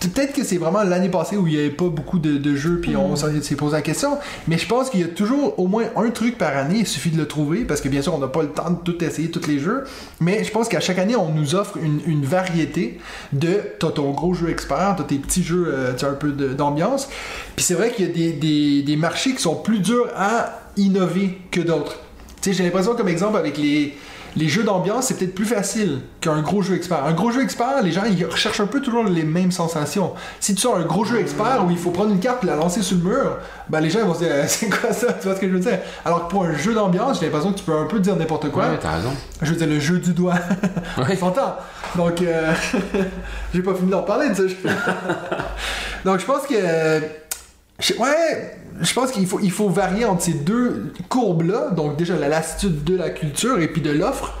peut-être 0.00 0.32
que 0.32 0.44
c'est 0.44 0.56
vraiment 0.58 0.82
l'année 0.82 1.08
passée 1.08 1.36
où 1.36 1.46
il 1.46 1.54
n'y 1.54 1.60
avait 1.60 1.70
pas 1.70 1.86
beaucoup 1.88 2.18
de, 2.18 2.36
de 2.38 2.54
jeux, 2.56 2.80
puis 2.80 2.92
Mm. 2.92 2.96
on 2.98 3.16
s'en- 3.16 3.28
s'est 3.42 3.56
posé 3.56 3.72
la 3.76 3.82
question, 3.82 4.18
mais 4.48 4.58
je 4.58 4.66
pense 4.66 4.90
qu'il 4.90 5.00
y 5.00 5.04
a 5.04 5.08
toujours 5.08 5.58
au 5.58 5.66
moins 5.66 5.84
un 5.96 6.10
truc 6.10 6.38
par 6.38 6.56
année, 6.56 6.76
il 6.80 6.86
suffit 6.86 7.10
de 7.10 7.16
le 7.18 7.26
trouver, 7.26 7.60
parce 7.64 7.80
que 7.80 7.88
bien 7.88 8.02
sûr, 8.02 8.14
on 8.14 8.18
n'a 8.18 8.28
pas 8.28 8.42
le 8.42 8.48
temps 8.48 8.70
de 8.70 8.76
tout 8.92 9.02
essayer, 9.04 9.30
tous 9.30 9.46
les 9.48 9.58
jeux, 9.58 9.84
mais 10.20 10.44
je 10.44 10.50
pense 10.50 10.68
qu'à 10.68 10.80
chaque 10.80 10.98
année, 10.98 11.16
on 11.16 11.30
nous 11.30 11.54
offre 11.54 11.76
une, 11.76 12.00
une 12.06 12.24
variété 12.24 12.98
de, 13.32 13.60
t'as 13.78 13.90
ton 13.90 14.10
gros 14.12 14.34
jeu 14.34 14.50
expert, 14.50 14.94
t'as 14.96 15.04
tes 15.04 15.16
petits 15.16 15.42
jeux, 15.42 15.66
euh, 15.68 15.92
tu 15.92 16.00
sais, 16.00 16.06
un 16.06 16.12
peu 16.14 16.30
d'ambiance, 16.32 17.08
puis 17.56 17.64
c'est 17.64 17.74
vrai 17.74 17.90
qu'il 17.92 18.06
y 18.06 18.10
a 18.10 18.12
des, 18.12 18.32
des, 18.32 18.82
des 18.82 18.96
marchés 18.96 19.34
qui 19.34 19.42
sont 19.42 19.56
plus 19.56 19.78
durs 19.80 20.08
à 20.16 20.60
innover 20.76 21.38
que 21.50 21.60
d'autres. 21.60 21.98
Tu 22.42 22.50
sais, 22.50 22.56
j'ai 22.56 22.64
l'impression, 22.64 22.94
comme 22.94 23.08
exemple, 23.08 23.36
avec 23.38 23.56
les, 23.58 23.94
les 24.36 24.48
jeux 24.48 24.64
d'ambiance, 24.64 25.06
c'est 25.06 25.14
peut-être 25.18 25.34
plus 25.34 25.44
facile 25.44 26.00
qu'un 26.20 26.42
gros 26.42 26.60
jeu 26.62 26.74
expert. 26.74 27.04
Un 27.04 27.12
gros 27.12 27.30
jeu 27.30 27.42
expert, 27.42 27.82
les 27.82 27.92
gens, 27.92 28.02
ils 28.04 28.24
recherchent 28.24 28.60
un 28.60 28.66
peu 28.66 28.80
toujours 28.80 29.04
les 29.04 29.22
mêmes 29.22 29.52
sensations. 29.52 30.12
Si 30.40 30.54
tu 30.54 30.60
sors 30.60 30.76
un 30.76 30.84
gros 30.84 31.04
jeu 31.04 31.20
expert 31.20 31.64
où 31.66 31.70
il 31.70 31.78
faut 31.78 31.90
prendre 31.90 32.10
une 32.10 32.18
carte 32.18 32.42
et 32.42 32.46
la 32.48 32.56
lancer 32.56 32.82
sur 32.82 32.96
le 32.96 33.04
mur, 33.04 33.38
ben 33.68 33.80
les 33.80 33.90
gens 33.90 34.00
ils 34.00 34.06
vont 34.06 34.14
se 34.14 34.20
dire, 34.24 34.32
c'est 34.48 34.68
quoi 34.68 34.92
ça? 34.92 35.12
Tu 35.12 35.26
vois 35.28 35.36
ce 35.36 35.40
que 35.40 35.48
je 35.48 35.52
veux 35.52 35.60
dire? 35.60 35.78
Alors 36.04 36.26
que 36.26 36.30
pour 36.30 36.44
un 36.44 36.54
jeu 36.56 36.74
d'ambiance, 36.74 37.20
j'ai 37.20 37.26
l'impression 37.26 37.52
que 37.52 37.58
tu 37.58 37.64
peux 37.64 37.76
un 37.76 37.86
peu 37.86 38.00
dire 38.00 38.16
n'importe 38.16 38.50
quoi. 38.50 38.64
Ouais, 38.68 38.78
t'as 38.80 38.96
raison. 38.96 39.12
Je 39.42 39.50
veux 39.50 39.56
dire, 39.56 39.68
le 39.68 39.78
jeu 39.80 39.98
du 39.98 40.12
doigt. 40.12 40.34
Ouais. 40.98 41.18
On. 41.22 41.32
Donc, 41.98 42.22
euh, 42.22 42.52
j'ai 43.54 43.62
pas 43.62 43.74
fini 43.74 43.90
d'en 43.90 44.02
parler 44.02 44.30
de 44.30 44.34
ce 44.34 44.48
jeu. 44.48 44.56
Donc, 46.04 46.20
je 46.20 46.24
pense 46.24 46.46
que. 46.46 46.54
je- 47.78 47.94
Ouais, 47.94 48.56
je 48.80 48.92
pense 48.92 49.12
qu'il 49.12 49.26
faut, 49.26 49.40
il 49.40 49.50
faut 49.50 49.68
varier 49.68 50.04
entre 50.04 50.22
ces 50.22 50.34
deux 50.34 50.92
courbes-là. 51.08 51.70
Donc, 51.70 51.96
déjà, 51.96 52.16
la 52.16 52.28
lassitude 52.28 52.84
de 52.84 52.96
la 52.96 53.10
culture 53.10 53.60
et 53.60 53.68
puis 53.68 53.80
de 53.80 53.90
l'offre. 53.90 54.34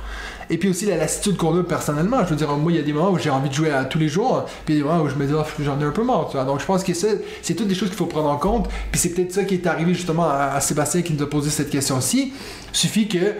Et 0.50 0.58
puis 0.58 0.68
aussi 0.68 0.84
la 0.84 0.96
lassitude 0.96 1.38
qu'on 1.38 1.58
a 1.58 1.62
personnellement. 1.62 2.22
Je 2.24 2.30
veux 2.30 2.36
dire, 2.36 2.50
moi, 2.56 2.70
il 2.70 2.76
y 2.76 2.78
a 2.78 2.82
des 2.82 2.92
moments 2.92 3.10
où 3.10 3.18
j'ai 3.18 3.30
envie 3.30 3.48
de 3.48 3.54
jouer 3.54 3.70
à 3.70 3.84
tous 3.84 3.98
les 3.98 4.08
jours, 4.08 4.44
puis 4.66 4.74
il 4.74 4.78
y 4.78 4.80
a 4.80 4.82
des 4.82 4.88
moments 4.88 5.02
où 5.02 5.08
je 5.08 5.14
me 5.14 5.26
dis, 5.26 5.32
oh, 5.32 5.42
j'en 5.60 5.80
ai 5.80 5.84
un 5.84 5.90
peu 5.90 6.04
marre. 6.04 6.28
Tu 6.28 6.36
vois. 6.36 6.44
Donc, 6.44 6.60
je 6.60 6.66
pense 6.66 6.84
que 6.84 6.92
ça, 6.92 7.08
c'est 7.42 7.54
toutes 7.54 7.68
des 7.68 7.74
choses 7.74 7.88
qu'il 7.88 7.96
faut 7.96 8.06
prendre 8.06 8.28
en 8.28 8.36
compte. 8.36 8.68
Puis 8.90 9.00
c'est 9.00 9.10
peut-être 9.10 9.32
ça 9.32 9.44
qui 9.44 9.54
est 9.54 9.66
arrivé 9.66 9.94
justement 9.94 10.28
à, 10.28 10.52
à 10.54 10.60
Sébastien 10.60 11.02
qui 11.02 11.14
nous 11.14 11.22
a 11.22 11.30
posé 11.30 11.48
cette 11.50 11.70
question-ci. 11.70 12.32
Suffit 12.72 13.08
que 13.08 13.34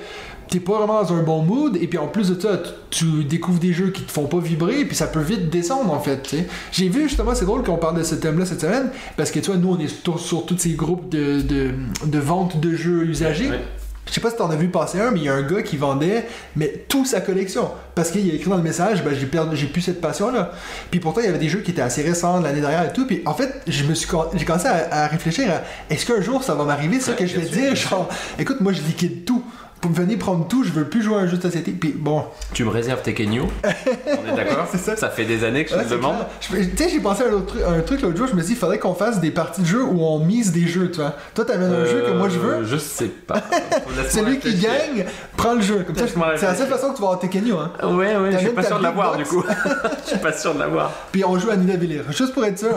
t'es 0.49 0.61
pas 0.61 0.79
vraiment 0.79 1.03
dans 1.03 1.13
un 1.13 1.23
bon 1.23 1.43
mood, 1.43 1.77
et 1.77 1.87
puis 1.87 1.99
en 1.99 2.07
plus 2.07 2.31
de 2.31 2.41
ça, 2.41 2.59
tu, 2.91 3.05
tu 3.05 3.25
découvres 3.25 3.59
des 3.61 3.73
jeux 3.73 3.91
qui 3.91 4.03
te 4.03 4.13
font 4.13 4.27
pas 4.27 4.39
vibrer, 4.39 4.85
puis 4.85 4.97
ça 4.97 5.07
peut 5.07 5.21
vite 5.21 5.51
descendre 5.51 5.93
en 5.93 6.01
fait. 6.01 6.35
J'ai 6.73 6.89
vu 6.89 7.09
justement, 7.09 7.35
c'est 7.35 7.45
drôle 7.45 7.63
qu'on 7.63 7.77
parle 7.77 7.99
de 7.99 8.03
ce 8.03 8.15
thème-là 8.15 8.47
cette 8.47 8.61
semaine, 8.61 8.91
parce 9.17 9.31
que 9.31 9.41
tu 9.41 9.51
vois, 9.51 9.57
nous 9.57 9.71
on 9.71 9.79
est 9.79 9.89
sur, 9.89 10.19
sur 10.19 10.47
tous 10.47 10.59
ces 10.59 10.73
groupes 10.73 11.09
de, 11.09 11.41
de, 11.41 11.71
de 12.07 12.19
vente 12.19 12.61
de 12.61 12.75
jeux 12.75 13.05
usagés. 13.05 13.51
Ouais. 13.51 13.61
Je 14.07 14.13
sais 14.13 14.21
pas 14.21 14.31
si 14.31 14.37
t'en 14.37 14.51
as 14.51 14.57
vu 14.57 14.69
passer 14.69 15.01
un, 15.01 15.11
mais 15.11 15.21
il 15.21 15.25
y 15.25 15.29
a 15.31 15.35
un 15.35 15.43
gars 15.43 15.63
qui 15.63 15.79
vendait 15.79 16.27
mais 16.57 16.85
toute 16.89 17.07
sa 17.07 17.23
collection. 17.23 17.71
Parce 17.95 18.11
qu'il 18.11 18.31
a 18.31 18.35
écrit 18.35 18.51
dans 18.51 18.59
le 18.59 18.63
message, 18.63 19.03
ben, 19.03 19.15
j'ai 19.19 19.25
perdu, 19.25 19.57
j'ai 19.57 19.67
plus 19.67 19.81
cette 19.81 20.01
passion-là. 20.01 20.53
Puis 20.91 21.01
pourtant, 21.01 21.23
il 21.23 21.27
y 21.27 21.29
avait 21.31 21.39
des 21.39 21.49
jeux 21.49 21.61
qui 21.61 21.71
étaient 21.71 21.81
assez 21.81 22.03
récents 22.03 22.39
l'année 22.41 22.61
dernière 22.61 22.85
et 22.85 22.93
tout. 22.93 23.07
Puis 23.07 23.23
en 23.25 23.33
fait, 23.33 23.63
je 23.67 23.85
me 23.85 23.95
suis, 23.95 24.07
j'ai 24.35 24.45
commencé 24.45 24.67
à, 24.69 25.05
à 25.05 25.07
réfléchir 25.07 25.51
à 25.51 25.63
est-ce 25.93 26.05
qu'un 26.05 26.21
jour 26.21 26.45
ça 26.45 26.55
va 26.55 26.65
m'arriver, 26.65 27.01
ça 27.01 27.13
Ouais, 27.13 27.17
que 27.17 27.27
je 27.27 27.41
vais 27.41 27.47
dire, 27.47 27.75
genre, 27.75 28.09
écoute, 28.39 28.61
moi 28.61 28.73
je 28.75 28.83
liquide 28.83 29.25
tout. 29.25 29.43
Pour 29.81 29.91
me 29.91 29.97
venir 29.97 30.19
prendre 30.19 30.49
tout, 30.49 30.65
je 30.65 30.71
veux 30.71 30.85
plus 30.85 31.03
jouer 31.03 31.17
à 31.17 31.19
un 31.19 31.27
jeu 31.27 31.37
de 31.37 31.43
société. 31.43 31.73
Puis 31.73 31.93
bon, 31.95 32.25
Tu 32.55 32.65
me 32.65 32.71
réserves 32.71 33.03
Tekken 33.03 33.33
Yo 33.35 33.45
On 33.65 34.33
est 34.33 34.37
d'accord? 34.37 34.67
C'est 34.71 34.79
ça. 34.79 34.97
Ça 34.97 35.11
fait 35.11 35.27
des 35.27 35.45
années 35.45 35.65
que 35.67 35.71
je 35.73 35.77
Ouais, 35.77 35.85
te 35.85 35.91
demande. 35.91 36.17
Tu 36.41 36.55
sais, 36.77 36.89
j'ai 36.89 37.01
pensé 37.01 37.23
à 37.23 37.27
un, 37.29 37.33
autre 37.33 37.47
truc, 37.47 37.63
un 37.67 37.81
truc 37.83 38.01
l'autre 38.01 38.17
jour, 38.17 38.27
je 38.27 38.35
me 38.35 38.41
suis 38.41 38.49
dit, 38.49 38.53
il 38.55 38.59
faudrait 38.59 38.79
qu'on 38.79 38.95
fasse 38.95 39.21
des 39.21 39.31
parties 39.31 39.61
de 39.61 39.67
jeu 39.67 39.83
où 39.85 40.03
on 40.03 40.21
mise 40.21 40.53
des 40.53 40.67
jeux, 40.67 40.91
tu 40.91 41.01
vois. 41.01 41.15
Toi, 41.35 41.45
t'amènes 41.45 41.73
un 41.73 41.85
jeu 41.85 42.03
que 42.07 42.13
moi 42.13 42.31
je 42.31 42.39
veux. 42.39 42.55
Euh, 42.55 42.65
Je 42.65 42.79
sais 42.79 43.09
pas. 43.09 43.43
Celui 44.09 44.39
qui 44.39 44.55
gagne 44.55 45.05
prend 45.37 45.53
le 45.55 45.61
jeu. 45.61 45.85
Comme 45.87 45.97
ça, 45.97 46.07
c'est 46.37 46.47
la 46.47 46.55
seule 46.55 46.69
façon 46.69 46.91
que 46.91 46.97
tu 46.97 47.03
vas 47.03 47.09
avoir 47.09 47.21
Tekken 47.21 47.47
Yo, 47.47 47.59
hein. 47.59 47.73
Ouais, 47.83 48.17
ouais, 48.17 48.33
je 48.33 48.39
suis 48.39 48.49
pas 48.51 48.63
sûr 48.63 48.79
de 48.79 48.83
l'avoir 48.83 49.17
du 49.19 49.25
coup. 49.25 49.45
Je 50.05 50.11
suis 50.11 50.19
pas 50.19 50.33
sûr 50.33 50.55
de 50.55 50.61
l'avoir. 50.61 50.91
Puis 51.13 51.25
on 51.25 51.39
joue 51.39 51.51
à 51.51 51.57
Nina 51.57 51.77
Villir. 51.77 52.05
Juste 52.11 52.33
pour 52.33 52.45
être 52.45 52.59
sûr. 52.59 52.75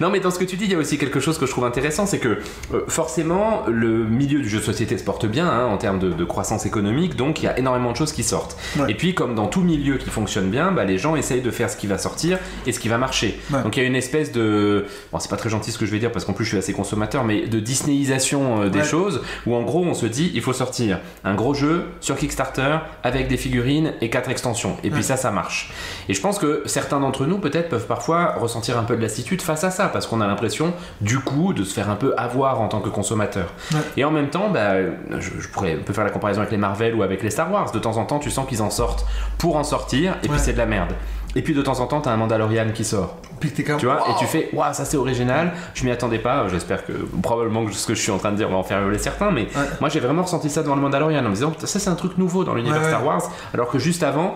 Non, 0.00 0.10
mais 0.10 0.20
dans 0.20 0.30
ce 0.30 0.38
que 0.38 0.44
tu 0.44 0.56
dis, 0.56 0.64
il 0.64 0.72
y 0.72 0.74
a 0.74 0.78
aussi 0.78 0.98
quelque 0.98 1.20
chose 1.20 1.38
que 1.38 1.46
je 1.46 1.50
trouve 1.50 1.64
intéressant, 1.64 2.06
c'est 2.06 2.18
que 2.18 2.38
euh, 2.72 2.80
forcément, 2.88 3.62
le 3.68 4.04
milieu 4.04 4.40
du 4.40 4.48
jeu 4.48 4.58
de 4.58 4.64
société 4.64 4.96
se 4.98 5.04
porte 5.04 5.26
bien 5.26 5.48
hein, 5.48 5.66
en 5.66 5.76
termes 5.78 5.98
de, 5.98 6.10
de 6.10 6.24
croissance 6.24 6.66
économique, 6.66 7.16
donc 7.16 7.42
il 7.42 7.46
y 7.46 7.48
a 7.48 7.58
énormément 7.58 7.92
de 7.92 7.96
choses 7.96 8.12
qui 8.12 8.22
sortent. 8.22 8.56
Ouais. 8.78 8.90
Et 8.90 8.94
puis, 8.94 9.14
comme 9.14 9.34
dans 9.34 9.46
tout 9.46 9.60
milieu 9.62 9.96
qui 9.96 10.10
fonctionne 10.10 10.50
bien, 10.50 10.72
bah, 10.72 10.84
les 10.84 10.98
gens 10.98 11.16
essayent 11.16 11.42
de 11.42 11.50
faire 11.50 11.70
ce 11.70 11.76
qui 11.76 11.86
va 11.86 11.98
sortir 11.98 12.38
et 12.66 12.72
ce 12.72 12.80
qui 12.80 12.88
va 12.88 12.98
marcher. 12.98 13.40
Ouais. 13.52 13.62
Donc 13.62 13.76
il 13.76 13.80
y 13.80 13.82
a 13.84 13.86
une 13.86 13.96
espèce 13.96 14.32
de. 14.32 14.86
Bon, 15.12 15.18
c'est 15.18 15.30
pas 15.30 15.36
très 15.36 15.50
gentil 15.50 15.72
ce 15.72 15.78
que 15.78 15.86
je 15.86 15.90
vais 15.90 15.98
dire 15.98 16.12
parce 16.12 16.24
qu'en 16.24 16.32
plus 16.32 16.44
je 16.44 16.50
suis 16.50 16.58
assez 16.58 16.72
consommateur, 16.72 17.24
mais 17.24 17.46
de 17.46 17.60
Disneyisation 17.60 18.62
euh, 18.62 18.68
des 18.68 18.78
Ouais. 18.80 18.84
choses 18.84 19.22
où 19.46 19.54
en 19.54 19.62
gros 19.62 19.84
on 19.84 19.94
se 19.94 20.06
dit 20.06 20.30
il 20.34 20.42
faut 20.42 20.52
sortir 20.52 20.98
un 21.24 21.34
gros 21.34 21.54
jeu 21.54 21.84
sur 22.00 22.16
Kickstarter 22.16 22.78
avec 23.02 23.28
des 23.28 23.36
figurines 23.36 23.92
et 24.00 24.10
quatre 24.10 24.30
extensions. 24.30 24.76
Et 24.84 24.90
puis 24.90 25.02
ça, 25.02 25.16
ça 25.16 25.30
marche. 25.30 25.72
Et 26.08 26.14
je 26.14 26.20
pense 26.20 26.38
que 26.38 26.62
certains 26.66 27.00
d'entre 27.00 27.24
nous 27.26 27.38
peut-être 27.38 27.68
peuvent 27.68 27.86
parfois 27.86 28.34
ressentir 28.38 28.78
un 28.78 28.82
peu 28.84 28.96
de 28.96 29.02
lassitude 29.02 29.42
face 29.44 29.64
à 29.64 29.70
ça 29.70 29.86
parce 29.88 30.06
qu'on 30.06 30.20
a 30.20 30.26
l'impression 30.26 30.72
du 31.00 31.18
coup 31.20 31.52
de 31.52 31.62
se 31.64 31.72
faire 31.74 31.90
un 31.90 31.96
peu 31.96 32.14
avoir 32.16 32.60
en 32.60 32.68
tant 32.68 32.80
que 32.80 32.88
consommateur. 32.88 33.52
Ouais. 33.72 33.80
Et 33.96 34.04
en 34.04 34.10
même 34.10 34.28
temps, 34.30 34.48
bah, 34.50 34.74
je, 35.20 35.30
je 35.40 35.48
pourrais 35.48 35.76
on 35.80 35.84
peut 35.84 35.92
faire 35.92 36.04
la 36.04 36.10
comparaison 36.10 36.40
avec 36.40 36.50
les 36.50 36.58
Marvel 36.58 36.94
ou 36.94 37.02
avec 37.02 37.22
les 37.22 37.30
Star 37.30 37.50
Wars. 37.52 37.70
De 37.72 37.78
temps 37.78 37.96
en 37.96 38.04
temps, 38.04 38.18
tu 38.18 38.30
sens 38.30 38.46
qu'ils 38.48 38.62
en 38.62 38.70
sortent 38.70 39.06
pour 39.38 39.56
en 39.56 39.64
sortir 39.64 40.12
et 40.22 40.26
Ouais. 40.26 40.32
puis 40.34 40.38
c'est 40.40 40.52
de 40.54 40.58
la 40.58 40.66
merde. 40.66 40.92
Et 41.36 41.42
puis 41.42 41.52
de 41.52 41.62
temps 41.62 41.80
en 41.80 41.86
temps, 41.86 42.00
t'as 42.00 42.12
un 42.12 42.16
Mandalorian 42.16 42.66
qui 42.72 42.84
sort. 42.84 43.16
Tu 43.40 43.62
vois, 43.84 44.04
et 44.08 44.14
tu 44.18 44.24
fais, 44.24 44.48
waouh, 44.54 44.72
ça 44.72 44.86
c'est 44.86 44.96
original, 44.96 45.52
je 45.74 45.84
m'y 45.84 45.90
attendais 45.90 46.18
pas, 46.20 46.46
j'espère 46.48 46.86
que 46.86 46.92
probablement 47.22 47.66
que 47.66 47.72
ce 47.72 47.86
que 47.86 47.94
je 47.94 48.00
suis 48.00 48.10
en 48.12 48.16
train 48.16 48.30
de 48.30 48.36
dire 48.36 48.48
va 48.48 48.56
en 48.56 48.62
faire 48.62 48.80
hurler 48.80 48.96
certains, 48.96 49.30
mais 49.32 49.42
Ouais. 49.42 49.66
moi 49.80 49.90
j'ai 49.90 50.00
vraiment 50.00 50.22
ressenti 50.22 50.48
ça 50.48 50.62
devant 50.62 50.76
le 50.76 50.80
Mandalorian 50.80 51.18
en 51.18 51.28
me 51.28 51.34
disant, 51.34 51.52
ça 51.58 51.66
c'est 51.78 51.90
un 51.90 51.94
truc 51.94 52.16
nouveau 52.16 52.44
dans 52.44 52.54
l'univers 52.54 52.78
Ouais, 52.78 52.84
ouais. 52.86 52.90
Star 52.90 53.04
Wars, 53.04 53.22
alors 53.52 53.68
que 53.68 53.78
juste 53.78 54.02
avant, 54.02 54.34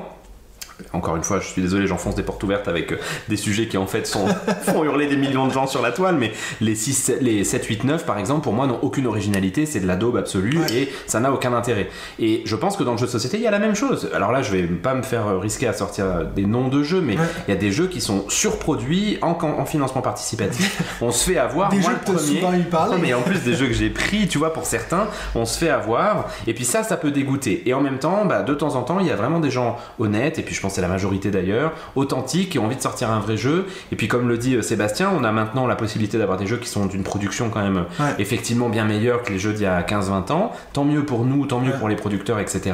encore 0.92 1.16
une 1.16 1.22
fois, 1.22 1.40
je 1.40 1.46
suis 1.48 1.62
désolé, 1.62 1.86
j'enfonce 1.86 2.14
des 2.14 2.22
portes 2.22 2.42
ouvertes 2.42 2.68
avec 2.68 2.92
euh, 2.92 2.98
des 3.28 3.36
sujets 3.36 3.68
qui 3.68 3.76
en 3.76 3.86
fait 3.86 4.06
sont, 4.06 4.26
font 4.62 4.84
hurler 4.84 5.06
des 5.06 5.16
millions 5.16 5.46
de 5.46 5.52
gens 5.52 5.66
sur 5.66 5.82
la 5.82 5.92
toile, 5.92 6.16
mais 6.16 6.32
les, 6.60 6.74
6, 6.74 7.12
les 7.20 7.44
7, 7.44 7.64
8, 7.64 7.84
9 7.84 8.06
par 8.06 8.18
exemple, 8.18 8.42
pour 8.42 8.52
moi 8.52 8.66
n'ont 8.66 8.78
aucune 8.82 9.06
originalité, 9.06 9.66
c'est 9.66 9.80
de 9.80 9.86
la 9.86 9.96
daube 9.96 10.16
absolue 10.16 10.58
Ouais. 10.58 10.72
et 10.72 10.92
ça 11.06 11.20
n'a 11.20 11.32
aucun 11.32 11.52
intérêt. 11.52 11.88
Et 12.18 12.42
je 12.44 12.56
pense 12.56 12.76
que 12.76 12.82
dans 12.82 12.92
le 12.92 12.98
jeu 12.98 13.06
de 13.06 13.10
société, 13.10 13.36
il 13.36 13.42
y 13.42 13.46
a 13.46 13.50
la 13.50 13.58
même 13.58 13.74
chose. 13.74 14.10
Alors 14.14 14.32
là, 14.32 14.42
je 14.42 14.50
vais 14.52 14.62
pas 14.62 14.94
me 14.94 15.02
faire 15.02 15.26
euh, 15.26 15.38
risquer 15.38 15.66
à 15.66 15.72
sortir 15.72 16.04
euh, 16.06 16.24
des 16.24 16.46
noms 16.46 16.68
de 16.68 16.82
jeux, 16.82 17.00
mais 17.00 17.14
il 17.46 17.50
y 17.50 17.56
a 17.56 17.60
des 17.60 17.70
jeux 17.70 17.86
qui 17.88 18.00
sont 18.00 18.24
surproduits 18.28 19.18
en, 19.22 19.36
en 19.42 19.64
financement 19.64 20.02
participatif. 20.02 20.82
On 21.00 21.10
se 21.10 21.24
fait 21.30 21.38
avoir. 21.38 21.68
Des 21.68 21.78
moi, 21.78 21.90
jeux 21.90 21.96
le 21.96 22.12
premier. 22.14 22.40
souvent 22.40 22.52
eu 22.54 22.62
parler. 22.62 22.96
Non, 22.96 23.02
mais 23.02 23.14
en 23.14 23.22
plus 23.22 23.40
des 23.42 23.54
jeux 23.54 23.66
que 23.66 23.72
j'ai 23.74 23.90
pris, 23.90 24.26
tu 24.28 24.38
vois, 24.38 24.52
pour 24.52 24.64
certains, 24.66 25.06
on 25.34 25.44
se 25.44 25.58
fait 25.58 25.70
avoir. 25.70 26.28
Et 26.46 26.54
puis 26.54 26.64
ça, 26.64 26.82
ça 26.82 26.96
peut 26.96 27.10
dégoûter. 27.10 27.62
Et 27.66 27.74
en 27.74 27.80
même 27.80 27.98
temps, 27.98 28.24
bah, 28.24 28.42
de 28.42 28.54
temps 28.54 28.74
en 28.74 28.82
temps, 28.82 29.00
il 29.00 29.06
y 29.06 29.10
a 29.10 29.16
vraiment 29.16 29.40
des 29.40 29.50
gens 29.50 29.78
honnêtes, 29.98 30.38
et 30.38 30.42
puis 30.42 30.54
je 30.54 30.60
pense 30.60 30.67
c'est 30.68 30.80
la 30.80 30.88
majorité 30.88 31.30
d'ailleurs, 31.30 31.72
authentiques, 31.96 32.50
qui 32.50 32.58
ont 32.58 32.64
envie 32.66 32.76
de 32.76 32.80
sortir 32.82 33.10
un 33.10 33.20
vrai 33.20 33.36
jeu. 33.36 33.66
Et 33.92 33.96
puis 33.96 34.08
comme 34.08 34.28
le 34.28 34.38
dit 34.38 34.54
euh, 34.56 34.62
Sébastien, 34.62 35.10
on 35.18 35.24
a 35.24 35.32
maintenant 35.32 35.66
la 35.66 35.76
possibilité 35.76 36.18
d'avoir 36.18 36.38
des 36.38 36.46
jeux 36.46 36.56
qui 36.58 36.68
sont 36.68 36.86
d'une 36.86 37.02
production 37.02 37.50
quand 37.50 37.60
même 37.62 37.84
Ouais. 38.00 38.14
effectivement 38.18 38.68
bien 38.68 38.84
meilleure 38.84 39.22
que 39.22 39.32
les 39.32 39.38
jeux 39.38 39.52
d'il 39.52 39.62
y 39.62 39.66
a 39.66 39.82
15-20 39.82 40.32
ans. 40.32 40.52
Tant 40.72 40.84
mieux 40.84 41.04
pour 41.04 41.24
nous, 41.24 41.46
tant 41.46 41.60
mieux 41.60 41.72
Ouais. 41.72 41.78
pour 41.78 41.88
les 41.88 41.96
producteurs, 41.96 42.38
etc. 42.38 42.72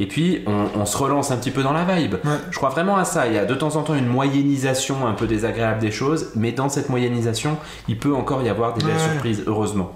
Et 0.00 0.06
puis 0.06 0.42
on, 0.46 0.66
on 0.74 0.86
se 0.86 0.96
relance 0.96 1.30
un 1.30 1.36
petit 1.36 1.50
peu 1.50 1.62
dans 1.62 1.72
la 1.72 1.84
vibe. 1.84 2.14
Ouais. 2.24 2.30
Je 2.50 2.56
crois 2.56 2.70
vraiment 2.70 2.96
à 2.96 3.04
ça. 3.04 3.26
Il 3.26 3.34
y 3.34 3.38
a 3.38 3.44
de 3.44 3.54
temps 3.54 3.76
en 3.76 3.82
temps 3.82 3.94
une 3.94 4.06
moyennisation 4.06 5.06
un 5.06 5.12
peu 5.12 5.26
désagréable 5.26 5.80
des 5.80 5.90
choses, 5.90 6.30
mais 6.36 6.52
dans 6.52 6.68
cette 6.68 6.88
moyennisation, 6.88 7.56
il 7.88 7.98
peut 7.98 8.14
encore 8.14 8.42
y 8.42 8.48
avoir 8.48 8.74
des 8.74 8.84
belles 8.84 8.98
surprises, 9.00 9.42
heureusement. 9.46 9.92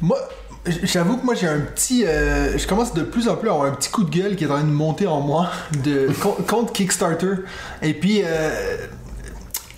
Moi, 0.00 0.18
j'avoue 0.66 1.16
que 1.16 1.24
moi 1.24 1.34
j'ai 1.34 1.48
un 1.48 1.60
petit. 1.60 2.04
euh, 2.06 2.56
je 2.56 2.66
commence 2.66 2.94
de 2.94 3.02
plus 3.02 3.28
en 3.28 3.36
plus 3.36 3.48
à 3.48 3.52
avoir 3.52 3.66
un 3.68 3.74
petit 3.74 3.90
coup 3.90 4.04
de 4.04 4.10
gueule 4.10 4.36
qui 4.36 4.44
est 4.44 4.46
en 4.46 4.54
train 4.54 4.62
de 4.64 4.70
monter 4.70 5.06
en 5.06 5.20
moi 5.20 5.50
de, 5.84 6.08
con- 6.20 6.36
contre 6.46 6.72
Kickstarter. 6.72 7.34
Et 7.82 7.94
puis. 7.94 8.22
euh, 8.24 8.76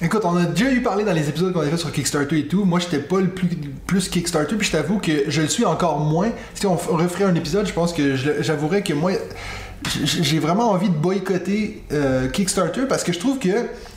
Écoute, 0.03 0.23
on 0.25 0.37
a 0.37 0.45
déjà 0.45 0.71
eu 0.73 0.83
parlé 0.83 1.05
dans 1.05 1.13
les 1.13 1.29
épisodes 1.29 1.53
qu'on 1.53 1.61
a 1.61 1.67
fait 1.67 1.77
sur 1.79 1.91
Kickstarter 1.93 2.37
et 2.41 2.49
tout. 2.49 2.65
Moi, 2.65 2.81
j'étais 2.81 2.99
pas 2.99 3.21
le 3.21 3.29
plus, 3.29 3.47
plus 3.87 4.09
Kickstarter, 4.09 4.57
puis 4.57 4.67
je 4.67 4.73
t'avoue 4.73 4.99
que 4.99 5.13
je 5.29 5.41
le 5.41 5.49
suis 5.49 5.65
encore 5.65 6.01
moins. 6.01 6.31
Si 6.55 6.67
on 6.67 6.75
referait 6.75 7.25
un 7.25 7.35
épisode, 7.37 7.65
je 7.67 7.73
pense 7.73 7.93
que 7.93 8.17
j'avouerais 8.17 8.83
que 8.83 8.93
moi, 8.93 9.13
j'ai 10.05 10.39
vraiment 10.41 10.71
envie 10.73 10.89
de 10.91 10.95
boycotter 10.97 11.85
euh, 11.93 12.29
Kickstarter 12.29 12.83
parce 12.89 13.05
que 13.05 13.13
je 13.13 13.21
trouve 13.21 13.39
que 13.39 13.49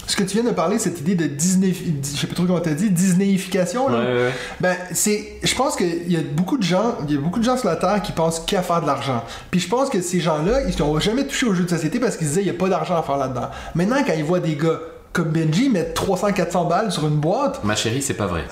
ce 0.08 0.16
que 0.16 0.24
tu 0.24 0.38
viens 0.38 0.50
de 0.50 0.56
parler, 0.56 0.80
cette 0.80 1.00
idée 1.02 1.16
de 1.16 1.28
Disney, 1.28 1.74
je 1.74 2.18
sais 2.18 2.28
pas 2.28 2.34
trop 2.34 2.46
comment 2.46 2.62
t'as 2.62 2.72
dit, 2.72 2.90
Disneyification, 2.90 3.90
là. 3.90 4.00
Ouais, 4.00 4.06
ouais, 4.06 4.14
ouais. 4.14 4.34
Ben, 4.62 4.76
c'est, 4.94 5.34
je 5.44 5.54
pense 5.54 5.76
qu'il 5.76 6.10
y 6.12 6.16
a 6.16 6.22
beaucoup 6.22 6.58
de 6.58 6.64
gens, 6.64 6.96
il 7.08 7.14
y 7.14 7.18
a 7.18 7.22
beaucoup 7.22 7.40
de 7.40 7.44
gens 7.44 7.58
sur 7.58 7.68
la 7.68 7.76
terre 7.76 8.02
qui 8.02 8.14
pensent 8.14 8.40
qu'à 8.40 8.62
faire 8.62 8.82
de 8.82 8.88
l'argent. 8.88 9.24
Puis 9.52 9.60
je 9.60 9.68
pense 9.68 9.90
que 9.90 10.02
ces 10.02 10.22
gens-là, 10.22 10.62
ils 10.68 10.82
n'ont 10.82 10.98
jamais 11.00 11.28
touché 11.28 11.46
aux 11.46 11.54
jeux 11.54 11.66
de 11.66 11.70
société 11.70 12.00
parce 12.00 12.16
qu'ils 12.16 12.28
disaient 12.28 12.42
il 12.42 12.48
y 12.48 12.52
a 12.52 12.54
pas 12.54 12.70
d'argent 12.70 12.98
à 12.98 13.04
faire 13.04 13.18
là-dedans. 13.18 13.50
Maintenant, 13.76 13.98
quand 14.06 14.14
ils 14.18 14.24
voient 14.24 14.40
des 14.40 14.56
gars 14.56 14.80
comme 15.18 15.30
Benji 15.30 15.68
mettre 15.70 16.06
300-400 16.06 16.70
balles 16.70 16.92
sur 16.92 17.08
une 17.08 17.16
boîte, 17.16 17.64
Ma 17.64 17.76
chérie, 17.76 18.04
c'est 18.04 18.14
pas 18.14 18.28
vrai. 18.28 18.46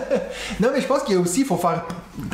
non, 0.60 0.70
mais 0.72 0.80
je 0.80 0.86
pense 0.86 1.02
qu'il 1.02 1.14
y 1.14 1.18
a 1.18 1.20
aussi, 1.20 1.40
il 1.40 1.46
faut 1.46 1.58
faire 1.58 1.84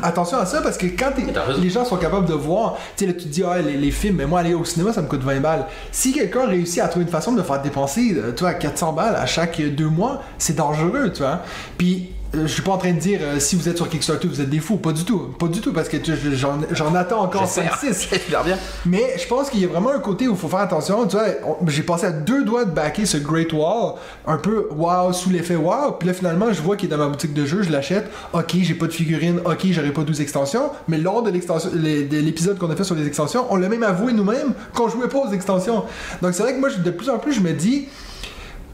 attention 0.04 0.38
à 0.38 0.46
ça 0.46 0.62
parce 0.62 0.78
que 0.78 0.86
quand 0.86 1.10
les 1.58 1.68
gens 1.68 1.84
sont 1.84 1.96
capables 1.96 2.26
de 2.26 2.32
voir, 2.32 2.76
tu 2.96 3.04
sais, 3.04 3.06
là, 3.10 3.12
tu 3.12 3.24
te 3.24 3.28
dis, 3.28 3.42
ah, 3.42 3.60
les, 3.60 3.76
les 3.76 3.90
films, 3.90 4.18
mais 4.18 4.26
moi, 4.26 4.38
aller 4.38 4.54
au 4.54 4.64
cinéma, 4.64 4.92
ça 4.92 5.02
me 5.02 5.08
coûte 5.08 5.22
20 5.22 5.40
balles. 5.40 5.66
Si 5.90 6.12
quelqu'un 6.12 6.46
réussit 6.46 6.80
à 6.80 6.86
trouver 6.86 7.06
une 7.06 7.10
façon 7.10 7.32
de 7.32 7.42
faire 7.42 7.60
dépenser, 7.60 8.14
euh, 8.16 8.32
tu 8.32 8.44
vois, 8.44 8.54
400 8.54 8.92
balles 8.92 9.16
à 9.16 9.26
chaque 9.26 9.60
deux 9.60 9.88
mois, 9.88 10.22
c'est 10.38 10.54
dangereux, 10.54 11.10
tu 11.12 11.22
vois. 11.22 11.40
Puis, 11.76 12.12
je 12.34 12.46
suis 12.46 12.62
pas 12.62 12.72
en 12.72 12.78
train 12.78 12.92
de 12.92 12.98
dire, 12.98 13.20
euh, 13.22 13.38
si 13.38 13.56
vous 13.56 13.68
êtes 13.68 13.76
sur 13.76 13.88
Kickstarter, 13.88 14.26
vous 14.26 14.40
êtes 14.40 14.48
des 14.48 14.60
fous. 14.60 14.76
Pas 14.76 14.92
du 14.92 15.04
tout. 15.04 15.18
Pas 15.38 15.48
du 15.48 15.60
tout, 15.60 15.72
parce 15.72 15.88
que 15.88 15.98
j'en 16.32 16.94
attends 16.94 17.22
encore 17.24 17.42
J'espère. 17.42 17.76
5-6. 17.76 18.08
J'espère 18.10 18.44
bien. 18.44 18.56
Mais 18.86 19.14
je 19.18 19.26
pense 19.26 19.50
qu'il 19.50 19.60
y 19.60 19.64
a 19.64 19.68
vraiment 19.68 19.90
un 19.90 19.98
côté 19.98 20.28
où 20.28 20.32
il 20.32 20.38
faut 20.38 20.48
faire 20.48 20.60
attention. 20.60 21.06
Tu 21.06 21.16
vois, 21.16 21.26
j'ai 21.66 21.82
passé 21.82 22.06
à 22.06 22.12
deux 22.12 22.44
doigts 22.44 22.64
de 22.64 22.70
backer 22.70 23.04
ce 23.06 23.18
Great 23.18 23.52
Wall, 23.52 23.94
un 24.26 24.38
peu 24.38 24.68
wow, 24.70 25.12
sous 25.12 25.30
l'effet 25.30 25.56
wow. 25.56 25.92
Puis 25.98 26.08
là, 26.08 26.14
finalement, 26.14 26.52
je 26.52 26.62
vois 26.62 26.76
qu'il 26.76 26.88
est 26.88 26.96
dans 26.96 26.98
ma 26.98 27.08
boutique 27.08 27.34
de 27.34 27.44
jeu, 27.44 27.62
je 27.62 27.70
l'achète. 27.70 28.06
Ok, 28.32 28.54
j'ai 28.62 28.74
pas 28.74 28.86
de 28.86 28.92
figurines. 28.92 29.40
Ok, 29.44 29.66
j'aurais 29.70 29.92
pas 29.92 30.02
12 30.02 30.20
extensions. 30.20 30.70
Mais 30.88 30.98
lors 30.98 31.22
de 31.22 31.30
l'extension, 31.30 31.70
les- 31.74 32.04
de 32.04 32.18
l'épisode 32.18 32.58
qu'on 32.58 32.70
a 32.70 32.76
fait 32.76 32.84
sur 32.84 32.94
les 32.94 33.06
extensions, 33.06 33.44
on 33.50 33.56
l'a 33.56 33.68
même 33.68 33.82
avoué 33.82 34.12
nous-mêmes 34.12 34.54
qu'on 34.74 34.88
jouait 34.88 35.08
pas 35.08 35.18
aux 35.18 35.32
extensions. 35.32 35.84
Donc 36.22 36.32
c'est 36.34 36.42
vrai 36.42 36.54
que 36.54 36.60
moi, 36.60 36.70
de 36.70 36.90
plus 36.90 37.10
en 37.10 37.18
plus, 37.18 37.32
je 37.34 37.40
me 37.40 37.52
dis. 37.52 37.88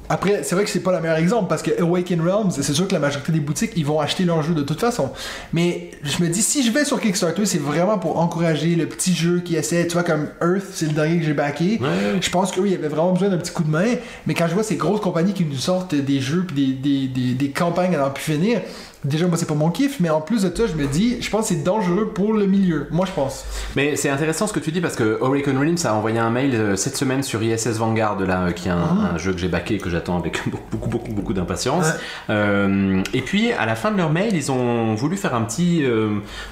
Après, 0.08 0.42
c'est 0.42 0.54
vrai 0.54 0.64
que 0.64 0.70
c'est 0.70 0.80
pas 0.80 0.92
le 0.92 1.00
meilleur 1.00 1.18
exemple 1.18 1.48
parce 1.48 1.62
que 1.62 1.70
Awaken 1.80 2.20
Realms, 2.20 2.50
c'est 2.50 2.72
sûr 2.72 2.88
que 2.88 2.94
la 2.94 2.98
majorité 2.98 3.32
des 3.32 3.40
boutiques, 3.40 3.72
ils 3.76 3.84
vont 3.84 4.00
acheter 4.00 4.24
leur 4.24 4.42
jeu 4.42 4.54
de 4.54 4.62
toute 4.62 4.80
façon. 4.80 5.10
Mais 5.52 5.90
je 6.02 6.22
me 6.22 6.28
dis, 6.28 6.42
si 6.42 6.62
je 6.62 6.70
vais 6.70 6.84
sur 6.84 7.00
Kickstarter, 7.00 7.44
c'est 7.44 7.60
vraiment 7.60 7.98
pour 7.98 8.18
encourager 8.18 8.74
le 8.74 8.86
petit 8.86 9.14
jeu 9.14 9.40
qui 9.40 9.56
essaie, 9.56 9.86
tu 9.86 9.92
vois, 9.92 10.04
comme 10.04 10.28
Earth, 10.40 10.64
c'est 10.72 10.86
le 10.86 10.92
dernier 10.92 11.18
que 11.18 11.24
j'ai 11.24 11.34
backé. 11.34 11.78
Ouais. 11.80 12.20
Je 12.20 12.30
pense 12.30 12.52
qu'eux, 12.52 12.66
ils 12.66 12.74
avaient 12.74 12.88
vraiment 12.88 13.12
besoin 13.12 13.28
d'un 13.28 13.38
petit 13.38 13.52
coup 13.52 13.64
de 13.64 13.70
main. 13.70 13.94
Mais 14.26 14.34
quand 14.34 14.48
je 14.48 14.54
vois 14.54 14.62
ces 14.62 14.76
grosses 14.76 15.00
compagnies 15.00 15.34
qui 15.34 15.44
nous 15.44 15.56
sortent 15.56 15.94
des 15.94 16.20
jeux 16.20 16.44
puis 16.46 16.74
des, 16.74 17.06
des, 17.06 17.08
des, 17.08 17.34
des 17.34 17.50
campagnes 17.50 17.94
à 17.94 17.98
n'en 17.98 18.10
plus 18.10 18.24
finir, 18.24 18.60
déjà, 19.04 19.26
moi, 19.26 19.36
c'est 19.36 19.46
pas 19.46 19.54
mon 19.54 19.70
kiff. 19.70 20.00
Mais 20.00 20.10
en 20.10 20.20
plus 20.20 20.42
de 20.42 20.54
ça, 20.56 20.66
je 20.66 20.74
me 20.74 20.86
dis, 20.86 21.20
je 21.22 21.30
pense 21.30 21.48
que 21.48 21.54
c'est 21.54 21.62
dangereux 21.62 22.08
pour 22.14 22.32
le 22.32 22.46
milieu. 22.46 22.86
Moi, 22.90 23.06
je 23.06 23.12
pense. 23.12 23.44
Mais 23.76 23.96
c'est 23.96 24.08
intéressant 24.10 24.46
ce 24.46 24.52
que 24.52 24.60
tu 24.60 24.72
dis 24.72 24.80
parce 24.80 24.96
que 24.96 25.18
Hurricane 25.22 25.58
Realms 25.58 25.76
a 25.84 25.94
envoyé 25.94 26.18
un 26.18 26.30
mail 26.30 26.54
euh, 26.54 26.76
cette 26.76 26.96
semaine 26.96 27.22
sur 27.22 27.42
ISS 27.42 27.78
Vanguard, 27.78 28.18
là, 28.20 28.46
euh, 28.46 28.52
qui 28.52 28.68
est 28.68 28.72
un, 28.72 28.78
Ah. 28.78 29.10
un 29.14 29.18
jeu 29.18 29.32
que 29.32 29.38
j'ai 29.38 29.48
backé 29.48 29.74
et 29.74 29.78
que 29.78 29.90
j'attends 29.90 30.18
avec 30.18 30.40
beaucoup, 30.70 30.88
beaucoup, 30.88 31.12
beaucoup, 31.12 31.32
d'impatience. 31.34 31.86
Ouais. 31.86 31.92
Euh, 32.30 33.02
et 33.14 33.20
puis, 33.22 33.52
à 33.52 33.66
la 33.66 33.74
fin 33.74 33.90
de 33.90 33.96
leur 33.96 34.10
mail, 34.10 34.34
ils 34.34 34.50
ont 34.50 34.94
voulu 34.94 35.16
faire 35.16 35.34
un 35.34 35.42
petit, 35.42 35.84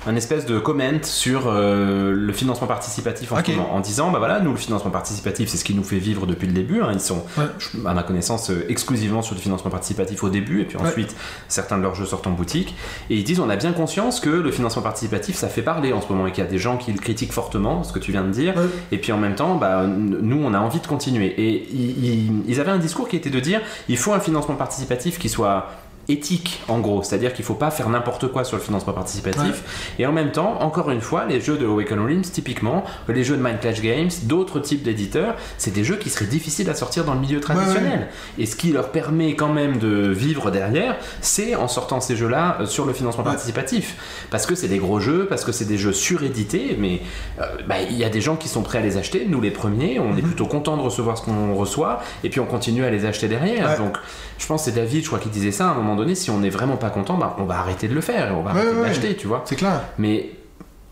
un 0.07 0.17
espèce 0.17 0.47
de 0.47 0.59
comment 0.59 0.85
sur 1.03 1.51
le 1.53 2.33
financement 2.33 2.67
participatif 2.67 3.33
en 3.33 3.37
moment, 3.37 3.81
disant, 3.81 4.11
bah 4.11 4.19
voilà, 4.19 4.41
nous, 4.41 4.51
le 4.53 4.57
financement 4.57 4.91
participatif, 4.91 5.49
c'est 5.49 5.57
ce 5.57 5.65
qui 5.65 5.75
nous 5.75 5.83
fait 5.85 5.99
vivre 5.99 6.27
depuis 6.27 6.47
le 6.47 6.53
début. 6.53 6.81
hein. 6.83 6.91
Ils 6.93 7.01
sont, 7.01 7.25
Ouais. 7.39 7.45
à 7.87 7.95
ma 7.95 8.03
connaissance, 8.03 8.51
exclusivement 8.69 9.23
sur 9.23 9.35
du 9.35 9.41
financement 9.43 9.71
participatif 9.71 10.23
au 10.23 10.29
début, 10.29 10.61
et 10.61 10.65
puis 10.65 10.77
Ouais. 10.77 10.87
ensuite, 10.89 11.15
certains 11.49 11.77
de 11.79 11.83
leurs 11.83 11.95
jeux 11.95 12.05
sortent 12.07 12.27
en 12.27 12.33
boutique. 12.37 12.75
Et 13.11 13.17
ils 13.17 13.25
disent 13.25 13.41
on 13.41 13.51
a 13.51 13.57
bien 13.57 13.73
conscience 13.73 14.21
que 14.21 14.31
le 14.31 14.51
financement 14.53 14.83
participatif 14.83 15.37
ça 15.37 15.49
fait 15.49 15.63
parler 15.63 15.93
en 15.93 16.01
ce 16.01 16.09
moment 16.09 16.27
et 16.27 16.33
qu'il 16.33 16.45
y 16.45 16.47
a 16.47 16.51
des 16.51 16.59
gens 16.59 16.77
qui 16.77 16.93
le 16.93 16.99
critiquent 16.99 17.33
fortement, 17.33 17.83
ce 17.83 17.93
que 17.93 17.99
tu 17.99 18.13
viens 18.13 18.25
de 18.25 18.31
dire. 18.31 18.55
Et 18.93 18.99
puis 18.99 19.13
en 19.13 19.19
même 19.19 19.35
temps, 19.35 19.57
bah, 19.57 19.87
nous 19.87 20.41
on 20.43 20.55
a 20.55 20.59
envie 20.59 20.81
de 20.81 20.87
continuer. 20.87 21.35
Et 21.39 21.67
ils 21.73 22.61
avaient 22.61 22.71
un 22.71 22.79
discours 22.79 23.09
qui 23.09 23.17
était 23.17 23.31
de 23.31 23.41
dire 23.41 23.61
il 23.89 23.97
faut 23.97 24.13
un 24.13 24.21
financement 24.21 24.55
participatif 24.55 25.19
qui 25.19 25.29
soit 25.29 25.67
éthique 26.09 26.63
en 26.69 26.79
gros, 26.81 27.03
c'est-à-dire 27.03 27.33
qu'il 27.33 27.45
faut 27.45 27.55
pas 27.55 27.71
faire 27.71 27.89
n'importe 27.89 28.29
quoi 28.31 28.45
sur 28.45 28.57
le 28.57 28.63
financement 28.63 28.93
participatif 28.93 29.93
et 29.99 30.07
en 30.07 30.13
même 30.13 30.31
temps, 30.33 30.59
encore 30.63 30.91
une 30.91 31.01
fois, 31.01 31.25
les 31.27 31.41
jeux 31.41 31.57
de 31.59 31.67
Awaken 31.67 31.99
Realms 32.01 32.23
typiquement, 32.23 32.85
les 33.09 33.25
jeux 33.25 33.37
de 33.37 33.43
Mind 33.43 33.61
Clash 33.61 33.81
Games, 33.81 34.11
d'autres 34.25 34.61
types 34.61 34.83
d'éditeurs, 34.83 35.35
c'est 35.59 35.73
des 35.73 35.85
jeux 35.85 35.97
qui 35.97 36.11
seraient 36.11 36.27
difficiles 36.27 36.71
à 36.71 36.75
sortir 36.75 37.05
dans 37.05 37.15
le 37.15 37.21
milieu 37.21 37.41
traditionnel. 37.41 38.09
Et 38.39 38.47
ce 38.47 38.57
qui 38.57 38.73
leur 38.73 38.91
permet 38.91 39.35
quand 39.35 39.49
même 39.53 39.79
de 39.79 40.09
vivre 40.09 40.51
derrière, 40.51 40.97
c'est 41.21 41.55
en 41.57 41.69
sortant 41.69 42.01
ces 42.01 42.17
jeux-là 42.17 42.59
euh, 42.61 42.67
sur 42.67 42.85
le 42.87 42.93
financement 42.93 43.25
Ouais. 43.25 43.31
participatif. 43.31 44.27
Parce 44.31 44.47
que 44.47 44.55
c'est 44.55 44.69
des 44.69 44.79
gros 44.79 45.01
jeux, 45.01 45.27
parce 45.29 45.45
que 45.45 45.53
c'est 45.53 45.65
des 45.65 45.79
jeux 45.79 45.93
surédités, 45.93 46.77
mais 46.79 47.01
euh, 47.41 47.45
bah, 47.67 47.77
il 47.89 47.97
y 47.97 48.05
a 48.05 48.09
des 48.09 48.21
gens 48.21 48.37
qui 48.37 48.49
sont 48.49 48.63
prêts 48.63 48.79
à 48.79 48.83
les 48.83 48.97
acheter, 48.97 49.27
nous 49.29 49.41
les 49.41 49.51
premiers, 49.51 49.99
on 49.99 50.11
est 50.17 50.23
Mhm. 50.23 50.29
plutôt 50.29 50.47
content 50.47 50.77
de 50.77 50.83
recevoir 50.83 51.19
ce 51.19 51.23
qu'on 51.25 51.55
reçoit, 51.55 52.01
et 52.25 52.31
puis 52.31 52.41
on 52.41 52.47
continue 52.47 52.85
à 52.85 52.91
les 52.91 53.05
acheter 53.07 53.29
derrière. 53.29 53.77
Donc 53.79 53.97
je 54.39 54.47
pense 54.47 54.65
que 54.65 54.71
c'est 54.71 54.77
David, 54.77 55.03
je 55.03 55.07
crois, 55.09 55.19
qui 55.19 55.29
disait 55.29 55.53
ça 55.53 55.69
à 55.69 55.71
un 55.71 55.75
moment 55.75 55.97
donné, 55.97 56.15
si 56.15 56.31
on 56.31 56.39
n'est 56.39 56.51
vraiment 56.51 56.77
pas 56.77 56.91
content, 56.91 57.17
bah, 57.17 57.37
on 57.39 57.45
va 57.45 57.59
arrêter 57.59 57.89
de 57.89 57.95
le 57.95 58.01
faire, 58.01 58.29
et 58.29 58.33
on 58.33 58.43
va 58.43 58.53
Ouais, 58.53 58.61
arrêter 58.61 58.77
de 58.77 58.83
l'acheter, 58.83 59.17
tu 59.17 59.27
vois. 59.27 59.43
C'est 59.47 59.57
clair. 59.57 59.81
Mais 59.99 60.31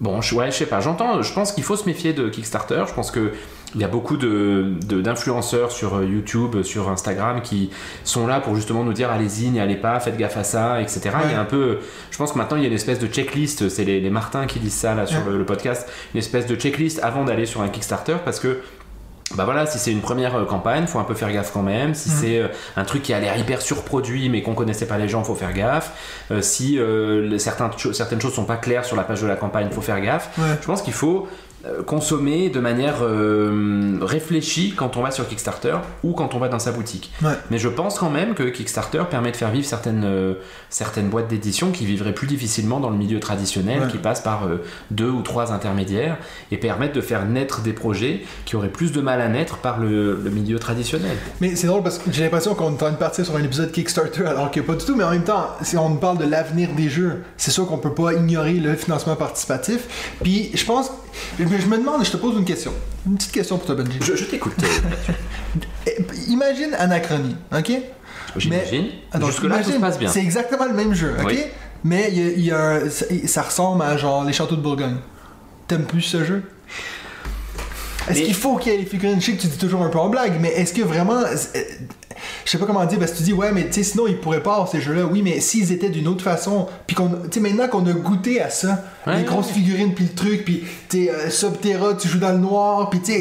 bon, 0.01 0.21
je, 0.21 0.35
ouais, 0.35 0.51
je 0.51 0.57
sais 0.57 0.67
pas, 0.67 0.81
j'entends, 0.81 1.23
je 1.23 1.33
pense 1.33 1.53
qu'il 1.53 1.65
faut 1.65 1.77
se 1.77 1.87
méfier 1.87 2.13
de 2.13 2.29
Kickstarter. 2.29 2.85
Je 2.89 2.95
pense 2.95 3.11
que 3.11 3.33
il 3.77 3.81
y 3.81 3.85
a 3.85 3.89
beaucoup 3.89 4.17
de, 4.17 4.75
de- 4.87 5.01
d'influenceurs 5.01 5.73
sur 5.73 5.97
euh, 5.97 6.05
YouTube, 6.05 6.63
sur 6.63 6.89
Instagram 6.91 7.41
qui 7.43 7.71
sont 8.05 8.29
là 8.29 8.39
pour 8.39 8.55
justement 8.55 8.85
nous 8.85 8.93
dire 8.93 9.11
allez-y, 9.11 9.49
n'y 9.51 9.59
allez 9.59 9.75
pas, 9.75 9.99
faites 9.99 10.17
gaffe 10.17 10.37
à 10.37 10.45
ça, 10.45 10.81
etc. 10.81 11.11
Il 11.25 11.33
y 11.33 11.35
a 11.35 11.41
un 11.41 11.45
peu, 11.45 11.79
je 12.13 12.17
pense 12.17 12.31
que 12.31 12.39
maintenant 12.39 12.57
il 12.57 12.63
y 12.63 12.67
a 12.67 12.69
une 12.69 12.75
espèce 12.75 13.01
de 13.01 13.09
checklist, 13.09 13.69
c'est 13.69 13.83
les, 13.85 14.01
les 14.01 14.11
Martins 14.11 14.47
qui 14.47 14.61
disent 14.61 14.75
ça 14.75 14.95
là 14.95 15.07
sur 15.07 15.19
Ouais. 15.27 15.33
le, 15.33 15.39
le 15.39 15.45
podcast, 15.45 15.89
une 16.15 16.19
espèce 16.21 16.47
de 16.47 16.55
checklist 16.55 17.01
avant 17.03 17.25
d'aller 17.25 17.47
sur 17.47 17.63
un 17.63 17.69
Kickstarter 17.69 18.15
parce 18.25 18.39
que 18.39 18.61
bah 19.37 19.45
voilà, 19.45 19.67
si 19.67 19.79
c'est 19.79 19.91
une 19.91 20.01
première 20.03 20.37
euh, 20.37 20.45
campagne, 20.45 20.87
faut 20.87 20.99
un 20.99 21.05
peu 21.05 21.15
faire 21.15 21.33
gaffe 21.33 21.51
quand 21.53 21.63
même. 21.63 21.95
Si 21.95 22.11
Mhm. 22.11 22.17
c'est 22.21 22.39
euh, 22.39 22.49
un 22.77 22.85
truc 22.85 23.03
qui 23.03 23.13
a 23.15 23.21
l'air 23.21 23.37
hyper 23.37 23.63
surproduit 23.63 24.29
mais 24.29 24.43
qu'on 24.43 24.55
connaissait 24.55 24.87
pas 24.87 24.99
les 24.99 25.09
gens, 25.09 25.25
faut 25.25 25.35
faire 25.35 25.53
gaffe. 25.55 25.93
Euh, 26.31 26.43
si 26.43 26.79
euh, 26.79 27.37
cho- 27.77 27.93
certaines 27.93 28.21
choses 28.21 28.35
sont 28.35 28.45
pas 28.45 28.57
claires 28.59 28.85
sur 28.85 28.97
la 28.97 29.03
page 29.03 29.23
de 29.23 29.27
la 29.27 29.37
campagne, 29.37 29.69
faut 29.71 29.81
faire 29.81 30.01
gaffe. 30.01 30.31
Ouais. 30.39 30.45
Je 30.61 30.67
pense 30.67 30.83
qu'il 30.83 30.93
faut 30.93 31.27
consommer 31.87 32.51
de 32.51 32.61
manière 32.61 32.97
euh, 33.03 33.99
réfléchie 34.03 34.75
quand 34.77 34.97
on 34.97 35.03
va 35.03 35.11
sur 35.11 35.27
Kickstarter 35.27 35.77
ou 36.03 36.13
quand 36.13 36.35
on 36.35 36.39
va 36.39 36.49
dans 36.49 36.59
sa 36.59 36.73
boutique. 36.73 37.11
Ouais. 37.23 37.33
Mais 37.51 37.59
je 37.59 37.69
pense 37.69 37.99
quand 37.99 38.11
même 38.11 38.35
que 38.35 38.43
Kickstarter 38.45 39.03
permet 39.11 39.31
de 39.33 39.37
faire 39.37 39.51
vivre 39.51 39.67
certaines, 39.67 40.05
euh, 40.05 40.35
certaines 40.71 41.09
boîtes 41.09 41.29
d'édition 41.29 41.71
qui 41.71 41.87
vivraient 41.87 42.13
plus 42.15 42.27
difficilement 42.27 42.81
dans 42.81 42.91
le 42.91 42.97
milieu 42.97 43.21
traditionnel, 43.21 43.83
Ouais. 43.83 43.89
qui 43.91 43.99
passent 43.99 44.23
par 44.23 44.47
euh, 44.47 44.63
deux 44.91 45.09
ou 45.11 45.23
trois 45.23 45.53
intermédiaires 45.53 46.17
et 46.51 46.57
permettent 46.57 46.95
de 46.95 47.01
faire 47.01 47.25
naître 47.27 47.61
des 47.63 47.73
projets 47.73 48.23
qui 48.45 48.57
auraient 48.57 48.69
plus 48.69 48.93
de 48.93 49.01
mal 49.01 49.21
à 49.21 49.29
naître 49.29 49.59
par 49.59 49.79
le, 49.81 50.21
le 50.23 50.31
milieu 50.31 50.59
traditionnel. 50.59 51.17
Mais 51.41 51.57
c'est 51.57 51.67
drôle 51.67 51.83
parce 51.83 51.99
que 51.99 52.13
j'ai 52.13 52.23
l'impression 52.23 52.55
qu'on 52.55 52.71
est 52.71 52.75
en 52.75 52.77
train 52.77 52.91
de 52.93 52.97
partir 52.97 53.25
sur 53.25 53.37
un 53.37 53.43
épisode 53.43 53.73
Kickstarter 53.73 54.27
alors 54.27 54.51
que 54.51 54.61
pas 54.61 54.75
du 54.75 54.85
tout, 54.85 54.95
mais 54.97 55.05
en 55.05 55.11
même 55.11 55.25
temps, 55.25 55.49
si 55.63 55.77
on 55.77 55.97
parle 55.97 56.19
de 56.19 56.25
l'avenir 56.25 56.71
des 56.77 56.89
jeux, 56.89 57.23
c'est 57.37 57.51
sûr 57.51 57.67
qu'on 57.67 57.79
peut 57.79 57.95
pas 57.95 58.13
ignorer 58.13 58.55
le 58.55 58.75
financement 58.75 59.17
participatif. 59.17 60.15
Puis 60.23 60.51
je 60.55 60.65
pense, 60.65 60.91
je 61.39 61.45
je 61.61 61.67
me 61.67 61.77
demande, 61.79 62.05
je 62.05 62.11
te 62.11 62.17
pose 62.17 62.37
une 62.37 62.45
question. 62.45 62.73
Une 63.07 63.17
petite 63.17 63.33
question 63.33 63.57
pour 63.59 63.67
toi, 63.67 63.75
Benji. 63.77 63.99
Je, 64.03 64.15
je 64.17 64.25
t'écoute, 64.25 64.55
Eh, 65.87 65.97
Imagine 66.29 66.75
Anachronie, 66.79 67.37
ok? 67.57 67.73
j'imagine. 68.37 68.87
Jusque-là, 69.27 69.63
tout 69.63 69.71
se 69.71 69.79
passe 69.79 69.99
bien. 69.99 70.11
C'est 70.11 70.21
exactement 70.21 70.65
le 70.67 70.75
même 70.75 70.93
jeu, 70.95 71.15
ok? 71.21 71.27
Oui. 71.27 71.41
Mais 71.85 72.11
y 72.13 72.21
a, 72.21 72.29
il 72.31 72.41
y 72.47 72.51
a 72.51 72.59
un- 72.61 72.91
ça, 72.91 73.05
ça 73.27 73.43
ressemble 73.43 73.83
à 73.83 73.97
genre 73.97 74.25
les 74.25 74.33
châteaux 74.33 74.57
de 74.57 74.61
Bourgogne. 74.63 74.97
T'aimes 75.69 75.85
plus 75.85 76.01
ce 76.03 76.25
jeu? 76.25 76.43
Est-ce 78.09 78.19
Mais- 78.21 78.25
qu'il 78.25 78.35
faut 78.35 78.57
qu'il 78.57 78.73
y 78.73 78.75
ait 78.75 78.79
les 78.79 78.87
figurines? 78.87 79.19
Que 79.19 79.25
tu 79.25 79.33
dis 79.47 79.59
toujours 79.59 79.83
un 79.83 79.89
peu 79.89 79.99
en 79.99 80.09
blague, 80.09 80.39
mais 80.41 80.49
est-ce 80.49 80.73
que 80.75 80.83
vraiment. 80.83 81.21
Je 82.45 82.51
sais 82.51 82.59
pas 82.59 82.67
comment 82.67 82.85
dire, 82.85 82.99
parce 82.99 83.13
que 83.13 83.17
tu 83.19 83.23
dis, 83.25 83.33
ouais, 83.33 83.53
mais 83.53 83.67
tu 83.67 83.73
sais, 83.75 83.83
sinon 83.83 84.07
ils 84.07 84.17
pourraient 84.19 84.43
pas 84.43 84.53
avoir 84.53 84.69
ces 84.69 84.81
jeux-là. 84.81 85.05
Oui, 85.11 85.23
mais 85.23 85.41
s'ils 85.41 85.73
étaient 85.73 85.89
d'une 85.91 86.09
autre 86.09 86.23
façon, 86.25 86.67
puis 86.87 86.95
qu'on. 86.97 87.09
Tu 87.09 87.17
sais, 87.33 87.41
maintenant 87.41 87.69
qu'on 87.69 87.87
a 87.87 87.93
goûté 87.93 88.41
à 88.41 88.51
ça, 88.51 88.85
Ouais, 89.07 89.19
les 89.19 89.25
grosses 89.25 89.49
figurines, 89.51 89.93
puis 89.95 90.05
le 90.07 90.15
truc, 90.15 90.45
puis 90.47 90.65
tu 90.89 91.05
sais, 91.05 91.11
euh, 91.11 91.29
Subterra, 91.29 91.93
tu 91.95 92.09
joues 92.09 92.19
dans 92.21 92.33
le 92.33 92.39
noir, 92.39 92.89
puis 92.89 93.01
tu 93.01 93.13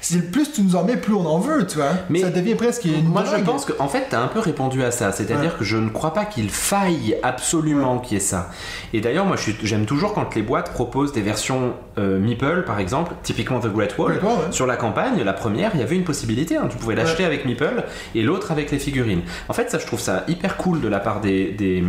sais, 0.00 0.18
plus 0.32 0.50
tu 0.52 0.62
nous 0.62 0.76
en 0.76 0.84
mets, 0.84 0.96
plus 0.96 1.12
on 1.14 1.26
en 1.26 1.38
veut, 1.38 1.66
tu 1.66 1.76
vois. 1.76 1.90
Mais 2.08 2.20
ça 2.22 2.30
devient 2.30 2.54
presque 2.54 2.84
une. 2.86 3.04
Moi, 3.08 3.24
je 3.36 3.42
pense 3.42 3.66
qu'en 3.66 3.88
fait, 3.88 4.06
tu 4.08 4.16
as 4.16 4.20
un 4.22 4.28
peu 4.28 4.38
répondu 4.40 4.82
à 4.82 4.90
ça. 4.90 5.12
C'est-à-dire 5.12 5.52
Ouais. 5.52 5.58
que 5.58 5.64
je 5.64 5.76
ne 5.76 5.90
crois 5.90 6.14
pas 6.14 6.24
qu'il 6.24 6.48
faille 6.50 7.16
absolument 7.22 7.98
qu'il 7.98 8.14
y 8.14 8.16
ait 8.16 8.24
ça. 8.24 8.50
Et 8.94 9.00
d'ailleurs, 9.00 9.26
moi, 9.26 9.36
j'aime 9.62 9.84
toujours 9.84 10.14
quand 10.14 10.34
les 10.34 10.42
boîtes 10.42 10.72
proposent 10.72 11.12
des 11.12 11.20
versions 11.22 11.74
euh, 11.98 12.18
Meeple, 12.18 12.64
par 12.66 12.80
exemple, 12.80 13.12
typiquement 13.22 13.60
The 13.60 13.68
Great 13.72 13.96
Wall. 13.98 14.12
Ouais. 14.22 14.30
Sur 14.52 14.66
la 14.66 14.76
campagne, 14.76 15.22
la 15.22 15.32
première, 15.34 15.70
il 15.74 15.80
y 15.80 15.82
avait 15.82 15.96
une 15.96 16.04
possibilité. 16.04 16.56
hein. 16.56 16.66
Tu 16.70 16.76
pouvais 16.78 16.94
l'acheter 16.94 17.24
avec 17.24 17.44
Meeple 17.44 17.84
et 18.14 18.22
l'autre 18.22 18.52
avec 18.52 18.70
les 18.70 18.78
figurines. 18.78 19.22
En 19.48 19.52
fait, 19.52 19.70
ça, 19.70 19.78
je 19.78 19.86
trouve 19.86 20.00
ça 20.00 20.24
hyper 20.28 20.56
cool 20.56 20.80
de 20.80 20.88
la 20.88 21.00
part 21.00 21.20
des, 21.20 21.50
des, 21.52 21.82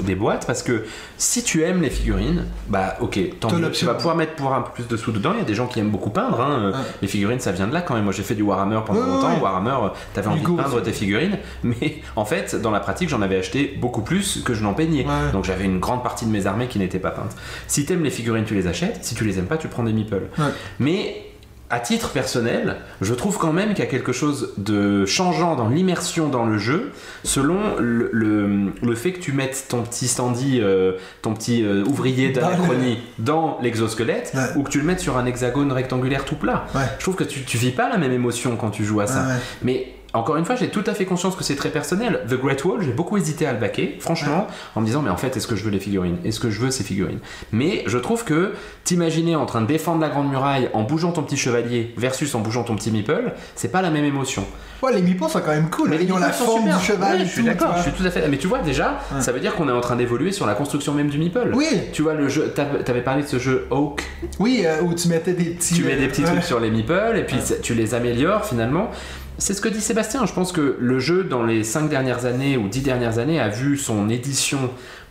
des 0.00 0.14
boîtes 0.14 0.46
parce 0.46 0.62
que 0.62 0.84
si 1.18 1.42
tu 1.42 1.62
aimes 1.62 1.82
les 1.82 1.90
figurines, 1.90 2.44
bah 2.68 2.96
ok, 3.00 3.18
tant 3.40 3.52
mieux. 3.52 3.70
Tu 3.70 3.84
vas 3.84 3.94
pouvoir 3.94 4.16
mettre 4.16 4.34
pour 4.34 4.54
un 4.54 4.62
peu 4.62 4.70
plus 4.72 4.88
de 4.88 4.96
sous 4.96 5.12
dedans. 5.12 5.32
Il 5.34 5.38
y 5.38 5.42
a 5.42 5.44
des 5.44 5.54
gens 5.54 5.66
qui 5.66 5.80
aiment 5.80 5.90
beaucoup 5.90 6.10
peindre. 6.10 6.40
hein. 6.40 6.70
Ouais. 6.72 6.78
Les 7.02 7.08
figurines, 7.08 7.40
ça 7.40 7.52
vient 7.52 7.66
de 7.66 7.72
là 7.74 7.80
quand 7.82 7.94
même. 7.94 8.04
Moi, 8.04 8.12
j'ai 8.12 8.22
fait 8.22 8.34
du 8.34 8.42
Warhammer 8.42 8.80
pendant 8.86 9.00
Ouais, 9.00 9.06
longtemps. 9.06 9.34
ouais. 9.34 9.40
Warhammer, 9.40 9.88
t'avais 10.14 10.28
envie 10.28 10.40
de 10.40 10.46
peindre 10.46 10.74
aussi. 10.74 10.82
tes 10.84 10.92
figurines, 10.92 11.38
mais 11.62 12.00
en 12.16 12.24
fait, 12.24 12.54
dans 12.60 12.70
la 12.70 12.80
pratique, 12.80 13.08
j'en 13.08 13.22
avais 13.22 13.36
acheté 13.36 13.76
beaucoup 13.80 14.02
plus 14.02 14.42
que 14.44 14.54
je 14.54 14.62
n'en 14.62 14.74
peignais. 14.74 15.06
Donc 15.32 15.44
j'avais 15.44 15.64
une 15.64 15.78
grande 15.80 16.02
partie 16.02 16.26
de 16.26 16.30
mes 16.30 16.46
armées 16.46 16.68
qui 16.68 16.78
n'étaient 16.78 16.98
pas 16.98 17.10
peintes. 17.10 17.34
Si 17.66 17.84
t'aimes 17.86 18.04
les 18.04 18.10
figurines, 18.10 18.44
tu 18.44 18.54
les 18.54 18.66
achètes. 18.66 18.98
Si 19.04 19.14
tu 19.14 19.24
les 19.24 19.38
aimes 19.38 19.46
pas, 19.46 19.56
tu 19.56 19.68
prends 19.68 19.82
des 19.82 19.92
meeples. 19.92 20.28
Mais 20.78 21.22
à 21.72 21.80
titre 21.80 22.10
personnel, 22.10 22.76
je 23.00 23.14
trouve 23.14 23.38
quand 23.38 23.52
même 23.52 23.70
qu'il 23.70 23.78
y 23.82 23.88
a 23.88 23.90
quelque 23.90 24.12
chose 24.12 24.52
de 24.58 25.06
changeant 25.06 25.56
dans 25.56 25.68
l'immersion 25.68 26.28
dans 26.28 26.44
le 26.44 26.58
jeu, 26.58 26.92
selon 27.24 27.58
le, 27.80 28.10
le- 28.12 28.72
le 28.80 28.94
fait 28.94 29.12
que 29.12 29.18
tu 29.20 29.32
mettes 29.32 29.66
ton 29.70 29.82
petit 29.82 30.06
standy, 30.06 30.60
euh, 30.60 30.92
ton 31.22 31.34
petit 31.34 31.64
euh, 31.64 31.82
ouvrier 31.86 32.28
d'anachronie 32.30 32.98
dans 33.18 33.58
l'exosquelette, 33.62 34.32
Ouais. 34.34 34.40
ou 34.56 34.62
que 34.62 34.70
tu 34.70 34.78
le 34.78 34.84
mettes 34.84 35.00
sur 35.00 35.16
un 35.16 35.24
hexagone 35.26 35.72
rectangulaire 35.72 36.24
tout 36.24 36.36
plat. 36.36 36.66
Ouais. 36.74 36.82
Je 36.98 37.02
trouve 37.02 37.16
que 37.16 37.24
tu, 37.24 37.42
tu 37.44 37.56
vis 37.56 37.70
pas 37.70 37.88
la 37.88 37.96
même 37.98 38.12
émotion 38.12 38.56
quand 38.56 38.70
tu 38.70 38.84
joues 38.84 39.00
à 39.00 39.06
ça. 39.06 39.22
Ouais. 39.22 39.34
Mais 39.62 39.86
encore 40.14 40.36
une 40.36 40.44
fois, 40.44 40.56
j'ai 40.56 40.68
tout 40.68 40.84
à 40.86 40.94
fait 40.94 41.04
conscience 41.04 41.36
que 41.36 41.44
c'est 41.44 41.56
très 41.56 41.70
personnel. 41.70 42.20
The 42.28 42.34
Great 42.34 42.64
Wall, 42.64 42.82
j'ai 42.82 42.92
beaucoup 42.92 43.16
hésité 43.16 43.46
à 43.46 43.52
le 43.52 43.58
baquer, 43.58 43.96
franchement, 44.00 44.46
en 44.76 44.80
me 44.80 44.86
disant, 44.86 45.00
mais 45.02 45.10
en 45.10 45.16
fait, 45.16 45.36
est-ce 45.36 45.46
que 45.46 45.56
je 45.56 45.64
veux 45.64 45.70
les 45.70 45.80
figurines? 45.80 46.18
Est-ce 46.24 46.38
que 46.40 46.50
je 46.50 46.60
veux 46.60 46.70
ces 46.70 46.84
figurines? 46.84 47.20
Mais 47.50 47.82
je 47.86 47.96
trouve 47.98 48.24
que 48.24 48.52
t'imaginer 48.84 49.36
en 49.36 49.46
train 49.46 49.62
de 49.62 49.66
défendre 49.66 50.00
la 50.00 50.08
Grande 50.08 50.28
Muraille 50.28 50.68
en 50.74 50.82
bougeant 50.82 51.12
ton 51.12 51.22
petit 51.22 51.36
chevalier 51.36 51.94
versus 51.96 52.34
en 52.34 52.40
bougeant 52.40 52.62
ton 52.64 52.76
petit 52.76 52.90
meeple, 52.90 53.32
c'est 53.54 53.70
pas 53.72 53.80
la 53.82 53.90
même 53.90 54.04
émotion. 54.04 54.44
Ouais, 54.82 54.92
les 54.92 55.00
meeples 55.02 55.28
sont 55.28 55.40
quand 55.40 55.52
même 55.52 55.70
cool. 55.70 55.90
Mais. 55.90 55.98
Ils 56.02 56.12
ont 56.12 56.18
la 56.18 56.30
forme 56.30 56.62
super. 56.62 56.78
du 56.78 56.84
cheval. 56.84 57.18
Ouais, 57.20 57.24
je 57.24 57.30
suis 57.30 57.44
d'accord, 57.44 57.74
je 57.76 57.82
suis 57.82 57.92
tout 57.92 58.04
à 58.04 58.10
fait. 58.10 58.26
Mais 58.28 58.36
tu 58.36 58.48
vois, 58.48 58.58
déjà, 58.58 58.98
Ouais. 59.14 59.20
ça 59.22 59.30
veut 59.30 59.38
dire 59.40 59.54
qu'on 59.54 59.68
est 59.68 59.72
en 59.72 59.80
train 59.80 59.94
d'évoluer 59.94 60.32
sur 60.32 60.44
la 60.44 60.54
construction 60.54 60.92
même 60.92 61.08
du 61.08 61.18
meeple. 61.18 61.52
Oui, 61.54 61.66
Tu 61.92 62.02
vois, 62.02 62.14
le 62.14 62.28
jeu, 62.28 62.52
t'avais 62.52 63.00
parlé 63.02 63.22
de 63.22 63.28
ce 63.28 63.38
jeu 63.38 63.66
Oak 63.70 64.02
oui, 64.40 64.64
euh, 64.66 64.82
où 64.82 64.92
tu 64.94 65.06
mettais 65.08 65.32
des 65.34 65.44
petits. 65.50 65.74
tu 65.74 65.84
mets 65.84 65.96
des 65.96 66.08
petits 66.08 66.24
euh, 66.24 66.26
trucs 66.26 66.42
sur 66.42 66.58
les 66.58 66.70
meeples 66.70 67.14
et 67.16 67.22
puis 67.24 67.36
tu 67.62 67.74
les 67.74 67.94
améliores 67.94 68.44
finalement. 68.44 68.90
C'est 69.42 69.54
ce 69.54 69.60
que 69.60 69.68
dit 69.68 69.80
Sébastien. 69.80 70.24
Je 70.24 70.32
pense 70.32 70.52
que 70.52 70.76
le 70.78 71.00
jeu, 71.00 71.24
dans 71.24 71.42
les 71.42 71.64
5 71.64 71.88
dernières 71.88 72.26
années 72.26 72.56
ou 72.56 72.68
10 72.68 72.80
dernières 72.82 73.18
années, 73.18 73.40
a 73.40 73.48
vu 73.48 73.76
son 73.76 74.08
édition 74.08 74.70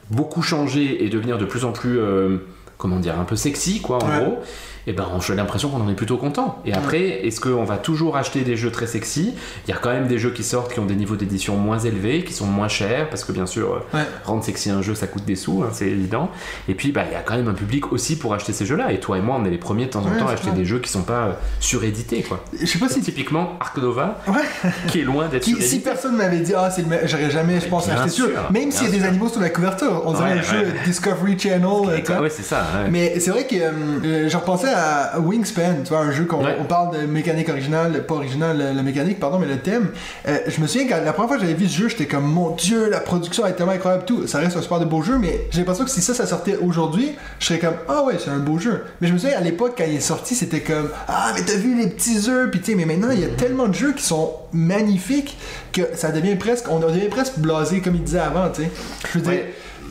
beaucoup 0.09 0.41
changer 0.41 1.03
et 1.03 1.09
devenir 1.09 1.37
de 1.37 1.43
plus 1.43 1.65
en 1.65 1.73
plus, 1.73 1.99
euh, 1.99 2.37
comment 2.77 2.99
dire, 3.01 3.19
un 3.19 3.25
peu 3.25 3.35
sexy, 3.35 3.81
quoi, 3.81 3.97
en 4.01 4.07
Ouais. 4.09 4.19
gros. 4.23 4.39
Et 4.87 4.93
ben, 4.93 5.07
j'ai 5.25 5.35
l'impression 5.35 5.69
qu'on 5.69 5.81
en 5.81 5.89
est 5.89 5.93
plutôt 5.95 6.17
content. 6.17 6.59
Et 6.65 6.73
après, 6.73 7.25
est-ce 7.27 7.39
qu'on 7.39 7.63
va 7.63 7.77
toujours 7.77 8.17
acheter 8.17 8.41
des 8.41 8.55
jeux 8.55 8.71
très 8.71 8.87
sexy? 8.87 9.33
Il 9.67 9.69
y 9.69 9.73
a 9.73 9.77
quand 9.77 9.91
même 9.91 10.07
des 10.07 10.17
jeux 10.17 10.31
qui 10.31 10.43
sortent 10.43 10.73
qui 10.73 10.79
ont 10.79 10.85
des 10.85 10.95
niveaux 10.95 11.15
d'édition 11.15 11.55
moins 11.55 11.77
élevés, 11.79 12.23
qui 12.23 12.33
sont 12.33 12.45
moins 12.47 12.67
chers, 12.67 13.09
parce 13.09 13.23
que 13.23 13.31
bien 13.31 13.45
sûr, 13.45 13.73
euh, 13.93 13.97
Ouais. 13.97 14.05
rendre 14.25 14.43
sexy 14.43 14.69
un 14.71 14.81
jeu, 14.81 14.95
ça 14.95 15.05
coûte 15.07 15.25
des 15.25 15.35
sous, 15.35 15.63
hein, 15.63 15.69
c'est 15.71 15.87
évident. 15.87 16.29
Et 16.67 16.73
puis, 16.73 16.91
bah, 16.91 17.03
il 17.09 17.13
y 17.13 17.15
a 17.15 17.19
quand 17.21 17.35
même 17.35 17.47
un 17.47 17.53
public 17.53 17.91
aussi 17.91 18.17
pour 18.17 18.33
acheter 18.33 18.53
ces 18.53 18.65
jeux-là. 18.65 18.91
Et 18.91 18.99
toi 18.99 19.17
et 19.17 19.21
moi, 19.21 19.37
on 19.39 19.45
est 19.45 19.49
les 19.51 19.57
premiers 19.57 19.85
de 19.85 19.91
temps 19.91 19.99
en 20.05 20.17
temps 20.19 20.27
à 20.27 20.31
acheter 20.33 20.51
des 20.51 20.65
jeux 20.65 20.79
qui 20.79 20.89
sont 20.89 21.03
pas 21.03 21.25
euh, 21.27 21.31
surédités, 21.59 22.23
quoi. 22.23 22.43
Je 22.59 22.65
sais 22.65 22.79
pas 22.79 22.89
si. 22.89 23.01
Typiquement 23.01 23.57
Ark 23.59 23.77
Nova, 23.77 24.19
qui 24.87 24.99
est 25.01 25.03
loin 25.03 25.27
d'être 25.27 25.43
Qui- 25.43 25.51
si 25.51 25.55
surédité. 25.61 25.89
personne 25.89 26.15
m'avait 26.15 26.39
dit, 26.39 26.53
ah, 26.55 26.69
le 26.77 26.83
me- 26.85 27.07
j'aurais 27.07 27.29
jamais, 27.31 27.59
je 27.59 27.67
pense, 27.67 27.89
acheté 27.89 28.09
sûr, 28.09 28.27
sûr. 28.27 28.51
Même 28.51 28.71
s'il 28.71 28.85
y 28.89 28.95
a 28.95 28.99
des 28.99 29.03
animaux 29.03 29.27
sur 29.29 29.41
la 29.41 29.49
couverture. 29.49 30.01
On 30.05 30.13
dirait 30.13 30.39
un 30.39 30.41
jeu. 30.41 30.67
Discovery 30.85 31.37
Channel. 31.37 31.63
euh, 31.63 32.21
ouais, 32.21 32.29
c'est 32.29 32.43
ça. 32.43 32.63
Mais 32.89 33.19
c'est 33.19 33.31
vrai 33.31 33.45
que 33.47 33.55
euh, 33.55 34.29
je 34.29 34.37
à 34.73 35.19
Wingspan, 35.19 35.83
tu 35.83 35.89
vois, 35.89 35.99
un 35.99 36.11
jeu 36.11 36.25
qu'on 36.25 36.43
Ouais. 36.43 36.55
on 36.59 36.63
parle 36.65 36.99
de 36.99 37.05
mécanique 37.05 37.49
originale, 37.49 38.05
pas 38.05 38.15
originale, 38.15 38.57
la, 38.57 38.73
la 38.73 38.83
mécanique, 38.83 39.19
pardon, 39.19 39.37
mais 39.39 39.47
le 39.47 39.59
thème. 39.59 39.89
Euh, 40.27 40.37
je 40.47 40.59
me 40.61 40.67
souviens 40.67 40.87
que 40.87 40.91
la 41.05 41.13
première 41.13 41.27
fois 41.29 41.37
que 41.37 41.41
j'avais 41.41 41.53
vu 41.53 41.67
ce 41.67 41.77
jeu, 41.77 41.87
j'étais 41.89 42.05
comme, 42.07 42.25
mon 42.25 42.51
dieu, 42.55 42.89
la 42.89 42.99
production 42.99 43.45
est 43.45 43.53
tellement 43.53 43.71
incroyable, 43.73 44.05
tout. 44.05 44.27
Ça 44.27 44.39
reste 44.39 44.57
un 44.57 44.61
super 44.61 44.79
de 44.79 44.85
beau 44.85 45.01
jeu, 45.01 45.17
mais 45.17 45.47
j'ai 45.51 45.59
l'impression 45.59 45.83
que 45.85 45.91
si 45.91 46.01
ça, 46.01 46.13
ça 46.13 46.25
sortait 46.25 46.57
aujourd'hui, 46.57 47.11
je 47.39 47.45
serais 47.45 47.59
comme, 47.59 47.75
ah 47.87 48.03
ouais, 48.03 48.15
c'est 48.23 48.29
un 48.31 48.39
beau 48.39 48.57
jeu. 48.57 48.83
Mais 49.01 49.07
je 49.07 49.13
me 49.13 49.17
souviens 49.17 49.37
à 49.37 49.41
l'époque, 49.41 49.73
quand 49.77 49.85
il 49.87 49.95
est 49.95 49.99
sorti, 49.99 50.35
c'était 50.35 50.61
comme, 50.61 50.89
ah, 51.07 51.31
mais 51.35 51.41
t'as 51.43 51.55
vu 51.57 51.75
les 51.77 51.87
petits 51.87 52.29
œufs, 52.29 52.49
puis 52.51 52.59
tu 52.61 52.71
sais, 52.71 52.75
mais 52.75 52.85
maintenant, 52.85 53.11
il 53.11 53.19
y 53.19 53.25
a 53.25 53.29
tellement 53.29 53.67
de 53.67 53.73
jeux 53.75 53.93
qui 53.93 54.03
sont 54.03 54.31
magnifiques 54.53 55.37
que 55.71 55.81
ça 55.95 56.11
devient 56.11 56.35
presque, 56.35 56.65
on 56.69 56.79
devient 56.79 57.07
presque 57.09 57.37
blasé, 57.39 57.81
comme 57.81 57.95
il 57.95 58.03
disait 58.03 58.19
avant, 58.19 58.49
tu 58.49 58.63
sais. 58.63 58.71
Je 59.13 59.19
veux 59.19 59.23
dire. 59.31 59.41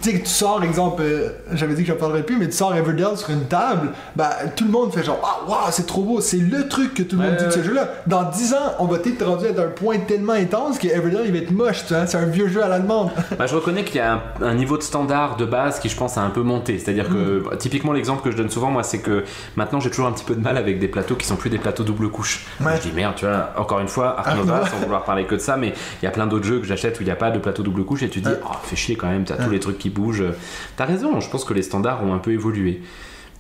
Tu 0.02 0.10
sais 0.10 0.18
que 0.18 0.24
tu 0.24 0.30
sors, 0.30 0.62
exemple, 0.62 1.02
euh, 1.04 1.28
j'avais 1.52 1.74
dit 1.74 1.82
que 1.82 1.88
je 1.88 1.92
parlerais 1.94 2.22
plus, 2.22 2.36
mais 2.36 2.46
tu 2.48 2.56
sors 2.56 2.74
Everdell 2.74 3.16
sur 3.16 3.30
une 3.30 3.44
table, 3.46 3.90
bah 4.16 4.30
tout 4.56 4.64
le 4.64 4.70
monde 4.70 4.92
fait 4.92 5.02
genre, 5.04 5.20
ah 5.22 5.48
waouh, 5.48 5.58
c'est 5.70 5.86
trop 5.86 6.02
beau, 6.02 6.20
c'est 6.20 6.38
le 6.38 6.68
truc 6.68 6.94
que 6.94 7.02
tout 7.02 7.16
le 7.16 7.22
monde 7.22 7.36
dit 7.36 7.44
de 7.46 7.50
ce 7.50 7.62
jeu-là. 7.62 7.88
Dans 8.06 8.22
10 8.24 8.54
ans, 8.54 8.56
on 8.78 8.86
va 8.86 8.96
être 8.98 9.24
rendu 9.24 9.46
à 9.46 9.50
un 9.62 9.68
point 9.68 9.98
tellement 9.98 10.32
intense 10.34 10.78
que 10.78 10.86
Everdell 10.88 11.22
il 11.26 11.32
va 11.32 11.38
être 11.38 11.50
moche, 11.50 11.84
tu 11.86 11.94
vois, 11.94 12.06
c'est 12.06 12.16
un 12.18 12.26
vieux 12.26 12.48
jeu 12.48 12.62
à 12.62 12.68
la 12.68 12.78
demande. 12.80 13.10
Bah, 13.38 13.46
je 13.46 13.54
reconnais 13.54 13.84
qu'il 13.84 13.96
y 13.96 14.00
a 14.00 14.14
un, 14.14 14.20
un 14.42 14.54
niveau 14.54 14.76
de 14.76 14.82
standard 14.82 15.36
de 15.36 15.44
base 15.46 15.78
qui, 15.80 15.88
je 15.88 15.96
pense, 15.96 16.18
a 16.18 16.20
un 16.22 16.30
peu 16.30 16.42
monté. 16.42 16.78
C'est-à-dire 16.78 17.08
que, 17.08 17.40
Mm. 17.40 17.42
bah, 17.50 17.56
typiquement, 17.56 17.92
l'exemple 17.92 18.22
que 18.22 18.30
je 18.30 18.36
donne 18.36 18.50
souvent, 18.50 18.70
moi, 18.70 18.82
c'est 18.82 18.98
que 18.98 19.24
maintenant, 19.56 19.80
j'ai 19.80 19.90
toujours 19.90 20.06
un 20.06 20.12
petit 20.12 20.24
peu 20.24 20.34
de 20.34 20.40
mal 20.40 20.56
avec 20.56 20.78
des 20.78 20.88
plateaux 20.88 21.14
qui 21.14 21.26
sont 21.26 21.36
plus 21.36 21.48
des 21.50 21.58
plateaux 21.58 21.84
double 21.84 22.08
couche. 22.10 22.46
Ouais. 22.60 22.72
Je 22.76 22.88
dis 22.88 22.92
merde, 22.94 23.14
tu 23.16 23.24
vois, 23.26 23.50
encore 23.56 23.80
une 23.80 23.88
fois, 23.88 24.16
Ark 24.18 24.28
Ark 24.28 24.36
Nova, 24.38 24.66
sans 24.66 24.76
vouloir 24.78 25.04
parler 25.04 25.24
que 25.24 25.34
de 25.34 25.40
ça, 25.40 25.56
mais 25.56 25.72
il 26.02 26.04
y 26.04 26.08
a 26.08 26.10
plein 26.10 26.26
d'autres 26.26 26.44
jeux 26.46 26.58
que 26.60 26.66
j'achète 26.66 26.98
où 26.98 27.02
il 27.02 27.06
n'y 27.06 27.12
a 27.12 27.16
pas 27.16 27.30
de 27.30 27.38
plateau 27.38 27.62
double 27.62 27.84
couche 27.84 28.02
et 28.02 28.08
tu 28.10 28.20
dis, 28.20 28.28
oh, 28.44 28.48
fais 28.62 28.76
chier 28.76 28.96
quand 28.96 29.08
même, 29.08 29.24
t'as 29.24 29.36
Ouais. 29.36 29.44
tous 29.44 29.50
les 29.50 29.60
trucs 29.60 29.78
qui 29.78 29.89
bougent. 29.90 30.32
T'as 30.76 30.84
raison, 30.84 31.20
je 31.20 31.28
pense 31.28 31.44
que 31.44 31.54
les 31.54 31.62
standards 31.62 32.04
ont 32.04 32.14
un 32.14 32.18
peu 32.18 32.32
évolué. 32.32 32.82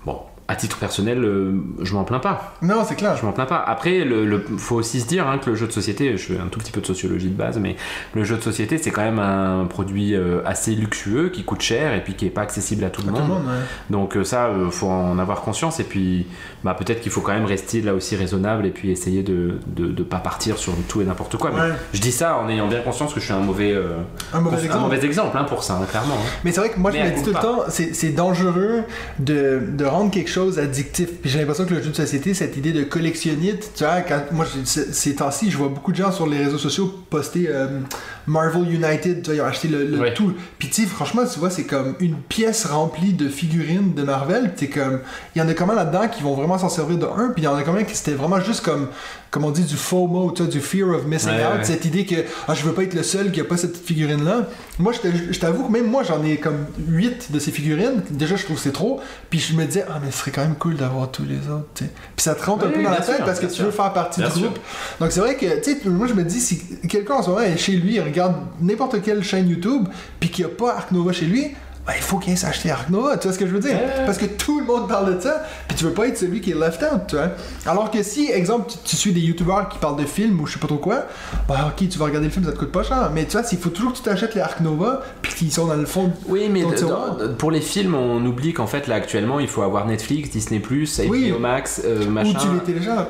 Bon, 0.04 0.20
à 0.50 0.56
titre 0.56 0.78
personnel, 0.78 1.22
euh, 1.24 1.52
je 1.80 1.94
m'en 1.94 2.02
plains 2.02 2.18
pas. 2.18 2.56
Non, 2.60 2.82
c'est 2.84 2.96
clair. 2.96 3.16
Je 3.16 3.24
m'en 3.24 3.30
plains 3.30 3.46
pas. 3.46 3.62
Après, 3.64 4.04
le, 4.04 4.26
le- 4.26 4.44
faut 4.58 4.74
aussi 4.74 5.00
se 5.00 5.06
dire 5.06 5.28
hein, 5.28 5.38
que 5.38 5.48
le 5.50 5.54
jeu 5.54 5.68
de 5.68 5.72
société, 5.72 6.16
je 6.16 6.32
fais 6.32 6.38
un 6.40 6.48
tout 6.48 6.58
petit 6.58 6.72
peu 6.72 6.80
de 6.80 6.86
sociologie 6.86 7.28
de 7.28 7.36
base, 7.36 7.58
mais 7.58 7.76
le 8.14 8.24
jeu 8.24 8.36
de 8.36 8.40
société, 8.42 8.76
c'est 8.76 8.90
quand 8.90 9.02
même 9.02 9.20
un 9.20 9.66
produit 9.66 10.14
euh, 10.16 10.40
assez 10.44 10.74
luxueux 10.74 11.28
qui 11.28 11.44
coûte 11.44 11.60
cher 11.62 11.94
et 11.94 12.02
puis 12.02 12.14
qui 12.14 12.26
est 12.26 12.30
pas 12.30 12.40
accessible 12.42 12.82
à 12.84 12.90
tout 12.90 13.02
le 13.06 13.12
monde. 13.12 13.20
le 13.20 13.26
monde, 13.28 13.42
ouais. 13.46 13.62
Donc 13.90 14.16
euh, 14.16 14.24
ça, 14.24 14.46
euh, 14.46 14.70
faut 14.70 14.88
en 14.88 15.18
avoir 15.20 15.42
conscience 15.42 15.78
et 15.78 15.84
puis 15.84 16.26
bah, 16.64 16.74
peut-être 16.76 17.00
qu'il 17.00 17.12
faut 17.12 17.20
quand 17.20 17.32
même 17.32 17.44
rester 17.44 17.80
là 17.80 17.94
aussi 17.94 18.16
raisonnable 18.16 18.66
et 18.66 18.70
puis 18.70 18.90
essayer 18.90 19.22
de 19.22 19.58
de, 19.68 19.86
de 19.86 20.02
pas 20.02 20.18
partir 20.18 20.58
sur 20.58 20.72
tout 20.88 21.00
et 21.00 21.04
n'importe 21.04 21.36
quoi. 21.36 21.52
Mais 21.54 21.60
Ouais. 21.60 21.68
je 21.92 22.00
dis 22.00 22.10
ça 22.12 22.38
en 22.38 22.48
ayant 22.48 22.66
bien 22.66 22.80
conscience 22.80 23.14
que 23.14 23.20
je 23.20 23.26
suis 23.26 23.34
un 23.34 23.38
mauvais 23.40 23.72
euh, 23.72 23.98
Un 24.34 24.40
mauvais 24.40 24.56
un 24.56 24.64
exemple. 24.64 24.82
mauvais 24.82 25.04
exemple 25.06 25.38
hein, 25.38 25.44
pour 25.44 25.62
ça, 25.62 25.74
hein, 25.80 25.86
clairement. 25.88 26.16
Mais 26.44 26.50
c'est 26.50 26.58
vrai 26.60 26.70
que 26.70 26.80
moi, 26.80 26.90
je 26.90 26.98
me 26.98 27.14
dis 27.14 27.22
tout 27.22 27.30
le 27.30 27.40
temps, 27.40 27.60
c'est 27.68 27.94
c'est 27.94 28.10
dangereux 28.10 28.82
de, 29.20 29.60
de 29.70 29.84
rendre 29.84 30.10
quelque 30.10 30.28
chose 30.30 30.39
addictif. 30.58 31.08
Puis 31.20 31.30
j'ai 31.30 31.38
l'impression 31.38 31.64
que 31.64 31.74
le 31.74 31.82
jeu 31.82 31.90
de 31.90 31.96
société, 31.96 32.34
cette 32.34 32.56
idée 32.56 32.72
de 32.72 32.84
collectionnite, 32.84 33.72
tu 33.74 33.84
vois, 33.84 34.00
quand 34.00 34.20
moi, 34.32 34.46
ces 34.64 35.14
temps-ci, 35.14 35.50
je 35.50 35.56
vois 35.56 35.68
beaucoup 35.68 35.92
de 35.92 35.96
gens 35.96 36.12
sur 36.12 36.26
les 36.26 36.38
réseaux 36.38 36.58
sociaux 36.58 36.92
poster 37.10 37.46
euh, 37.48 37.80
Marvel 38.26 38.70
United, 38.72 39.22
tu 39.22 39.26
vois, 39.26 39.34
ils 39.34 39.40
ont 39.40 39.44
acheté 39.46 39.68
le, 39.68 39.84
le 39.84 39.98
Ouais. 40.00 40.14
tout. 40.14 40.32
Puis 40.58 40.68
tu 40.68 40.82
sais, 40.82 40.88
franchement, 40.88 41.22
tu 41.30 41.38
vois, 41.38 41.50
c'est 41.50 41.64
comme 41.64 41.94
une 42.00 42.16
pièce 42.16 42.64
remplie 42.64 43.12
de 43.12 43.28
figurines 43.28 43.94
de 43.94 44.02
Marvel. 44.02 44.52
Puis 44.54 44.68
t'es 44.68 44.78
comme, 44.80 45.00
il 45.34 45.38
y 45.40 45.42
en 45.42 45.48
a 45.48 45.54
combien 45.54 45.74
là-dedans 45.74 46.08
qui 46.08 46.22
vont 46.22 46.34
vraiment 46.34 46.58
s'en 46.58 46.68
servir 46.68 46.96
de 46.98 47.06
un, 47.06 47.28
puis 47.30 47.42
il 47.42 47.44
y 47.44 47.48
en 47.48 47.54
a 47.56 47.62
combien 47.62 47.84
qui 47.84 47.94
c'était 47.96 48.12
vraiment 48.12 48.40
juste 48.40 48.64
comme, 48.64 48.88
comme 49.30 49.44
on 49.44 49.50
dit, 49.52 49.62
du 49.62 49.76
FOMO, 49.76 50.32
du 50.32 50.60
fear 50.60 50.88
of 50.88 51.06
missing 51.06 51.30
Ouais, 51.30 51.44
out, 51.46 51.58
ouais. 51.58 51.64
cette 51.64 51.84
idée 51.84 52.04
que 52.04 52.16
ah, 52.48 52.54
je 52.54 52.64
veux 52.64 52.72
pas 52.72 52.82
être 52.82 52.94
le 52.94 53.02
seul 53.04 53.30
qui 53.30 53.40
a 53.40 53.44
pas 53.44 53.56
cette 53.56 53.76
figurine 53.76 54.24
là. 54.24 54.48
Moi 54.78 54.92
je 54.92 55.38
t'avoue 55.38 55.64
que 55.64 55.70
même 55.72 55.86
moi 55.86 56.02
j'en 56.02 56.24
ai 56.24 56.38
comme 56.38 56.66
8 56.88 57.30
de 57.30 57.38
ces 57.38 57.50
figurines. 57.52 58.02
Déjà 58.10 58.34
je 58.36 58.44
trouve 58.44 58.56
que 58.56 58.62
c'est 58.62 58.72
trop. 58.72 59.00
Puis 59.30 59.38
je 59.38 59.54
me 59.54 59.64
disais 59.66 59.84
ah 59.88 60.00
mais 60.04 60.10
ce 60.10 60.18
serait 60.18 60.30
quand 60.32 60.40
même 60.42 60.56
cool 60.56 60.76
d'avoir 60.76 61.10
tous 61.10 61.24
les 61.24 61.36
autres. 61.48 61.66
tu 61.74 61.84
sais. 61.84 61.90
Puis 62.16 62.24
ça 62.24 62.34
te 62.34 62.44
rentre 62.44 62.66
un 62.66 62.70
peu 62.70 62.82
dans 62.82 62.90
la 62.90 62.96
tête 63.02 63.16
sûr, 63.16 63.24
parce 63.24 63.38
que 63.38 63.46
tu 63.46 63.62
veux 63.62 63.70
faire 63.70 63.92
partie 63.92 64.20
Bien 64.20 64.30
du 64.30 64.34
sûr. 64.38 64.42
groupe. 64.50 64.58
Donc 64.98 65.12
c'est 65.12 65.20
vrai 65.20 65.36
que 65.36 65.62
tu 65.62 65.74
sais 65.80 65.88
moi 65.88 66.06
je 66.08 66.14
me 66.14 66.24
dis 66.24 66.40
si 66.40 66.60
quelqu'un 66.88 67.14
en 67.14 67.22
ce 67.22 67.28
moment 67.30 67.42
est 67.42 67.56
chez 67.56 67.72
lui 67.76 67.94
il 67.94 68.00
regarde 68.00 68.34
n'importe 68.60 69.00
quelle 69.02 69.22
chaîne 69.22 69.48
YouTube 69.48 69.86
puis 70.18 70.30
qu'il 70.30 70.44
n'y 70.44 70.50
a 70.50 70.54
pas 70.54 70.74
Ark 70.76 70.90
Nova 70.92 71.12
chez 71.12 71.26
lui. 71.26 71.48
Ben, 71.86 71.94
il 71.96 72.02
faut 72.02 72.18
qu'il 72.18 72.30
aille 72.32 72.36
s'acheter 72.36 72.70
Ark 72.70 72.90
Nova, 72.90 73.16
tu 73.16 73.26
vois 73.26 73.32
ce 73.34 73.38
que 73.38 73.46
je 73.46 73.52
veux 73.52 73.58
dire? 73.58 73.76
Parce 74.04 74.18
que 74.18 74.26
tout 74.26 74.60
le 74.60 74.66
monde 74.66 74.86
parle 74.86 75.16
de 75.16 75.20
ça, 75.20 75.42
puis 75.66 75.76
tu 75.76 75.84
veux 75.84 75.92
pas 75.92 76.06
être 76.08 76.18
celui 76.18 76.40
qui 76.42 76.50
est 76.50 76.54
left 76.54 76.82
out, 76.82 77.00
tu 77.08 77.16
vois? 77.16 77.30
Alors 77.66 77.90
que 77.90 78.02
si, 78.02 78.30
exemple, 78.30 78.70
tu, 78.70 78.76
tu 78.84 78.96
suis 78.96 79.12
des 79.12 79.20
youtubeurs 79.20 79.68
qui 79.68 79.78
parlent 79.78 79.96
de 79.96 80.04
films 80.04 80.38
ou 80.40 80.46
je 80.46 80.52
sais 80.52 80.58
pas 80.58 80.66
trop 80.66 80.76
quoi, 80.76 81.04
bah 81.48 81.72
ok, 81.74 81.88
tu 81.88 81.98
vas 81.98 82.04
regarder 82.04 82.26
le 82.26 82.32
film, 82.32 82.44
ça 82.44 82.52
te 82.52 82.58
coûte 82.58 82.70
pas 82.70 82.82
cher. 82.82 83.10
Mais 83.14 83.24
tu 83.24 83.32
vois, 83.32 83.42
s'il 83.42 83.58
faut 83.58 83.70
toujours 83.70 83.92
que 83.92 83.96
tu 83.96 84.02
t'achètes 84.04 84.34
les 84.34 84.42
Ark 84.42 84.60
Nova, 84.60 85.02
puis 85.22 85.32
qu'ils 85.34 85.50
sont 85.52 85.66
dans 85.66 85.74
le 85.74 85.86
fond. 85.86 86.12
Oui, 86.28 86.48
mais 86.52 86.62
de- 86.64 86.80
dans- 86.86 87.34
pour 87.38 87.50
les 87.50 87.62
films, 87.62 87.94
on 87.94 88.24
oublie 88.26 88.52
qu'en 88.52 88.66
fait 88.66 88.86
là 88.86 88.96
actuellement, 88.96 89.40
il 89.40 89.48
faut 89.48 89.62
avoir 89.62 89.86
Netflix, 89.86 90.30
Disney+, 90.30 90.60
HBO 90.60 91.10
Oui. 91.10 91.32
Max, 91.40 91.80
euh, 91.84 92.04
Ou 92.06 92.10
machin. 92.10 92.38
tu 92.38 92.46
les 92.52 92.60
télécharges. 92.74 93.06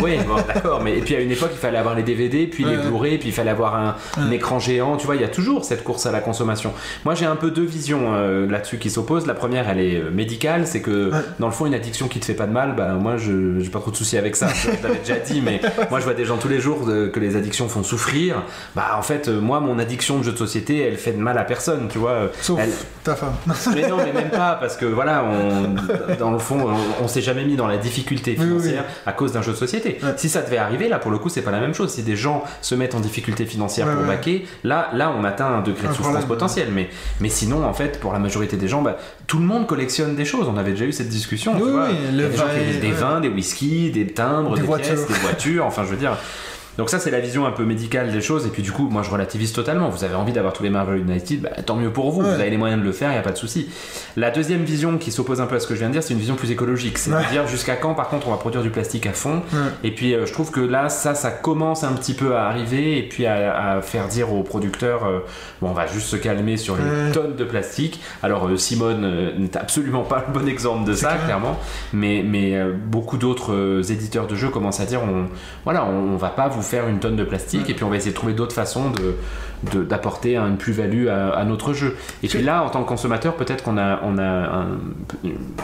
Oui, 0.00 0.16
bon, 0.26 0.36
d'accord, 0.46 0.80
mais 0.80 0.96
et 0.98 1.00
puis 1.00 1.16
à 1.16 1.20
une 1.20 1.32
époque, 1.32 1.50
il 1.52 1.58
fallait 1.58 1.78
avoir 1.78 1.96
les 1.96 2.04
DVD, 2.04 2.46
puis 2.46 2.64
les. 2.64 2.76
Blu-ray, 2.76 3.18
puis 3.18 3.28
il 3.30 3.34
fallait 3.34 3.50
avoir 3.50 3.74
un, 3.76 3.96
un 4.16 4.30
écran 4.30 4.58
géant. 4.60 4.96
Tu 4.96 5.06
vois, 5.06 5.16
il 5.16 5.20
y 5.22 5.24
a 5.24 5.28
toujours 5.28 5.64
cette 5.64 5.82
course 5.84 6.06
à 6.06 6.12
la 6.12 6.20
consommation. 6.20 6.72
Moi, 7.04 7.14
j'ai 7.14 7.26
un 7.26 7.36
peu 7.36 7.50
deux 7.50 7.64
visions 7.64 8.11
euh, 8.12 8.46
là-dessus 8.50 8.78
qui 8.78 8.90
s'opposent. 8.90 9.26
La 9.26 9.34
première, 9.34 9.68
elle 9.68 9.80
est 9.80 9.96
euh, 10.00 10.10
médicale, 10.10 10.66
c'est 10.66 10.80
que 10.80 11.10
Ouais. 11.10 11.18
dans 11.40 11.46
le 11.46 11.52
fond, 11.52 11.66
une 11.66 11.74
addiction 11.74 12.08
qui 12.08 12.20
te 12.20 12.24
fait 12.24 12.34
pas 12.34 12.46
de 12.46 12.52
mal, 12.52 12.74
bah 12.76 12.92
moi, 12.94 13.16
je 13.16 13.58
j'ai 13.60 13.70
pas 13.70 13.80
trop 13.80 13.90
de 13.90 13.96
soucis 13.96 14.16
avec 14.18 14.36
ça. 14.36 14.48
Je 14.48 14.68
l'avais 14.86 14.98
déjà 15.00 15.16
dit, 15.16 15.40
mais 15.40 15.60
moi, 15.90 15.98
je 16.00 16.04
vois 16.04 16.14
des 16.14 16.24
gens 16.24 16.36
tous 16.38 16.48
les 16.48 16.60
jours 16.60 16.86
de- 16.86 17.08
que 17.08 17.20
les 17.20 17.36
addictions 17.36 17.68
font 17.68 17.82
souffrir. 17.82 18.42
Bah 18.76 18.94
en 18.98 19.02
fait, 19.02 19.28
euh, 19.28 19.40
moi, 19.40 19.60
mon 19.60 19.78
addiction 19.78 20.18
de 20.18 20.22
jeu 20.24 20.32
de 20.32 20.36
société, 20.38 20.78
elle 20.86 20.96
fait 20.96 21.12
de 21.12 21.18
mal 21.20 21.36
à 21.38 21.44
personne, 21.44 21.88
tu 21.90 21.98
vois. 21.98 22.30
Sauf 22.40 22.58
Elle- 22.60 22.70
ta 23.04 23.14
femme. 23.16 23.34
mais 23.74 23.88
non, 23.88 23.96
mais 23.96 24.12
même 24.12 24.30
pas, 24.30 24.56
parce 24.60 24.76
que 24.76 24.86
voilà, 24.86 25.24
on, 25.24 26.14
dans 26.18 26.30
le 26.30 26.38
fond, 26.38 26.58
on, 27.00 27.04
on 27.04 27.08
s'est 27.08 27.20
jamais 27.22 27.44
mis 27.44 27.56
dans 27.56 27.66
la 27.66 27.76
difficulté 27.78 28.36
Oui, 28.38 28.44
oui, 28.44 28.48
financière 28.60 28.84
à 29.06 29.12
cause 29.12 29.32
d'un 29.32 29.42
jeu 29.42 29.52
de 29.52 29.56
société. 29.56 29.98
Ouais. 30.02 30.10
Si 30.16 30.28
ça 30.28 30.42
devait 30.42 30.58
arriver, 30.58 30.88
là, 30.88 30.98
pour 30.98 31.10
le 31.10 31.18
coup, 31.18 31.28
c'est 31.28 31.42
pas 31.42 31.50
la 31.50 31.60
même 31.60 31.74
chose. 31.74 31.90
Si 31.92 32.02
des 32.02 32.16
gens 32.16 32.44
se 32.60 32.74
mettent 32.74 32.94
en 32.94 33.00
difficulté 33.00 33.44
financière 33.46 33.86
Ouais, 33.88 33.94
pour 33.94 34.04
baquer, 34.04 34.46
là, 34.64 34.90
là, 34.94 35.12
on 35.18 35.24
atteint 35.24 35.46
un 35.46 35.62
degré 35.62 35.88
de 35.88 35.92
souffrance 35.92 36.24
potentielle. 36.24 36.68
Mais, 36.72 36.88
mais 37.20 37.28
sinon, 37.28 37.64
en 37.64 37.72
fait, 37.72 37.98
pour 38.02 38.12
la 38.12 38.18
majorité 38.18 38.56
des 38.58 38.68
gens, 38.68 38.82
bah, 38.82 38.98
tout 39.28 39.38
le 39.38 39.44
monde 39.44 39.66
collectionne 39.66 40.14
des 40.16 40.24
choses. 40.26 40.46
On 40.52 40.58
avait 40.58 40.72
déjà 40.72 40.84
eu 40.84 40.92
cette 40.92 41.08
discussion. 41.08 41.54
tu 41.56 41.62
Oui, 41.62 41.70
vois. 41.70 41.86
oui, 41.86 41.94
Il 42.00 42.04
y 42.04 42.08
a 42.08 42.10
le 42.24 42.28
des 42.28 42.36
gens 42.36 42.44
vin, 42.44 42.50
qui- 42.52 42.78
des 42.80 42.86
ouais. 42.88 42.92
vins, 42.92 43.20
des 43.20 43.28
whisky, 43.28 43.90
des 43.92 44.06
timbres, 44.08 44.54
Des 44.56 44.60
des, 44.60 44.66
voitures. 44.66 44.94
pièces, 44.94 45.06
des 45.06 45.14
voitures. 45.14 45.64
Enfin, 45.64 45.84
je 45.84 45.90
veux 45.90 45.96
dire. 45.96 46.18
Donc 46.78 46.88
ça 46.88 46.98
c'est 46.98 47.10
la 47.10 47.20
vision 47.20 47.46
un 47.46 47.50
peu 47.52 47.64
médicale 47.64 48.10
des 48.10 48.20
choses 48.22 48.46
et 48.46 48.50
puis 48.50 48.62
du 48.62 48.72
coup 48.72 48.88
moi 48.88 49.02
je 49.02 49.10
relativise 49.10 49.52
totalement. 49.52 49.90
Vous 49.90 50.04
avez 50.04 50.14
envie 50.14 50.32
d'avoir 50.32 50.52
tous 50.54 50.62
les 50.62 50.70
Marvel 50.70 51.00
United, 51.00 51.42
bah, 51.42 51.50
tant 51.66 51.76
mieux 51.76 51.90
pour 51.90 52.10
vous. 52.10 52.22
Ouais. 52.22 52.28
Vous 52.34 52.40
avez 52.40 52.50
les 52.50 52.56
moyens 52.56 52.80
de 52.80 52.86
le 52.86 52.92
faire, 52.92 53.10
il 53.12 53.14
y 53.14 53.18
a 53.18 53.22
pas 53.22 53.32
de 53.32 53.36
souci. 53.36 53.68
La 54.16 54.30
deuxième 54.30 54.64
vision 54.64 54.96
qui 54.96 55.10
s'oppose 55.12 55.40
un 55.40 55.46
peu 55.46 55.56
à 55.56 55.60
ce 55.60 55.66
que 55.66 55.74
je 55.74 55.80
viens 55.80 55.88
de 55.88 55.92
dire, 55.92 56.02
c'est 56.02 56.14
une 56.14 56.18
vision 56.20 56.34
plus 56.34 56.50
écologique. 56.50 56.96
C'est-à-dire 56.98 57.46
jusqu'à 57.46 57.76
quand 57.76 57.94
par 57.94 58.08
contre 58.08 58.28
on 58.28 58.30
va 58.30 58.36
produire 58.38 58.62
du 58.62 58.70
plastique 58.70 59.06
à 59.06 59.12
fond. 59.12 59.42
Ouais. 59.52 59.58
Et 59.84 59.90
puis 59.94 60.14
euh, 60.14 60.24
je 60.26 60.32
trouve 60.32 60.50
que 60.50 60.60
là 60.60 60.88
ça 60.88 61.14
ça 61.14 61.30
commence 61.30 61.84
un 61.84 61.92
petit 61.92 62.14
peu 62.14 62.36
à 62.36 62.46
arriver 62.46 62.98
et 62.98 63.02
puis 63.02 63.26
à, 63.26 63.74
à 63.76 63.82
faire 63.82 64.08
dire 64.08 64.32
aux 64.32 64.42
producteurs 64.42 65.04
euh, 65.04 65.18
bon 65.60 65.68
on 65.68 65.74
va 65.74 65.86
juste 65.86 66.06
se 66.08 66.16
calmer 66.16 66.56
sur 66.56 66.76
les 66.76 66.82
Ouais. 66.82 67.12
tonnes 67.12 67.36
de 67.36 67.44
plastique. 67.44 68.00
Alors 68.22 68.48
euh, 68.48 68.56
Simone 68.56 69.32
n'est 69.38 69.56
absolument 69.56 70.02
pas 70.04 70.24
le 70.26 70.38
bon 70.38 70.48
exemple 70.48 70.88
de 70.88 70.94
ça 70.94 71.08
clair. 71.12 71.24
clairement, 71.26 71.58
mais 71.92 72.22
mais 72.26 72.58
beaucoup 72.86 73.18
d'autres 73.18 73.82
éditeurs 73.90 74.26
de 74.26 74.34
jeux 74.34 74.48
commencent 74.48 74.80
à 74.80 74.86
dire 74.86 75.00
on 75.02 75.26
voilà 75.64 75.84
on, 75.84 76.14
on 76.14 76.16
va 76.16 76.28
pas 76.30 76.48
vous 76.48 76.61
faire 76.62 76.88
une 76.88 76.98
tonne 77.00 77.16
de 77.16 77.24
plastique 77.24 77.68
et 77.70 77.74
puis 77.74 77.84
on 77.84 77.90
va 77.90 77.96
essayer 77.96 78.10
de 78.12 78.16
trouver 78.16 78.32
d'autres 78.34 78.54
façons 78.54 78.90
de- 78.90 79.14
d'apporter 79.88 80.36
une 80.36 80.56
plus-value 80.56 81.08
à, 81.08 81.30
à 81.30 81.44
notre 81.44 81.72
jeu. 81.72 81.96
Et 82.22 82.28
puis 82.28 82.42
là, 82.42 82.62
en 82.64 82.70
tant 82.70 82.82
que 82.82 82.88
consommateur, 82.88 83.34
peut-être 83.36 83.62
qu'on 83.64 83.78
a, 83.78 84.00
on 84.02 84.18
a 84.18 84.22
un, 84.22 84.66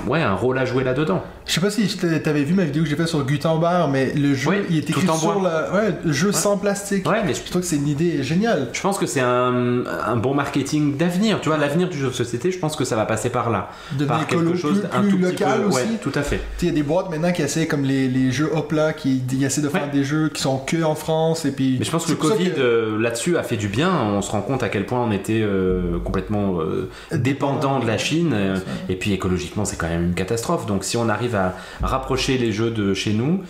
ouais, 0.06 0.22
un 0.22 0.34
rôle 0.34 0.58
à 0.58 0.64
jouer 0.64 0.84
là-dedans. 0.84 1.22
Je 1.46 1.52
sais 1.52 1.60
pas 1.60 1.70
si 1.70 1.86
t'avais 2.22 2.44
vu 2.44 2.54
ma 2.54 2.64
vidéo 2.64 2.82
que 2.84 2.88
j'ai 2.88 2.96
faite 2.96 3.08
sur 3.08 3.24
Gutenberg, 3.24 3.90
mais 3.90 4.12
le 4.14 4.34
jeu, 4.34 4.66
il 4.70 4.76
est 4.78 4.90
écrit 4.90 5.06
sur 5.18 5.42
la... 5.42 5.72
Ouais, 5.72 5.94
le 6.04 6.12
jeu 6.12 6.32
sans 6.32 6.58
plastique. 6.58 7.08
Ouais, 7.08 7.22
mais 7.24 7.34
je, 7.34 7.40
Je 7.44 7.50
trouve 7.50 7.62
que 7.62 7.66
c'est 7.68 7.76
une 7.76 7.88
idée 7.88 8.22
géniale. 8.22 8.68
je 8.72 8.80
pense 8.80 8.98
que 8.98 9.06
c'est 9.06 9.20
un, 9.20 9.84
un 9.86 10.16
bon 10.16 10.34
marketing 10.34 10.96
d'avenir. 10.96 11.40
Tu 11.40 11.48
vois, 11.48 11.58
l'avenir 11.58 11.88
du 11.88 11.96
jeu 11.98 12.08
de 12.08 12.12
société, 12.12 12.50
je 12.52 12.58
pense 12.58 12.76
que 12.76 12.84
ça 12.84 12.94
va 12.96 13.06
passer 13.06 13.30
par 13.30 13.50
là. 13.50 13.70
Devenir 13.92 14.18
par 14.18 14.26
quelque 14.26 14.54
chose 14.56 14.80
plus, 14.80 14.88
un 14.98 15.00
plus 15.02 15.10
tout 15.10 15.16
petit 15.18 15.42
local 15.42 15.60
peu. 15.62 15.66
aussi. 15.68 15.96
Tout 16.02 16.12
à 16.14 16.22
fait. 16.22 16.40
Il 16.62 16.68
y 16.68 16.70
a 16.70 16.74
des 16.74 16.82
boîtes 16.82 17.10
maintenant 17.10 17.32
qui 17.32 17.42
essaient, 17.42 17.66
comme 17.66 17.84
les, 17.84 18.08
les 18.08 18.30
jeux 18.30 18.50
Hopla, 18.54 18.92
qui 18.92 19.22
essaient 19.42 19.62
de 19.62 19.68
faire 19.68 19.90
des 19.90 20.04
jeux 20.04 20.28
qui 20.28 20.42
sont 20.42 20.58
que 20.58 20.82
en 20.82 20.94
France. 20.94 21.44
Et 21.46 21.50
puis, 21.52 21.76
Mais 21.78 21.84
je 21.84 21.90
pense 21.90 22.04
que 22.04 22.10
le 22.10 22.16
Covid 22.16 22.50
que- 22.52 22.60
euh, 22.60 22.98
là-dessus 23.00 23.36
a 23.38 23.42
fait 23.42 23.56
du 23.56 23.68
bien. 23.68 23.87
On 23.92 24.22
se 24.22 24.30
rend 24.30 24.40
compte 24.42 24.62
à 24.62 24.68
quel 24.68 24.86
point 24.86 25.00
on 25.00 25.10
était 25.10 25.40
euh, 25.42 25.98
complètement 26.04 26.60
euh, 26.60 26.90
dépendant 27.12 27.78
de 27.80 27.86
la 27.86 27.98
Chine. 27.98 28.32
euh, 28.34 28.56
et 28.88 28.96
puis 28.96 29.12
écologiquement, 29.12 29.64
c'est 29.64 29.76
quand 29.76 29.88
même 29.88 30.04
une 30.04 30.14
catastrophe. 30.14 30.66
Donc 30.66 30.84
si 30.84 30.96
on 30.96 31.08
arrive 31.08 31.34
à 31.36 31.54
rapprocher 31.82 32.38
les 32.38 32.52
jeux 32.52 32.70
de 32.70 32.94
chez 32.94 33.12
nous, 33.12 33.42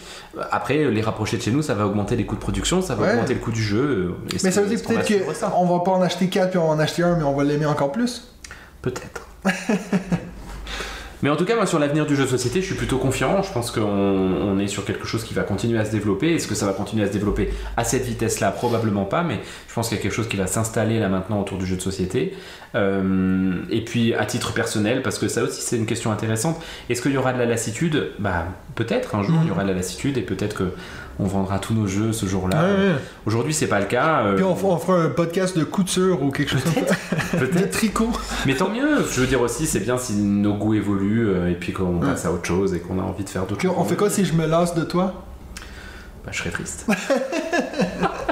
après 0.50 0.84
les 0.90 1.00
rapprocher 1.00 1.36
de 1.36 1.42
chez 1.42 1.50
nous, 1.50 1.62
ça 1.62 1.74
va 1.74 1.86
augmenter 1.86 2.16
les 2.16 2.24
coûts 2.26 2.36
de 2.36 2.40
production, 2.40 2.82
ça 2.82 2.94
va 2.94 3.04
Ouais. 3.04 3.12
augmenter 3.14 3.34
le 3.34 3.40
coût 3.40 3.52
du 3.52 3.62
jeu. 3.62 4.14
Mais 4.44 4.50
ça 4.50 4.60
veut 4.62 4.68
dire 4.68 4.80
peut-être 4.86 5.50
qu'on 5.52 5.66
va 5.66 5.84
pas 5.84 5.90
en 5.92 6.02
acheter 6.02 6.28
4 6.28 6.50
puis 6.50 6.58
on 6.58 6.68
va 6.68 6.74
en 6.74 6.78
acheter 6.78 7.02
un, 7.02 7.16
mais 7.16 7.24
on 7.24 7.34
va 7.34 7.44
l'aimer 7.44 7.66
encore 7.66 7.92
plus. 7.92 8.28
Peut-être. 8.82 9.26
Mais 11.22 11.30
en 11.30 11.36
tout 11.36 11.44
cas, 11.44 11.56
moi, 11.56 11.66
sur 11.66 11.78
l'avenir 11.78 12.06
du 12.06 12.14
jeu 12.14 12.24
de 12.24 12.28
société, 12.28 12.60
je 12.60 12.66
suis 12.66 12.74
plutôt 12.74 12.98
confiant. 12.98 13.42
Je 13.42 13.52
pense 13.52 13.70
qu'on 13.70 13.82
on 13.82 14.58
est 14.58 14.68
sur 14.68 14.84
quelque 14.84 15.06
chose 15.06 15.24
qui 15.24 15.34
va 15.34 15.42
continuer 15.42 15.78
à 15.78 15.84
se 15.84 15.90
développer. 15.90 16.34
Est-ce 16.34 16.46
que 16.46 16.54
ça 16.54 16.66
va 16.66 16.72
continuer 16.72 17.04
à 17.04 17.08
se 17.08 17.12
développer 17.12 17.50
à 17.76 17.84
cette 17.84 18.04
vitesse-là? 18.04 18.50
Probablement 18.52 19.04
pas, 19.04 19.22
mais 19.22 19.40
je 19.68 19.74
pense 19.74 19.88
qu'il 19.88 19.96
y 19.96 20.00
a 20.00 20.02
quelque 20.02 20.14
chose 20.14 20.28
qui 20.28 20.36
va 20.36 20.46
s'installer 20.46 21.00
là 21.00 21.08
maintenant 21.08 21.40
autour 21.40 21.58
du 21.58 21.66
jeu 21.66 21.76
de 21.76 21.80
société. 21.80 22.34
Euh, 22.74 23.54
et 23.70 23.84
puis, 23.84 24.14
à 24.14 24.26
titre 24.26 24.52
personnel, 24.52 25.02
parce 25.02 25.18
que 25.18 25.28
ça 25.28 25.42
aussi, 25.42 25.60
c'est 25.60 25.76
une 25.76 25.86
question 25.86 26.12
intéressante. 26.12 26.60
Est-ce 26.88 27.02
qu'il 27.02 27.12
y 27.12 27.16
aura 27.16 27.32
de 27.32 27.38
la 27.38 27.46
lassitude? 27.46 28.12
Bah, 28.18 28.46
peut-être. 28.74 29.14
Un 29.14 29.22
jour, 29.22 29.38
il 29.42 29.48
y 29.48 29.50
aura 29.50 29.64
de 29.64 29.68
la 29.68 29.74
lassitude 29.74 30.18
et 30.18 30.22
peut-être 30.22 30.54
que 30.54 30.72
on 31.20 31.26
vendra 31.26 31.58
tous 31.58 31.74
nos 31.74 31.86
jeux 31.86 32.12
ce 32.12 32.26
jour-là. 32.26 32.62
Ouais, 32.62 32.70
ouais. 32.90 32.94
Aujourd'hui, 33.26 33.52
c'est 33.52 33.66
pas 33.66 33.80
le 33.80 33.86
cas. 33.86 34.22
euh, 34.24 34.34
Puis 34.36 34.44
on, 34.44 34.54
fera 34.54 34.98
un 35.02 35.08
podcast 35.10 35.58
de 35.58 35.64
couture 35.64 36.22
ou 36.22 36.30
quelque 36.30 36.50
chose 36.50 36.62
comme 36.62 36.86
ça. 36.86 36.94
Peut-être. 37.38 37.70
tricot. 37.78 38.10
Mais 38.46 38.54
tant 38.54 38.70
mieux, 38.70 39.04
je 39.10 39.20
veux 39.20 39.26
dire 39.26 39.40
aussi, 39.40 39.66
c'est 39.66 39.80
bien 39.80 39.98
si 39.98 40.14
nos 40.14 40.54
goûts 40.54 40.74
évoluent 40.74 41.28
euh, 41.28 41.50
et 41.50 41.54
puis 41.54 41.72
qu'on 41.72 41.98
passe 41.98 42.24
à 42.24 42.32
autre 42.32 42.46
chose 42.46 42.74
et 42.74 42.80
qu'on 42.80 42.98
a 43.00 43.02
envie 43.02 43.24
de 43.24 43.28
faire 43.28 43.46
d'autres 43.46 43.62
choses. 43.62 43.74
on 43.76 43.84
fait 43.84 43.96
quoi 43.96 44.10
si 44.10 44.24
je 44.24 44.32
me 44.34 44.46
lasse 44.46 44.74
de 44.74 44.84
toi? 44.84 45.24
Bah, 46.24 46.30
je 46.32 46.38
serais 46.38 46.50
triste. 46.50 46.86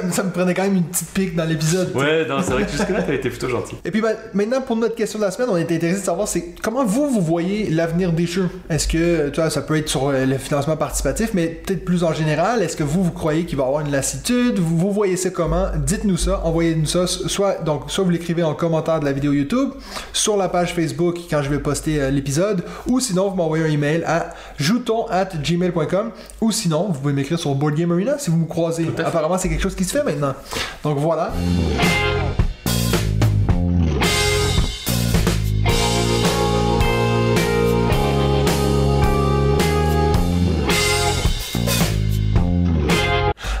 ça, 0.00 0.02
me- 0.06 0.12
ça 0.12 0.22
me 0.22 0.30
prenait 0.30 0.54
quand 0.54 0.62
même 0.64 0.76
une 0.76 0.84
petite 0.84 1.08
pique 1.10 1.34
dans 1.36 1.44
l'épisode. 1.44 1.94
ouais, 1.94 2.26
non, 2.26 2.36
c'est 2.42 2.52
vrai 2.52 2.64
que 2.64 2.70
jusque-là, 2.72 3.02
t'as 3.02 3.14
été 3.14 3.28
plutôt 3.30 3.48
gentil. 3.48 3.76
Et 3.84 3.90
puis 3.90 4.00
ben, 4.00 4.14
maintenant, 4.34 4.60
pour 4.60 4.76
notre 4.76 4.94
question 4.94 5.18
de 5.18 5.24
la 5.24 5.30
semaine, 5.30 5.48
on 5.50 5.56
était 5.56 5.76
intéressé 5.76 6.00
de 6.00 6.04
savoir 6.04 6.28
c'est 6.28 6.54
comment 6.62 6.84
vous, 6.84 7.08
vous 7.08 7.20
voyez 7.20 7.70
l'avenir 7.70 8.12
des 8.12 8.26
jeux? 8.26 8.48
Est-ce 8.70 8.88
que, 8.88 9.28
tu 9.30 9.40
vois, 9.40 9.50
ça 9.50 9.62
peut 9.62 9.76
être 9.76 9.88
sur 9.88 10.08
euh, 10.08 10.24
le 10.26 10.38
financement 10.38 10.76
participatif, 10.76 11.30
mais 11.34 11.46
peut-être 11.48 11.84
plus 11.84 12.04
en 12.04 12.12
général, 12.12 12.62
est-ce 12.62 12.76
que 12.76 12.82
vous, 12.84 13.02
vous 13.02 13.10
croyez 13.12 13.44
qu'il 13.44 13.56
va 13.58 13.64
y 13.64 13.66
avoir 13.66 13.84
une 13.84 13.90
lassitude? 13.92 14.58
Vous, 14.58 14.76
vous 14.78 14.92
voyez 14.92 15.16
ça 15.16 15.30
comment? 15.30 15.66
Dites-nous 15.76 16.16
ça, 16.16 16.40
envoyez-nous 16.44 16.86
ça, 16.86 17.06
soit, 17.06 17.62
donc, 17.64 17.90
soit 17.90 18.04
vous 18.04 18.10
l'écrivez 18.10 18.42
en 18.42 18.54
commentaire 18.54 19.00
de 19.00 19.04
la 19.04 19.12
vidéo 19.12 19.32
YouTube, 19.32 19.70
sur 20.12 20.36
la 20.36 20.48
page 20.48 20.74
Facebook 20.74 21.18
quand 21.30 21.42
je 21.42 21.50
vais 21.50 21.58
poster 21.58 22.00
euh, 22.00 22.10
l'épisode, 22.10 22.62
ou 22.86 23.00
sinon, 23.00 23.28
vous 23.30 23.36
m'envoyez 23.36 23.64
un 23.64 23.70
email 23.70 24.02
à 24.06 24.34
jouton 24.58 25.06
at 25.08 25.28
gmail.com, 25.42 26.10
ou 26.40 26.52
sinon, 26.52 26.88
vous 26.92 27.00
pouvez 27.00 27.12
m'écrire 27.14 27.38
sur 27.38 27.54
Board 27.54 27.74
Game 27.74 27.92
Arena 27.92 28.18
si 28.18 28.30
vous 28.30 28.36
me 28.38 28.46
croisez. 28.46 28.86
Apparemment, 28.98 29.38
c'est 29.38 29.48
quelque 29.48 29.62
chose 29.62 29.74
qui 29.74 29.84
fait 29.90 30.02
maintenant. 30.02 30.34
Donc 30.82 30.98
voilà. 30.98 31.32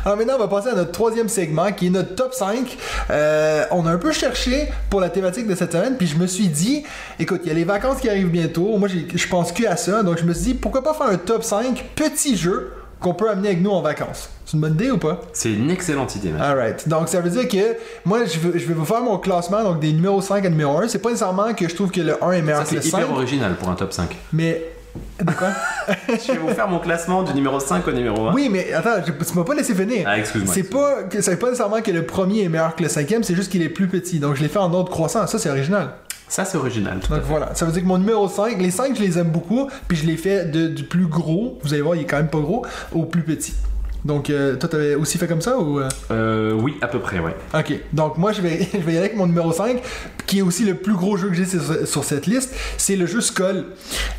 Alors 0.06 0.16
maintenant, 0.16 0.34
on 0.36 0.38
va 0.38 0.46
passer 0.46 0.68
à 0.68 0.74
notre 0.76 0.92
troisième 0.92 1.28
segment 1.28 1.72
qui 1.72 1.88
est 1.88 1.90
notre 1.90 2.14
top 2.14 2.32
5. 2.32 2.78
Euh, 3.10 3.64
on 3.72 3.86
a 3.86 3.90
un 3.90 3.98
peu 3.98 4.12
cherché 4.12 4.68
pour 4.88 5.00
la 5.00 5.10
thématique 5.10 5.48
de 5.48 5.54
cette 5.56 5.72
semaine, 5.72 5.96
puis 5.96 6.06
je 6.06 6.16
me 6.16 6.28
suis 6.28 6.46
dit, 6.46 6.84
écoute, 7.18 7.40
il 7.42 7.48
y 7.48 7.50
a 7.50 7.54
les 7.54 7.64
vacances 7.64 7.98
qui 8.00 8.08
arrivent 8.08 8.30
bientôt. 8.30 8.76
Moi, 8.76 8.88
je 8.88 9.26
pense 9.26 9.50
que 9.50 9.66
à 9.66 9.76
ça. 9.76 10.04
Donc, 10.04 10.18
je 10.18 10.24
me 10.24 10.32
suis 10.32 10.44
dit, 10.44 10.54
pourquoi 10.54 10.84
pas 10.84 10.94
faire 10.94 11.08
un 11.08 11.16
top 11.16 11.42
5 11.42 11.86
petits 11.96 12.36
jeux 12.36 12.72
qu'on 13.06 13.14
peut 13.14 13.30
amener 13.30 13.48
avec 13.48 13.62
nous 13.62 13.70
en 13.70 13.82
vacances. 13.82 14.28
C'est 14.44 14.54
une 14.54 14.60
bonne 14.60 14.74
idée 14.74 14.90
ou 14.90 14.98
pas? 14.98 15.20
C'est 15.32 15.52
une 15.52 15.70
excellente 15.70 16.14
idée, 16.16 16.30
man. 16.30 16.40
Alright. 16.42 16.88
Donc, 16.88 17.08
ça 17.08 17.20
veut 17.20 17.30
dire 17.30 17.48
que 17.48 17.76
moi, 18.04 18.24
je 18.24 18.38
vais, 18.38 18.58
je 18.58 18.66
vais 18.66 18.74
vous 18.74 18.84
faire 18.84 19.00
mon 19.00 19.18
classement, 19.18 19.62
donc 19.62 19.80
des 19.80 19.92
numéros 19.92 20.20
5 20.20 20.44
à 20.44 20.48
numéro 20.48 20.76
1. 20.78 20.88
C'est 20.88 20.98
pas 20.98 21.10
nécessairement 21.10 21.54
que 21.54 21.68
je 21.68 21.74
trouve 21.74 21.90
que 21.90 22.00
le 22.00 22.22
1 22.22 22.32
est 22.32 22.42
meilleur 22.42 22.58
Ça, 22.58 22.64
que 22.64 22.68
c'est 22.70 22.76
le 22.76 22.82
5, 22.82 22.98
hyper 22.98 23.12
original 23.12 23.54
pour 23.56 23.68
un 23.68 23.74
top 23.74 23.92
5. 23.92 24.16
mais. 24.32 24.62
De 25.22 25.30
quoi? 25.30 25.48
je 26.08 26.32
vais 26.32 26.38
vous 26.38 26.48
faire 26.48 26.68
mon 26.68 26.78
classement 26.78 27.22
du 27.22 27.34
numéro 27.34 27.60
5 27.60 27.86
au 27.86 27.92
numéro 27.92 28.28
1. 28.28 28.32
Oui, 28.32 28.48
mais 28.50 28.72
attends, 28.72 29.02
je- 29.06 29.12
tu 29.12 29.36
m'as 29.38 29.44
pas 29.44 29.54
laissé 29.54 29.74
finir. 29.74 30.04
Ah, 30.06 30.18
excuse-moi. 30.18 30.54
C'est 30.54 30.62
pas, 30.62 31.02
que, 31.02 31.20
ça 31.20 31.32
veut 31.32 31.38
pas 31.38 31.48
nécessairement 31.48 31.82
que 31.82 31.90
le 31.90 32.06
premier 32.06 32.44
est 32.44 32.48
meilleur 32.48 32.74
que 32.74 32.82
le 32.82 32.88
cinquième, 32.88 33.22
c'est 33.22 33.34
juste 33.34 33.52
qu'il 33.52 33.60
est 33.62 33.68
plus 33.68 33.88
petit. 33.88 34.18
Donc 34.20 34.36
je 34.36 34.42
l'ai 34.42 34.48
fait 34.48 34.58
en 34.58 34.72
ordre 34.72 34.90
croissant. 34.90 35.26
Ça, 35.26 35.38
c'est 35.38 35.50
original. 35.50 35.90
Ça, 36.28 36.44
c'est 36.44 36.58
original. 36.58 36.98
Tout 37.00 37.12
à 37.12 37.16
Donc 37.16 37.24
fait. 37.24 37.30
voilà. 37.30 37.54
Ça 37.54 37.64
veut 37.66 37.72
dire 37.72 37.82
que 37.82 37.86
mon 37.86 37.98
numéro 37.98 38.28
5, 38.28 38.58
les 38.60 38.70
5, 38.70 38.96
je 38.96 39.00
les 39.02 39.18
aime 39.18 39.30
beaucoup. 39.30 39.68
Puis 39.88 39.96
je 39.96 40.06
les 40.06 40.16
fais 40.16 40.44
de- 40.44 40.66
du 40.68 40.82
plus 40.84 41.06
gros, 41.06 41.58
vous 41.62 41.72
allez 41.72 41.82
voir, 41.82 41.94
il 41.94 42.02
est 42.02 42.04
quand 42.06 42.16
même 42.16 42.28
pas 42.30 42.40
gros, 42.40 42.64
au 42.92 43.04
plus 43.04 43.22
petit. 43.22 43.54
Donc 44.06 44.30
euh, 44.30 44.54
toi, 44.56 44.68
t'avais 44.68 44.94
aussi 44.94 45.18
fait 45.18 45.26
comme 45.26 45.40
ça 45.40 45.58
ou. 45.58 45.80
euh? 45.80 45.88
Euh, 46.12 46.52
oui, 46.52 46.76
à 46.80 46.86
peu 46.86 47.00
près, 47.00 47.18
ouais. 47.18 47.34
Ok, 47.54 47.72
donc 47.92 48.18
moi 48.18 48.30
je 48.32 48.40
vais, 48.40 48.68
je 48.72 48.78
vais 48.78 48.92
y 48.92 48.96
aller 48.96 49.06
avec 49.06 49.16
mon 49.16 49.26
numéro 49.26 49.52
5, 49.52 49.82
qui 50.26 50.38
est 50.38 50.42
aussi 50.42 50.64
le 50.64 50.74
plus 50.76 50.94
gros 50.94 51.16
jeu 51.16 51.28
que 51.28 51.34
j'ai 51.34 51.44
sur, 51.44 51.60
sur 51.86 52.04
cette 52.04 52.26
liste, 52.26 52.54
c'est 52.78 52.94
le 52.94 53.06
jeu 53.06 53.20
Skull. 53.20 53.64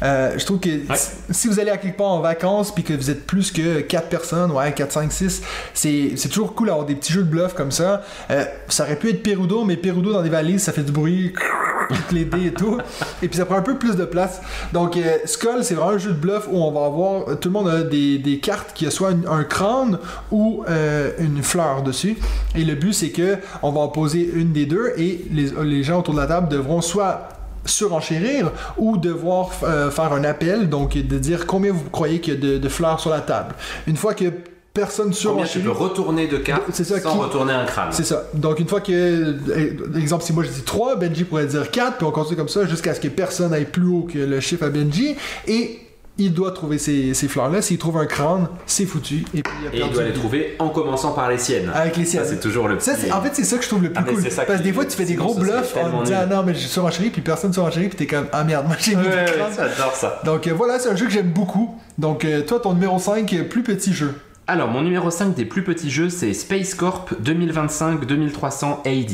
Euh, 0.03 0.33
je 0.37 0.45
trouve 0.45 0.59
que 0.59 0.69
si- 0.95 1.09
si 1.31 1.47
vous 1.47 1.59
allez 1.59 1.71
à 1.71 1.77
quelque 1.77 1.97
part 1.97 2.07
en 2.07 2.19
vacances 2.19 2.73
puis 2.75 2.83
que 2.83 2.93
vous 2.93 3.09
êtes 3.09 3.25
plus 3.25 3.51
que 3.51 3.79
4 3.79 4.09
personnes, 4.09 4.51
ouais, 4.51 4.73
4, 4.73 4.91
5, 4.91 5.11
6, 5.11 5.41
c'est 5.73 6.29
toujours 6.29 6.53
cool 6.53 6.67
d'avoir 6.67 6.85
des 6.85 6.95
petits 6.95 7.13
jeux 7.13 7.23
de 7.23 7.29
bluff 7.29 7.53
comme 7.53 7.71
ça. 7.71 8.03
Ça 8.67 8.83
aurait 8.83 8.97
pu 8.97 9.09
être 9.09 9.23
Perudo, 9.23 9.63
mais 9.63 9.77
Perudo 9.77 10.11
dans 10.11 10.21
des 10.21 10.29
valises, 10.29 10.63
ça 10.63 10.73
fait 10.73 10.83
du 10.83 10.91
bruit, 10.91 11.31
toutes 11.89 12.11
les 12.11 12.25
dés 12.25 12.47
et 12.47 12.53
tout, 12.53 12.77
et 13.23 13.27
puis 13.29 13.37
ça 13.37 13.45
prend 13.45 13.55
un 13.55 13.61
peu 13.61 13.77
plus 13.77 13.95
de 13.95 14.03
place. 14.05 14.41
Donc 14.73 14.97
Skull, 15.25 15.63
c'est 15.63 15.75
vraiment 15.75 15.91
un 15.91 15.97
jeu 15.97 16.09
de 16.11 16.17
bluff 16.19 16.47
où 16.51 16.57
on 16.61 16.71
va 16.71 16.85
avoir, 16.85 17.39
tout 17.39 17.47
le 17.49 17.53
monde 17.53 17.69
a 17.69 17.83
des, 17.83 18.17
des 18.17 18.39
cartes 18.39 18.71
qui 18.73 18.85
a 18.85 18.91
soit 18.91 19.11
un 19.29 19.43
ou 20.31 20.63
euh, 20.69 21.11
une 21.19 21.43
fleur 21.43 21.83
dessus. 21.83 22.17
Et 22.55 22.63
le 22.63 22.75
but, 22.75 22.93
c'est 22.93 23.09
que 23.09 23.37
on 23.63 23.71
va 23.71 23.81
en 23.81 23.87
poser 23.89 24.29
une 24.33 24.51
des 24.51 24.65
deux 24.65 24.93
et 24.97 25.25
les, 25.31 25.51
les 25.63 25.83
gens 25.83 25.99
autour 25.99 26.13
de 26.13 26.19
la 26.19 26.27
table 26.27 26.47
devront 26.49 26.81
soit 26.81 27.29
surenchérir 27.65 28.51
ou 28.77 28.97
devoir 28.97 29.49
euh, 29.63 29.91
faire 29.91 30.13
un 30.13 30.23
appel, 30.23 30.69
donc 30.69 30.97
de 30.97 31.17
dire 31.19 31.45
combien 31.45 31.71
vous 31.73 31.89
croyez 31.91 32.19
qu'il 32.19 32.33
y 32.33 32.37
a 32.37 32.39
de, 32.39 32.57
de 32.57 32.69
fleurs 32.69 32.99
sur 32.99 33.09
la 33.09 33.19
table. 33.19 33.55
Une 33.87 33.97
fois 33.97 34.13
que 34.13 34.25
personne 34.73 35.05
Combien 35.07 35.43
tu 35.45 35.59
surenchérit... 35.59 35.65
peux 35.65 35.71
retourner 35.71 36.27
de 36.27 36.37
cartes 36.37 36.71
sans 36.71 36.83
qui- 36.99 37.07
retourner 37.17 37.51
un 37.53 37.65
crâne 37.65 37.89
C'est 37.91 38.03
ça. 38.05 38.23
Donc, 38.35 38.59
une 38.59 38.67
fois 38.67 38.79
que. 38.79 38.91
euh, 38.91 39.97
Exemple, 39.97 40.23
si 40.23 40.33
moi 40.33 40.43
je 40.43 40.49
dis 40.49 40.61
3, 40.61 40.95
Benji 40.97 41.23
pourrait 41.23 41.47
dire 41.47 41.71
4, 41.71 41.97
puis 41.97 42.05
on 42.05 42.11
continue 42.11 42.37
comme 42.37 42.47
ça 42.47 42.65
jusqu'à 42.67 42.93
ce 42.93 42.99
que 42.99 43.07
personne 43.07 43.53
aille 43.53 43.65
plus 43.65 43.87
haut 43.87 44.07
que 44.11 44.19
le 44.19 44.39
chiffre 44.39 44.63
à 44.65 44.69
Benji. 44.69 45.15
Et 45.47 45.79
il 46.19 46.33
doit 46.33 46.51
trouver 46.51 46.77
ces, 46.77 47.13
ces 47.13 47.27
fleurs-là. 47.27 47.61
S'il 47.61 47.77
trouve 47.77 47.97
un 47.97 48.05
crâne, 48.05 48.47
c'est 48.65 48.85
foutu. 48.85 49.25
Et 49.33 49.43
puis 49.43 49.53
il 49.61 49.67
a 49.67 49.73
Et 49.75 49.87
il 49.87 49.93
doit 49.93 50.03
les 50.03 50.13
trouver 50.13 50.55
en 50.59 50.69
commençant 50.69 51.11
par 51.13 51.29
les 51.29 51.37
siennes. 51.37 51.71
Avec 51.73 51.95
les 51.97 52.05
siennes. 52.05 52.23
Ça, 52.23 52.29
c'est 52.29 52.39
toujours 52.39 52.67
le 52.67 52.79
Ça, 52.79 52.93
en 53.13 53.21
fait, 53.21 53.31
c'est 53.33 53.43
ça 53.43 53.57
que 53.57 53.63
je 53.63 53.69
trouve 53.69 53.83
le 53.83 53.89
plus 53.91 53.97
Ah, 53.99 54.03
mais 54.05 54.13
cool. 54.13 54.23
Parce 54.23 54.59
que 54.59 54.63
des 54.63 54.73
fois, 54.73 54.85
tu 54.85 54.97
fais 54.97 55.05
des 55.05 55.15
gros 55.15 55.35
bluffs 55.35 55.75
en 55.77 56.03
disant, 56.03 56.17
ah 56.21 56.25
non, 56.25 56.43
mais 56.43 56.53
j'ai 56.53 56.67
surenchéri, 56.67 57.09
puis 57.09 57.21
personne 57.21 57.53
surenchéri, 57.53 57.87
puis 57.89 57.97
t'es 57.97 58.07
comme, 58.07 58.27
ah 58.31 58.43
merde, 58.43 58.65
moi 58.67 58.75
j'ai 58.79 58.95
mis 58.95 59.03
Ouais, 59.03 59.09
du 59.09 59.15
ouais, 59.15 59.25
crâne. 59.25 59.53
j'adore 59.55 59.95
ça. 59.95 60.21
Donc 60.25 60.47
euh, 60.47 60.53
voilà, 60.53 60.79
c'est 60.79 60.89
un 60.89 60.95
jeu 60.95 61.05
que 61.05 61.11
j'aime 61.11 61.31
beaucoup. 61.31 61.79
Donc 61.97 62.25
euh, 62.25 62.41
toi, 62.41 62.59
ton 62.59 62.73
numéro 62.73 62.97
5, 62.99 63.31
euh, 63.33 63.43
plus 63.43 63.63
petit 63.63 63.93
jeu. 63.93 64.13
Alors, 64.47 64.69
mon 64.69 64.81
numéro 64.81 65.11
5 65.11 65.35
des 65.35 65.43
plus 65.45 65.63
petits 65.63 65.89
jeux, 65.91 66.09
c'est 66.09 66.33
Space 66.33 66.73
Corp 66.73 67.11
2025-2300 67.21 68.77
AD. 68.85 69.11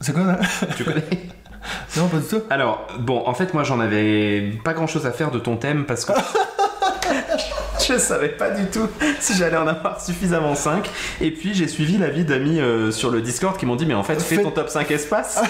C'est 0.00 0.12
quoi, 0.12 0.24
là 0.24 0.40
Tu 0.76 0.84
connais? 0.84 1.04
Non, 1.96 2.08
pas 2.08 2.18
du 2.18 2.26
tout. 2.26 2.42
Alors, 2.50 2.86
bon, 2.98 3.22
en 3.26 3.34
fait, 3.34 3.54
moi, 3.54 3.62
j'en 3.64 3.80
avais 3.80 4.52
pas 4.64 4.72
grand 4.74 4.86
chose 4.86 5.06
à 5.06 5.12
faire 5.12 5.30
de 5.30 5.38
ton 5.38 5.56
thème 5.56 5.84
parce 5.86 6.04
que. 6.04 6.12
je 7.86 7.98
savais 7.98 8.30
pas 8.30 8.50
du 8.50 8.66
tout 8.66 8.88
si 9.20 9.34
j'allais 9.36 9.56
en 9.56 9.66
avoir 9.66 10.00
suffisamment 10.00 10.54
5. 10.54 10.88
Et 11.20 11.30
puis 11.30 11.54
j'ai 11.54 11.68
suivi 11.68 11.98
l'avis 11.98 12.24
d'amis 12.24 12.60
euh, 12.60 12.90
sur 12.90 13.10
le 13.10 13.20
Discord 13.20 13.56
qui 13.56 13.66
m'ont 13.66 13.76
dit 13.76 13.84
mais 13.86 13.94
en 13.94 14.02
fait 14.02 14.20
fais 14.20 14.36
Fais- 14.36 14.42
ton 14.42 14.50
top 14.50 14.68
5 14.68 14.90
espace. 14.90 15.40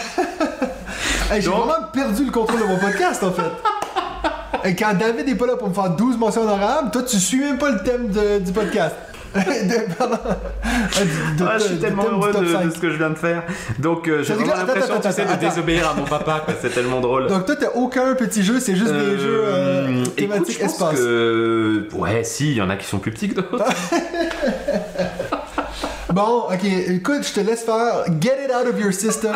Hey, 1.30 1.40
J'ai 1.42 1.48
Donc- 1.48 1.66
vraiment 1.66 1.86
perdu 1.92 2.24
le 2.24 2.30
contrôle 2.32 2.60
de 2.60 2.64
mon 2.66 2.78
podcast 2.78 3.22
en 3.22 3.32
fait. 3.32 3.42
Et 4.68 4.74
quand 4.74 4.94
David 4.98 5.28
est 5.28 5.34
pas 5.34 5.46
là 5.46 5.56
pour 5.56 5.68
me 5.68 5.74
faire 5.74 5.90
12 5.90 6.16
mentions 6.18 6.42
honorables, 6.42 6.90
toi 6.90 7.02
tu 7.02 7.18
suis 7.18 7.38
même 7.38 7.58
pas 7.58 7.70
le 7.70 7.82
thème 7.82 8.08
de- 8.08 8.38
du 8.38 8.52
podcast. 8.52 8.94
Ah, 9.34 9.40
je 11.58 11.64
suis 11.64 11.78
tellement 11.78 12.04
heureux 12.10 12.32
de, 12.32 12.46
5. 12.52 12.64
de 12.66 12.70
ce 12.70 12.78
que 12.78 12.90
je 12.90 12.96
viens 12.96 13.10
de 13.10 13.14
faire. 13.16 13.42
Donc 13.78 14.08
euh, 14.08 14.22
j'ai 14.22 14.34
vraiment 14.34 14.54
l'impression 14.56 15.00
tu 15.00 15.12
sais, 15.12 15.24
de 15.24 15.34
désobéir 15.40 15.88
à 15.90 15.94
mon 15.94 16.04
papa. 16.04 16.44
C'est 16.60 16.70
tellement 16.72 17.00
drôle. 17.00 17.26
Donc 17.28 17.46
toi 17.46 17.56
t'as 17.58 17.70
aucun 17.74 18.14
petit 18.14 18.42
jeu, 18.42 18.60
c'est 18.60 18.76
juste 18.76 18.92
des 18.92 18.98
Euh, 18.98 19.18
jeux 19.18 19.42
euh, 19.44 20.00
écoute, 20.02 20.16
thématiques 20.16 20.58
je 20.58 20.64
pense 20.64 20.72
espace. 20.72 20.98
que- 20.98 21.88
Ouais, 21.94 22.24
si, 22.24 22.50
il 22.52 22.56
y 22.56 22.62
en 22.62 22.70
a 22.70 22.76
qui 22.76 22.86
sont 22.86 22.98
plus 22.98 23.12
petits 23.12 23.28
que 23.28 23.34
d'autres. 23.36 23.64
Bon, 26.12 26.44
ok, 26.48 26.62
écoute, 26.64 27.26
je 27.26 27.32
te 27.32 27.40
laisse 27.40 27.64
faire 27.64 28.04
Get 28.20 28.44
it 28.44 28.50
out 28.54 28.72
of 28.72 28.78
your 28.78 28.92
system. 28.92 29.32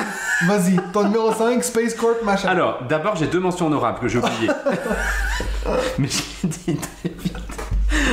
Vas-y, 0.46 0.78
ton 0.92 1.04
numéro 1.04 1.32
5, 1.32 1.64
Space 1.64 1.94
Corp, 1.94 2.22
machin. 2.22 2.48
Alors, 2.48 2.80
d'abord, 2.88 3.16
j'ai 3.16 3.26
deux 3.26 3.40
mentions 3.40 3.66
honorables 3.66 3.98
que 3.98 4.06
j'ai 4.06 4.18
oubliées. 4.18 4.46
Mais 5.98 6.06
j'ai 6.08 6.46
dit. 6.48 6.78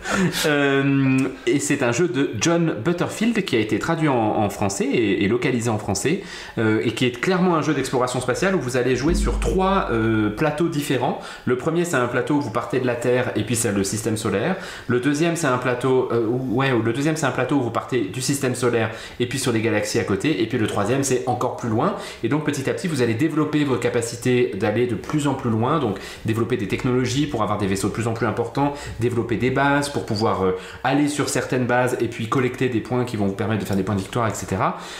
Euh, 0.47 1.19
et 1.47 1.61
c'est 1.61 1.83
un 1.83 1.93
jeu 1.93 2.09
de 2.09 2.31
John 2.41 2.75
Butterfield 2.85 3.45
qui 3.45 3.55
a 3.57 3.61
été 3.61 3.79
traduit 3.79 4.09
en, 4.09 4.15
en 4.17 4.51
français 4.51 4.85
et, 4.85 5.25
et 5.25 5.29
localisé 5.29 5.71
en 5.71 5.79
français 5.79 6.23
euh, 6.59 6.81
et 6.85 6.91
qui 6.91 7.07
est 7.07 7.21
clairement 7.21 7.55
un 7.55 7.63
jeu 7.63 7.73
d'exploration 7.73 8.21
spatiale 8.21 8.57
où 8.57 8.61
vous 8.61 8.77
allez 8.77 8.97
jouer 8.97 9.15
sur 9.15 9.39
trois 9.39 9.89
euh, 9.93 10.31
plateaux 10.31 10.69
différents. 10.69 11.21
Le 11.47 11.57
premier 11.57 11.85
c'est 11.85 11.95
un 11.97 12.07
plateau 12.09 12.35
où 12.35 12.41
vous 12.41 12.51
partez 12.51 12.81
de 12.81 12.87
la 12.87 12.97
Terre 12.97 13.31
et 13.37 13.45
puis 13.45 13.55
c'est 13.57 13.73
le 13.73 13.85
système 13.85 14.17
solaire. 14.17 14.57
Le 14.89 14.99
deuxième 15.01 15.37
c'est 15.37 15.47
un 15.47 15.59
plateau 15.59 16.11
où- 16.13 16.57
ouais, 16.57 16.71
le 16.85 16.93
deuxième 16.93 17.17
c'est 17.17 17.27
un 17.27 17.31
plateau 17.31 17.57
où 17.57 17.63
vous 17.63 17.71
partez 17.71 18.01
du 18.03 18.21
système 18.21 18.57
solaire 18.57 18.91
et 19.21 19.27
puis 19.29 19.39
sur 19.39 19.53
les 19.53 19.61
galaxies 19.63 20.01
à 20.01 20.05
côté. 20.05 20.43
Et 20.43 20.47
puis 20.49 20.59
le 20.59 20.67
troisième 20.67 21.05
c'est 21.05 21.23
encore 21.27 21.57
plus 21.57 21.69
loin. 21.69 21.95
Et 22.25 22.29
donc 22.29 22.45
petit 22.45 22.69
à 22.69 22.75
petit 22.75 22.89
vous 22.89 23.03
allez 23.03 23.15
développer 23.15 23.63
vos 23.65 23.77
capacités 23.77 24.51
d'aller 24.57 24.87
de 24.89 24.97
plus 24.97 25.29
en 25.29 25.35
plus 25.35 25.51
loin. 25.51 25.79
Donc 25.79 25.94
développer 26.25 26.57
des 26.57 26.69
technologies 26.69 27.27
pour 27.27 27.43
avoir 27.43 27.59
des 27.59 27.67
vaisseaux 27.67 27.89
de 27.89 27.93
plus 27.93 28.09
en 28.09 28.13
plus 28.13 28.27
importants, 28.27 28.75
développer 29.01 29.37
des 29.37 29.51
bases 29.51 29.89
pour 29.89 30.07
pouvoir 30.07 30.45
euh, 30.45 30.57
aller 30.83 31.09
sur 31.09 31.29
certaines 31.29 31.67
bases 31.67 31.97
et 32.01 32.09
puis 32.09 32.29
collecter 32.29 32.69
des 32.69 32.81
points 32.81 33.05
qui 33.05 33.17
vont 33.17 33.27
vous 33.27 33.35
permettre 33.35 33.61
de 33.61 33.67
faire 33.67 33.77
des 33.77 33.83
points 33.83 33.95
de 33.95 34.01
victoire, 34.01 34.29
etc. 34.29 34.47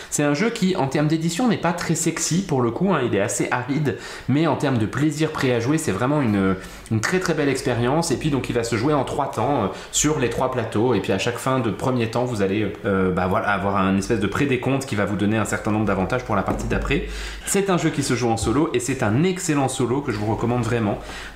C'est 0.09 0.23
un 0.23 0.33
jeu 0.33 0.49
qui, 0.49 0.75
en 0.75 0.87
termes 0.87 1.07
d'édition, 1.07 1.47
n'est 1.47 1.57
pas 1.57 1.73
très 1.73 1.95
sexy 1.95 2.45
pour 2.45 2.61
le 2.61 2.71
coup, 2.71 2.93
hein, 2.93 3.01
il 3.05 3.15
est 3.15 3.21
assez 3.21 3.47
aride, 3.51 3.97
mais 4.27 4.47
en 4.47 4.55
termes 4.55 4.77
de 4.77 4.85
plaisir 4.85 5.31
prêt 5.31 5.53
à 5.53 5.59
jouer, 5.59 5.77
c'est 5.77 5.91
vraiment 5.91 6.21
une, 6.21 6.55
très 7.01 7.19
très 7.19 7.33
belle 7.33 7.49
expérience. 7.49 8.11
Et 8.11 8.17
puis 8.17 8.29
donc 8.29 8.49
il 8.49 8.53
va 8.53 8.63
se 8.63 8.75
jouer 8.75 8.93
en 8.93 9.03
trois 9.03 9.31
temps 9.31 9.63
euh, 9.63 9.67
sur 9.91 10.19
les 10.19 10.29
trois 10.29 10.51
plateaux, 10.51 10.93
et 10.93 10.99
puis 10.99 11.11
à 11.11 11.17
chaque 11.17 11.37
fin 11.37 11.59
de 11.59 11.71
premier 11.71 12.09
temps, 12.09 12.25
vous 12.25 12.41
allez 12.41 12.71
euh, 12.85 13.11
bah, 13.11 13.23
avoir 13.23 13.77
un 13.77 13.97
espèce 13.97 14.19
de 14.19 14.27
prédécompte 14.27 14.85
qui 14.85 14.95
va 14.95 15.05
vous 15.05 15.15
donner 15.15 15.37
un 15.37 15.45
certain 15.45 15.71
nombre 15.71 15.85
d'avantages 15.85 16.23
pour 16.23 16.35
la 16.35 16.43
partie 16.43 16.67
d'après. 16.67 17.07
C'est 17.45 17.69
un 17.69 17.77
jeu 17.77 17.89
qui 17.89 18.03
se 18.03 18.15
joue 18.15 18.29
en 18.29 18.37
solo, 18.37 18.69
et 18.73 18.79
c'est 18.79 19.03
un 19.03 19.23
excellent 19.23 19.67
solo 19.67 20.01
que 20.01 20.11
je 20.11 20.17
vous 20.17 20.31
recommande 20.31 20.63
vraiment. 20.63 20.84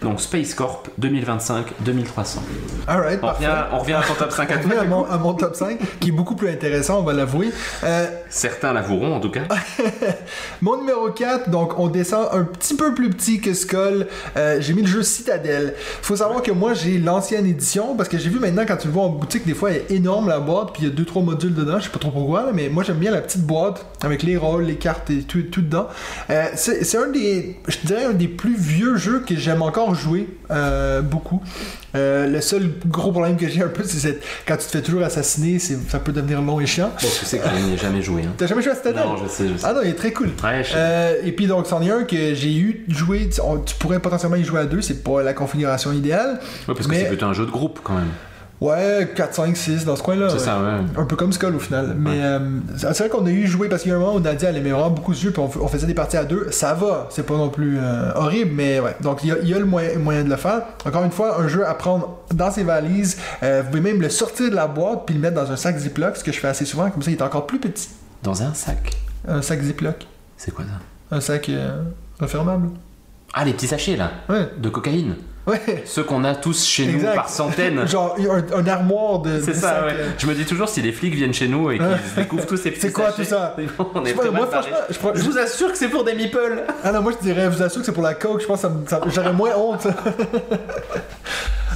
Donc 0.01 0.21
Space 0.21 0.53
Corp 0.53 0.87
2025-2300. 1.01 2.37
Alright, 2.87 3.19
On 3.21 3.27
parfait. 3.27 3.45
revient, 3.47 3.57
on 3.71 3.77
revient 3.79 3.93
à 3.93 4.01
ton 4.01 4.13
top 4.13 4.31
5 4.31 4.51
à 4.51 4.57
toi. 4.57 4.71
à 4.79 4.83
mon, 4.85 5.05
à 5.05 5.17
mon 5.17 5.33
top 5.33 5.55
5, 5.55 5.77
qui 5.99 6.09
est 6.09 6.11
beaucoup 6.11 6.35
plus 6.35 6.49
intéressant, 6.49 6.99
on 6.99 7.03
va 7.03 7.13
l'avouer. 7.13 7.49
Euh, 7.83 8.07
Certains 8.29 8.73
l'avoueront 8.73 9.15
en 9.15 9.19
tout 9.19 9.31
cas. 9.31 9.41
mon 10.61 10.77
numéro 10.77 11.09
4, 11.11 11.49
donc 11.49 11.77
on 11.79 11.87
descend 11.87 12.27
un 12.31 12.43
petit 12.43 12.75
peu 12.75 12.93
plus 12.93 13.09
petit 13.09 13.41
que 13.41 13.53
Skull. 13.53 14.07
Euh, 14.37 14.57
j'ai 14.61 14.73
mis 14.73 14.81
le 14.81 14.87
jeu 14.87 15.03
Citadel. 15.03 15.73
Faut 16.01 16.15
savoir 16.15 16.41
que 16.41 16.51
moi 16.51 16.73
j'ai 16.73 16.97
l'ancienne 16.97 17.45
édition, 17.45 17.95
parce 17.95 18.09
que 18.09 18.17
j'ai 18.17 18.29
vu 18.29 18.39
maintenant 18.39 18.63
quand 18.67 18.77
tu 18.77 18.87
le 18.87 18.93
vois 18.93 19.03
en 19.03 19.09
boutique, 19.09 19.45
des 19.45 19.53
fois 19.53 19.71
elle 19.71 19.77
est 19.77 19.91
énorme 19.91 20.29
la 20.29 20.39
boîte, 20.39 20.73
puis 20.73 20.83
il 20.83 20.89
y 20.89 20.91
a 20.91 20.95
2-3 21.03 21.23
modules 21.23 21.53
dedans, 21.53 21.79
je 21.79 21.85
sais 21.85 21.89
pas 21.89 21.99
trop 21.99 22.11
pourquoi, 22.11 22.43
là, 22.43 22.51
mais 22.53 22.69
moi 22.69 22.83
j'aime 22.83 22.97
bien 22.97 23.11
la 23.11 23.21
petite 23.21 23.43
boîte 23.43 23.85
avec 24.01 24.23
les 24.23 24.37
rôles, 24.37 24.63
les 24.63 24.75
cartes 24.75 25.09
et 25.09 25.21
tout, 25.23 25.41
tout 25.43 25.61
dedans. 25.61 25.87
Euh, 26.29 26.45
c'est 26.55 26.83
c'est 26.83 26.97
un 26.97 27.07
des, 27.07 27.57
je 27.67 27.77
dirais, 27.83 28.05
un 28.05 28.13
des 28.13 28.27
plus 28.27 28.55
vieux 28.55 28.95
jeux 28.97 29.19
que 29.25 29.35
j'aime 29.39 29.61
encore 29.61 29.95
jouer 29.95 30.27
euh, 30.51 31.01
beaucoup. 31.01 31.41
Euh, 31.95 32.27
le 32.27 32.39
seul 32.41 32.69
gros 32.85 33.11
problème 33.11 33.35
que 33.35 33.47
j'ai 33.49 33.63
un 33.63 33.67
peu, 33.69 33.83
c'est 33.83 34.19
quand 34.47 34.57
tu 34.57 34.65
te 34.65 34.71
fais 34.71 34.81
toujours 34.83 35.01
assassiner, 35.03 35.57
ça 35.57 35.97
peut 35.99 36.11
devenir 36.11 36.41
long 36.41 36.59
et 36.59 36.65
chiant. 36.67 36.89
Bon, 37.01 37.07
tu 37.19 37.25
sais 37.25 37.39
que 37.39 37.45
je 37.49 37.61
n'y 37.65 37.73
ai 37.73 37.77
jamais 37.77 38.01
joué. 38.03 38.21
Hein. 38.23 38.33
T'as 38.37 38.45
jamais 38.45 38.61
joué 38.61 38.73
à 38.73 38.75
Citadel? 38.75 39.03
Non, 39.03 39.17
je 39.17 39.27
sais, 39.27 39.47
je 39.47 39.57
sais. 39.57 39.65
Ah 39.67 39.73
non, 39.73 39.79
il 39.83 39.89
est 39.89 39.93
très 39.95 40.11
cool. 40.13 40.27
Ouais, 40.43 40.63
je 40.63 40.69
sais. 40.69 40.75
Euh, 40.77 41.15
et 41.23 41.31
puis 41.31 41.47
donc, 41.47 41.65
c'en 41.65 41.81
est 41.81 41.89
un 41.89 42.03
que 42.03 42.35
j'ai 42.35 42.55
eu 42.55 42.85
joué. 42.89 43.29
Tu, 43.29 43.41
on- 43.41 43.57
tu 43.59 43.73
pourrais 43.75 43.99
potentiellement 43.99 44.35
y 44.37 44.43
jouer 44.43 44.59
à 44.59 44.65
deux, 44.65 44.81
c'est 44.81 45.03
pas 45.03 45.23
la 45.23 45.33
configuration 45.33 45.91
idéale. 45.91 46.39
Ouais, 46.67 46.75
parce 46.75 46.85
que 46.85 46.93
c'est 46.95 47.07
plutôt 47.07 47.25
un 47.25 47.33
jeu 47.33 47.45
de 47.47 47.51
groupe 47.51 47.79
quand 47.83 47.95
même. 47.95 48.09
Ouais, 48.61 49.09
4, 49.15 49.33
5, 49.35 49.55
6 49.55 49.85
dans 49.85 49.95
ce 49.95 50.03
coin-là. 50.03 50.27
C'est 50.29 50.39
ça, 50.39 50.59
ouais. 50.61 50.81
Un 50.97 51.05
peu 51.05 51.15
comme 51.15 51.31
Skull 51.31 51.55
au 51.55 51.59
final. 51.59 51.95
Mais 51.97 52.21
euh, 52.21 52.39
c'est 52.75 52.97
vrai 52.97 53.09
qu'on 53.09 53.25
a 53.25 53.29
eu 53.29 53.47
joué 53.47 53.69
parce 53.69 53.83
qu'il 53.83 53.91
y 53.91 53.93
a 53.93 53.97
un 53.97 54.01
moment 54.01 54.15
où 54.15 54.19
Nadia 54.19 54.49
elle 54.49 54.57
aimait 54.57 54.71
vraiment 54.71 54.89
beaucoup 54.89 55.13
ce 55.13 55.21
jeu, 55.21 55.31
puis 55.31 55.41
on, 55.41 55.67
faisait 55.69 55.87
des 55.87 55.93
parties 55.93 56.17
à 56.17 56.25
deux. 56.25 56.47
Ça 56.51 56.73
va, 56.73 57.07
c'est 57.09 57.25
pas 57.25 57.37
non 57.37 57.49
plus 57.49 57.77
euh, 57.79 58.11
horrible, 58.15 58.51
mais 58.53 58.81
ouais. 58.81 58.97
Donc 59.01 59.23
il 59.23 59.29
y 59.29 59.31
a, 59.31 59.37
il 59.41 59.47
y 59.47 59.53
a 59.53 59.59
le 59.59 59.65
moyen, 59.65 59.97
moyen 59.97 60.25
de 60.25 60.29
le 60.29 60.35
faire. 60.35 60.63
Encore 60.85 61.05
une 61.05 61.11
fois, 61.11 61.39
un 61.39 61.47
jeu 61.47 61.65
à 61.65 61.73
prendre 61.73 62.17
dans 62.33 62.51
ses 62.51 62.63
valises. 62.63 63.17
Euh, 63.43 63.61
vous 63.63 63.69
pouvez 63.69 63.81
même 63.81 64.01
le 64.01 64.09
sortir 64.09 64.49
de 64.49 64.55
la 64.55 64.67
boîte 64.67 65.03
puis 65.05 65.15
le 65.15 65.21
mettre 65.21 65.35
dans 65.35 65.49
un 65.49 65.55
sac 65.55 65.77
Ziploc, 65.77 66.17
ce 66.17 66.23
que 66.25 66.33
je 66.33 66.39
fais 66.39 66.49
assez 66.49 66.65
souvent, 66.65 66.89
comme 66.89 67.01
ça 67.01 67.11
il 67.11 67.17
est 67.17 67.21
encore 67.21 67.47
plus 67.47 67.59
petit. 67.59 67.87
Dans 68.23 68.43
un 68.43 68.53
sac? 68.53 68.91
Un 69.25 69.41
sac 69.41 69.61
Ziploc. 69.61 70.05
C'est 70.35 70.51
quoi 70.53 70.65
ça? 70.65 71.15
Un 71.15 71.21
sac 71.21 71.47
euh, 71.47 71.81
refermable. 72.19 72.69
Ah, 73.33 73.45
les 73.45 73.53
petits 73.53 73.67
sachets 73.67 73.95
là, 73.95 74.11
Ouais. 74.27 74.49
de 74.57 74.69
cocaïne? 74.69 75.15
Ouais. 75.49 75.83
Ceux 75.85 76.03
qu'on 76.03 76.23
a 76.23 76.35
tous 76.35 76.65
chez 76.65 76.85
nous 76.85 76.99
par 77.03 77.29
centaines. 77.29 77.87
Genre 77.87 78.15
un, 78.19 78.59
un 78.59 78.67
armoire 78.67 79.19
de. 79.19 79.41
C'est 79.41 79.53
ça, 79.53 79.85
ouais. 79.85 79.93
euh. 79.93 80.09
Je 80.17 80.27
me 80.27 80.33
dis 80.35 80.45
toujours 80.45 80.69
si 80.69 80.81
les 80.81 80.91
flics 80.91 81.15
viennent 81.15 81.33
chez 81.33 81.47
nous 81.47 81.71
et 81.71 81.77
qu'ils 81.77 81.87
découvrent 82.15 82.45
tous 82.45 82.57
ces 82.57 82.71
petits 82.71 82.81
C'est 82.81 82.91
quoi 82.91 83.11
sachets, 83.11 83.23
tout 83.23 83.29
ça 83.29 83.55
On 83.95 84.03
est 84.05 84.09
Je 84.09 84.09
sais 84.09 84.13
pas, 84.15 84.21
très 84.21 84.31
moi, 84.31 84.39
mal 84.41 84.49
barrés. 84.49 84.69
franchement, 84.69 84.85
je 84.89 84.97
prends- 84.99 85.15
Je 85.15 85.21
vous 85.23 85.37
assure 85.37 85.71
que 85.71 85.77
c'est 85.77 85.87
pour 85.89 86.03
des 86.03 86.13
meeples. 86.13 86.63
Ah 86.83 86.91
non, 86.91 87.01
moi 87.01 87.11
je 87.19 87.25
dirais, 87.25 87.45
je 87.51 87.57
vous 87.57 87.63
assure 87.63 87.79
que 87.81 87.85
c'est 87.85 87.91
pour 87.93 88.03
la 88.03 88.13
coke, 88.13 88.41
je 88.41 88.45
pense 88.47 88.61
que 88.61 88.67
ça 88.67 88.69
me- 88.69 88.85
ça- 88.87 89.01
j'aurais 89.07 89.33
moins 89.33 89.55
honte. 89.57 89.87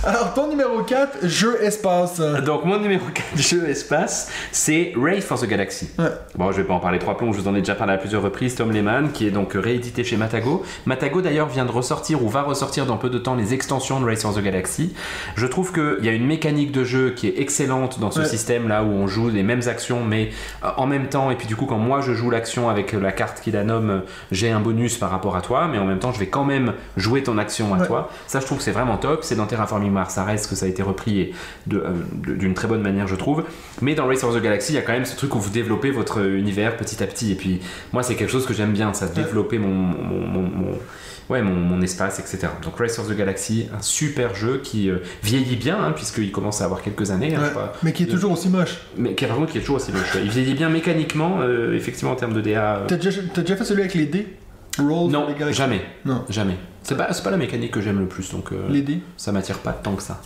Alors, 0.06 0.34
ton 0.34 0.49
numéro 0.49 0.84
4, 0.84 1.20
jeu 1.28 1.64
espace. 1.64 2.20
Donc 2.45 2.66
mon 2.66 2.78
numéro 2.78 3.06
4 3.14 3.26
jeu 3.41 3.70
espace, 3.70 4.30
c'est 4.51 4.91
Race 4.97 5.24
for 5.24 5.39
the 5.39 5.45
Galaxy. 5.47 5.89
Ouais. 5.97 6.06
Bon, 6.36 6.51
je 6.51 6.58
vais 6.58 6.66
pas 6.68 6.74
en 6.74 6.82
parler 6.82 6.99
trois 6.99 7.16
plombs, 7.16 7.32
je 7.32 7.39
vous 7.39 7.47
en 7.47 7.56
ai 7.56 7.60
déjà 7.60 7.74
parlé 7.76 7.93
à 7.93 7.97
plusieurs 7.97 8.22
reprises. 8.22 8.56
Tom 8.56 8.74
Lehman, 8.74 9.14
qui 9.14 9.26
est 9.28 9.32
donc 9.32 9.54
réédité 9.54 10.04
chez 10.04 10.18
Matago. 10.18 10.66
Matago 10.86 11.22
d'ailleurs 11.22 11.47
vient 11.47 11.64
de 11.64 11.72
ressortir 11.72 12.22
ou 12.22 12.28
va 12.28 12.41
ressortir 12.41 12.86
dans 12.86 12.97
peu 12.97 13.10
de 13.10 13.18
temps 13.18 13.36
les 13.36 13.54
extensions 13.54 14.01
de 14.01 14.06
Race 14.06 14.22
for 14.24 14.34
the 14.36 14.41
Galaxy. 14.41 14.93
Je 15.38 15.47
trouve 15.47 15.72
qu'il 15.72 16.04
y 16.06 16.10
a 16.10 16.12
une 16.12 16.26
mécanique 16.26 16.74
de 16.74 16.84
jeu 16.84 17.12
qui 17.16 17.30
est 17.30 17.39
excellente 17.39 18.01
dans 18.01 18.12
ce 18.12 18.20
Ouais. 18.20 18.26
système 18.26 18.68
là 18.68 18.84
où 18.84 18.88
on 18.88 19.08
joue 19.08 19.30
les 19.30 19.43
mêmes 19.43 19.62
actions 19.68 20.04
mais 20.04 20.32
euh, 20.66 20.70
en 20.76 20.86
même 20.86 21.08
temps. 21.08 21.32
Et 21.32 21.36
puis 21.36 21.47
du 21.47 21.56
coup, 21.56 21.66
quand 21.66 21.78
moi 21.78 22.01
je 22.01 22.12
joue 22.14 22.30
l'action 22.30 22.70
avec 22.70 22.91
la 22.91 23.14
carte 23.14 23.39
qui 23.39 23.51
la 23.51 23.64
nomme, 23.64 23.89
euh, 23.89 23.99
j'ai 24.34 24.51
un 24.51 24.60
bonus 24.60 24.97
par 24.97 25.12
rapport 25.12 25.38
à 25.38 25.41
toi, 25.41 25.70
mais 25.72 25.78
en 25.78 25.86
même 25.86 25.99
temps, 25.99 26.12
je 26.12 26.20
vais 26.20 26.28
quand 26.28 26.43
même 26.43 26.74
jouer 26.97 27.24
ton 27.24 27.38
action 27.38 27.74
à 27.74 27.78
Ouais. 27.78 27.88
toi. 27.88 28.10
Ça, 28.28 28.41
je 28.41 28.45
trouve 28.45 28.58
que 28.58 28.66
c'est 28.66 28.72
vraiment 28.72 28.97
top. 28.97 29.20
C'est 29.24 29.36
dans 29.36 29.45
Terraforming 29.45 29.93
Mario 29.94 30.10
ça 30.12 30.24
reste 30.26 30.50
que 30.50 30.56
ça 30.56 30.66
a 30.66 30.70
été 30.70 30.84
repris 30.84 31.32
euh, 31.74 31.94
d'une 32.28 32.54
très 32.54 32.68
bonne 32.68 32.82
manière, 32.82 33.08
je 33.08 33.16
trouve. 33.16 33.44
Mais 33.82 33.96
dans 33.96 34.06
Race 34.08 34.24
of 34.24 34.36
the 34.38 34.41
Galaxy, 34.41 34.74
il 34.74 34.76
y 34.76 34.80
a 34.80 34.82
quand 34.82 34.91
même 34.94 35.06
ce 35.06 35.16
truc 35.16 35.34
où 35.36 35.39
vous 35.39 35.50
développez 35.50 35.91
votre 35.91 36.20
univers 36.26 36.76
petit 36.78 37.02
à 37.02 37.08
petit. 37.08 37.32
Et 37.32 37.36
puis, 37.36 37.62
moi, 37.94 38.04
c'est 38.04 38.16
quelque 38.16 38.32
chose 38.32 38.46
que 38.46 38.54
j'aime 38.54 38.74
bien, 38.74 38.94
ça, 38.94 39.08
développer 39.08 39.58
mon, 39.60 39.70
mon, 39.74 40.28
mon- 40.28 40.41
mon- 40.50 40.78
ouais, 41.30 41.41
mon, 41.41 41.54
mon 41.54 41.82
espace, 41.82 42.20
etc. 42.20 42.48
Donc, 42.64 42.78
Race 42.78 43.00
of 43.00 43.08
the 43.08 43.16
Galaxy, 43.16 43.68
un 43.78 43.82
super 43.82 44.36
jeu 44.36 44.60
qui 44.64 44.89
euh, 44.89 44.98
vieillit 45.24 45.56
bien, 45.56 45.78
hein, 45.82 45.91
puisqu'il 45.94 46.32
commence 46.32 46.62
à 46.62 46.66
avoir 46.66 46.82
quelques 46.82 47.12
années. 47.12 47.34
hein, 47.36 47.41
Ouais, 47.41 47.54
pas. 47.54 47.74
mais 47.84 47.94
qui 47.94 48.04
est 48.04 48.08
toujours 48.08 48.32
aussi 48.34 48.50
moche. 48.50 48.78
Mais 48.98 49.16
qui, 49.16 49.26
par 49.26 49.38
contre, 49.38 49.52
qui 49.52 49.58
est 49.58 49.62
toujours 49.62 49.78
aussi 49.78 49.91
moche. 49.91 50.18
Il 50.22 50.30
vieillit 50.30 50.54
bien 50.56 50.70
mécaniquement, 50.70 51.39
euh, 51.41 51.74
effectivement, 51.76 52.12
en 52.12 52.16
termes 52.16 52.34
de 52.34 52.41
DA. 52.41 52.78
euh, 52.78 52.86
T'as 52.88 52.98
déjà, 52.98 53.56
fait 53.56 53.64
celui 53.66 53.82
avec 53.82 53.94
les 53.94 54.06
dés? 54.06 54.28
Roll 54.80 55.12
non, 55.12 55.28
jamais. 55.52 55.82
Non. 56.04 56.24
Jamais. 56.30 56.56
C'est 56.84 56.96
pas, 56.98 57.06
pas 57.06 57.32
la 57.32 57.38
mécanique 57.38 57.72
que 57.72 57.82
j'aime 57.82 58.00
le 58.00 58.06
plus, 58.08 58.30
donc 58.32 58.52
euh, 58.52 58.68
Les 58.70 58.82
dés. 58.82 59.02
ça 59.18 59.32
m'attire 59.32 59.60
pas 59.60 59.72
tant 59.72 59.96
que 59.96 60.04
ça. 60.04 60.20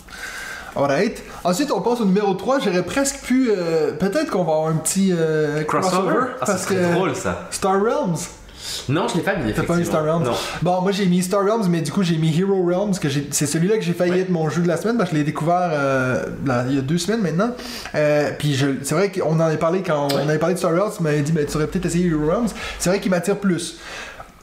Alright. 0.76 1.22
Ensuite, 1.44 1.70
on 1.72 1.80
passe 1.80 2.00
au 2.00 2.04
numéro 2.04 2.34
3. 2.34 2.60
J'aurais 2.60 2.84
presque 2.84 3.20
pu. 3.24 3.50
euh, 3.50 3.92
Peut-être 3.92 4.30
qu'on 4.30 4.44
va 4.44 4.52
avoir 4.52 4.68
un 4.68 4.76
petit 4.76 5.12
euh, 5.12 5.64
crossover? 5.64 6.14
Ah, 6.40 6.46
ça 6.46 6.52
parce 6.52 6.66
que 6.66 6.92
drôle 6.94 7.16
ça. 7.16 7.48
Star 7.50 7.80
Realms. 7.82 8.16
Non, 8.90 9.08
je 9.08 9.14
l'ai 9.16 9.22
pas 9.22 9.34
mis. 9.36 9.52
T'as 9.54 9.62
pas 9.62 9.76
mis 9.76 9.84
Star. 9.86 10.04
Realms? 10.04 10.24
Non. 10.24 10.32
Bon, 10.62 10.82
moi 10.82 10.92
j'ai 10.92 11.06
mis 11.06 11.22
Star 11.22 11.42
Realms, 11.42 11.66
mais 11.70 11.80
du 11.80 11.90
coup 11.90 12.02
j'ai 12.02 12.16
mis 12.18 12.38
Hero 12.38 12.62
Realms, 12.66 12.92
que 13.00 13.08
c'est 13.30 13.46
celui-là 13.46 13.76
que 13.78 13.82
j'ai 13.82 13.94
failli 13.94 14.12
Ouais. 14.12 14.20
être 14.20 14.28
mon 14.28 14.50
jeu 14.50 14.60
de 14.62 14.68
la 14.68 14.76
semaine, 14.76 14.98
parce 14.98 15.08
que 15.08 15.16
je 15.16 15.20
l'ai 15.20 15.24
découvert 15.24 15.70
euh, 15.72 16.22
là, 16.44 16.64
il 16.68 16.74
y 16.74 16.78
a 16.78 16.82
deux 16.82 16.98
semaines 16.98 17.22
maintenant. 17.22 17.52
Euh, 17.94 18.30
puis 18.38 18.58
c'est 18.82 18.94
vrai 18.94 19.10
qu'on 19.10 19.36
en 19.36 19.40
avait 19.40 19.56
parlé 19.56 19.82
quand 19.82 20.08
on 20.12 20.16
Ouais. 20.16 20.22
avait 20.22 20.38
parlé 20.38 20.54
de 20.54 20.58
Star 20.58 20.72
Realms, 20.72 20.92
tu 20.96 21.02
m'avais 21.02 21.22
dit, 21.22 21.32
ben, 21.32 21.46
tu 21.46 21.56
aurais 21.56 21.66
peut-être 21.66 21.86
essayé 21.86 22.08
Hero 22.08 22.26
Realms. 22.30 22.48
C'est 22.78 22.90
vrai 22.90 23.00
qu'il 23.00 23.10
m'attire 23.10 23.38
plus. 23.38 23.78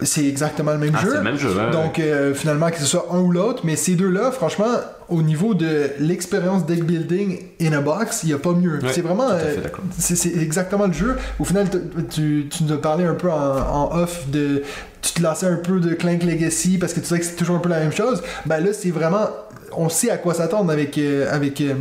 C'est 0.01 0.25
exactement 0.25 0.73
le 0.73 0.77
même 0.77 0.93
Ah, 0.97 1.01
jeu. 1.01 1.09
c'est 1.11 1.17
le 1.17 1.23
même 1.23 1.37
jeu. 1.37 1.49
Donc 1.71 1.99
euh, 1.99 2.33
finalement 2.33 2.69
que 2.69 2.77
ce 2.77 2.85
soit 2.85 3.07
un 3.11 3.19
ou 3.19 3.31
l'autre, 3.31 3.61
mais 3.63 3.77
ces 3.77 3.95
deux-là, 3.95 4.31
franchement, 4.31 4.67
au 5.07 5.21
niveau 5.21 5.53
de 5.53 5.89
l'expérience 5.99 6.65
deck 6.65 6.83
building 6.83 7.39
in 7.61 7.71
a 7.71 7.79
box, 7.79 8.21
il 8.23 8.27
n'y 8.27 8.33
a 8.33 8.37
pas 8.37 8.51
mieux. 8.51 8.79
Ouais, 8.83 8.89
c'est 8.91 8.99
vraiment, 9.01 9.29
euh, 9.31 9.55
c'est 9.97 10.35
exactement 10.35 10.87
le 10.87 10.93
jeu. 10.93 11.15
Au 11.39 11.45
final, 11.45 11.67
tu, 12.09 12.47
tu 12.51 12.63
nous 12.65 12.73
as 12.73 12.81
parlé 12.81 13.05
un 13.05 13.13
peu 13.13 13.31
en, 13.31 13.57
en 13.57 13.97
off 13.97 14.27
de, 14.29 14.63
tu 15.01 15.13
te 15.13 15.21
lançais 15.23 15.45
un 15.47 15.55
peu 15.57 15.79
de 15.79 15.93
Clank 15.93 16.23
Legacy 16.23 16.77
parce 16.77 16.93
que 16.93 16.99
tu 16.99 17.05
sais 17.05 17.19
que 17.19 17.25
c'est 17.25 17.35
toujours 17.35 17.55
un 17.55 17.59
peu 17.59 17.69
la 17.69 17.79
même 17.79 17.93
chose. 17.93 18.21
Ben 18.45 18.59
là, 18.59 18.73
c'est 18.73 18.91
vraiment, 18.91 19.29
on 19.72 19.89
sait 19.89 20.09
à 20.09 20.18
quoi 20.18 20.34
s'attendre 20.34 20.72
avec 20.72 20.97
euh, 20.97 21.28
avec 21.32 21.61
euh, 21.61 21.74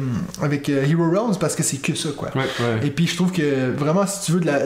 avec 0.42 0.68
euh, 0.68 0.84
Hero 0.84 1.08
Realms 1.10 1.36
parce 1.38 1.54
que 1.54 1.62
c'est 1.62 1.78
que 1.78 1.94
ça 1.94 2.10
quoi. 2.16 2.30
Ouais, 2.34 2.42
ouais. 2.42 2.86
Et 2.86 2.90
puis 2.90 3.06
je 3.06 3.16
trouve 3.16 3.32
que 3.32 3.70
vraiment 3.70 4.06
si 4.06 4.26
tu 4.26 4.32
veux 4.32 4.40
de 4.40 4.46
la 4.46 4.60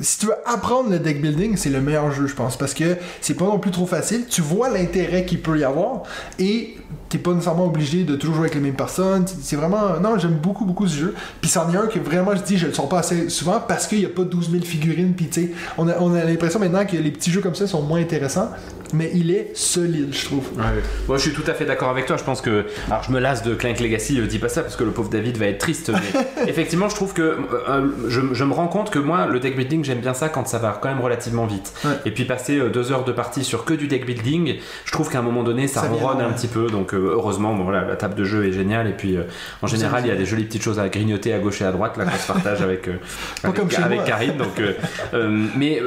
si 0.00 0.18
tu 0.18 0.26
veux 0.26 0.34
apprendre 0.44 0.90
le 0.90 0.98
deck 0.98 1.20
building, 1.20 1.56
c'est 1.56 1.70
le 1.70 1.80
meilleur 1.80 2.10
jeu 2.12 2.26
je 2.26 2.34
pense 2.34 2.56
parce 2.56 2.74
que 2.74 2.96
c'est 3.20 3.34
pas 3.34 3.44
non 3.44 3.58
plus 3.58 3.70
trop 3.70 3.86
facile, 3.86 4.26
tu 4.28 4.40
vois 4.40 4.68
l'intérêt 4.68 5.24
qu'il 5.24 5.40
peut 5.40 5.58
y 5.58 5.64
avoir 5.64 6.02
et 6.38 6.76
t'es 7.08 7.18
pas 7.18 7.32
nécessairement 7.32 7.66
obligé 7.66 8.04
de 8.04 8.16
toujours 8.16 8.36
jouer 8.36 8.44
avec 8.46 8.54
les 8.54 8.60
mêmes 8.60 8.74
personnes, 8.74 9.24
c'est 9.26 9.56
vraiment 9.56 10.00
non, 10.02 10.18
j'aime 10.18 10.34
beaucoup 10.42 10.64
beaucoup 10.64 10.86
ce 10.88 10.96
jeu. 10.96 11.14
Puis 11.40 11.50
c'en 11.50 11.72
est 11.72 11.76
un 11.76 11.86
que 11.86 11.98
vraiment 11.98 12.34
je 12.34 12.42
dis 12.42 12.58
je 12.58 12.66
le 12.66 12.72
sors 12.72 12.88
pas 12.88 12.98
assez 13.00 13.28
souvent 13.28 13.60
parce 13.66 13.86
qu'il 13.86 14.00
y 14.00 14.06
a 14.06 14.08
pas 14.08 14.22
12 14.24 14.50
000 14.50 14.64
figurines 14.64 15.14
puis 15.14 15.26
tu 15.28 15.42
sais, 15.42 15.50
on 15.78 15.88
a, 15.88 15.98
on 16.00 16.14
a 16.14 16.24
l'impression 16.24 16.58
maintenant 16.60 16.84
que 16.84 16.96
les 16.96 17.10
petits 17.10 17.30
jeux 17.30 17.40
comme 17.40 17.54
ça 17.54 17.66
sont 17.66 17.82
moins 17.82 18.00
intéressants, 18.00 18.50
mais 18.92 19.10
il 19.14 19.30
est 19.30 19.50
solide, 19.56 20.08
je 20.12 20.24
trouve. 20.26 20.44
Ouais. 20.56 20.64
Moi, 21.08 21.16
je 21.16 21.22
suis 21.22 21.32
tout 21.32 21.48
à 21.48 21.54
fait 21.54 21.64
d'accord 21.64 21.88
avec 21.88 22.06
toi. 22.06 22.16
Je 22.16 22.24
pense 22.24 22.40
que. 22.40 22.66
Alors, 22.88 23.02
je 23.02 23.10
me 23.10 23.18
lasse 23.18 23.42
de 23.42 23.54
Clank 23.54 23.80
Legacy, 23.80 24.20
euh, 24.20 24.26
dis 24.26 24.38
pas 24.38 24.48
ça 24.48 24.62
parce 24.62 24.76
que 24.76 24.84
le 24.84 24.90
pauvre 24.92 25.08
David 25.10 25.36
va 25.38 25.46
être 25.46 25.58
triste. 25.58 25.90
Mais 25.92 26.46
effectivement, 26.48 26.88
je 26.88 26.94
trouve 26.94 27.12
que. 27.12 27.22
euh, 27.22 27.36
euh, 27.68 27.88
je, 28.08 28.20
je 28.32 28.44
me 28.44 28.52
rends 28.52 28.68
compte 28.68 28.90
que 28.90 28.98
moi, 29.00 29.26
le 29.26 29.40
deck 29.40 29.56
building, 29.56 29.84
j'aime 29.84 29.98
bien 29.98 30.14
ça 30.14 30.28
quand 30.28 30.46
ça 30.46 30.58
va 30.58 30.78
quand 30.80 30.88
même 30.88 31.00
relativement 31.00 31.46
vite. 31.46 31.72
Ouais. 31.84 31.90
Et 32.04 32.10
puis, 32.12 32.24
passer 32.24 32.60
deux 32.72 32.92
heures 32.92 33.04
de 33.04 33.12
partie 33.12 33.42
sur 33.44 33.64
que 33.64 33.74
du 33.74 33.88
deck 33.88 34.06
building, 34.06 34.56
je 34.84 34.92
trouve 34.92 35.10
qu'à 35.10 35.18
un 35.18 35.22
moment 35.22 35.42
donné, 35.42 35.66
ça, 35.66 35.82
Ça 35.82 35.88
ronronne 35.88 36.20
un 36.20 36.28
ouais. 36.28 36.34
petit 36.34 36.48
peu. 36.48 36.68
Donc, 36.68 36.94
heureusement, 36.96 37.54
bon, 37.54 37.64
voilà, 37.64 37.84
la 37.84 37.96
table 37.96 38.14
de 38.14 38.24
jeu 38.24 38.46
est 38.46 38.52
géniale. 38.52 38.88
Et 38.88 38.92
puis, 38.92 39.16
euh, 39.16 39.22
en 39.62 39.66
général, 39.66 40.02
il 40.04 40.08
y 40.08 40.10
a 40.10 40.16
des 40.16 40.26
jolies 40.26 40.44
petites 40.44 40.62
choses 40.62 40.78
à 40.78 40.88
grignoter 40.88 41.32
à 41.32 41.38
gauche 41.38 41.60
et 41.60 41.64
à 41.64 41.72
droite, 41.72 41.96
là, 41.96 42.04
qu'on 42.04 42.16
se 42.16 42.26
partage 42.26 42.62
avec, 42.62 42.88
euh, 42.88 42.96
avec. 43.44 44.04
Karine. 44.04 44.36
Donc, 44.36 44.60
euh, 44.60 45.46
mais 45.56 45.80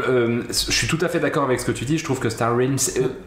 je 0.50 0.72
suis 0.72 0.88
tout 0.88 0.98
à 1.02 1.08
fait 1.08 1.20
d'accord 1.20 1.44
avec 1.44 1.60
ce 1.60 1.66
que 1.66 1.72
tu 1.72 1.86
dis. 1.86 1.98
Je 1.98 2.04
trouve 2.04 2.20
que 2.20 2.30
Star 2.30 2.56
Realms 2.56 2.78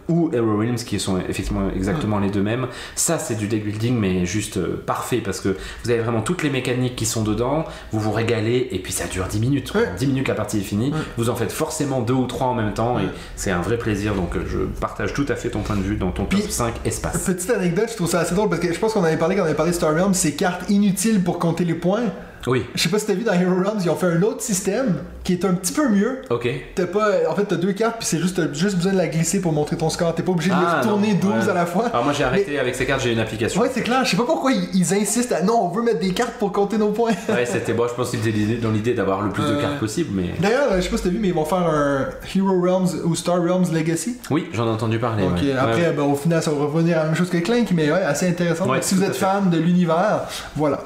ou 0.08 0.30
Hero 0.32 0.56
Realms, 0.58 0.76
qui 0.76 0.98
sont 1.00 1.18
effectivement 1.28 1.68
exactement 1.74 2.18
les 2.18 2.30
deux 2.30 2.42
mêmes, 2.42 2.66
ça 2.94 3.18
c'est 3.18 3.34
du 3.34 3.46
deck 3.46 3.64
building, 3.64 3.96
mais 3.98 4.26
juste 4.26 4.58
parfait 4.60 5.20
parce 5.24 5.40
que 5.40 5.56
vous 5.84 5.90
avez 5.90 6.00
vraiment 6.00 6.20
toutes 6.22 6.42
les 6.42 6.50
mécaniques 6.50 6.96
qui 6.96 7.06
sont 7.06 7.22
dedans. 7.22 7.64
Vous 7.92 8.00
vous 8.00 8.12
régalez 8.12 8.68
et 8.72 8.78
puis 8.78 8.92
ça 8.92 9.06
dure 9.06 9.26
10 9.26 9.40
minutes. 9.40 9.74
Ouais. 9.74 9.88
En 9.92 9.96
10 9.96 10.06
minutes, 10.06 10.28
la 10.28 10.34
partie 10.34 10.58
est 10.58 10.62
finie. 10.62 10.90
Ouais. 10.90 10.98
Vous 11.16 11.30
en 11.30 11.36
faites 11.36 11.52
forcément 11.52 12.00
deux 12.00 12.14
ou 12.14 12.26
trois 12.26 12.48
en 12.48 12.54
même 12.54 12.74
temps 12.74 12.98
et 12.98 13.04
c'est 13.36 13.50
un 13.50 13.60
vrai 13.60 13.78
plaisir. 13.78 14.14
Donc 14.14 14.34
je 14.46 14.58
partage 14.80 15.14
tout 15.14 15.26
à 15.28 15.36
fait 15.36 15.50
ton 15.50 15.60
point 15.60 15.76
de 15.76 15.82
vue 15.82 15.96
dans 15.96 16.10
ton 16.10 16.24
top 16.24 16.40
Puis- 16.40 16.50
5 16.50 16.74
espace. 16.84 17.24
Petite 17.24 17.50
anecdote, 17.50 17.71
je 17.76 17.96
trouve 17.96 18.08
ça 18.08 18.20
assez 18.20 18.34
drôle 18.34 18.48
parce 18.48 18.60
que 18.60 18.72
je 18.72 18.78
pense 18.78 18.92
qu'on 18.92 19.04
avait 19.04 19.16
parlé 19.16 19.36
quand 19.36 19.42
on 19.42 19.46
avait 19.46 19.54
parlé 19.54 19.72
de 19.72 19.76
Star 19.76 19.94
Realms, 19.94 20.14
ces 20.14 20.34
cartes 20.34 20.68
inutiles 20.70 21.22
pour 21.22 21.38
compter 21.38 21.64
les 21.64 21.74
points. 21.74 22.12
Oui, 22.46 22.64
Je 22.74 22.82
sais 22.82 22.88
pas 22.88 22.98
si 22.98 23.06
t'as 23.06 23.14
vu 23.14 23.22
dans 23.24 23.32
Hero 23.32 23.54
Realms, 23.54 23.78
ils 23.84 23.90
ont 23.90 23.94
fait 23.96 24.06
un 24.06 24.22
autre 24.22 24.40
système 24.42 24.96
qui 25.22 25.32
est 25.34 25.44
un 25.44 25.54
petit 25.54 25.72
peu 25.72 25.88
mieux. 25.88 26.22
ok. 26.30 26.48
T'as 26.74 26.86
pas, 26.86 27.08
en 27.28 27.34
fait, 27.36 27.44
t'as 27.44 27.56
deux 27.56 27.72
cartes 27.72 27.96
puis 27.98 28.06
c'est 28.06 28.18
juste, 28.18 28.36
t'as 28.36 28.52
juste 28.52 28.76
besoin 28.76 28.92
de 28.92 28.96
la 28.98 29.06
glisser 29.06 29.40
pour 29.40 29.52
montrer 29.52 29.76
ton 29.76 29.88
score. 29.90 30.14
T'es 30.14 30.22
pas 30.24 30.32
obligé 30.32 30.50
de 30.50 30.56
les 30.56 30.60
Ah, 30.66 30.80
retourner 30.80 31.14
non, 31.14 31.30
12 31.36 31.44
ouais. 31.44 31.50
à 31.50 31.54
la 31.54 31.66
fois. 31.66 31.86
Alors 31.86 32.04
moi 32.04 32.12
j'ai 32.12 32.24
arrêté 32.24 32.58
avec 32.58 32.74
ces 32.74 32.84
cartes, 32.86 33.02
j'ai 33.02 33.12
une 33.12 33.20
application. 33.20 33.60
Ouais, 33.60 33.70
c'est 33.72 33.82
clair. 33.82 34.04
Je 34.04 34.10
sais 34.10 34.16
pas 34.16 34.24
pourquoi 34.24 34.50
ils, 34.52 34.68
ils 34.74 34.94
insistent 34.94 35.32
à 35.32 35.42
non, 35.42 35.60
on 35.62 35.68
veut 35.68 35.82
mettre 35.82 36.00
des 36.00 36.12
cartes 36.12 36.34
pour 36.40 36.50
compter 36.52 36.78
nos 36.78 36.88
points. 36.90 37.12
Ouais, 37.28 37.46
c'était 37.50 37.74
bon, 37.74 37.86
je 37.88 37.94
pense 37.94 38.10
qu'ils 38.10 38.20
étaient 38.20 38.36
l'idée- 38.36 38.56
dans 38.56 38.70
l'idée 38.70 38.94
d'avoir 38.94 39.22
le 39.22 39.30
plus 39.30 39.44
de 39.44 39.60
cartes 39.60 39.78
possible, 39.78 40.10
mais. 40.14 40.30
D'ailleurs, 40.40 40.68
je 40.76 40.80
sais 40.80 40.88
pas 40.88 40.96
si 40.96 41.02
t'as 41.04 41.10
vu, 41.10 41.18
mais 41.20 41.28
ils 41.28 41.34
vont 41.34 41.44
faire 41.44 41.58
un 41.58 42.06
Hero 42.34 42.60
Realms 42.60 42.88
ou 43.04 43.14
Star 43.14 43.36
Realms 43.40 43.72
Legacy. 43.72 44.16
Oui, 44.30 44.48
j'en 44.52 44.66
ai 44.66 44.70
entendu 44.70 44.98
parler. 44.98 45.22
Donc 45.22 45.34
ouais. 45.36 45.50
euh, 45.52 45.60
après, 45.60 45.82
Ouais. 45.88 45.92
ben, 45.96 46.02
au 46.02 46.16
final, 46.16 46.42
ça 46.42 46.50
va 46.50 46.64
revenir 46.64 46.96
à 46.96 47.00
la 47.00 47.06
même 47.06 47.14
chose 47.14 47.30
que 47.30 47.38
Clank, 47.38 47.68
mais 47.72 47.90
ouais, 47.92 48.02
assez 48.02 48.28
intéressant. 48.28 48.66
Ouais, 48.66 48.78
Donc, 48.78 48.84
si 48.84 48.94
vous 48.96 49.04
êtes 49.04 49.14
fan 49.16 49.48
de 49.50 49.58
l'univers, 49.58 50.22
voilà. 50.56 50.80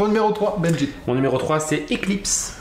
Ton 0.00 0.06
numéro 0.08 0.30
3, 0.32 0.56
Benji. 0.62 0.88
Mon 1.06 1.14
numéro 1.14 1.36
3, 1.36 1.60
c'est 1.60 1.84
Eclipse. 1.92 2.56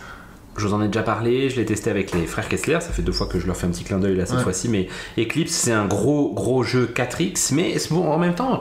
Je 0.58 0.68
vous 0.68 0.74
en 0.74 0.82
ai 0.82 0.88
déjà 0.88 1.04
parlé, 1.04 1.50
je 1.50 1.56
l'ai 1.56 1.64
testé 1.64 1.90
avec 1.90 2.12
les 2.14 2.26
frères 2.28 2.50
Kessler, 2.50 2.82
ça 2.82 2.90
fait 2.92 3.02
deux 3.02 3.14
fois 3.14 3.28
que 3.28 3.40
je 3.40 3.48
leur 3.48 3.56
fais 3.56 3.66
un 3.66 3.70
petit 3.70 3.86
clin 3.86 3.98
d'œil 3.98 4.18
là 4.18 4.26
cette 4.26 4.40
Ouais. 4.40 4.44
fois-ci, 4.44 4.68
mais 4.68 4.90
Eclipse 5.18 5.54
c'est 5.54 5.72
un 5.72 5.86
gros 5.86 6.34
gros 6.34 6.64
jeu 6.64 6.92
4X, 6.94 7.54
mais 7.56 7.76
en 7.96 8.18
même 8.18 8.36
temps, 8.36 8.60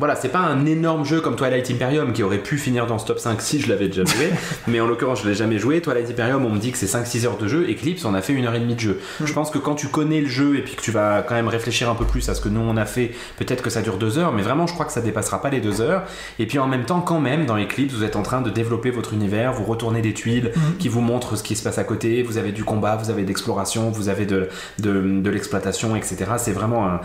voilà, 0.00 0.16
c'est 0.16 0.30
pas 0.30 0.38
un 0.38 0.64
énorme 0.64 1.04
jeu 1.04 1.20
comme 1.20 1.36
Twilight 1.36 1.70
Imperium 1.70 2.14
qui 2.14 2.22
aurait 2.22 2.38
pu 2.38 2.56
finir 2.56 2.86
dans 2.86 2.98
ce 2.98 3.04
top 3.06 3.18
5 3.18 3.40
si 3.42 3.60
je 3.60 3.68
l'avais 3.68 3.88
déjà 3.88 4.04
joué, 4.06 4.30
mais 4.66 4.80
en 4.80 4.86
l'occurrence 4.86 5.22
je 5.22 5.28
l'ai 5.28 5.34
jamais 5.34 5.58
joué. 5.58 5.82
Twilight 5.82 6.10
Imperium, 6.10 6.44
on 6.46 6.48
me 6.48 6.58
dit 6.58 6.72
que 6.72 6.78
c'est 6.78 6.86
5-6 6.86 7.26
heures 7.26 7.36
de 7.36 7.46
jeu, 7.46 7.68
Eclipse 7.70 8.06
on 8.06 8.14
a 8.14 8.22
fait 8.22 8.32
une 8.32 8.46
heure 8.46 8.54
et 8.54 8.60
demie 8.60 8.74
de 8.74 8.80
jeu. 8.80 8.98
Je 9.22 9.32
pense 9.34 9.50
que 9.50 9.58
quand 9.58 9.74
tu 9.74 9.88
connais 9.88 10.22
le 10.22 10.28
jeu 10.28 10.56
et 10.56 10.62
puis 10.62 10.74
que 10.74 10.80
tu 10.80 10.90
vas 10.90 11.22
quand 11.22 11.34
même 11.34 11.48
réfléchir 11.48 11.90
un 11.90 11.94
peu 11.94 12.06
plus 12.06 12.26
à 12.30 12.34
ce 12.34 12.40
que 12.40 12.48
nous 12.48 12.60
on 12.60 12.78
a 12.78 12.86
fait, 12.86 13.10
peut-être 13.36 13.62
que 13.62 13.68
ça 13.68 13.82
dure 13.82 13.98
deux 13.98 14.16
heures, 14.16 14.32
mais 14.32 14.40
vraiment 14.42 14.66
je 14.66 14.72
crois 14.72 14.86
que 14.86 14.92
ça 14.92 15.02
dépassera 15.02 15.42
pas 15.42 15.50
les 15.50 15.60
deux 15.60 15.82
heures. 15.82 16.04
Et 16.38 16.46
puis 16.46 16.58
en 16.58 16.66
même 16.66 16.84
temps, 16.84 17.02
quand 17.02 17.20
même, 17.20 17.44
dans 17.44 17.58
Eclipse, 17.58 17.92
vous 17.92 18.04
êtes 18.04 18.16
en 18.16 18.22
train 18.22 18.40
de 18.40 18.48
développer 18.48 18.90
votre 18.90 19.12
univers, 19.12 19.52
vous 19.52 19.64
retournez 19.64 20.00
des 20.00 20.14
tuiles 20.14 20.52
qui 20.78 20.88
vous 20.88 21.02
montrent 21.02 21.36
ce 21.36 21.42
qui 21.42 21.56
se 21.56 21.62
passe 21.62 21.76
à 21.76 21.84
côté, 21.84 22.22
vous 22.22 22.38
avez 22.38 22.52
du 22.52 22.64
combat, 22.64 22.96
vous 22.96 23.10
avez 23.10 23.22
de 23.22 23.28
l'exploration, 23.28 23.90
vous 23.90 24.08
avez 24.08 24.24
de, 24.24 24.48
de, 24.78 25.20
de 25.20 25.30
l'exploitation, 25.30 25.94
etc. 25.94 26.24
C'est 26.38 26.52
vraiment 26.52 26.86
un. 26.88 27.00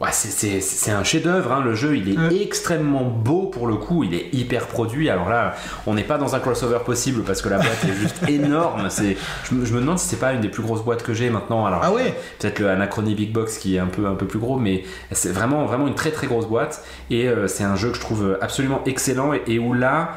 Ouais, 0.00 0.08
c'est- 0.12 0.90
un 0.90 1.04
chef-d'œuvre, 1.04 1.52
hein, 1.52 1.62
le 1.64 1.76
jeu 1.76 1.96
il 1.96 2.08
est 2.12 2.18
Ouais. 2.18 2.42
extrêmement 2.42 3.04
beau 3.04 3.42
pour 3.46 3.68
le 3.68 3.76
coup, 3.76 4.02
il 4.02 4.12
est 4.12 4.28
hyper 4.34 4.66
produit. 4.66 5.08
Alors 5.08 5.28
là, 5.28 5.54
on 5.86 5.94
n'est 5.94 6.02
pas 6.02 6.18
dans 6.18 6.34
un 6.34 6.40
crossover 6.40 6.80
possible 6.84 7.22
parce 7.22 7.40
que 7.40 7.48
la 7.48 7.58
boîte 7.58 7.84
est 7.88 7.92
juste 7.94 8.16
énorme. 8.28 8.86
C'est, 8.90 9.16
je, 9.48 9.54
me- 9.54 9.64
je 9.64 9.72
me 9.72 9.80
demande 9.80 10.00
si 10.00 10.08
c'est 10.08 10.16
pas 10.18 10.32
une 10.32 10.40
des 10.40 10.48
plus 10.48 10.64
grosses 10.64 10.82
boîtes 10.82 11.04
que 11.04 11.14
j'ai 11.14 11.30
maintenant. 11.30 11.64
Alors 11.64 11.80
Ah 11.84 11.92
ouais 11.92 12.12
peut-être 12.40 12.58
le 12.58 12.70
Anachronie 12.70 13.14
Big 13.14 13.32
Box 13.32 13.56
qui 13.58 13.76
est 13.76 13.78
un 13.78 13.86
peu 13.86 14.06
un 14.08 14.16
peu 14.16 14.26
plus 14.26 14.40
gros, 14.40 14.58
mais 14.58 14.82
c'est 15.12 15.30
vraiment 15.30 15.64
vraiment 15.64 15.86
une 15.86 15.94
très 15.94 16.10
très 16.10 16.26
grosse 16.26 16.46
boîte 16.48 16.84
et 17.10 17.28
euh, 17.28 17.46
c'est 17.46 17.64
un 17.64 17.76
jeu 17.76 17.90
que 17.90 17.94
je 17.96 18.00
trouve 18.00 18.36
absolument 18.40 18.82
excellent 18.86 19.32
et, 19.32 19.42
et 19.46 19.58
où 19.60 19.74
là. 19.74 20.10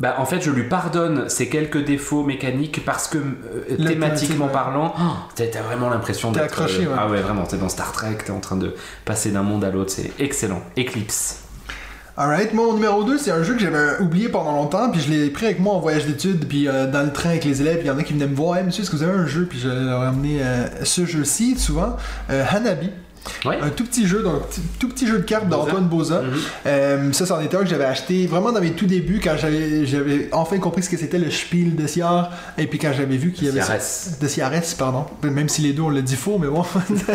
Bah, 0.00 0.16
en 0.18 0.24
fait, 0.24 0.40
je 0.40 0.50
lui 0.50 0.64
pardonne 0.64 1.28
ces 1.28 1.48
quelques 1.48 1.84
défauts 1.84 2.22
mécaniques 2.22 2.84
parce 2.84 3.08
que 3.08 3.18
euh, 3.18 3.76
thématiquement 3.84 4.46
ouais. 4.46 4.52
parlant, 4.52 4.94
oh, 4.96 5.02
t'as 5.34 5.62
vraiment 5.62 5.90
l'impression 5.90 6.30
d'être. 6.30 6.44
accroché, 6.44 6.84
euh, 6.84 6.90
ouais. 6.90 6.96
Ah 6.96 7.08
ouais, 7.08 7.20
vraiment, 7.20 7.44
t'es 7.44 7.56
dans 7.56 7.68
Star 7.68 7.90
Trek, 7.90 8.18
t'es 8.24 8.30
en 8.30 8.38
train 8.38 8.56
de 8.56 8.74
passer 9.04 9.30
d'un 9.30 9.42
monde 9.42 9.64
à 9.64 9.70
l'autre, 9.70 9.90
c'est 9.90 10.12
excellent. 10.20 10.62
Eclipse. 10.78 11.40
Alright, 12.16 12.52
mon 12.52 12.74
numéro 12.74 13.04
2, 13.04 13.18
c'est 13.18 13.30
un 13.30 13.42
jeu 13.42 13.54
que 13.54 13.60
j'avais 13.60 14.00
oublié 14.00 14.28
pendant 14.28 14.52
longtemps, 14.52 14.90
puis 14.90 15.00
je 15.00 15.10
l'ai 15.10 15.30
pris 15.30 15.46
avec 15.46 15.60
moi 15.60 15.74
en 15.74 15.80
voyage 15.80 16.06
d'études, 16.06 16.46
puis 16.48 16.68
euh, 16.68 16.86
dans 16.88 17.02
le 17.02 17.12
train 17.12 17.30
avec 17.30 17.44
les 17.44 17.60
élèves, 17.60 17.78
il 17.80 17.86
y 17.86 17.90
en 17.90 17.98
a 17.98 18.02
qui 18.02 18.12
venaient 18.12 18.26
me 18.26 18.34
voir, 18.34 18.58
hey, 18.58 18.64
monsieur, 18.64 18.82
est-ce 18.82 18.90
que 18.90 18.96
vous 18.96 19.02
avez 19.02 19.18
un 19.18 19.26
jeu, 19.26 19.46
puis 19.46 19.58
je 19.58 19.68
leur 19.68 20.02
ai 20.02 20.06
amené 20.06 20.40
ce 20.84 21.06
jeu-ci, 21.06 21.58
souvent, 21.58 21.96
Hanabi. 22.28 22.90
Ouais. 23.44 23.58
Un 23.60 23.70
tout 23.70 23.84
petit 23.84 24.06
jeu, 24.06 24.22
donc 24.22 24.42
tout 24.78 24.88
petit 24.88 25.06
jeu 25.06 25.18
de 25.18 25.22
cartes 25.22 25.48
d'Antoine 25.48 25.86
Boza. 25.86 26.22
Mhm. 26.22 26.38
Euh, 26.66 27.12
ça, 27.12 27.26
c'en 27.26 27.40
était 27.40 27.56
un 27.56 27.60
que 27.60 27.68
j'avais 27.68 27.84
acheté 27.84 28.26
vraiment 28.26 28.52
dans 28.52 28.60
mes 28.60 28.72
tout 28.72 28.86
débuts 28.86 29.20
quand 29.22 29.36
j'avais 29.36 30.28
enfin 30.32 30.58
compris 30.58 30.82
ce 30.82 30.90
que 30.90 30.96
c'était 30.96 31.18
le 31.18 31.30
Spiel 31.30 31.76
de 31.76 31.86
Siar, 31.86 32.30
et 32.56 32.66
puis 32.66 32.78
quand 32.78 32.92
j'avais 32.96 33.16
vu 33.16 33.32
qu'il 33.32 33.46
y 33.46 33.50
avait 33.50 33.78
de 34.20 34.28
Ciares, 34.28 34.52
pardon. 34.78 35.04
Même 35.22 35.48
si 35.48 35.62
les 35.62 35.72
deux 35.72 35.82
on 35.82 35.90
le 35.90 36.02
dit 36.02 36.16
faux, 36.16 36.38
mais 36.38 36.48
bon. 36.48 36.64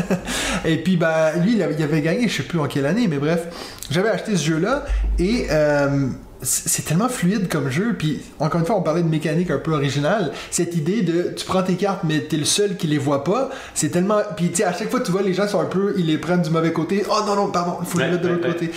et 0.66 0.78
puis 0.78 0.98
bah 0.98 1.34
lui, 1.36 1.54
il 1.54 1.62
avait, 1.62 1.76
il 1.78 1.84
avait 1.84 2.02
gagné, 2.02 2.28
je 2.28 2.38
sais 2.38 2.44
plus 2.44 2.60
en 2.60 2.68
quelle 2.68 2.86
année, 2.86 3.08
mais 3.08 3.18
bref, 3.18 3.48
j'avais 3.90 4.10
acheté 4.10 4.36
ce 4.38 4.46
jeu-là 4.46 4.86
et 5.20 5.48
euh, 5.52 6.08
c'est 6.44 6.84
tellement 6.86 7.10
fluide 7.10 7.48
comme 7.50 7.70
jeu. 7.70 7.96
Puis 7.98 8.22
encore 8.40 8.60
une 8.60 8.66
fois, 8.66 8.76
on 8.78 8.82
parlait 8.82 9.02
de 9.04 9.08
mécanique 9.10 9.50
un 9.52 9.58
peu 9.58 9.72
originale. 9.74 10.32
Cette 10.52 10.76
idée 10.76 11.02
de 11.02 11.34
tu 11.36 11.46
prends 11.46 11.64
tes 11.64 11.76
cartes, 11.76 12.02
mais 12.04 12.20
t'es 12.22 12.38
le 12.38 12.46
seul 12.46 12.78
qui 12.78 12.88
les 12.88 12.98
voit 12.98 13.24
pas. 13.24 13.50
C'est 13.74 13.90
tellement. 13.90 14.20
Puis 14.36 14.50
tu 14.50 14.58
sais, 14.58 14.64
à 14.66 14.74
chaque 14.74 14.90
fois, 14.90 15.00
tu 15.00 15.12
vois, 15.12 15.22
les 15.22 15.34
gens 15.34 15.48
sont 15.48 15.60
un 15.62 15.66
peu. 15.66 15.94
Ils 15.98 16.06
les 16.08 16.18
prennent 16.18 16.42
du 16.42 16.50
mauvais 16.50 16.72
côté. 16.74 17.04
Oh 17.10 17.22
non, 17.26 17.36
non, 17.36 17.48
pardon, 17.48 17.78
il 17.82 17.88
faut 17.88 18.00
les 18.00 18.10
mettre 18.10 18.22
de 18.22 18.28
ouais, 18.28 18.34
l'autre 18.36 18.48
ouais. 18.48 18.54
côté. 18.54 18.72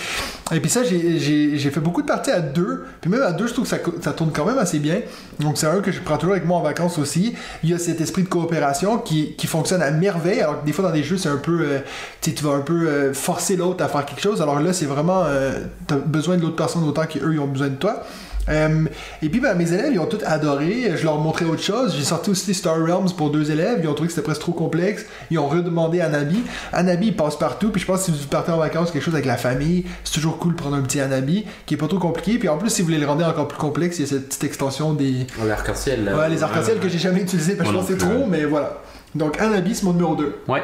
Et 0.53 0.59
puis 0.61 0.69
ça, 0.69 0.81
j'ai- 0.83 1.57
fait 1.67 1.79
beaucoup 1.81 2.01
de 2.01 2.07
parties 2.07 2.31
à 2.31 2.39
deux. 2.39 2.85
Puis 3.01 3.11
même 3.11 3.21
à 3.21 3.33
deux, 3.33 3.47
je 3.47 3.53
trouve 3.53 3.65
que 3.65 3.69
ça, 3.69 3.79
ça 4.01 4.13
tourne 4.13 4.31
quand 4.33 4.45
même 4.45 4.57
assez 4.57 4.79
bien. 4.79 5.01
Donc 5.39 5.57
c'est 5.57 5.67
un 5.67 5.81
que 5.81 5.91
je 5.91 5.99
prends 5.99 6.17
toujours 6.17 6.33
avec 6.35 6.45
moi 6.45 6.57
en 6.57 6.61
vacances 6.61 6.97
aussi. 6.97 7.33
Il 7.63 7.69
y 7.69 7.73
a 7.73 7.77
cet 7.77 7.99
esprit 7.99 8.23
de 8.23 8.29
coopération 8.29 8.97
qui, 8.97 9.35
qui 9.35 9.47
fonctionne 9.47 9.81
à 9.81 9.91
merveille. 9.91 10.39
Alors 10.41 10.61
que 10.61 10.65
des 10.65 10.71
fois, 10.71 10.85
dans 10.85 10.93
des 10.93 11.03
jeux, 11.03 11.17
c'est 11.17 11.29
un 11.29 11.37
peu. 11.37 11.59
euh, 11.61 11.79
tu 12.21 12.31
vas 12.43 12.51
un 12.51 12.61
peu 12.61 12.87
euh, 12.87 13.13
forcer 13.13 13.55
l'autre 13.57 13.83
à 13.83 13.87
faire 13.87 14.05
quelque 14.05 14.21
chose. 14.21 14.41
Alors 14.41 14.59
là, 14.61 14.71
c'est 14.73 14.85
vraiment. 14.85 15.23
Euh, 15.25 15.59
T'as 15.87 15.95
besoin 15.95 16.37
de 16.37 16.41
l'autre 16.41 16.55
personne 16.55 16.83
autant 16.83 17.05
qu'eux, 17.05 17.33
ils 17.33 17.39
ont 17.39 17.47
besoin 17.57 17.69
de 17.69 17.75
toi. 17.75 18.03
Euh, 18.49 18.85
et 19.21 19.29
puis 19.29 19.39
ben, 19.39 19.55
mes 19.55 19.73
élèves 19.73 19.91
ils 19.91 19.99
ont 19.99 20.05
tous 20.05 20.23
adoré, 20.25 20.93
je 20.95 21.03
leur 21.03 21.17
montrais 21.17 21.45
autre 21.45 21.61
chose, 21.61 21.93
j'ai 21.97 22.03
sorti 22.03 22.29
aussi 22.29 22.53
Star 22.53 22.77
Realms 22.77 23.09
pour 23.17 23.29
deux 23.29 23.51
élèves, 23.51 23.79
ils 23.83 23.89
ont 23.89 23.93
trouvé 23.93 24.07
que 24.07 24.13
c'était 24.13 24.23
presque 24.23 24.39
trop 24.41 24.53
complexe, 24.53 25.05
ils 25.29 25.37
ont 25.37 25.47
redemandé 25.47 25.99
à 25.99 26.07
Nabi. 26.07 26.43
Anabi 26.71 27.07
il 27.07 27.15
passe 27.15 27.35
partout, 27.37 27.71
puis 27.71 27.81
je 27.81 27.85
pense 27.85 27.99
que 27.99 28.05
si 28.05 28.11
vous 28.11 28.27
partez 28.27 28.51
en 28.51 28.57
vacances 28.57 28.91
quelque 28.91 29.03
chose 29.03 29.15
avec 29.15 29.25
la 29.25 29.35
famille, 29.35 29.83
c'est 30.03 30.13
toujours 30.13 30.37
cool 30.37 30.53
de 30.53 30.57
prendre 30.57 30.77
un 30.77 30.81
petit 30.81 31.01
Anabi 31.01 31.45
qui 31.65 31.73
est 31.73 31.77
pas 31.77 31.87
trop 31.87 31.99
compliqué, 31.99 32.37
puis 32.39 32.47
en 32.47 32.57
plus 32.57 32.69
si 32.69 32.81
vous 32.81 32.87
voulez 32.87 32.99
le 32.99 33.07
rendre 33.07 33.25
encore 33.25 33.49
plus 33.49 33.57
complexe, 33.57 33.99
il 33.99 34.03
y 34.03 34.05
a 34.05 34.07
cette 34.07 34.29
petite 34.29 34.45
extension 34.45 34.93
des 34.93 35.27
L'arc-en-ciel. 35.45 36.09
ouais, 36.17 36.29
les 36.29 36.41
arcs-en-ciel 36.41 36.79
que 36.79 36.87
j'ai 36.87 36.99
jamais 36.99 37.21
utilisé 37.21 37.55
parce 37.55 37.69
que 37.69 37.75
je 37.75 37.79
pense 37.79 37.89
que 37.89 37.99
c'est 37.99 38.05
trop, 38.09 38.25
mais 38.27 38.45
voilà. 38.45 38.81
Donc 39.13 39.41
Anabi 39.41 39.75
c'est 39.75 39.83
mon 39.83 39.93
numéro 39.93 40.15
2. 40.15 40.39
Ouais. 40.47 40.63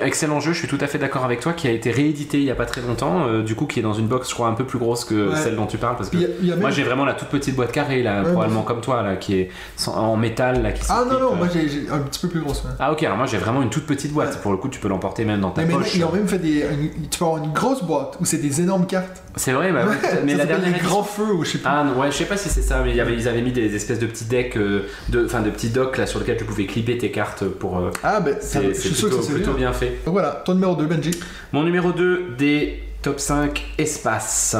Excellent 0.00 0.40
jeu, 0.40 0.52
je 0.52 0.58
suis 0.58 0.68
tout 0.68 0.78
à 0.80 0.86
fait 0.86 0.98
d'accord 0.98 1.24
avec 1.24 1.40
toi, 1.40 1.52
qui 1.52 1.66
a 1.68 1.70
été 1.70 1.90
réédité 1.90 2.38
il 2.38 2.44
y 2.44 2.50
a 2.50 2.54
pas 2.54 2.66
très 2.66 2.80
longtemps, 2.80 3.26
euh, 3.26 3.42
du 3.42 3.54
coup 3.54 3.66
qui 3.66 3.80
est 3.80 3.82
dans 3.82 3.92
une 3.92 4.06
box 4.06 4.28
je 4.28 4.34
crois 4.34 4.48
un 4.48 4.54
peu 4.54 4.64
plus 4.64 4.78
grosse 4.78 5.04
que 5.04 5.30
Ouais. 5.30 5.36
celle 5.36 5.56
dont 5.56 5.66
tu 5.66 5.76
parles 5.78 5.96
parce 5.96 6.08
que 6.10 6.16
Puis 6.16 6.24
il 6.26 6.28
y 6.28 6.32
a- 6.32 6.36
il 6.42 6.46
y 6.48 6.50
a 6.50 6.54
même- 6.54 6.60
moi 6.62 6.70
j'ai 6.70 6.82
vraiment 6.82 7.04
la 7.04 7.14
toute 7.14 7.28
petite 7.28 7.54
boîte 7.56 7.72
carrée 7.72 8.02
là, 8.02 8.22
Ouais, 8.22 8.30
probablement 8.32 8.62
comme 8.62 8.80
toi 8.80 9.02
là, 9.02 9.16
qui 9.16 9.34
est 9.40 9.50
en 9.88 10.16
métal 10.16 10.62
là, 10.62 10.72
qui 10.72 10.82
Ah 10.88 11.04
non 11.10 11.18
non, 11.20 11.32
euh. 11.32 11.36
moi 11.36 11.48
j'ai 11.52 11.68
j'ai 11.68 11.88
un 11.90 11.98
petit 12.00 12.20
peu 12.20 12.28
plus 12.28 12.40
grosse. 12.40 12.62
ouais. 12.64 12.70
Ah 12.78 12.92
ok, 12.92 13.02
alors 13.02 13.16
moi 13.16 13.26
j'ai 13.26 13.38
vraiment 13.38 13.62
une 13.62 13.70
toute 13.70 13.86
petite 13.86 14.12
boîte, 14.12 14.38
pour 14.42 14.52
le 14.52 14.58
coup 14.58 14.68
tu 14.68 14.80
peux 14.80 14.88
l'emporter 14.88 15.24
même 15.24 15.40
dans 15.40 15.50
ta 15.50 15.64
Mais 15.64 15.72
poche. 15.74 15.94
ils 15.94 16.04
ont 16.04 16.12
même 16.12 16.28
fait 16.28 16.38
des. 16.38 16.60
une- 16.72 17.08
tu 17.10 17.18
peux 17.18 17.24
avoir 17.24 17.42
une 17.42 17.52
grosse 17.52 17.82
boîte 17.82 18.16
où 18.20 18.24
c'est 18.24 18.38
des 18.38 18.60
énormes 18.60 18.86
cartes. 18.86 19.22
C'est 19.36 19.52
vrai, 19.52 19.72
bah, 19.72 19.84
mais 20.24 20.32
Ça 20.32 20.38
la 20.38 20.46
dernière 20.46 20.68
édition- 20.68 20.88
grands 20.88 21.02
feux 21.02 21.32
ou 21.32 21.44
je 21.44 21.52
sais 21.52 21.58
pas. 21.58 21.70
Ah 21.72 21.84
non, 21.84 21.98
ouais, 22.00 22.10
je 22.10 22.16
sais 22.16 22.26
pas 22.26 22.36
si 22.36 22.48
c'est 22.50 22.60
ça, 22.60 22.82
mais 22.84 22.90
il 22.90 22.96
y 22.96 23.00
avait, 23.00 23.14
ils 23.14 23.28
avaient 23.28 23.40
mis 23.40 23.52
des 23.52 23.74
espèces 23.74 23.98
de 23.98 24.06
petits 24.06 24.26
decks, 24.26 24.56
euh, 24.58 24.82
de, 25.08 25.24
enfin 25.24 25.40
de 25.40 25.48
petits 25.50 25.70
docks 25.70 25.96
là 25.96 26.06
sur 26.06 26.18
lesquels 26.20 26.36
tu 26.36 26.44
pouvais 26.44 26.66
clipper 26.66 26.98
tes 26.98 27.10
cartes 27.10 27.44
pour. 27.44 27.78
euh, 27.78 27.90
Ah 28.04 28.20
ben, 28.20 28.36
ça- 28.40 28.60
c'est 28.74 28.90
plutôt, 28.90 29.52
bien 29.54 29.72
fait. 29.72 29.81
Donc 30.04 30.12
voilà, 30.12 30.42
ton 30.44 30.54
numéro 30.54 30.74
2, 30.74 30.86
Benji. 30.86 31.12
Mon 31.52 31.62
numéro 31.62 31.92
2 31.92 32.34
des 32.36 32.82
top 33.02 33.20
5 33.20 33.74
espace. 33.78 34.56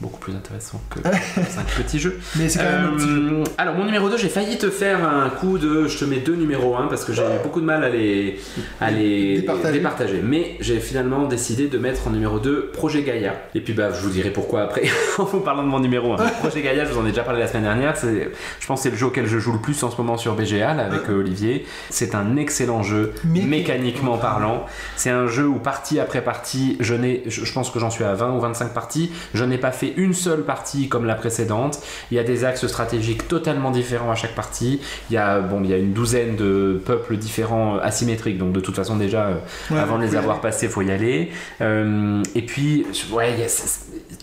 Beaucoup 0.00 0.18
plus 0.18 0.34
intéressant 0.34 0.78
que 0.90 0.98
top 1.00 1.14
5 1.14 1.66
petits 1.82 1.98
jeux. 1.98 2.20
Mais 2.36 2.50
c'est 2.50 2.58
quand 2.58 2.64
même 2.66 2.84
un 2.84 2.96
petit 2.96 3.06
jeu. 3.06 3.32
Euh, 3.32 3.44
alors 3.56 3.74
mon 3.74 3.84
numéro 3.84 4.10
2, 4.10 4.18
j'ai 4.18 4.28
failli 4.28 4.58
te 4.58 4.68
faire 4.68 5.08
un 5.08 5.30
coup 5.30 5.56
de 5.56 5.86
je 5.88 5.98
te 5.98 6.04
mets 6.04 6.18
deux 6.18 6.34
numéros 6.34 6.76
1 6.76 6.88
parce 6.88 7.04
que 7.04 7.14
j'ai 7.14 7.22
eu 7.22 7.42
beaucoup 7.42 7.62
de 7.62 7.64
mal 7.66 7.82
à 7.82 7.88
les, 7.88 8.38
à 8.80 8.90
les 8.90 9.36
Départager. 9.36 9.78
départager. 9.78 10.20
Mais 10.22 10.56
j'ai 10.60 10.80
finalement 10.80 11.26
décidé 11.26 11.68
de 11.68 11.78
mettre 11.78 12.06
en 12.08 12.10
numéro 12.10 12.38
2 12.38 12.72
Projet 12.74 13.02
Gaïa. 13.02 13.34
Et 13.54 13.60
puis 13.60 13.72
bah 13.72 13.88
je 13.90 14.00
vous 14.02 14.10
dirai 14.10 14.28
pourquoi 14.30 14.62
après 14.64 14.82
en 15.18 15.24
vous 15.24 15.40
parlant 15.40 15.62
de 15.62 15.68
mon 15.68 15.80
numéro 15.80 16.12
1. 16.12 16.16
Projet 16.40 16.60
Gaïa, 16.60 16.84
je 16.84 16.92
vous 16.92 17.00
en 17.00 17.06
ai 17.06 17.10
déjà 17.10 17.22
parlé 17.22 17.40
la 17.40 17.46
semaine 17.46 17.62
dernière. 17.62 17.96
C'est, 17.96 18.30
je 18.60 18.66
pense 18.66 18.80
que 18.80 18.82
c'est 18.82 18.90
le 18.90 18.96
jeu 18.96 19.06
auquel 19.06 19.26
je 19.26 19.38
joue 19.38 19.52
le 19.54 19.60
plus 19.60 19.82
en 19.82 19.90
ce 19.90 19.96
moment 19.96 20.18
sur 20.18 20.34
BGA 20.34 20.74
là, 20.74 20.84
avec 20.84 21.08
euh, 21.08 21.20
Olivier. 21.20 21.64
C'est 21.88 22.14
un 22.14 22.36
excellent 22.36 22.82
jeu, 22.82 23.14
Mécaniquement 23.24 23.56
mécaniquement 23.56 24.18
parlant. 24.18 24.66
C'est 24.96 25.10
un 25.10 25.26
jeu 25.26 25.46
où 25.46 25.54
partie 25.58 26.00
après 26.00 26.22
partie, 26.22 26.76
je 26.80 26.92
n'ai, 26.94 27.22
je 27.26 27.46
je 27.46 27.52
pense 27.52 27.70
que 27.70 27.78
j'en 27.78 27.88
suis 27.88 28.04
à 28.04 28.12
20 28.12 28.32
ou 28.36 28.40
25 28.40 28.74
parties. 28.74 29.10
Je 29.32 29.42
n'ai 29.44 29.56
pas 29.56 29.72
fait 29.72 29.85
une 29.96 30.14
seule 30.14 30.42
partie 30.42 30.88
comme 30.88 31.04
la 31.04 31.14
précédente. 31.14 31.80
Il 32.10 32.16
y 32.16 32.20
a 32.20 32.24
des 32.24 32.44
axes 32.44 32.66
stratégiques 32.66 33.28
totalement 33.28 33.70
différents 33.70 34.10
à 34.10 34.14
chaque 34.14 34.34
partie. 34.34 34.80
Il 35.10 35.14
y 35.14 35.16
a, 35.16 35.40
bon, 35.40 35.60
il 35.64 35.70
y 35.70 35.74
a 35.74 35.78
une 35.78 35.92
douzaine 35.92 36.36
de 36.36 36.80
peuples 36.84 37.16
différents 37.16 37.76
euh, 37.76 37.80
asymétriques. 37.82 38.38
Donc 38.38 38.52
de 38.52 38.60
toute 38.60 38.76
façon 38.76 38.96
déjà, 38.96 39.26
euh, 39.26 39.34
Ouais, 39.70 39.78
avant 39.78 39.98
de 39.98 40.04
les 40.04 40.16
avoir 40.16 40.40
passés, 40.40 40.68
faut 40.68 40.82
y 40.82 40.90
aller. 40.90 41.30
Euh, 41.60 42.22
et 42.34 42.42
puis, 42.42 42.86
ouais, 43.12 43.34
il 43.38 43.46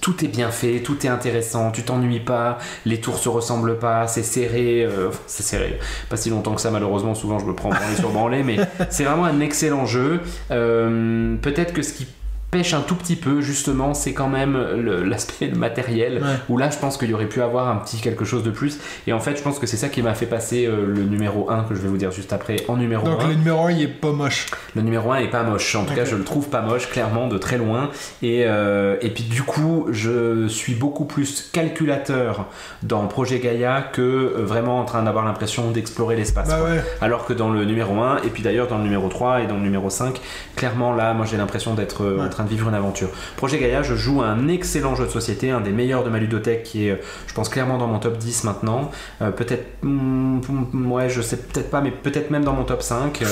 tout 0.02 0.24
est 0.24 0.28
bien 0.28 0.52
fait, 0.52 0.80
tout 0.82 1.06
est 1.06 1.10
intéressant. 1.10 1.72
Tu 1.72 1.84
t'ennuies 1.84 2.20
pas. 2.20 2.58
Les 2.86 3.00
tours 3.00 3.18
se 3.18 3.30
ressemblent 3.30 3.78
pas. 3.80 4.08
C'est 4.08 4.24
serré. 4.24 4.84
euh, 4.84 5.10
c'est 5.28 5.44
serré. 5.44 5.80
Pas 6.10 6.18
si 6.18 6.30
longtemps 6.30 6.54
que 6.56 6.62
ça 6.62 6.72
malheureusement. 6.72 7.16
Souvent 7.16 7.40
je 7.40 7.46
me 7.46 7.54
prends 7.54 7.70
branlé 7.70 7.96
sur 7.96 8.10
branlé, 8.12 8.44
mais 8.44 8.58
c'est 8.90 9.04
vraiment 9.04 9.26
un 9.26 9.40
excellent 9.40 9.86
jeu. 9.86 10.22
Euh, 10.52 11.36
Peut-être 11.42 11.74
que 11.74 11.82
ce 11.82 11.94
qui 11.94 12.08
pêche 12.54 12.74
un 12.74 12.82
tout 12.82 12.96
petit 12.96 13.16
peu 13.16 13.42
justement 13.42 13.94
c'est 13.94 14.14
quand 14.14 14.30
même 14.30 14.58
l'aspect 15.06 15.48
matériel 15.56 16.14
Ouais. 16.24 16.36
où 16.50 16.58
là 16.58 16.70
je 16.70 16.78
pense 16.78 16.98
qu'il 16.98 17.10
y 17.10 17.14
aurait 17.14 17.26
pu 17.28 17.42
avoir 17.42 17.68
un 17.68 17.76
petit 17.78 17.98
quelque 18.00 18.24
chose 18.26 18.44
de 18.44 18.52
plus 18.52 18.78
et 19.08 19.14
en 19.14 19.20
fait 19.20 19.36
je 19.38 19.42
pense 19.42 19.58
que 19.60 19.66
c'est 19.68 19.78
ça 19.78 19.90
qui 19.90 20.02
m'a 20.04 20.14
fait 20.14 20.26
passer 20.28 20.66
euh, 20.68 20.86
le 20.86 21.04
numéro 21.04 21.50
1 21.50 21.64
que 21.64 21.74
je 21.76 21.82
vais 21.82 21.88
vous 21.88 21.98
dire 21.98 22.12
juste 22.12 22.32
après 22.34 22.58
en 22.68 22.78
numéro 22.78 23.06
Donc 23.08 23.22
1 23.24 23.28
le 23.30 23.34
numéro 23.36 23.66
1, 23.66 23.72
il 23.72 23.82
est 23.82 23.88
pas 23.88 24.12
moche. 24.12 24.48
le 24.76 24.82
numéro 24.84 25.12
1 25.12 25.18
est 25.18 25.28
pas 25.30 25.44
moche, 25.44 25.76
en 25.76 25.86
tout 25.86 25.94
cas 25.96 26.06
je 26.06 26.16
le 26.16 26.24
trouve 26.24 26.50
pas 26.50 26.62
moche, 26.62 26.90
clairement 26.90 27.28
de 27.28 27.38
très 27.38 27.58
loin. 27.58 27.90
Et, 28.22 28.44
euh, 28.46 28.96
et 29.02 29.10
puis 29.10 29.24
du 29.24 29.42
coup, 29.44 29.88
je 29.92 30.48
suis 30.48 30.76
beaucoup 30.76 31.06
plus 31.06 31.50
calculateur 31.52 32.46
dans 32.84 33.08
Projet 33.08 33.40
Gaïa 33.40 33.82
que 33.82 34.02
euh, 34.02 34.44
vraiment 34.46 34.80
en 34.80 34.86
train 34.86 35.04
d'avoir 35.04 35.26
l'impression 35.26 35.72
d'explorer 35.72 36.16
l'espace. 36.16 36.50
Bah 36.50 36.64
ouais. 36.64 36.84
Alors 37.02 37.26
que 37.26 37.34
dans 37.34 37.50
le 37.50 37.66
numéro 37.66 38.00
1, 38.00 38.18
et 38.26 38.30
puis 38.30 38.44
d'ailleurs 38.44 38.68
dans 38.68 38.78
le 38.78 38.84
numéro 38.84 39.08
3 39.10 39.42
et 39.42 39.48
dans 39.48 39.56
le 39.56 39.62
numéro 39.62 39.90
5, 39.90 40.20
clairement 40.56 40.94
là, 40.94 41.14
moi 41.14 41.26
j'ai 41.26 41.38
l'impression 41.38 41.74
d'être 41.74 42.04
Ouais. 42.04 42.22
en 42.26 42.30
train 42.30 42.43
de 42.44 42.50
vivre 42.50 42.68
une 42.70 42.76
aventure. 42.76 43.10
Projet 43.38 43.58
Gaïa, 43.60 43.82
je 43.84 43.96
joue 43.96 44.22
à 44.22 44.28
un 44.28 44.48
excellent 44.48 44.96
jeu 44.96 45.06
de 45.06 45.10
société, 45.12 45.52
un 45.52 45.62
des 45.62 45.72
meilleurs 45.72 46.04
de 46.04 46.10
ma 46.10 46.20
ludothèque 46.20 46.64
qui 46.64 46.88
est, 46.88 46.92
euh, 46.92 46.96
je 47.28 47.34
pense, 47.34 47.50
clairement 47.50 47.78
dans 47.78 47.88
mon 47.88 48.00
top 48.00 48.18
10 48.18 48.44
maintenant. 48.44 48.92
Euh, 49.22 49.32
peut-être, 49.32 49.66
hmm, 49.84 50.40
hmm, 50.74 50.92
ouais, 50.92 51.10
je 51.10 51.22
sais 51.22 51.38
peut-être 51.38 51.70
pas, 51.70 51.82
mais 51.82 51.92
peut-être 51.92 52.30
même 52.32 52.44
dans 52.44 52.54
mon 52.54 52.64
top 52.64 52.82
5. 52.82 53.22
euh, 53.22 53.26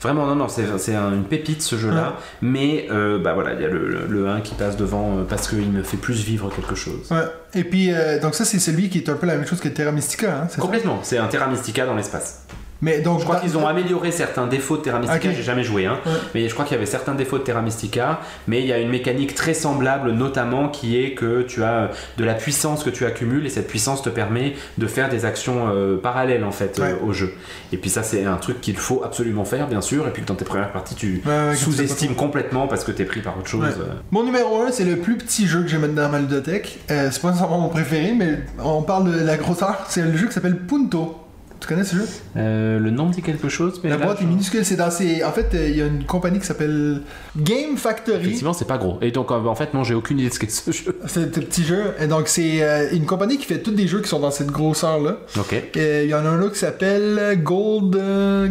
vraiment, 0.00 0.26
non, 0.26 0.34
non, 0.34 0.48
c'est 0.48 0.64
c'est 0.78 0.94
un- 0.94 1.12
une 1.12 1.24
pépite 1.24 1.62
ce 1.62 1.76
jeu-là. 1.76 2.16
Mais 2.40 2.86
euh, 2.90 3.18
bah 3.18 3.34
voilà, 3.34 3.52
il 3.54 3.60
y 3.62 3.64
a 3.64 3.68
le, 3.68 3.86
le- 3.88 4.06
le 4.08 4.28
1 4.28 4.40
qui 4.40 4.54
passe 4.54 4.76
devant 4.76 5.18
parce 5.28 5.48
qu'il 5.48 5.70
me 5.70 5.82
fait 5.82 5.96
plus 5.96 6.24
vivre 6.24 6.50
quelque 6.54 6.74
chose. 6.74 7.10
Ouais. 7.10 7.22
Et 7.54 7.64
puis, 7.64 7.90
donc 8.22 8.34
ça, 8.34 8.44
c'est 8.44 8.58
celui 8.58 8.88
qui 8.88 8.98
est 8.98 9.08
un 9.08 9.14
peu 9.14 9.26
la 9.26 9.36
même 9.36 9.46
chose 9.46 9.60
que 9.60 9.68
Terra 9.68 9.92
Mystica, 9.92 10.42
hein? 10.44 10.48
Complètement, 10.58 10.98
c'est 11.02 11.18
un 11.18 11.26
Terra 11.28 11.46
Mystica 11.48 11.86
dans 11.86 11.94
l'espace. 11.94 12.46
Mais 12.82 13.00
donc, 13.00 13.20
Je 13.20 13.24
crois 13.24 13.36
qu'ils 13.36 13.56
ont 13.56 13.66
amélioré 13.66 14.10
certains 14.10 14.46
défauts 14.46 14.76
de 14.76 14.82
Terra 14.82 14.98
Mystica, 14.98 15.30
j'ai 15.32 15.42
jamais 15.42 15.62
joué, 15.62 15.86
hein, 15.86 15.98
Ouais. 16.04 16.12
mais 16.34 16.48
je 16.48 16.52
crois 16.52 16.64
qu'il 16.64 16.74
y 16.74 16.76
avait 16.76 16.84
certains 16.86 17.14
défauts 17.14 17.38
de 17.38 17.44
Terra 17.44 17.62
Mystica, 17.62 18.20
mais 18.48 18.60
il 18.60 18.66
y 18.66 18.72
a 18.72 18.78
une 18.78 18.88
mécanique 18.90 19.34
très 19.34 19.54
semblable, 19.54 20.10
notamment 20.12 20.68
qui 20.68 20.98
est 21.02 21.14
que 21.14 21.42
tu 21.42 21.62
as 21.62 21.72
euh, 21.72 21.88
de 22.18 22.24
la 22.24 22.34
puissance 22.34 22.82
que 22.82 22.90
tu 22.90 23.06
accumules 23.06 23.46
et 23.46 23.50
cette 23.50 23.68
puissance 23.68 24.02
te 24.02 24.08
permet 24.10 24.54
de 24.78 24.86
faire 24.88 25.08
des 25.08 25.24
actions 25.24 25.68
euh, 25.68 25.96
parallèles 25.96 26.44
en 26.44 26.50
fait 26.50 26.78
euh, 26.80 26.96
au 27.06 27.12
jeu. 27.12 27.32
Et 27.72 27.76
puis 27.76 27.88
ça, 27.88 28.02
c'est 28.02 28.24
un 28.24 28.36
truc 28.36 28.60
qu'il 28.60 28.76
faut 28.76 29.02
absolument 29.04 29.44
faire, 29.44 29.68
bien 29.68 29.80
sûr, 29.80 30.06
et 30.08 30.10
puis 30.10 30.22
que 30.22 30.26
dans 30.26 30.34
tes 30.34 30.44
premières 30.44 30.72
parties, 30.72 30.94
tu 30.96 31.22
Ouais, 31.24 31.54
sous-estimes 31.54 32.16
complètement 32.16 32.66
parce 32.66 32.82
que 32.84 32.90
t'es 32.90 33.04
pris 33.04 33.20
par 33.20 33.38
autre 33.38 33.48
chose. 33.48 33.64
Mon 34.10 34.24
numéro 34.24 34.60
1, 34.62 34.72
c'est 34.72 34.84
le 34.84 34.96
plus 34.96 35.16
petit 35.16 35.46
jeu 35.46 35.62
que 35.62 35.68
j'ai 35.68 35.78
maintenant 35.78 36.02
dans 36.02 36.08
ma 36.08 36.18
ludothèque. 36.18 36.80
Euh, 36.90 37.10
c'est 37.12 37.22
pas 37.22 37.28
nécessairement 37.28 37.60
mon 37.60 37.68
préféré, 37.68 38.12
mais 38.18 38.40
on 38.58 38.82
parle 38.82 39.12
de 39.12 39.24
la 39.24 39.36
grosseur. 39.36 39.86
C'est 39.88 40.02
le 40.02 40.16
jeu 40.16 40.26
qui 40.26 40.32
s'appelle 40.32 40.56
Punto. 40.58 41.18
Tu 41.62 41.68
connais 41.68 41.84
ce 41.84 41.94
jeu 41.94 42.06
Euh, 42.36 42.80
le 42.80 42.90
nom 42.90 43.08
dit 43.08 43.22
quelque 43.22 43.48
chose, 43.48 43.80
mais 43.84 43.90
La 43.90 43.96
là, 43.96 44.04
boîte 44.06 44.18
je- 44.18 44.24
est 44.24 44.26
minuscule. 44.26 44.64
C'est 44.64 44.74
dans 44.74 44.90
ces... 44.90 45.22
En 45.22 45.30
fait, 45.30 45.54
euh, 45.54 45.68
il 45.68 45.76
y 45.76 45.80
a 45.80 45.86
une 45.86 46.02
compagnie 46.04 46.40
qui 46.40 46.46
s'appelle 46.46 47.02
Game 47.36 47.76
Factory. 47.76 48.18
Effectivement, 48.18 48.52
c'est 48.52 48.64
pas 48.66 48.78
gros. 48.78 48.98
Et 49.00 49.12
donc, 49.12 49.30
euh, 49.30 49.36
en 49.44 49.54
fait, 49.54 49.72
non, 49.72 49.84
j'ai 49.84 49.94
aucune 49.94 50.18
idée 50.18 50.28
de 50.28 50.34
ce 50.34 50.40
qu'est 50.40 50.50
ce 50.50 50.72
jeu. 50.72 50.98
C'est 51.06 51.22
un 51.22 51.28
petit 51.28 51.62
jeu. 51.62 51.94
Et 52.00 52.08
donc, 52.08 52.26
c'est 52.26 52.64
euh, 52.64 52.88
une 52.92 53.06
compagnie 53.06 53.38
qui 53.38 53.46
fait 53.46 53.60
tous 53.62 53.70
des 53.70 53.86
jeux 53.86 54.00
qui 54.00 54.08
sont 54.08 54.18
dans 54.18 54.32
cette 54.32 54.50
grosseur-là. 54.50 55.18
Ok. 55.38 55.54
Il 55.76 56.06
y 56.08 56.14
en 56.14 56.26
a 56.26 56.30
un 56.30 56.36
là 56.40 56.48
qui 56.48 56.58
s'appelle 56.58 57.40
Gold, 57.42 57.96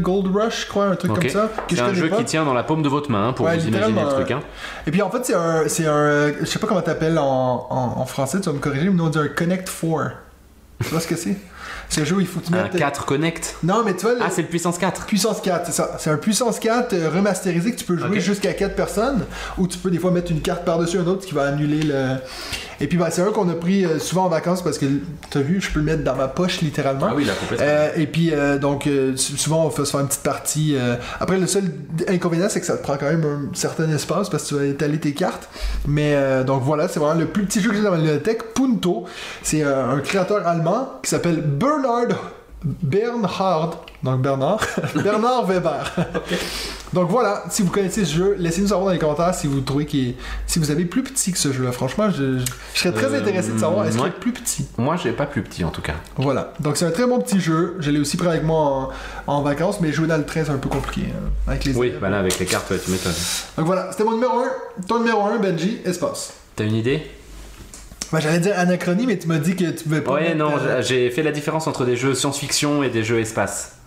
Gold 0.01 0.33
Rush, 0.33 0.61
je 0.61 0.67
crois, 0.69 0.85
un 0.85 0.95
truc 0.95 1.13
comme 1.13 1.29
ça. 1.29 1.49
C'est 1.69 1.79
un 1.81 1.93
jeu 1.93 2.07
pas. 2.07 2.15
qui 2.17 2.23
tient 2.25 2.45
dans 2.45 2.53
la 2.53 2.63
paume 2.63 2.81
de 2.81 2.87
votre 2.89 3.11
main 3.11 3.27
hein, 3.27 3.33
pour 3.33 3.45
Ouais, 3.45 3.57
vous 3.57 3.67
imaginer 3.67 4.01
le 4.03 4.07
truc. 4.07 4.31
Hein. 4.31 4.39
Et 4.87 4.91
puis 4.91 5.01
en 5.01 5.09
fait, 5.11 5.25
c'est 5.25 5.35
un. 5.35 5.65
Un. 5.93 6.31
Je 6.39 6.45
sais 6.45 6.59
pas 6.59 6.67
comment 6.67 6.81
t'appelles 6.81 7.17
en, 7.17 7.67
en, 7.69 7.93
en 7.99 8.05
français, 8.05 8.39
tu 8.39 8.45
vas 8.47 8.53
me 8.53 8.59
corriger, 8.59 8.85
mais 8.85 8.93
nous 8.95 9.03
on 9.05 9.09
dit 9.09 9.19
un 9.19 9.27
Connect 9.27 9.67
4. 9.69 10.11
Tu 10.83 10.89
vois 10.89 10.99
ce 11.01 11.07
que 11.07 11.15
c'est? 11.15 11.35
C'est 11.91 12.01
un 12.01 12.05
jeu 12.05 12.15
il 12.21 12.25
faut 12.27 12.39
que 12.39 12.45
tu 12.47 12.53
Un 12.55 12.63
mettes. 12.63 12.75
4 12.77 13.05
Connect. 13.05 13.55
Non, 13.63 13.83
mais 13.85 13.93
tu 13.93 14.03
vois, 14.05 14.13
le- 14.13 14.21
Ah, 14.23 14.29
c'est 14.31 14.41
le 14.43 14.47
puissance 14.47 14.77
4. 14.77 15.05
Puissance 15.05 15.41
4, 15.41 15.65
c'est 15.65 15.71
ça. 15.73 15.97
C'est 15.99 16.09
un 16.09 16.15
puissance 16.17 16.57
4 16.57 16.93
euh, 16.93 17.09
remasterisé 17.13 17.71
que 17.73 17.77
tu 17.77 17.83
peux 17.85 17.97
jouer 17.97 18.19
jusqu'à 18.21 18.53
4 18.53 18.75
personnes, 18.75 19.25
ou 19.57 19.67
tu 19.67 19.77
peux 19.77 19.91
des 19.91 19.99
fois 19.99 20.09
mettre 20.11 20.31
une 20.31 20.41
carte 20.41 20.63
par-dessus 20.63 20.97
un 20.99 21.05
autre 21.07 21.25
qui 21.25 21.33
va 21.33 21.43
annuler 21.47 21.83
le. 21.83 22.15
Et 22.79 22.87
puis 22.87 22.97
bah, 22.97 23.09
c'est 23.11 23.21
un 23.21 23.31
qu'on 23.31 23.47
a 23.49 23.53
pris 23.53 23.85
euh, 23.85 23.99
souvent 23.99 24.25
en 24.25 24.29
vacances 24.29 24.63
parce 24.63 24.79
que 24.79 24.85
t'as 25.29 25.41
vu, 25.41 25.61
je 25.61 25.69
peux 25.69 25.79
le 25.79 25.85
mettre 25.85 26.03
dans 26.03 26.15
ma 26.15 26.27
poche 26.27 26.61
littéralement. 26.61 27.07
Ah 27.11 27.13
oui, 27.15 27.25
là, 27.25 27.33
complètement. 27.39 27.67
Euh, 27.69 27.89
et 27.95 28.07
puis, 28.07 28.31
euh, 28.33 28.57
donc, 28.57 28.89
sou- 29.17 29.37
souvent, 29.37 29.65
on 29.65 29.69
fait 29.69 29.85
se 29.85 29.91
faire 29.91 29.99
une 29.99 30.07
petite 30.07 30.23
partie. 30.23 30.75
euh, 30.75 30.95
Après, 31.19 31.37
le 31.37 31.45
seul 31.45 31.65
inconvénient, 32.07 32.47
c'est 32.49 32.59
que 32.59 32.65
ça 32.65 32.77
te 32.77 32.81
prend 32.83 32.95
quand 32.97 33.05
même 33.05 33.23
un 33.23 33.55
certain 33.55 33.87
espace 33.91 34.29
parce 34.29 34.43
que 34.43 34.47
tu 34.49 34.55
vas 34.55 34.65
étaler 34.65 34.97
tes 34.99 35.13
cartes. 35.13 35.47
Mais, 35.87 36.15
donc 36.45 36.63
voilà, 36.63 36.87
c'est 36.87 36.99
vraiment 36.99 37.19
le 37.19 37.27
plus 37.27 37.43
petit 37.45 37.61
jeu 37.61 37.69
que 37.69 37.75
j'ai 37.75 37.83
dans 37.83 37.91
ma 37.91 37.97
bibliothèque. 37.97 38.53
Punto. 38.55 39.05
C'est 39.43 39.61
un 39.63 39.99
créateur 39.99 40.47
allemand 40.47 40.93
qui 41.03 41.09
s'appelle 41.11 41.41
Bernard 41.81 42.17
Bernhard, 42.63 43.71
donc 44.03 44.21
Bernard, 44.21 44.59
Bernard 45.03 45.47
Weber. 45.47 45.95
Donc 46.93 47.09
voilà, 47.09 47.43
si 47.49 47.63
vous 47.63 47.71
connaissez 47.71 48.05
ce 48.05 48.13
jeu, 48.13 48.35
laissez-nous 48.37 48.67
savoir 48.67 48.85
dans 48.87 48.91
les 48.91 48.99
commentaires 48.99 49.33
si 49.33 49.47
vous 49.47 49.61
trouvez 49.61 49.87
qu'il 49.87 50.09
est... 50.09 50.15
si 50.45 50.59
vous 50.59 50.69
avez 50.69 50.85
plus 50.85 51.01
petit 51.01 51.31
que 51.31 51.39
ce 51.39 51.51
jeu-là. 51.51 51.71
Franchement, 51.71 52.11
je, 52.11 52.37
je- 52.37 52.45
je 52.75 52.79
serais 52.79 52.91
très 52.91 53.05
Euh, 53.15 53.19
intéressé 53.19 53.53
de 53.53 53.57
savoir 53.59 53.87
est-ce 53.87 53.97
qu'il 53.97 54.05
est 54.05 54.09
plus 54.11 54.31
petit? 54.33 54.67
Moi, 54.77 54.95
j'ai 55.01 55.11
pas 55.11 55.25
plus 55.25 55.41
petit 55.41 55.63
en 55.63 55.69
tout 55.71 55.81
cas. 55.81 55.95
Voilà, 56.17 56.53
donc 56.59 56.77
c'est 56.77 56.85
un 56.85 56.91
très 56.91 57.07
bon 57.07 57.19
petit 57.19 57.39
jeu. 57.39 57.77
Je 57.79 57.89
l'ai 57.89 57.99
aussi 57.99 58.15
pris 58.17 58.27
avec 58.27 58.43
moi 58.43 58.91
en, 59.25 59.33
en 59.37 59.41
vacances, 59.41 59.79
mais 59.81 59.91
jouer 59.91 60.05
dans 60.07 60.17
le 60.17 60.25
train 60.25 60.43
c'est 60.45 60.51
un 60.51 60.57
peu 60.57 60.69
compliqué 60.69 61.07
hein, 61.11 61.29
avec 61.47 61.65
les 61.65 61.75
Oui, 61.75 61.93
bah 61.99 62.09
là, 62.09 62.19
avec 62.19 62.37
les 62.37 62.45
cartes, 62.45 62.71
tu 62.85 62.91
m'étonnes. 62.91 63.11
Donc 63.57 63.65
voilà, 63.65 63.87
c'était 63.91 64.03
mon 64.03 64.13
numéro 64.13 64.37
1. 64.37 64.43
Ton 64.87 64.99
numéro 64.99 65.23
1, 65.23 65.37
Benji, 65.39 65.79
espace. 65.85 66.33
T'as 66.55 66.65
une 66.65 66.75
idée? 66.75 67.09
Ben, 68.11 68.19
J'allais 68.19 68.39
dire 68.39 68.57
anachronie, 68.57 69.05
mais 69.07 69.17
tu 69.17 69.27
m'as 69.27 69.37
dit 69.37 69.55
que 69.55 69.69
tu 69.71 69.83
pouvais 69.83 70.01
pas. 70.01 70.13
Ouais, 70.13 70.21
mettre, 70.33 70.37
non, 70.37 70.51
euh, 70.57 70.81
j'ai 70.81 71.09
fait 71.11 71.23
la 71.23 71.31
différence 71.31 71.67
entre 71.67 71.85
des 71.85 71.95
jeux 71.95 72.13
science-fiction 72.13 72.83
et 72.83 72.89
des 72.89 73.03
jeux 73.03 73.19
espace. 73.19 73.77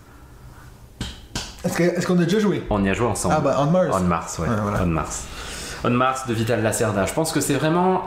Est-ce 1.63 2.05
qu'on 2.05 2.19
a 2.19 2.23
déjà 2.23 2.39
joué? 2.39 2.63
On 2.69 2.83
y 2.83 2.89
a 2.89 2.93
joué 2.93 3.07
ensemble. 3.07 3.35
Ah, 3.37 3.41
bah, 3.41 3.55
On 3.59 3.65
Mars. 3.65 3.87
On 3.91 3.99
Mars, 4.01 4.39
ouais. 4.39 4.47
Ouais, 4.47 4.55
voilà. 4.61 4.83
On 4.83 4.87
Mars. 4.87 5.23
On 5.83 5.89
Mars 5.89 6.27
de 6.27 6.33
Vital 6.33 6.61
Lacerda. 6.61 7.05
Je 7.05 7.13
pense 7.13 7.31
que 7.31 7.39
c'est 7.41 7.53
vraiment. 7.53 8.03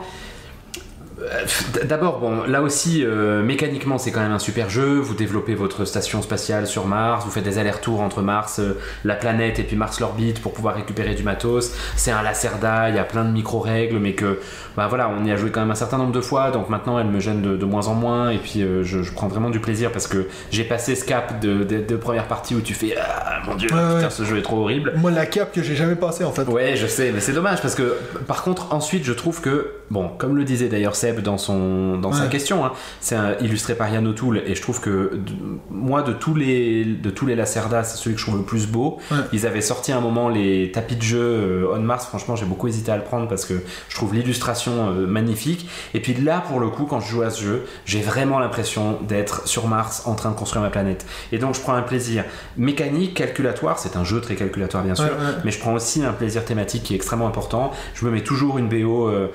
Euh, 1.21 1.83
D'abord, 1.85 2.19
bon, 2.19 2.43
là 2.43 2.61
aussi, 2.61 3.03
euh, 3.03 3.41
mécaniquement, 3.43 3.97
c'est 3.97 4.11
quand 4.11 4.21
même 4.21 4.31
un 4.31 4.39
super 4.39 4.69
jeu. 4.69 4.99
Vous 4.99 5.13
développez 5.13 5.55
votre 5.55 5.85
station 5.85 6.21
spatiale 6.21 6.67
sur 6.67 6.85
Mars, 6.87 7.25
vous 7.25 7.31
faites 7.31 7.43
des 7.43 7.57
allers-retours 7.57 8.01
entre 8.01 8.21
Mars, 8.21 8.59
euh, 8.59 8.77
la 9.03 9.15
planète 9.15 9.59
et 9.59 9.63
puis 9.63 9.75
Mars 9.75 9.99
l'orbite 9.99 10.41
pour 10.41 10.53
pouvoir 10.53 10.75
récupérer 10.75 11.15
du 11.15 11.23
matos. 11.23 11.73
C'est 11.95 12.11
un 12.11 12.21
Lacerda, 12.21 12.89
il 12.89 12.95
y 12.95 12.99
a 12.99 13.03
plein 13.03 13.25
de 13.25 13.31
micro-règles, 13.31 13.97
mais 13.99 14.13
que, 14.13 14.39
bah 14.77 14.87
voilà, 14.87 15.09
on 15.09 15.25
y 15.25 15.31
a 15.31 15.35
joué 15.35 15.49
quand 15.51 15.59
même 15.61 15.71
un 15.71 15.75
certain 15.75 15.97
nombre 15.97 16.11
de 16.13 16.21
fois, 16.21 16.51
donc 16.51 16.69
maintenant 16.69 16.99
elle 16.99 17.07
me 17.07 17.19
gêne 17.19 17.41
de, 17.41 17.55
de 17.57 17.65
moins 17.65 17.87
en 17.87 17.93
moins, 17.95 18.29
et 18.29 18.37
puis 18.37 18.61
euh, 18.61 18.83
je, 18.83 19.03
je 19.03 19.11
prends 19.13 19.27
vraiment 19.27 19.49
du 19.49 19.59
plaisir 19.59 19.91
parce 19.91 20.07
que 20.07 20.27
j'ai 20.51 20.63
passé 20.63 20.95
ce 20.95 21.03
cap 21.05 21.39
de, 21.41 21.63
de, 21.63 21.79
de 21.81 21.95
première 21.95 22.27
partie 22.27 22.55
où 22.55 22.61
tu 22.61 22.73
fais 22.73 22.95
Ah 22.99 23.39
mon 23.45 23.55
dieu, 23.55 23.69
Ouais, 23.73 23.77
putain, 23.79 24.03
ouais. 24.03 24.09
ce 24.09 24.23
jeu 24.23 24.37
est 24.37 24.41
trop 24.41 24.61
horrible. 24.61 24.93
Moi, 24.97 25.11
la 25.11 25.25
cape 25.25 25.51
que 25.53 25.61
j'ai 25.63 25.75
jamais 25.75 25.95
passée 25.95 26.23
en 26.23 26.31
fait. 26.31 26.43
Ouais, 26.43 26.75
je 26.75 26.87
sais, 26.87 27.11
mais 27.13 27.19
c'est 27.19 27.33
dommage 27.33 27.61
parce 27.61 27.75
que 27.75 27.95
par 28.27 28.43
contre, 28.43 28.73
ensuite, 28.73 29.03
je 29.03 29.13
trouve 29.13 29.41
que, 29.41 29.71
bon, 29.91 30.09
comme 30.17 30.35
le 30.35 30.43
disait 30.43 30.67
d'ailleurs 30.69 30.95
Seb 30.95 31.21
dans, 31.21 31.37
son, 31.37 31.97
dans 31.97 32.11
sa 32.13 32.27
question, 32.27 32.65
hein, 32.65 32.71
c'est 32.99 33.17
illustré 33.41 33.75
par 33.75 33.91
Yann 33.91 34.05
O'Toole 34.07 34.43
et 34.45 34.55
je 34.55 34.61
trouve 34.61 34.79
que 34.81 35.11
de- 35.15 35.33
moi, 35.69 36.01
de 36.01 36.13
tous 36.13 36.35
les, 36.35 36.85
de 36.85 37.09
tous 37.09 37.25
les 37.25 37.35
Lacerda, 37.35 37.83
c'est 37.83 37.97
celui 37.97 38.15
que 38.15 38.21
je 38.21 38.25
trouve 38.25 38.37
le 38.39 38.45
plus 38.45 38.67
beau. 38.67 38.97
Ouais. 39.11 39.17
Ils 39.33 39.45
avaient 39.47 39.61
sorti 39.61 39.91
à 39.91 39.97
un 39.97 40.01
moment 40.01 40.29
les 40.29 40.71
tapis 40.71 40.95
de 40.95 41.01
jeu 41.01 41.19
euh, 41.21 41.73
On 41.75 41.79
Mars, 41.79 42.05
franchement, 42.05 42.35
j'ai 42.35 42.45
beaucoup 42.45 42.67
hésité 42.67 42.91
à 42.91 42.97
le 42.97 43.03
prendre 43.03 43.27
parce 43.27 43.45
que 43.45 43.55
je 43.89 43.95
trouve 43.95 44.13
l'illustration 44.13 44.89
euh, 44.91 45.07
magnifique. 45.07 45.67
Et 45.93 45.99
puis 46.01 46.13
là, 46.13 46.43
pour 46.47 46.59
le 46.59 46.69
coup, 46.69 46.85
quand 46.85 46.99
je 46.99 47.07
joue 47.09 47.21
à 47.23 47.29
ce 47.29 47.43
jeu, 47.43 47.63
j'ai 47.85 48.01
vraiment 48.01 48.39
l'impression 48.39 48.97
d'être 49.07 49.47
sur 49.47 49.67
Mars 49.67 50.03
en 50.05 50.15
train 50.15 50.29
de 50.31 50.35
construire 50.35 50.61
ma 50.61 50.69
planète. 50.69 51.05
Et 51.31 51.37
donc, 51.39 51.55
je 51.55 51.61
prends 51.61 51.73
un 51.73 51.81
plaisir 51.81 52.23
mécanique, 52.57 53.13
calculatoire, 53.15 53.79
c'est 53.79 53.95
un 53.95 54.03
jeu 54.03 54.21
très 54.21 54.35
calculatoire, 54.35 54.83
bien 54.83 54.95
sûr 54.95 55.05
Ouais, 55.05 55.11
mais 55.45 55.51
je 55.51 55.59
prends 55.59 55.73
aussi 55.73 56.03
un 56.03 56.11
plaisir 56.13 56.43
thématique 56.45 56.83
qui 56.83 56.93
est 56.93 56.95
extrêmement 56.95 57.27
important. 57.27 57.71
Je 57.95 58.05
me 58.05 58.11
mets 58.11 58.21
toujours 58.21 58.57
une 58.57 58.67
BO, 58.67 59.07
euh, 59.07 59.27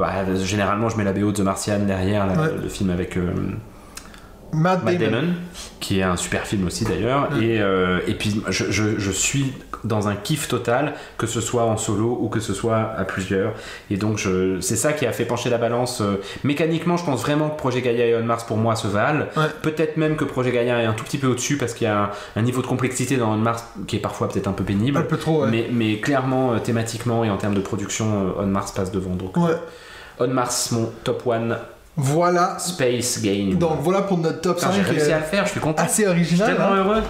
bah, 0.00 0.34
généralement 0.42 0.88
je 0.88 0.96
mets 0.96 1.04
la 1.04 1.12
BO 1.12 1.30
de 1.30 1.36
The 1.36 1.40
Martian 1.40 1.78
derrière, 1.80 2.26
là, 2.26 2.32
Ouais. 2.32 2.48
le 2.62 2.68
film 2.68 2.90
avec 2.90 3.16
euh, 3.16 3.30
Matt 4.52 4.82
Matt 4.82 4.98
Damon. 4.98 5.10
Damon, 5.20 5.28
qui 5.78 6.00
est 6.00 6.02
un 6.02 6.16
super 6.16 6.44
film 6.44 6.66
aussi 6.66 6.84
d'ailleurs. 6.84 7.28
Et, 7.40 7.60
euh, 7.60 8.00
et 8.08 8.14
puis 8.14 8.42
je, 8.48 8.64
je- 8.70 8.98
je 8.98 9.10
suis 9.12 9.52
dans 9.84 10.08
un 10.08 10.16
kiff 10.16 10.48
total, 10.48 10.94
que 11.18 11.26
ce 11.28 11.40
soit 11.40 11.62
en 11.64 11.76
solo 11.76 12.18
ou 12.20 12.28
que 12.28 12.40
ce 12.40 12.52
soit 12.52 12.92
à 12.98 13.04
plusieurs. 13.04 13.52
Et 13.90 13.96
donc 13.96 14.18
je- 14.18 14.60
c'est 14.60 14.74
ça 14.74 14.92
qui 14.92 15.06
a 15.06 15.12
fait 15.12 15.24
pencher 15.24 15.50
la 15.50 15.56
balance. 15.58 16.00
euh, 16.00 16.16
mécaniquement, 16.42 16.96
je 16.96 17.04
pense 17.04 17.20
vraiment 17.22 17.48
que 17.48 17.56
Projet 17.56 17.80
Gaia 17.80 18.06
et 18.06 18.16
On 18.16 18.24
Mars 18.24 18.42
pour 18.42 18.56
moi 18.56 18.74
se 18.74 18.88
valent. 18.88 19.26
Ouais. 19.36 19.44
Peut-être 19.62 19.96
même 19.96 20.16
que 20.16 20.24
Projet 20.24 20.50
Gaia 20.50 20.82
est 20.82 20.86
un 20.86 20.92
tout 20.94 21.04
petit 21.04 21.18
peu 21.18 21.28
au-dessus 21.28 21.56
parce 21.56 21.72
qu'il 21.72 21.84
y 21.86 21.90
a 21.90 22.02
un, 22.06 22.10
un 22.34 22.42
niveau 22.42 22.60
de 22.60 22.66
complexité 22.66 23.16
dans 23.18 23.32
On 23.32 23.36
Mars 23.36 23.64
qui 23.86 23.94
est 23.96 24.00
parfois 24.00 24.28
peut-être 24.28 24.48
un 24.48 24.52
peu 24.52 24.64
pénible. 24.64 24.98
Un 24.98 25.02
peu 25.02 25.16
trop, 25.16 25.44
ouais. 25.44 25.48
Mais, 25.50 25.68
mais 25.72 25.98
clairement, 26.00 26.58
thématiquement 26.58 27.22
et 27.24 27.30
en 27.30 27.36
termes 27.36 27.54
de 27.54 27.60
production, 27.60 28.34
On 28.36 28.46
Mars 28.46 28.72
passe 28.72 28.90
devant. 28.90 29.14
Donc, 29.14 29.36
Ouais. 29.36 29.54
On 30.20 30.28
Mars, 30.28 30.70
mon 30.72 30.90
top 31.02 31.26
one 31.26 31.56
Voilà. 31.96 32.58
space 32.58 33.20
game. 33.22 33.54
Donc 33.56 33.78
voilà 33.80 34.02
pour 34.02 34.18
notre 34.18 34.40
top 34.40 34.56
Putain, 34.56 34.68
5 34.72 34.74
j'ai 34.76 34.82
réussi 34.82 35.10
euh, 35.12 35.16
à 35.16 35.18
le 35.20 35.24
faire, 35.24 35.46
je 35.46 35.50
suis 35.52 35.60
content. 35.60 35.82
assez 35.82 36.02
je 36.04 36.08
suis 36.08 36.10
original. 36.10 36.48
tellement 36.56 36.72
hein. 36.72 36.76
heureux. 36.76 37.02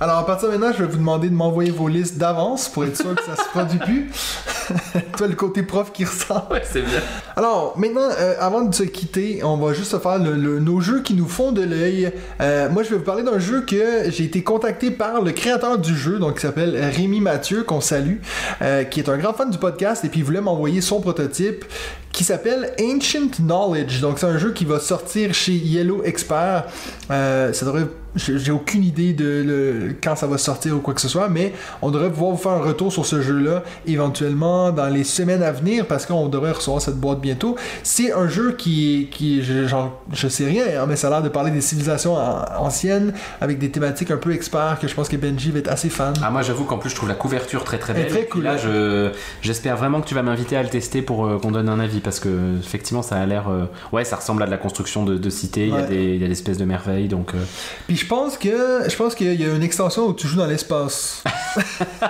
Alors 0.00 0.16
à 0.18 0.24
partir 0.26 0.48
de 0.50 0.56
maintenant, 0.56 0.72
je 0.76 0.82
vais 0.82 0.90
vous 0.90 0.96
demander 0.96 1.28
de 1.28 1.34
m'envoyer 1.34 1.70
vos 1.70 1.86
listes 1.88 2.16
d'avance 2.16 2.68
pour 2.68 2.84
être 2.86 2.96
sûr 2.96 3.14
que 3.14 3.22
ça 3.22 3.36
se 3.36 3.48
produit 3.50 3.78
plus. 3.78 4.10
Toi, 5.16 5.26
le 5.26 5.34
côté 5.34 5.62
prof 5.62 5.92
qui 5.92 6.04
ressort. 6.04 6.48
Ouais, 6.50 6.62
c'est 6.64 6.82
bien. 6.82 7.00
Alors, 7.36 7.74
maintenant, 7.78 8.08
euh, 8.18 8.34
avant 8.40 8.62
de 8.62 8.74
se 8.74 8.82
quitter, 8.82 9.40
on 9.44 9.56
va 9.56 9.72
juste 9.72 9.98
faire 9.98 10.18
le- 10.18 10.34
le- 10.36 10.60
nos 10.60 10.80
jeux 10.80 11.02
qui 11.02 11.14
nous 11.14 11.28
font 11.28 11.52
de 11.52 11.62
l'œil. 11.62 12.12
Euh, 12.40 12.68
moi, 12.70 12.82
je 12.82 12.90
vais 12.90 12.96
vous 12.96 13.04
parler 13.04 13.22
d'un 13.22 13.38
jeu 13.38 13.62
que 13.62 14.10
j'ai 14.10 14.24
été 14.24 14.42
contacté 14.42 14.90
par 14.90 15.20
le 15.22 15.32
créateur 15.32 15.78
du 15.78 15.96
jeu, 15.96 16.18
donc 16.18 16.34
qui 16.36 16.40
s'appelle 16.42 16.76
Rémi 16.96 17.20
Mathieu, 17.20 17.62
qu'on 17.62 17.80
salue, 17.80 18.16
euh, 18.62 18.84
qui 18.84 19.00
est 19.00 19.08
un 19.08 19.18
grand 19.18 19.32
fan 19.32 19.50
du 19.50 19.58
podcast, 19.58 20.04
et 20.04 20.08
puis 20.08 20.20
il 20.20 20.24
voulait 20.24 20.40
m'envoyer 20.40 20.80
son 20.80 21.00
prototype 21.00 21.64
qui 22.12 22.24
s'appelle 22.24 22.72
Ancient 22.80 23.30
Knowledge. 23.38 24.00
Donc, 24.00 24.18
c'est 24.18 24.26
un 24.26 24.38
jeu 24.38 24.52
qui 24.52 24.64
va 24.64 24.80
sortir 24.80 25.32
chez 25.34 25.52
Yellow 25.52 26.02
Expert. 26.04 26.64
Ça 27.08 27.64
devrait. 27.64 27.86
J'ai 28.16 28.50
aucune 28.50 28.82
idée 28.82 29.12
de 29.12 29.42
le- 29.46 29.94
quand 30.02 30.16
ça 30.16 30.26
va 30.26 30.36
sortir 30.36 30.74
ou 30.76 30.80
quoi 30.80 30.94
que 30.94 31.00
ce 31.00 31.08
soit, 31.08 31.28
mais 31.28 31.52
on 31.80 31.90
devrait 31.90 32.10
pouvoir 32.10 32.32
vous 32.32 32.36
faire 32.42 32.52
un 32.52 32.60
retour 32.62 32.92
sur 32.92 33.06
ce 33.06 33.22
jeu-là 33.22 33.62
éventuellement 33.86 34.72
dans 34.72 34.88
les 34.88 35.04
semaines 35.04 35.42
à 35.42 35.52
venir 35.52 35.86
parce 35.86 36.06
qu'on 36.06 36.28
devrait 36.28 36.52
recevoir 36.52 36.82
cette 36.82 36.96
boîte 36.96 37.20
bientôt. 37.20 37.56
C'est 37.82 38.12
un 38.12 38.26
jeu 38.28 38.52
qui, 38.58 39.08
qui 39.12 39.42
je, 39.44 39.66
genre, 39.66 40.00
je 40.12 40.26
sais 40.28 40.44
rien, 40.46 40.64
hein, 40.80 40.86
mais 40.88 40.96
ça 40.96 41.06
a 41.06 41.10
l'air 41.10 41.22
de 41.22 41.28
parler 41.28 41.50
des 41.50 41.60
civilisations 41.60 42.16
an- 42.16 42.44
anciennes 42.58 43.12
avec 43.40 43.58
des 43.58 43.70
thématiques 43.70 44.10
un 44.10 44.16
peu 44.16 44.32
experts 44.32 44.78
que 44.80 44.88
je 44.88 44.94
pense 44.94 45.08
que 45.08 45.16
Benji 45.16 45.50
va 45.50 45.58
être 45.60 45.70
assez 45.70 45.88
fan. 45.88 46.12
Ah, 46.22 46.30
moi, 46.30 46.42
j'avoue 46.42 46.64
qu'en 46.64 46.78
plus, 46.78 46.90
je 46.90 46.96
trouve 46.96 47.08
la 47.08 47.14
couverture 47.14 47.62
très 47.64 47.78
très 47.78 47.94
belle. 47.94 48.08
très 48.08 48.20
Et 48.20 48.22
puis 48.22 48.30
cool, 48.30 48.42
Là, 48.44 48.54
ouais. 48.54 48.58
je, 48.58 49.10
j'espère 49.42 49.76
vraiment 49.76 50.00
que 50.00 50.08
tu 50.08 50.14
vas 50.14 50.22
m'inviter 50.22 50.56
à 50.56 50.62
le 50.62 50.68
tester 50.68 51.02
pour 51.02 51.26
euh, 51.26 51.38
qu'on 51.38 51.50
donne 51.52 51.68
un 51.68 51.78
avis 51.80 52.00
parce 52.00 52.18
que, 52.20 52.28
effectivement, 52.58 53.02
ça 53.02 53.16
a 53.16 53.26
l'air. 53.26 53.48
euh, 53.50 53.66
Ouais, 53.92 54.04
ça 54.04 54.16
ressemble 54.16 54.42
à 54.42 54.46
de 54.46 54.50
la 54.50 54.56
construction 54.58 55.04
de, 55.04 55.16
de 55.16 55.30
cités. 55.30 55.66
Il 55.68 55.74
y 55.74 55.76
a 55.76 55.82
des, 55.82 56.16
y 56.16 56.24
a 56.24 56.26
des 56.26 56.32
espèces 56.32 56.58
de 56.58 56.64
merveilles. 56.64 57.08
Donc, 57.08 57.34
euh, 57.34 57.38
Puis 57.86 57.99
je 58.00 58.06
pense 58.06 58.38
que 58.38 58.88
je 58.88 58.96
pense 58.96 59.14
qu'il 59.14 59.38
y 59.38 59.44
a 59.44 59.54
une 59.54 59.62
extension 59.62 60.06
où 60.06 60.14
tu 60.14 60.26
joues 60.26 60.38
dans 60.38 60.46
l'espace. 60.46 61.22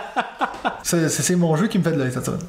c'est 0.83 1.37
mon 1.37 1.57
jeu 1.57 1.67
qui 1.67 1.79
me 1.79 1.83
fait 1.83 1.91
de 1.91 1.99
l'œil 1.99 2.13
cette 2.13 2.25
semaine. 2.25 2.47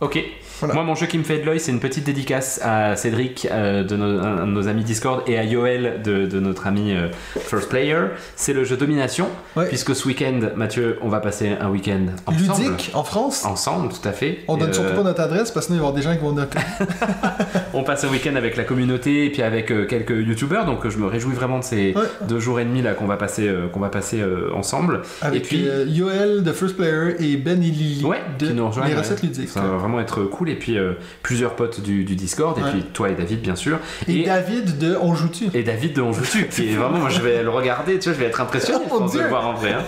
Ok. 0.00 0.22
Voilà. 0.60 0.74
Moi, 0.74 0.82
mon 0.84 0.94
jeu 0.94 1.06
qui 1.06 1.18
me 1.18 1.24
fait 1.24 1.38
de 1.38 1.46
l'œil, 1.46 1.60
c'est 1.60 1.72
une 1.72 1.80
petite 1.80 2.04
dédicace 2.04 2.60
à 2.62 2.96
Cédric 2.96 3.48
euh, 3.50 3.82
de 3.84 3.96
nos, 3.96 4.20
un 4.20 4.46
de 4.46 4.50
nos 4.52 4.68
amis 4.68 4.84
Discord 4.84 5.22
et 5.26 5.36
à 5.38 5.44
Yoel 5.44 6.00
de, 6.02 6.26
de 6.26 6.40
notre 6.40 6.66
ami 6.66 6.92
euh, 6.92 7.08
First 7.38 7.68
Player. 7.68 7.98
C'est 8.36 8.52
le 8.52 8.64
jeu 8.64 8.76
Domination. 8.76 9.28
Ouais. 9.56 9.66
Puisque 9.68 9.94
ce 9.94 10.06
week-end, 10.06 10.40
Mathieu, 10.56 10.98
on 11.02 11.08
va 11.08 11.20
passer 11.20 11.50
un 11.60 11.68
week-end 11.70 12.06
ensemble. 12.26 12.62
Ludique 12.62 12.90
en 12.94 13.04
France. 13.04 13.44
Ensemble, 13.44 13.92
tout 13.92 14.08
à 14.08 14.12
fait. 14.12 14.40
On 14.48 14.56
donne 14.56 14.70
Et, 14.70 14.72
surtout 14.72 14.92
euh, 14.92 14.96
pas 14.96 15.02
notre 15.02 15.20
adresse 15.22 15.50
parce 15.50 15.66
que 15.66 15.72
sinon 15.72 15.78
il 15.78 15.80
va 15.80 15.86
y 15.86 15.88
avoir 15.88 15.94
des 15.94 16.02
gens 16.02 16.14
qui 16.14 16.22
vont 16.22 16.32
noter. 16.32 16.58
On 17.74 17.82
passe 17.82 18.04
un 18.04 18.08
week-end 18.08 18.36
avec 18.36 18.56
la 18.56 18.64
communauté 18.64 19.26
et 19.26 19.30
puis 19.30 19.42
avec 19.42 19.70
euh, 19.70 19.86
quelques 19.86 20.10
youtubeurs, 20.26 20.64
donc 20.66 20.88
je 20.88 20.98
me 20.98 21.06
réjouis 21.06 21.34
vraiment 21.34 21.58
de 21.58 21.64
ces 21.64 21.94
Ouais. 21.94 22.02
deux 22.28 22.40
jours 22.40 22.58
et 22.60 22.64
demi 22.64 22.80
là 22.82 22.94
qu'on 22.94 23.06
va 23.06 23.16
passer, 23.16 23.52
qu'on 23.72 23.80
va 23.80 23.88
passer 23.88 24.22
ensemble. 24.54 25.02
Avec 25.20 25.42
et 25.42 25.46
puis, 25.46 25.68
Yoel 25.88 26.42
de 26.42 26.52
First 26.52 26.76
Player 26.76 27.16
et 27.20 27.36
Ben 27.36 27.62
et 27.62 27.66
Lily 27.66 28.04
ouais, 28.04 28.20
de 28.38 28.46
qui 28.46 28.54
nous 28.54 28.66
rejoignent. 28.66 28.88
Les 28.88 28.94
ouais. 28.94 29.00
recettes 29.00 29.22
ludiques. 29.22 29.48
Ça 29.50 29.60
va 29.60 29.76
vraiment 29.76 30.00
être 30.00 30.22
cool. 30.24 30.43
Et 30.48 30.56
puis 30.56 30.78
euh, 30.78 30.92
plusieurs 31.22 31.54
potes 31.56 31.80
du, 31.80 32.04
du 32.04 32.14
Discord, 32.16 32.58
et 32.58 32.62
Ouais. 32.62 32.70
puis 32.70 32.82
toi 32.92 33.10
et 33.10 33.14
David, 33.14 33.40
bien 33.40 33.56
sûr. 33.56 33.78
Et, 34.08 34.20
Et, 34.20 34.24
David 34.24 34.78
de 34.78 34.96
On 35.00 35.14
joue-tu 35.14 35.44
et 35.54 35.62
David 35.62 35.94
de 35.94 36.02
On 36.02 36.12
Joue 36.12 36.24
Tu, 36.30 36.46
qui 36.46 36.70
est 36.72 36.74
vraiment, 36.76 36.98
moi 36.98 37.08
je 37.10 37.20
vais 37.20 37.42
le 37.42 37.50
regarder, 37.50 37.98
tu 37.98 38.08
vois, 38.08 38.14
je 38.14 38.20
vais 38.20 38.26
être 38.26 38.40
impressionné 38.40 38.84
Oh 38.90 39.08
de 39.08 39.18
le 39.18 39.28
voir 39.28 39.46
en 39.48 39.54
vrai. 39.54 39.72
hein. 39.72 39.82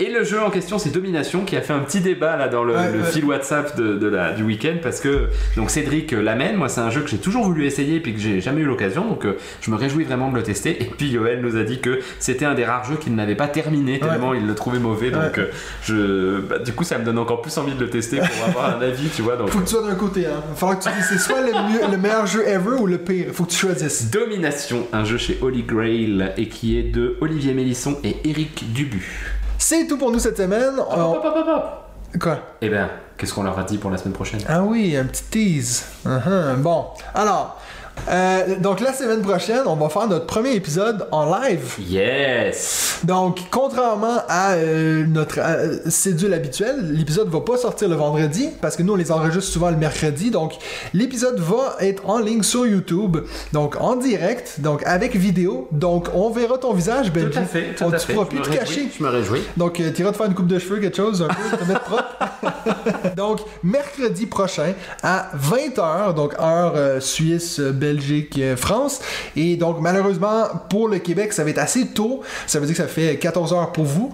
Et 0.00 0.10
le 0.10 0.24
jeu 0.24 0.42
en 0.42 0.50
question, 0.50 0.78
c'est 0.78 0.90
Domination, 0.90 1.44
qui 1.44 1.56
a 1.56 1.60
fait 1.60 1.72
un 1.72 1.78
petit 1.80 2.00
débat 2.00 2.36
là 2.36 2.48
dans 2.48 2.64
le, 2.64 2.74
Ouais, 2.74 2.92
le 2.92 3.00
ouais. 3.00 3.10
fil 3.10 3.24
WhatsApp 3.24 3.76
de, 3.76 3.94
de 3.96 4.06
la, 4.06 4.32
du 4.32 4.42
week-end, 4.42 4.76
parce 4.82 5.00
que 5.00 5.28
donc 5.56 5.70
Cédric 5.70 6.12
l'amène. 6.12 6.56
Moi, 6.56 6.68
c'est 6.68 6.80
un 6.80 6.90
jeu 6.90 7.00
que 7.02 7.08
j'ai 7.10 7.18
toujours 7.18 7.44
voulu 7.44 7.64
essayer, 7.66 8.00
puis 8.00 8.14
que 8.14 8.20
j'ai 8.20 8.40
jamais 8.40 8.60
eu 8.60 8.64
l'occasion, 8.66 9.06
donc 9.08 9.24
euh, 9.24 9.36
je 9.60 9.70
me 9.70 9.76
réjouis 9.76 10.04
vraiment 10.04 10.30
de 10.30 10.36
le 10.36 10.42
tester. 10.42 10.82
Et 10.82 10.84
puis 10.86 11.08
Yoel 11.08 11.40
nous 11.40 11.56
a 11.56 11.62
dit 11.64 11.80
que 11.80 12.00
c'était 12.18 12.44
un 12.44 12.54
des 12.54 12.64
rares 12.64 12.84
jeux 12.84 12.96
qu'il 12.96 13.14
n'avait 13.14 13.34
pas 13.34 13.48
terminé, 13.48 13.98
tellement 13.98 14.34
il 14.34 14.46
le 14.46 14.54
trouvait 14.54 14.78
mauvais. 14.78 15.10
Donc 15.10 15.22
Ouais. 15.36 15.38
euh, 15.38 15.50
je, 15.84 16.40
bah, 16.40 16.58
du 16.58 16.72
coup, 16.72 16.84
ça 16.84 16.98
me 16.98 17.04
donne 17.04 17.18
encore 17.18 17.40
plus 17.42 17.56
envie 17.58 17.74
de 17.74 17.80
le 17.80 17.90
tester 17.90 18.18
pour 18.18 18.48
avoir 18.48 18.76
un 18.76 18.80
avis, 18.82 19.08
tu 19.14 19.22
vois. 19.22 19.36
Donc, 19.36 19.50
sois 19.78 19.88
d'un 19.88 19.94
côté, 19.96 20.26
hein. 20.26 20.42
Il 20.46 20.50
va 20.50 20.54
falloir 20.56 20.78
que 20.78 20.84
tu 20.84 20.90
dises 20.94 21.06
c'est 21.08 21.18
soit 21.18 21.40
le, 21.40 21.52
mieux- 21.52 21.90
le 21.90 21.96
meilleur 21.98 22.26
jeu 22.26 22.46
ever 22.46 22.76
ou 22.80 22.86
le 22.86 22.98
pire. 22.98 23.26
Faut 23.32 23.44
que 23.44 23.50
tu 23.50 23.56
choisisses. 23.56 24.10
Domination, 24.10 24.86
un 24.92 25.04
jeu 25.04 25.18
chez 25.18 25.38
Holy 25.42 25.62
Grail 25.62 26.32
et 26.36 26.48
qui 26.48 26.78
est 26.78 26.82
de 26.84 27.16
Olivier 27.20 27.54
Mélisson 27.54 27.96
et 28.04 28.16
Eric 28.28 28.72
Dubu. 28.72 29.34
C'est 29.58 29.86
tout 29.86 29.96
pour 29.98 30.10
nous 30.10 30.18
cette 30.18 30.36
semaine. 30.36 30.74
Hop, 30.78 30.88
On- 30.96 31.12
hop, 31.16 31.22
hop, 31.24 31.34
hop, 31.36 31.46
hop. 31.48 32.20
Quoi? 32.20 32.38
Eh 32.62 32.68
ben, 32.68 32.88
qu'est-ce 33.18 33.34
qu'on 33.34 33.42
leur 33.42 33.58
a 33.58 33.64
dit 33.64 33.78
pour 33.78 33.90
la 33.90 33.98
semaine 33.98 34.14
prochaine? 34.14 34.40
Ah 34.48 34.62
oui, 34.62 34.96
un 34.96 35.04
petit 35.04 35.24
tease. 35.24 35.84
Mhm. 36.04 36.62
Bon, 36.62 36.86
alors, 37.14 37.60
euh, 38.08 38.56
donc 38.60 38.80
la 38.80 38.92
semaine 38.92 39.22
prochaine, 39.22 39.62
on 39.66 39.74
va 39.74 39.88
faire 39.88 40.06
notre 40.06 40.26
premier 40.26 40.54
épisode 40.54 41.06
en 41.10 41.24
live. 41.40 41.74
Yes 41.80 43.00
Donc, 43.04 43.40
contrairement 43.50 44.18
à 44.28 44.52
euh, 44.52 45.04
notre 45.06 45.38
euh, 45.40 45.78
cédule 45.88 46.32
habituelle, 46.32 46.92
l'épisode 46.92 47.28
va 47.28 47.40
pas 47.40 47.56
sortir 47.56 47.88
le 47.88 47.96
vendredi 47.96 48.48
parce 48.60 48.76
que 48.76 48.82
nous 48.82 48.92
on 48.92 48.96
les 48.96 49.10
enregistre 49.10 49.50
souvent 49.50 49.70
le 49.70 49.76
mercredi. 49.76 50.30
Donc, 50.30 50.52
l'épisode 50.94 51.40
va 51.40 51.76
être 51.80 52.08
en 52.08 52.18
ligne 52.18 52.42
sur 52.42 52.66
YouTube, 52.66 53.18
donc 53.52 53.76
en 53.80 53.96
direct, 53.96 54.60
donc 54.60 54.82
avec 54.86 55.16
vidéo. 55.16 55.68
Donc, 55.72 56.08
on 56.14 56.30
verra 56.30 56.58
ton 56.58 56.72
visage, 56.74 57.12
Benji. 57.12 57.30
Tout 57.30 57.38
à 57.38 57.42
fait, 57.42 57.74
tout 57.76 57.84
on, 57.84 57.92
à 57.92 57.98
tu 57.98 58.06
fait. 58.06 58.12
pourras 58.12 58.26
plus 58.26 58.40
te 58.40 58.50
cacher. 58.50 58.88
Je 58.96 59.02
me 59.02 59.08
réjouis. 59.08 59.42
Donc, 59.56 59.80
euh, 59.80 59.90
tu 59.94 60.02
iras 60.02 60.12
te 60.12 60.16
faire 60.16 60.26
une 60.26 60.34
coupe 60.34 60.46
de 60.46 60.58
cheveux, 60.58 60.78
quelque 60.78 60.96
chose, 60.96 61.22
un 61.22 61.28
peu, 61.28 61.56
te 61.56 61.64
mettre 61.64 61.82
propre. 61.84 62.16
donc, 63.16 63.40
mercredi 63.64 64.26
prochain 64.26 64.74
à 65.02 65.30
20h, 65.36 66.14
donc 66.14 66.34
heure 66.40 67.02
Suisse, 67.02 67.58
euh, 67.60 67.72
Belgique, 67.86 68.38
euh, 68.38 68.56
France. 68.56 69.00
Et 69.36 69.56
donc, 69.56 69.80
malheureusement, 69.80 70.44
pour 70.68 70.88
le 70.88 70.98
Québec, 70.98 71.32
ça 71.32 71.44
va 71.44 71.50
être 71.50 71.58
assez 71.58 71.86
tôt. 71.88 72.22
Ça 72.46 72.58
veut 72.58 72.66
dire 72.66 72.76
que 72.76 72.82
ça 72.82 72.88
fait 72.88 73.16
14 73.16 73.52
heures 73.52 73.72
pour 73.72 73.84
vous. 73.84 74.12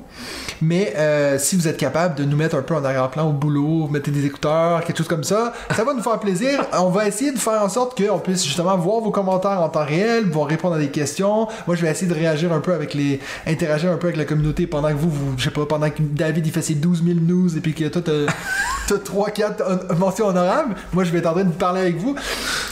Mais 0.60 0.94
euh, 0.96 1.38
si 1.38 1.56
vous 1.56 1.66
êtes 1.66 1.76
capable 1.76 2.14
de 2.14 2.24
nous 2.24 2.36
mettre 2.36 2.54
un 2.54 2.62
peu 2.62 2.74
en 2.74 2.84
arrière-plan 2.84 3.28
au 3.28 3.32
boulot, 3.32 3.88
mettez 3.88 4.10
des 4.10 4.24
écouteurs, 4.26 4.84
quelque 4.84 4.98
chose 4.98 5.08
comme 5.08 5.24
ça, 5.24 5.52
ça 5.74 5.82
va 5.84 5.92
nous 5.92 6.02
faire 6.02 6.20
plaisir. 6.20 6.64
On 6.78 6.90
va 6.90 7.08
essayer 7.08 7.32
de 7.32 7.38
faire 7.38 7.62
en 7.62 7.68
sorte 7.68 8.00
qu'on 8.00 8.18
puisse 8.18 8.44
justement 8.44 8.76
voir 8.76 9.00
vos 9.00 9.10
commentaires 9.10 9.60
en 9.60 9.68
temps 9.68 9.84
réel, 9.84 10.24
vous 10.30 10.42
répondre 10.42 10.76
à 10.76 10.78
des 10.78 10.90
questions. 10.90 11.48
Moi, 11.66 11.74
je 11.74 11.82
vais 11.82 11.90
essayer 11.90 12.06
de 12.06 12.14
réagir 12.14 12.52
un 12.52 12.60
peu 12.60 12.72
avec 12.72 12.94
les. 12.94 13.20
interagir 13.46 13.90
un 13.90 13.96
peu 13.96 14.06
avec 14.08 14.16
la 14.16 14.24
communauté 14.24 14.66
pendant 14.66 14.88
que 14.88 14.98
vous, 14.98 15.10
vous 15.10 15.34
je 15.36 15.44
sais 15.44 15.50
pas, 15.50 15.66
pendant 15.66 15.90
que 15.90 16.00
David 16.00 16.46
il 16.46 16.52
fait 16.52 16.62
ses 16.62 16.74
12 16.74 17.02
000 17.04 17.18
news 17.20 17.56
et 17.56 17.60
puis 17.60 17.74
que 17.74 17.88
toi 17.88 18.02
t'as 18.04 18.96
3-4 18.96 19.96
mentions 19.96 20.26
honorables. 20.26 20.76
Moi, 20.92 21.04
je 21.04 21.10
vais 21.10 21.18
être 21.18 21.26
en 21.26 21.32
train 21.32 21.44
de 21.44 21.52
parler 21.52 21.80
avec 21.80 21.96
vous. 21.96 22.14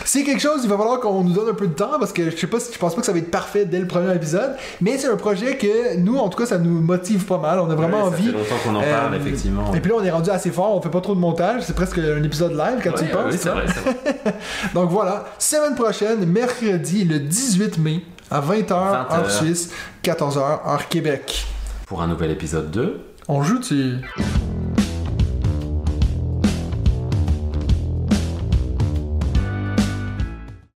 C'est 0.05 0.25
quelque 0.25 0.41
chose, 0.41 0.61
il 0.65 0.69
va 0.69 0.77
falloir 0.77 0.90
qu'on 0.99 1.23
nous 1.25 1.33
donne 1.33 1.49
un 1.49 1.55
peu 1.55 1.67
de 1.67 1.73
temps 1.75 1.99
parce 1.99 2.13
que 2.13 2.31
je 2.31 2.37
sais 2.37 2.47
pas 2.47 2.61
si 2.61 2.73
je 2.73 2.79
pense 2.79 2.95
pas 2.95 3.01
que 3.01 3.07
ça 3.07 3.13
va 3.13 3.19
être 3.19 3.31
parfait 3.31 3.65
dès 3.65 3.79
le 3.79 3.87
premier 3.87 4.15
épisode, 4.15 4.57
mais 4.81 4.99
c'est 4.99 5.09
un 5.09 5.17
projet 5.17 5.57
que 5.57 5.97
nous, 5.97 6.17
en 6.19 6.29
tout 6.29 6.39
cas, 6.39 6.47
ça 6.47 6.59
nous 6.59 6.81
motive 6.81 7.25
pas 7.25 7.39
mal. 7.39 7.59
On 7.61 7.71
a 7.71 7.75
vraiment 7.75 7.99
Ouais, 7.99 8.03
ça 8.03 8.07
envie. 8.09 8.27
fait 8.27 8.33
longtemps 8.33 8.55
qu'on 8.65 8.75
en 8.77 8.83
Euh, 8.83 8.91
parle, 9.01 9.15
effectivement. 9.17 9.75
Et 9.75 9.81
puis 9.81 9.91
là, 9.91 9.97
on 10.01 10.05
est 10.05 10.11
rendu 10.11 10.31
assez 10.31 10.51
fort, 10.51 10.75
on 10.77 10.81
fait 10.81 10.89
pas 10.91 11.01
trop 11.01 11.15
de 11.15 11.21
montage, 11.21 11.63
c'est 11.63 11.75
presque 11.77 11.99
un 11.99 12.23
épisode 12.23 12.53
live 12.53 12.81
quand 12.83 12.93
tu 12.93 13.05
y 13.05 13.09
penses. 13.09 13.23
oui, 13.27 13.33
c'est 13.33 13.39
ça. 13.39 13.53
vrai, 13.53 13.65
c'est 13.67 13.81
vrai. 13.81 14.35
Donc 14.75 14.91
voilà, 14.91 15.25
semaine 15.39 15.75
prochaine, 15.75 16.25
mercredi, 16.27 17.05
le 17.05 17.19
18 17.21 17.79
mai, 17.79 18.03
à 18.31 18.41
20h, 18.41 18.69
20 18.69 18.73
heure 18.75 19.13
heures. 19.13 19.31
Suisse, 19.31 19.71
14h, 20.05 20.39
heure 20.39 20.89
Québec. 20.89 21.47
Pour 21.87 22.03
un 22.03 22.07
nouvel 22.07 22.31
épisode 22.31 22.71
2. 22.71 23.01
On 23.29 23.43
joue-tu? 23.43 23.97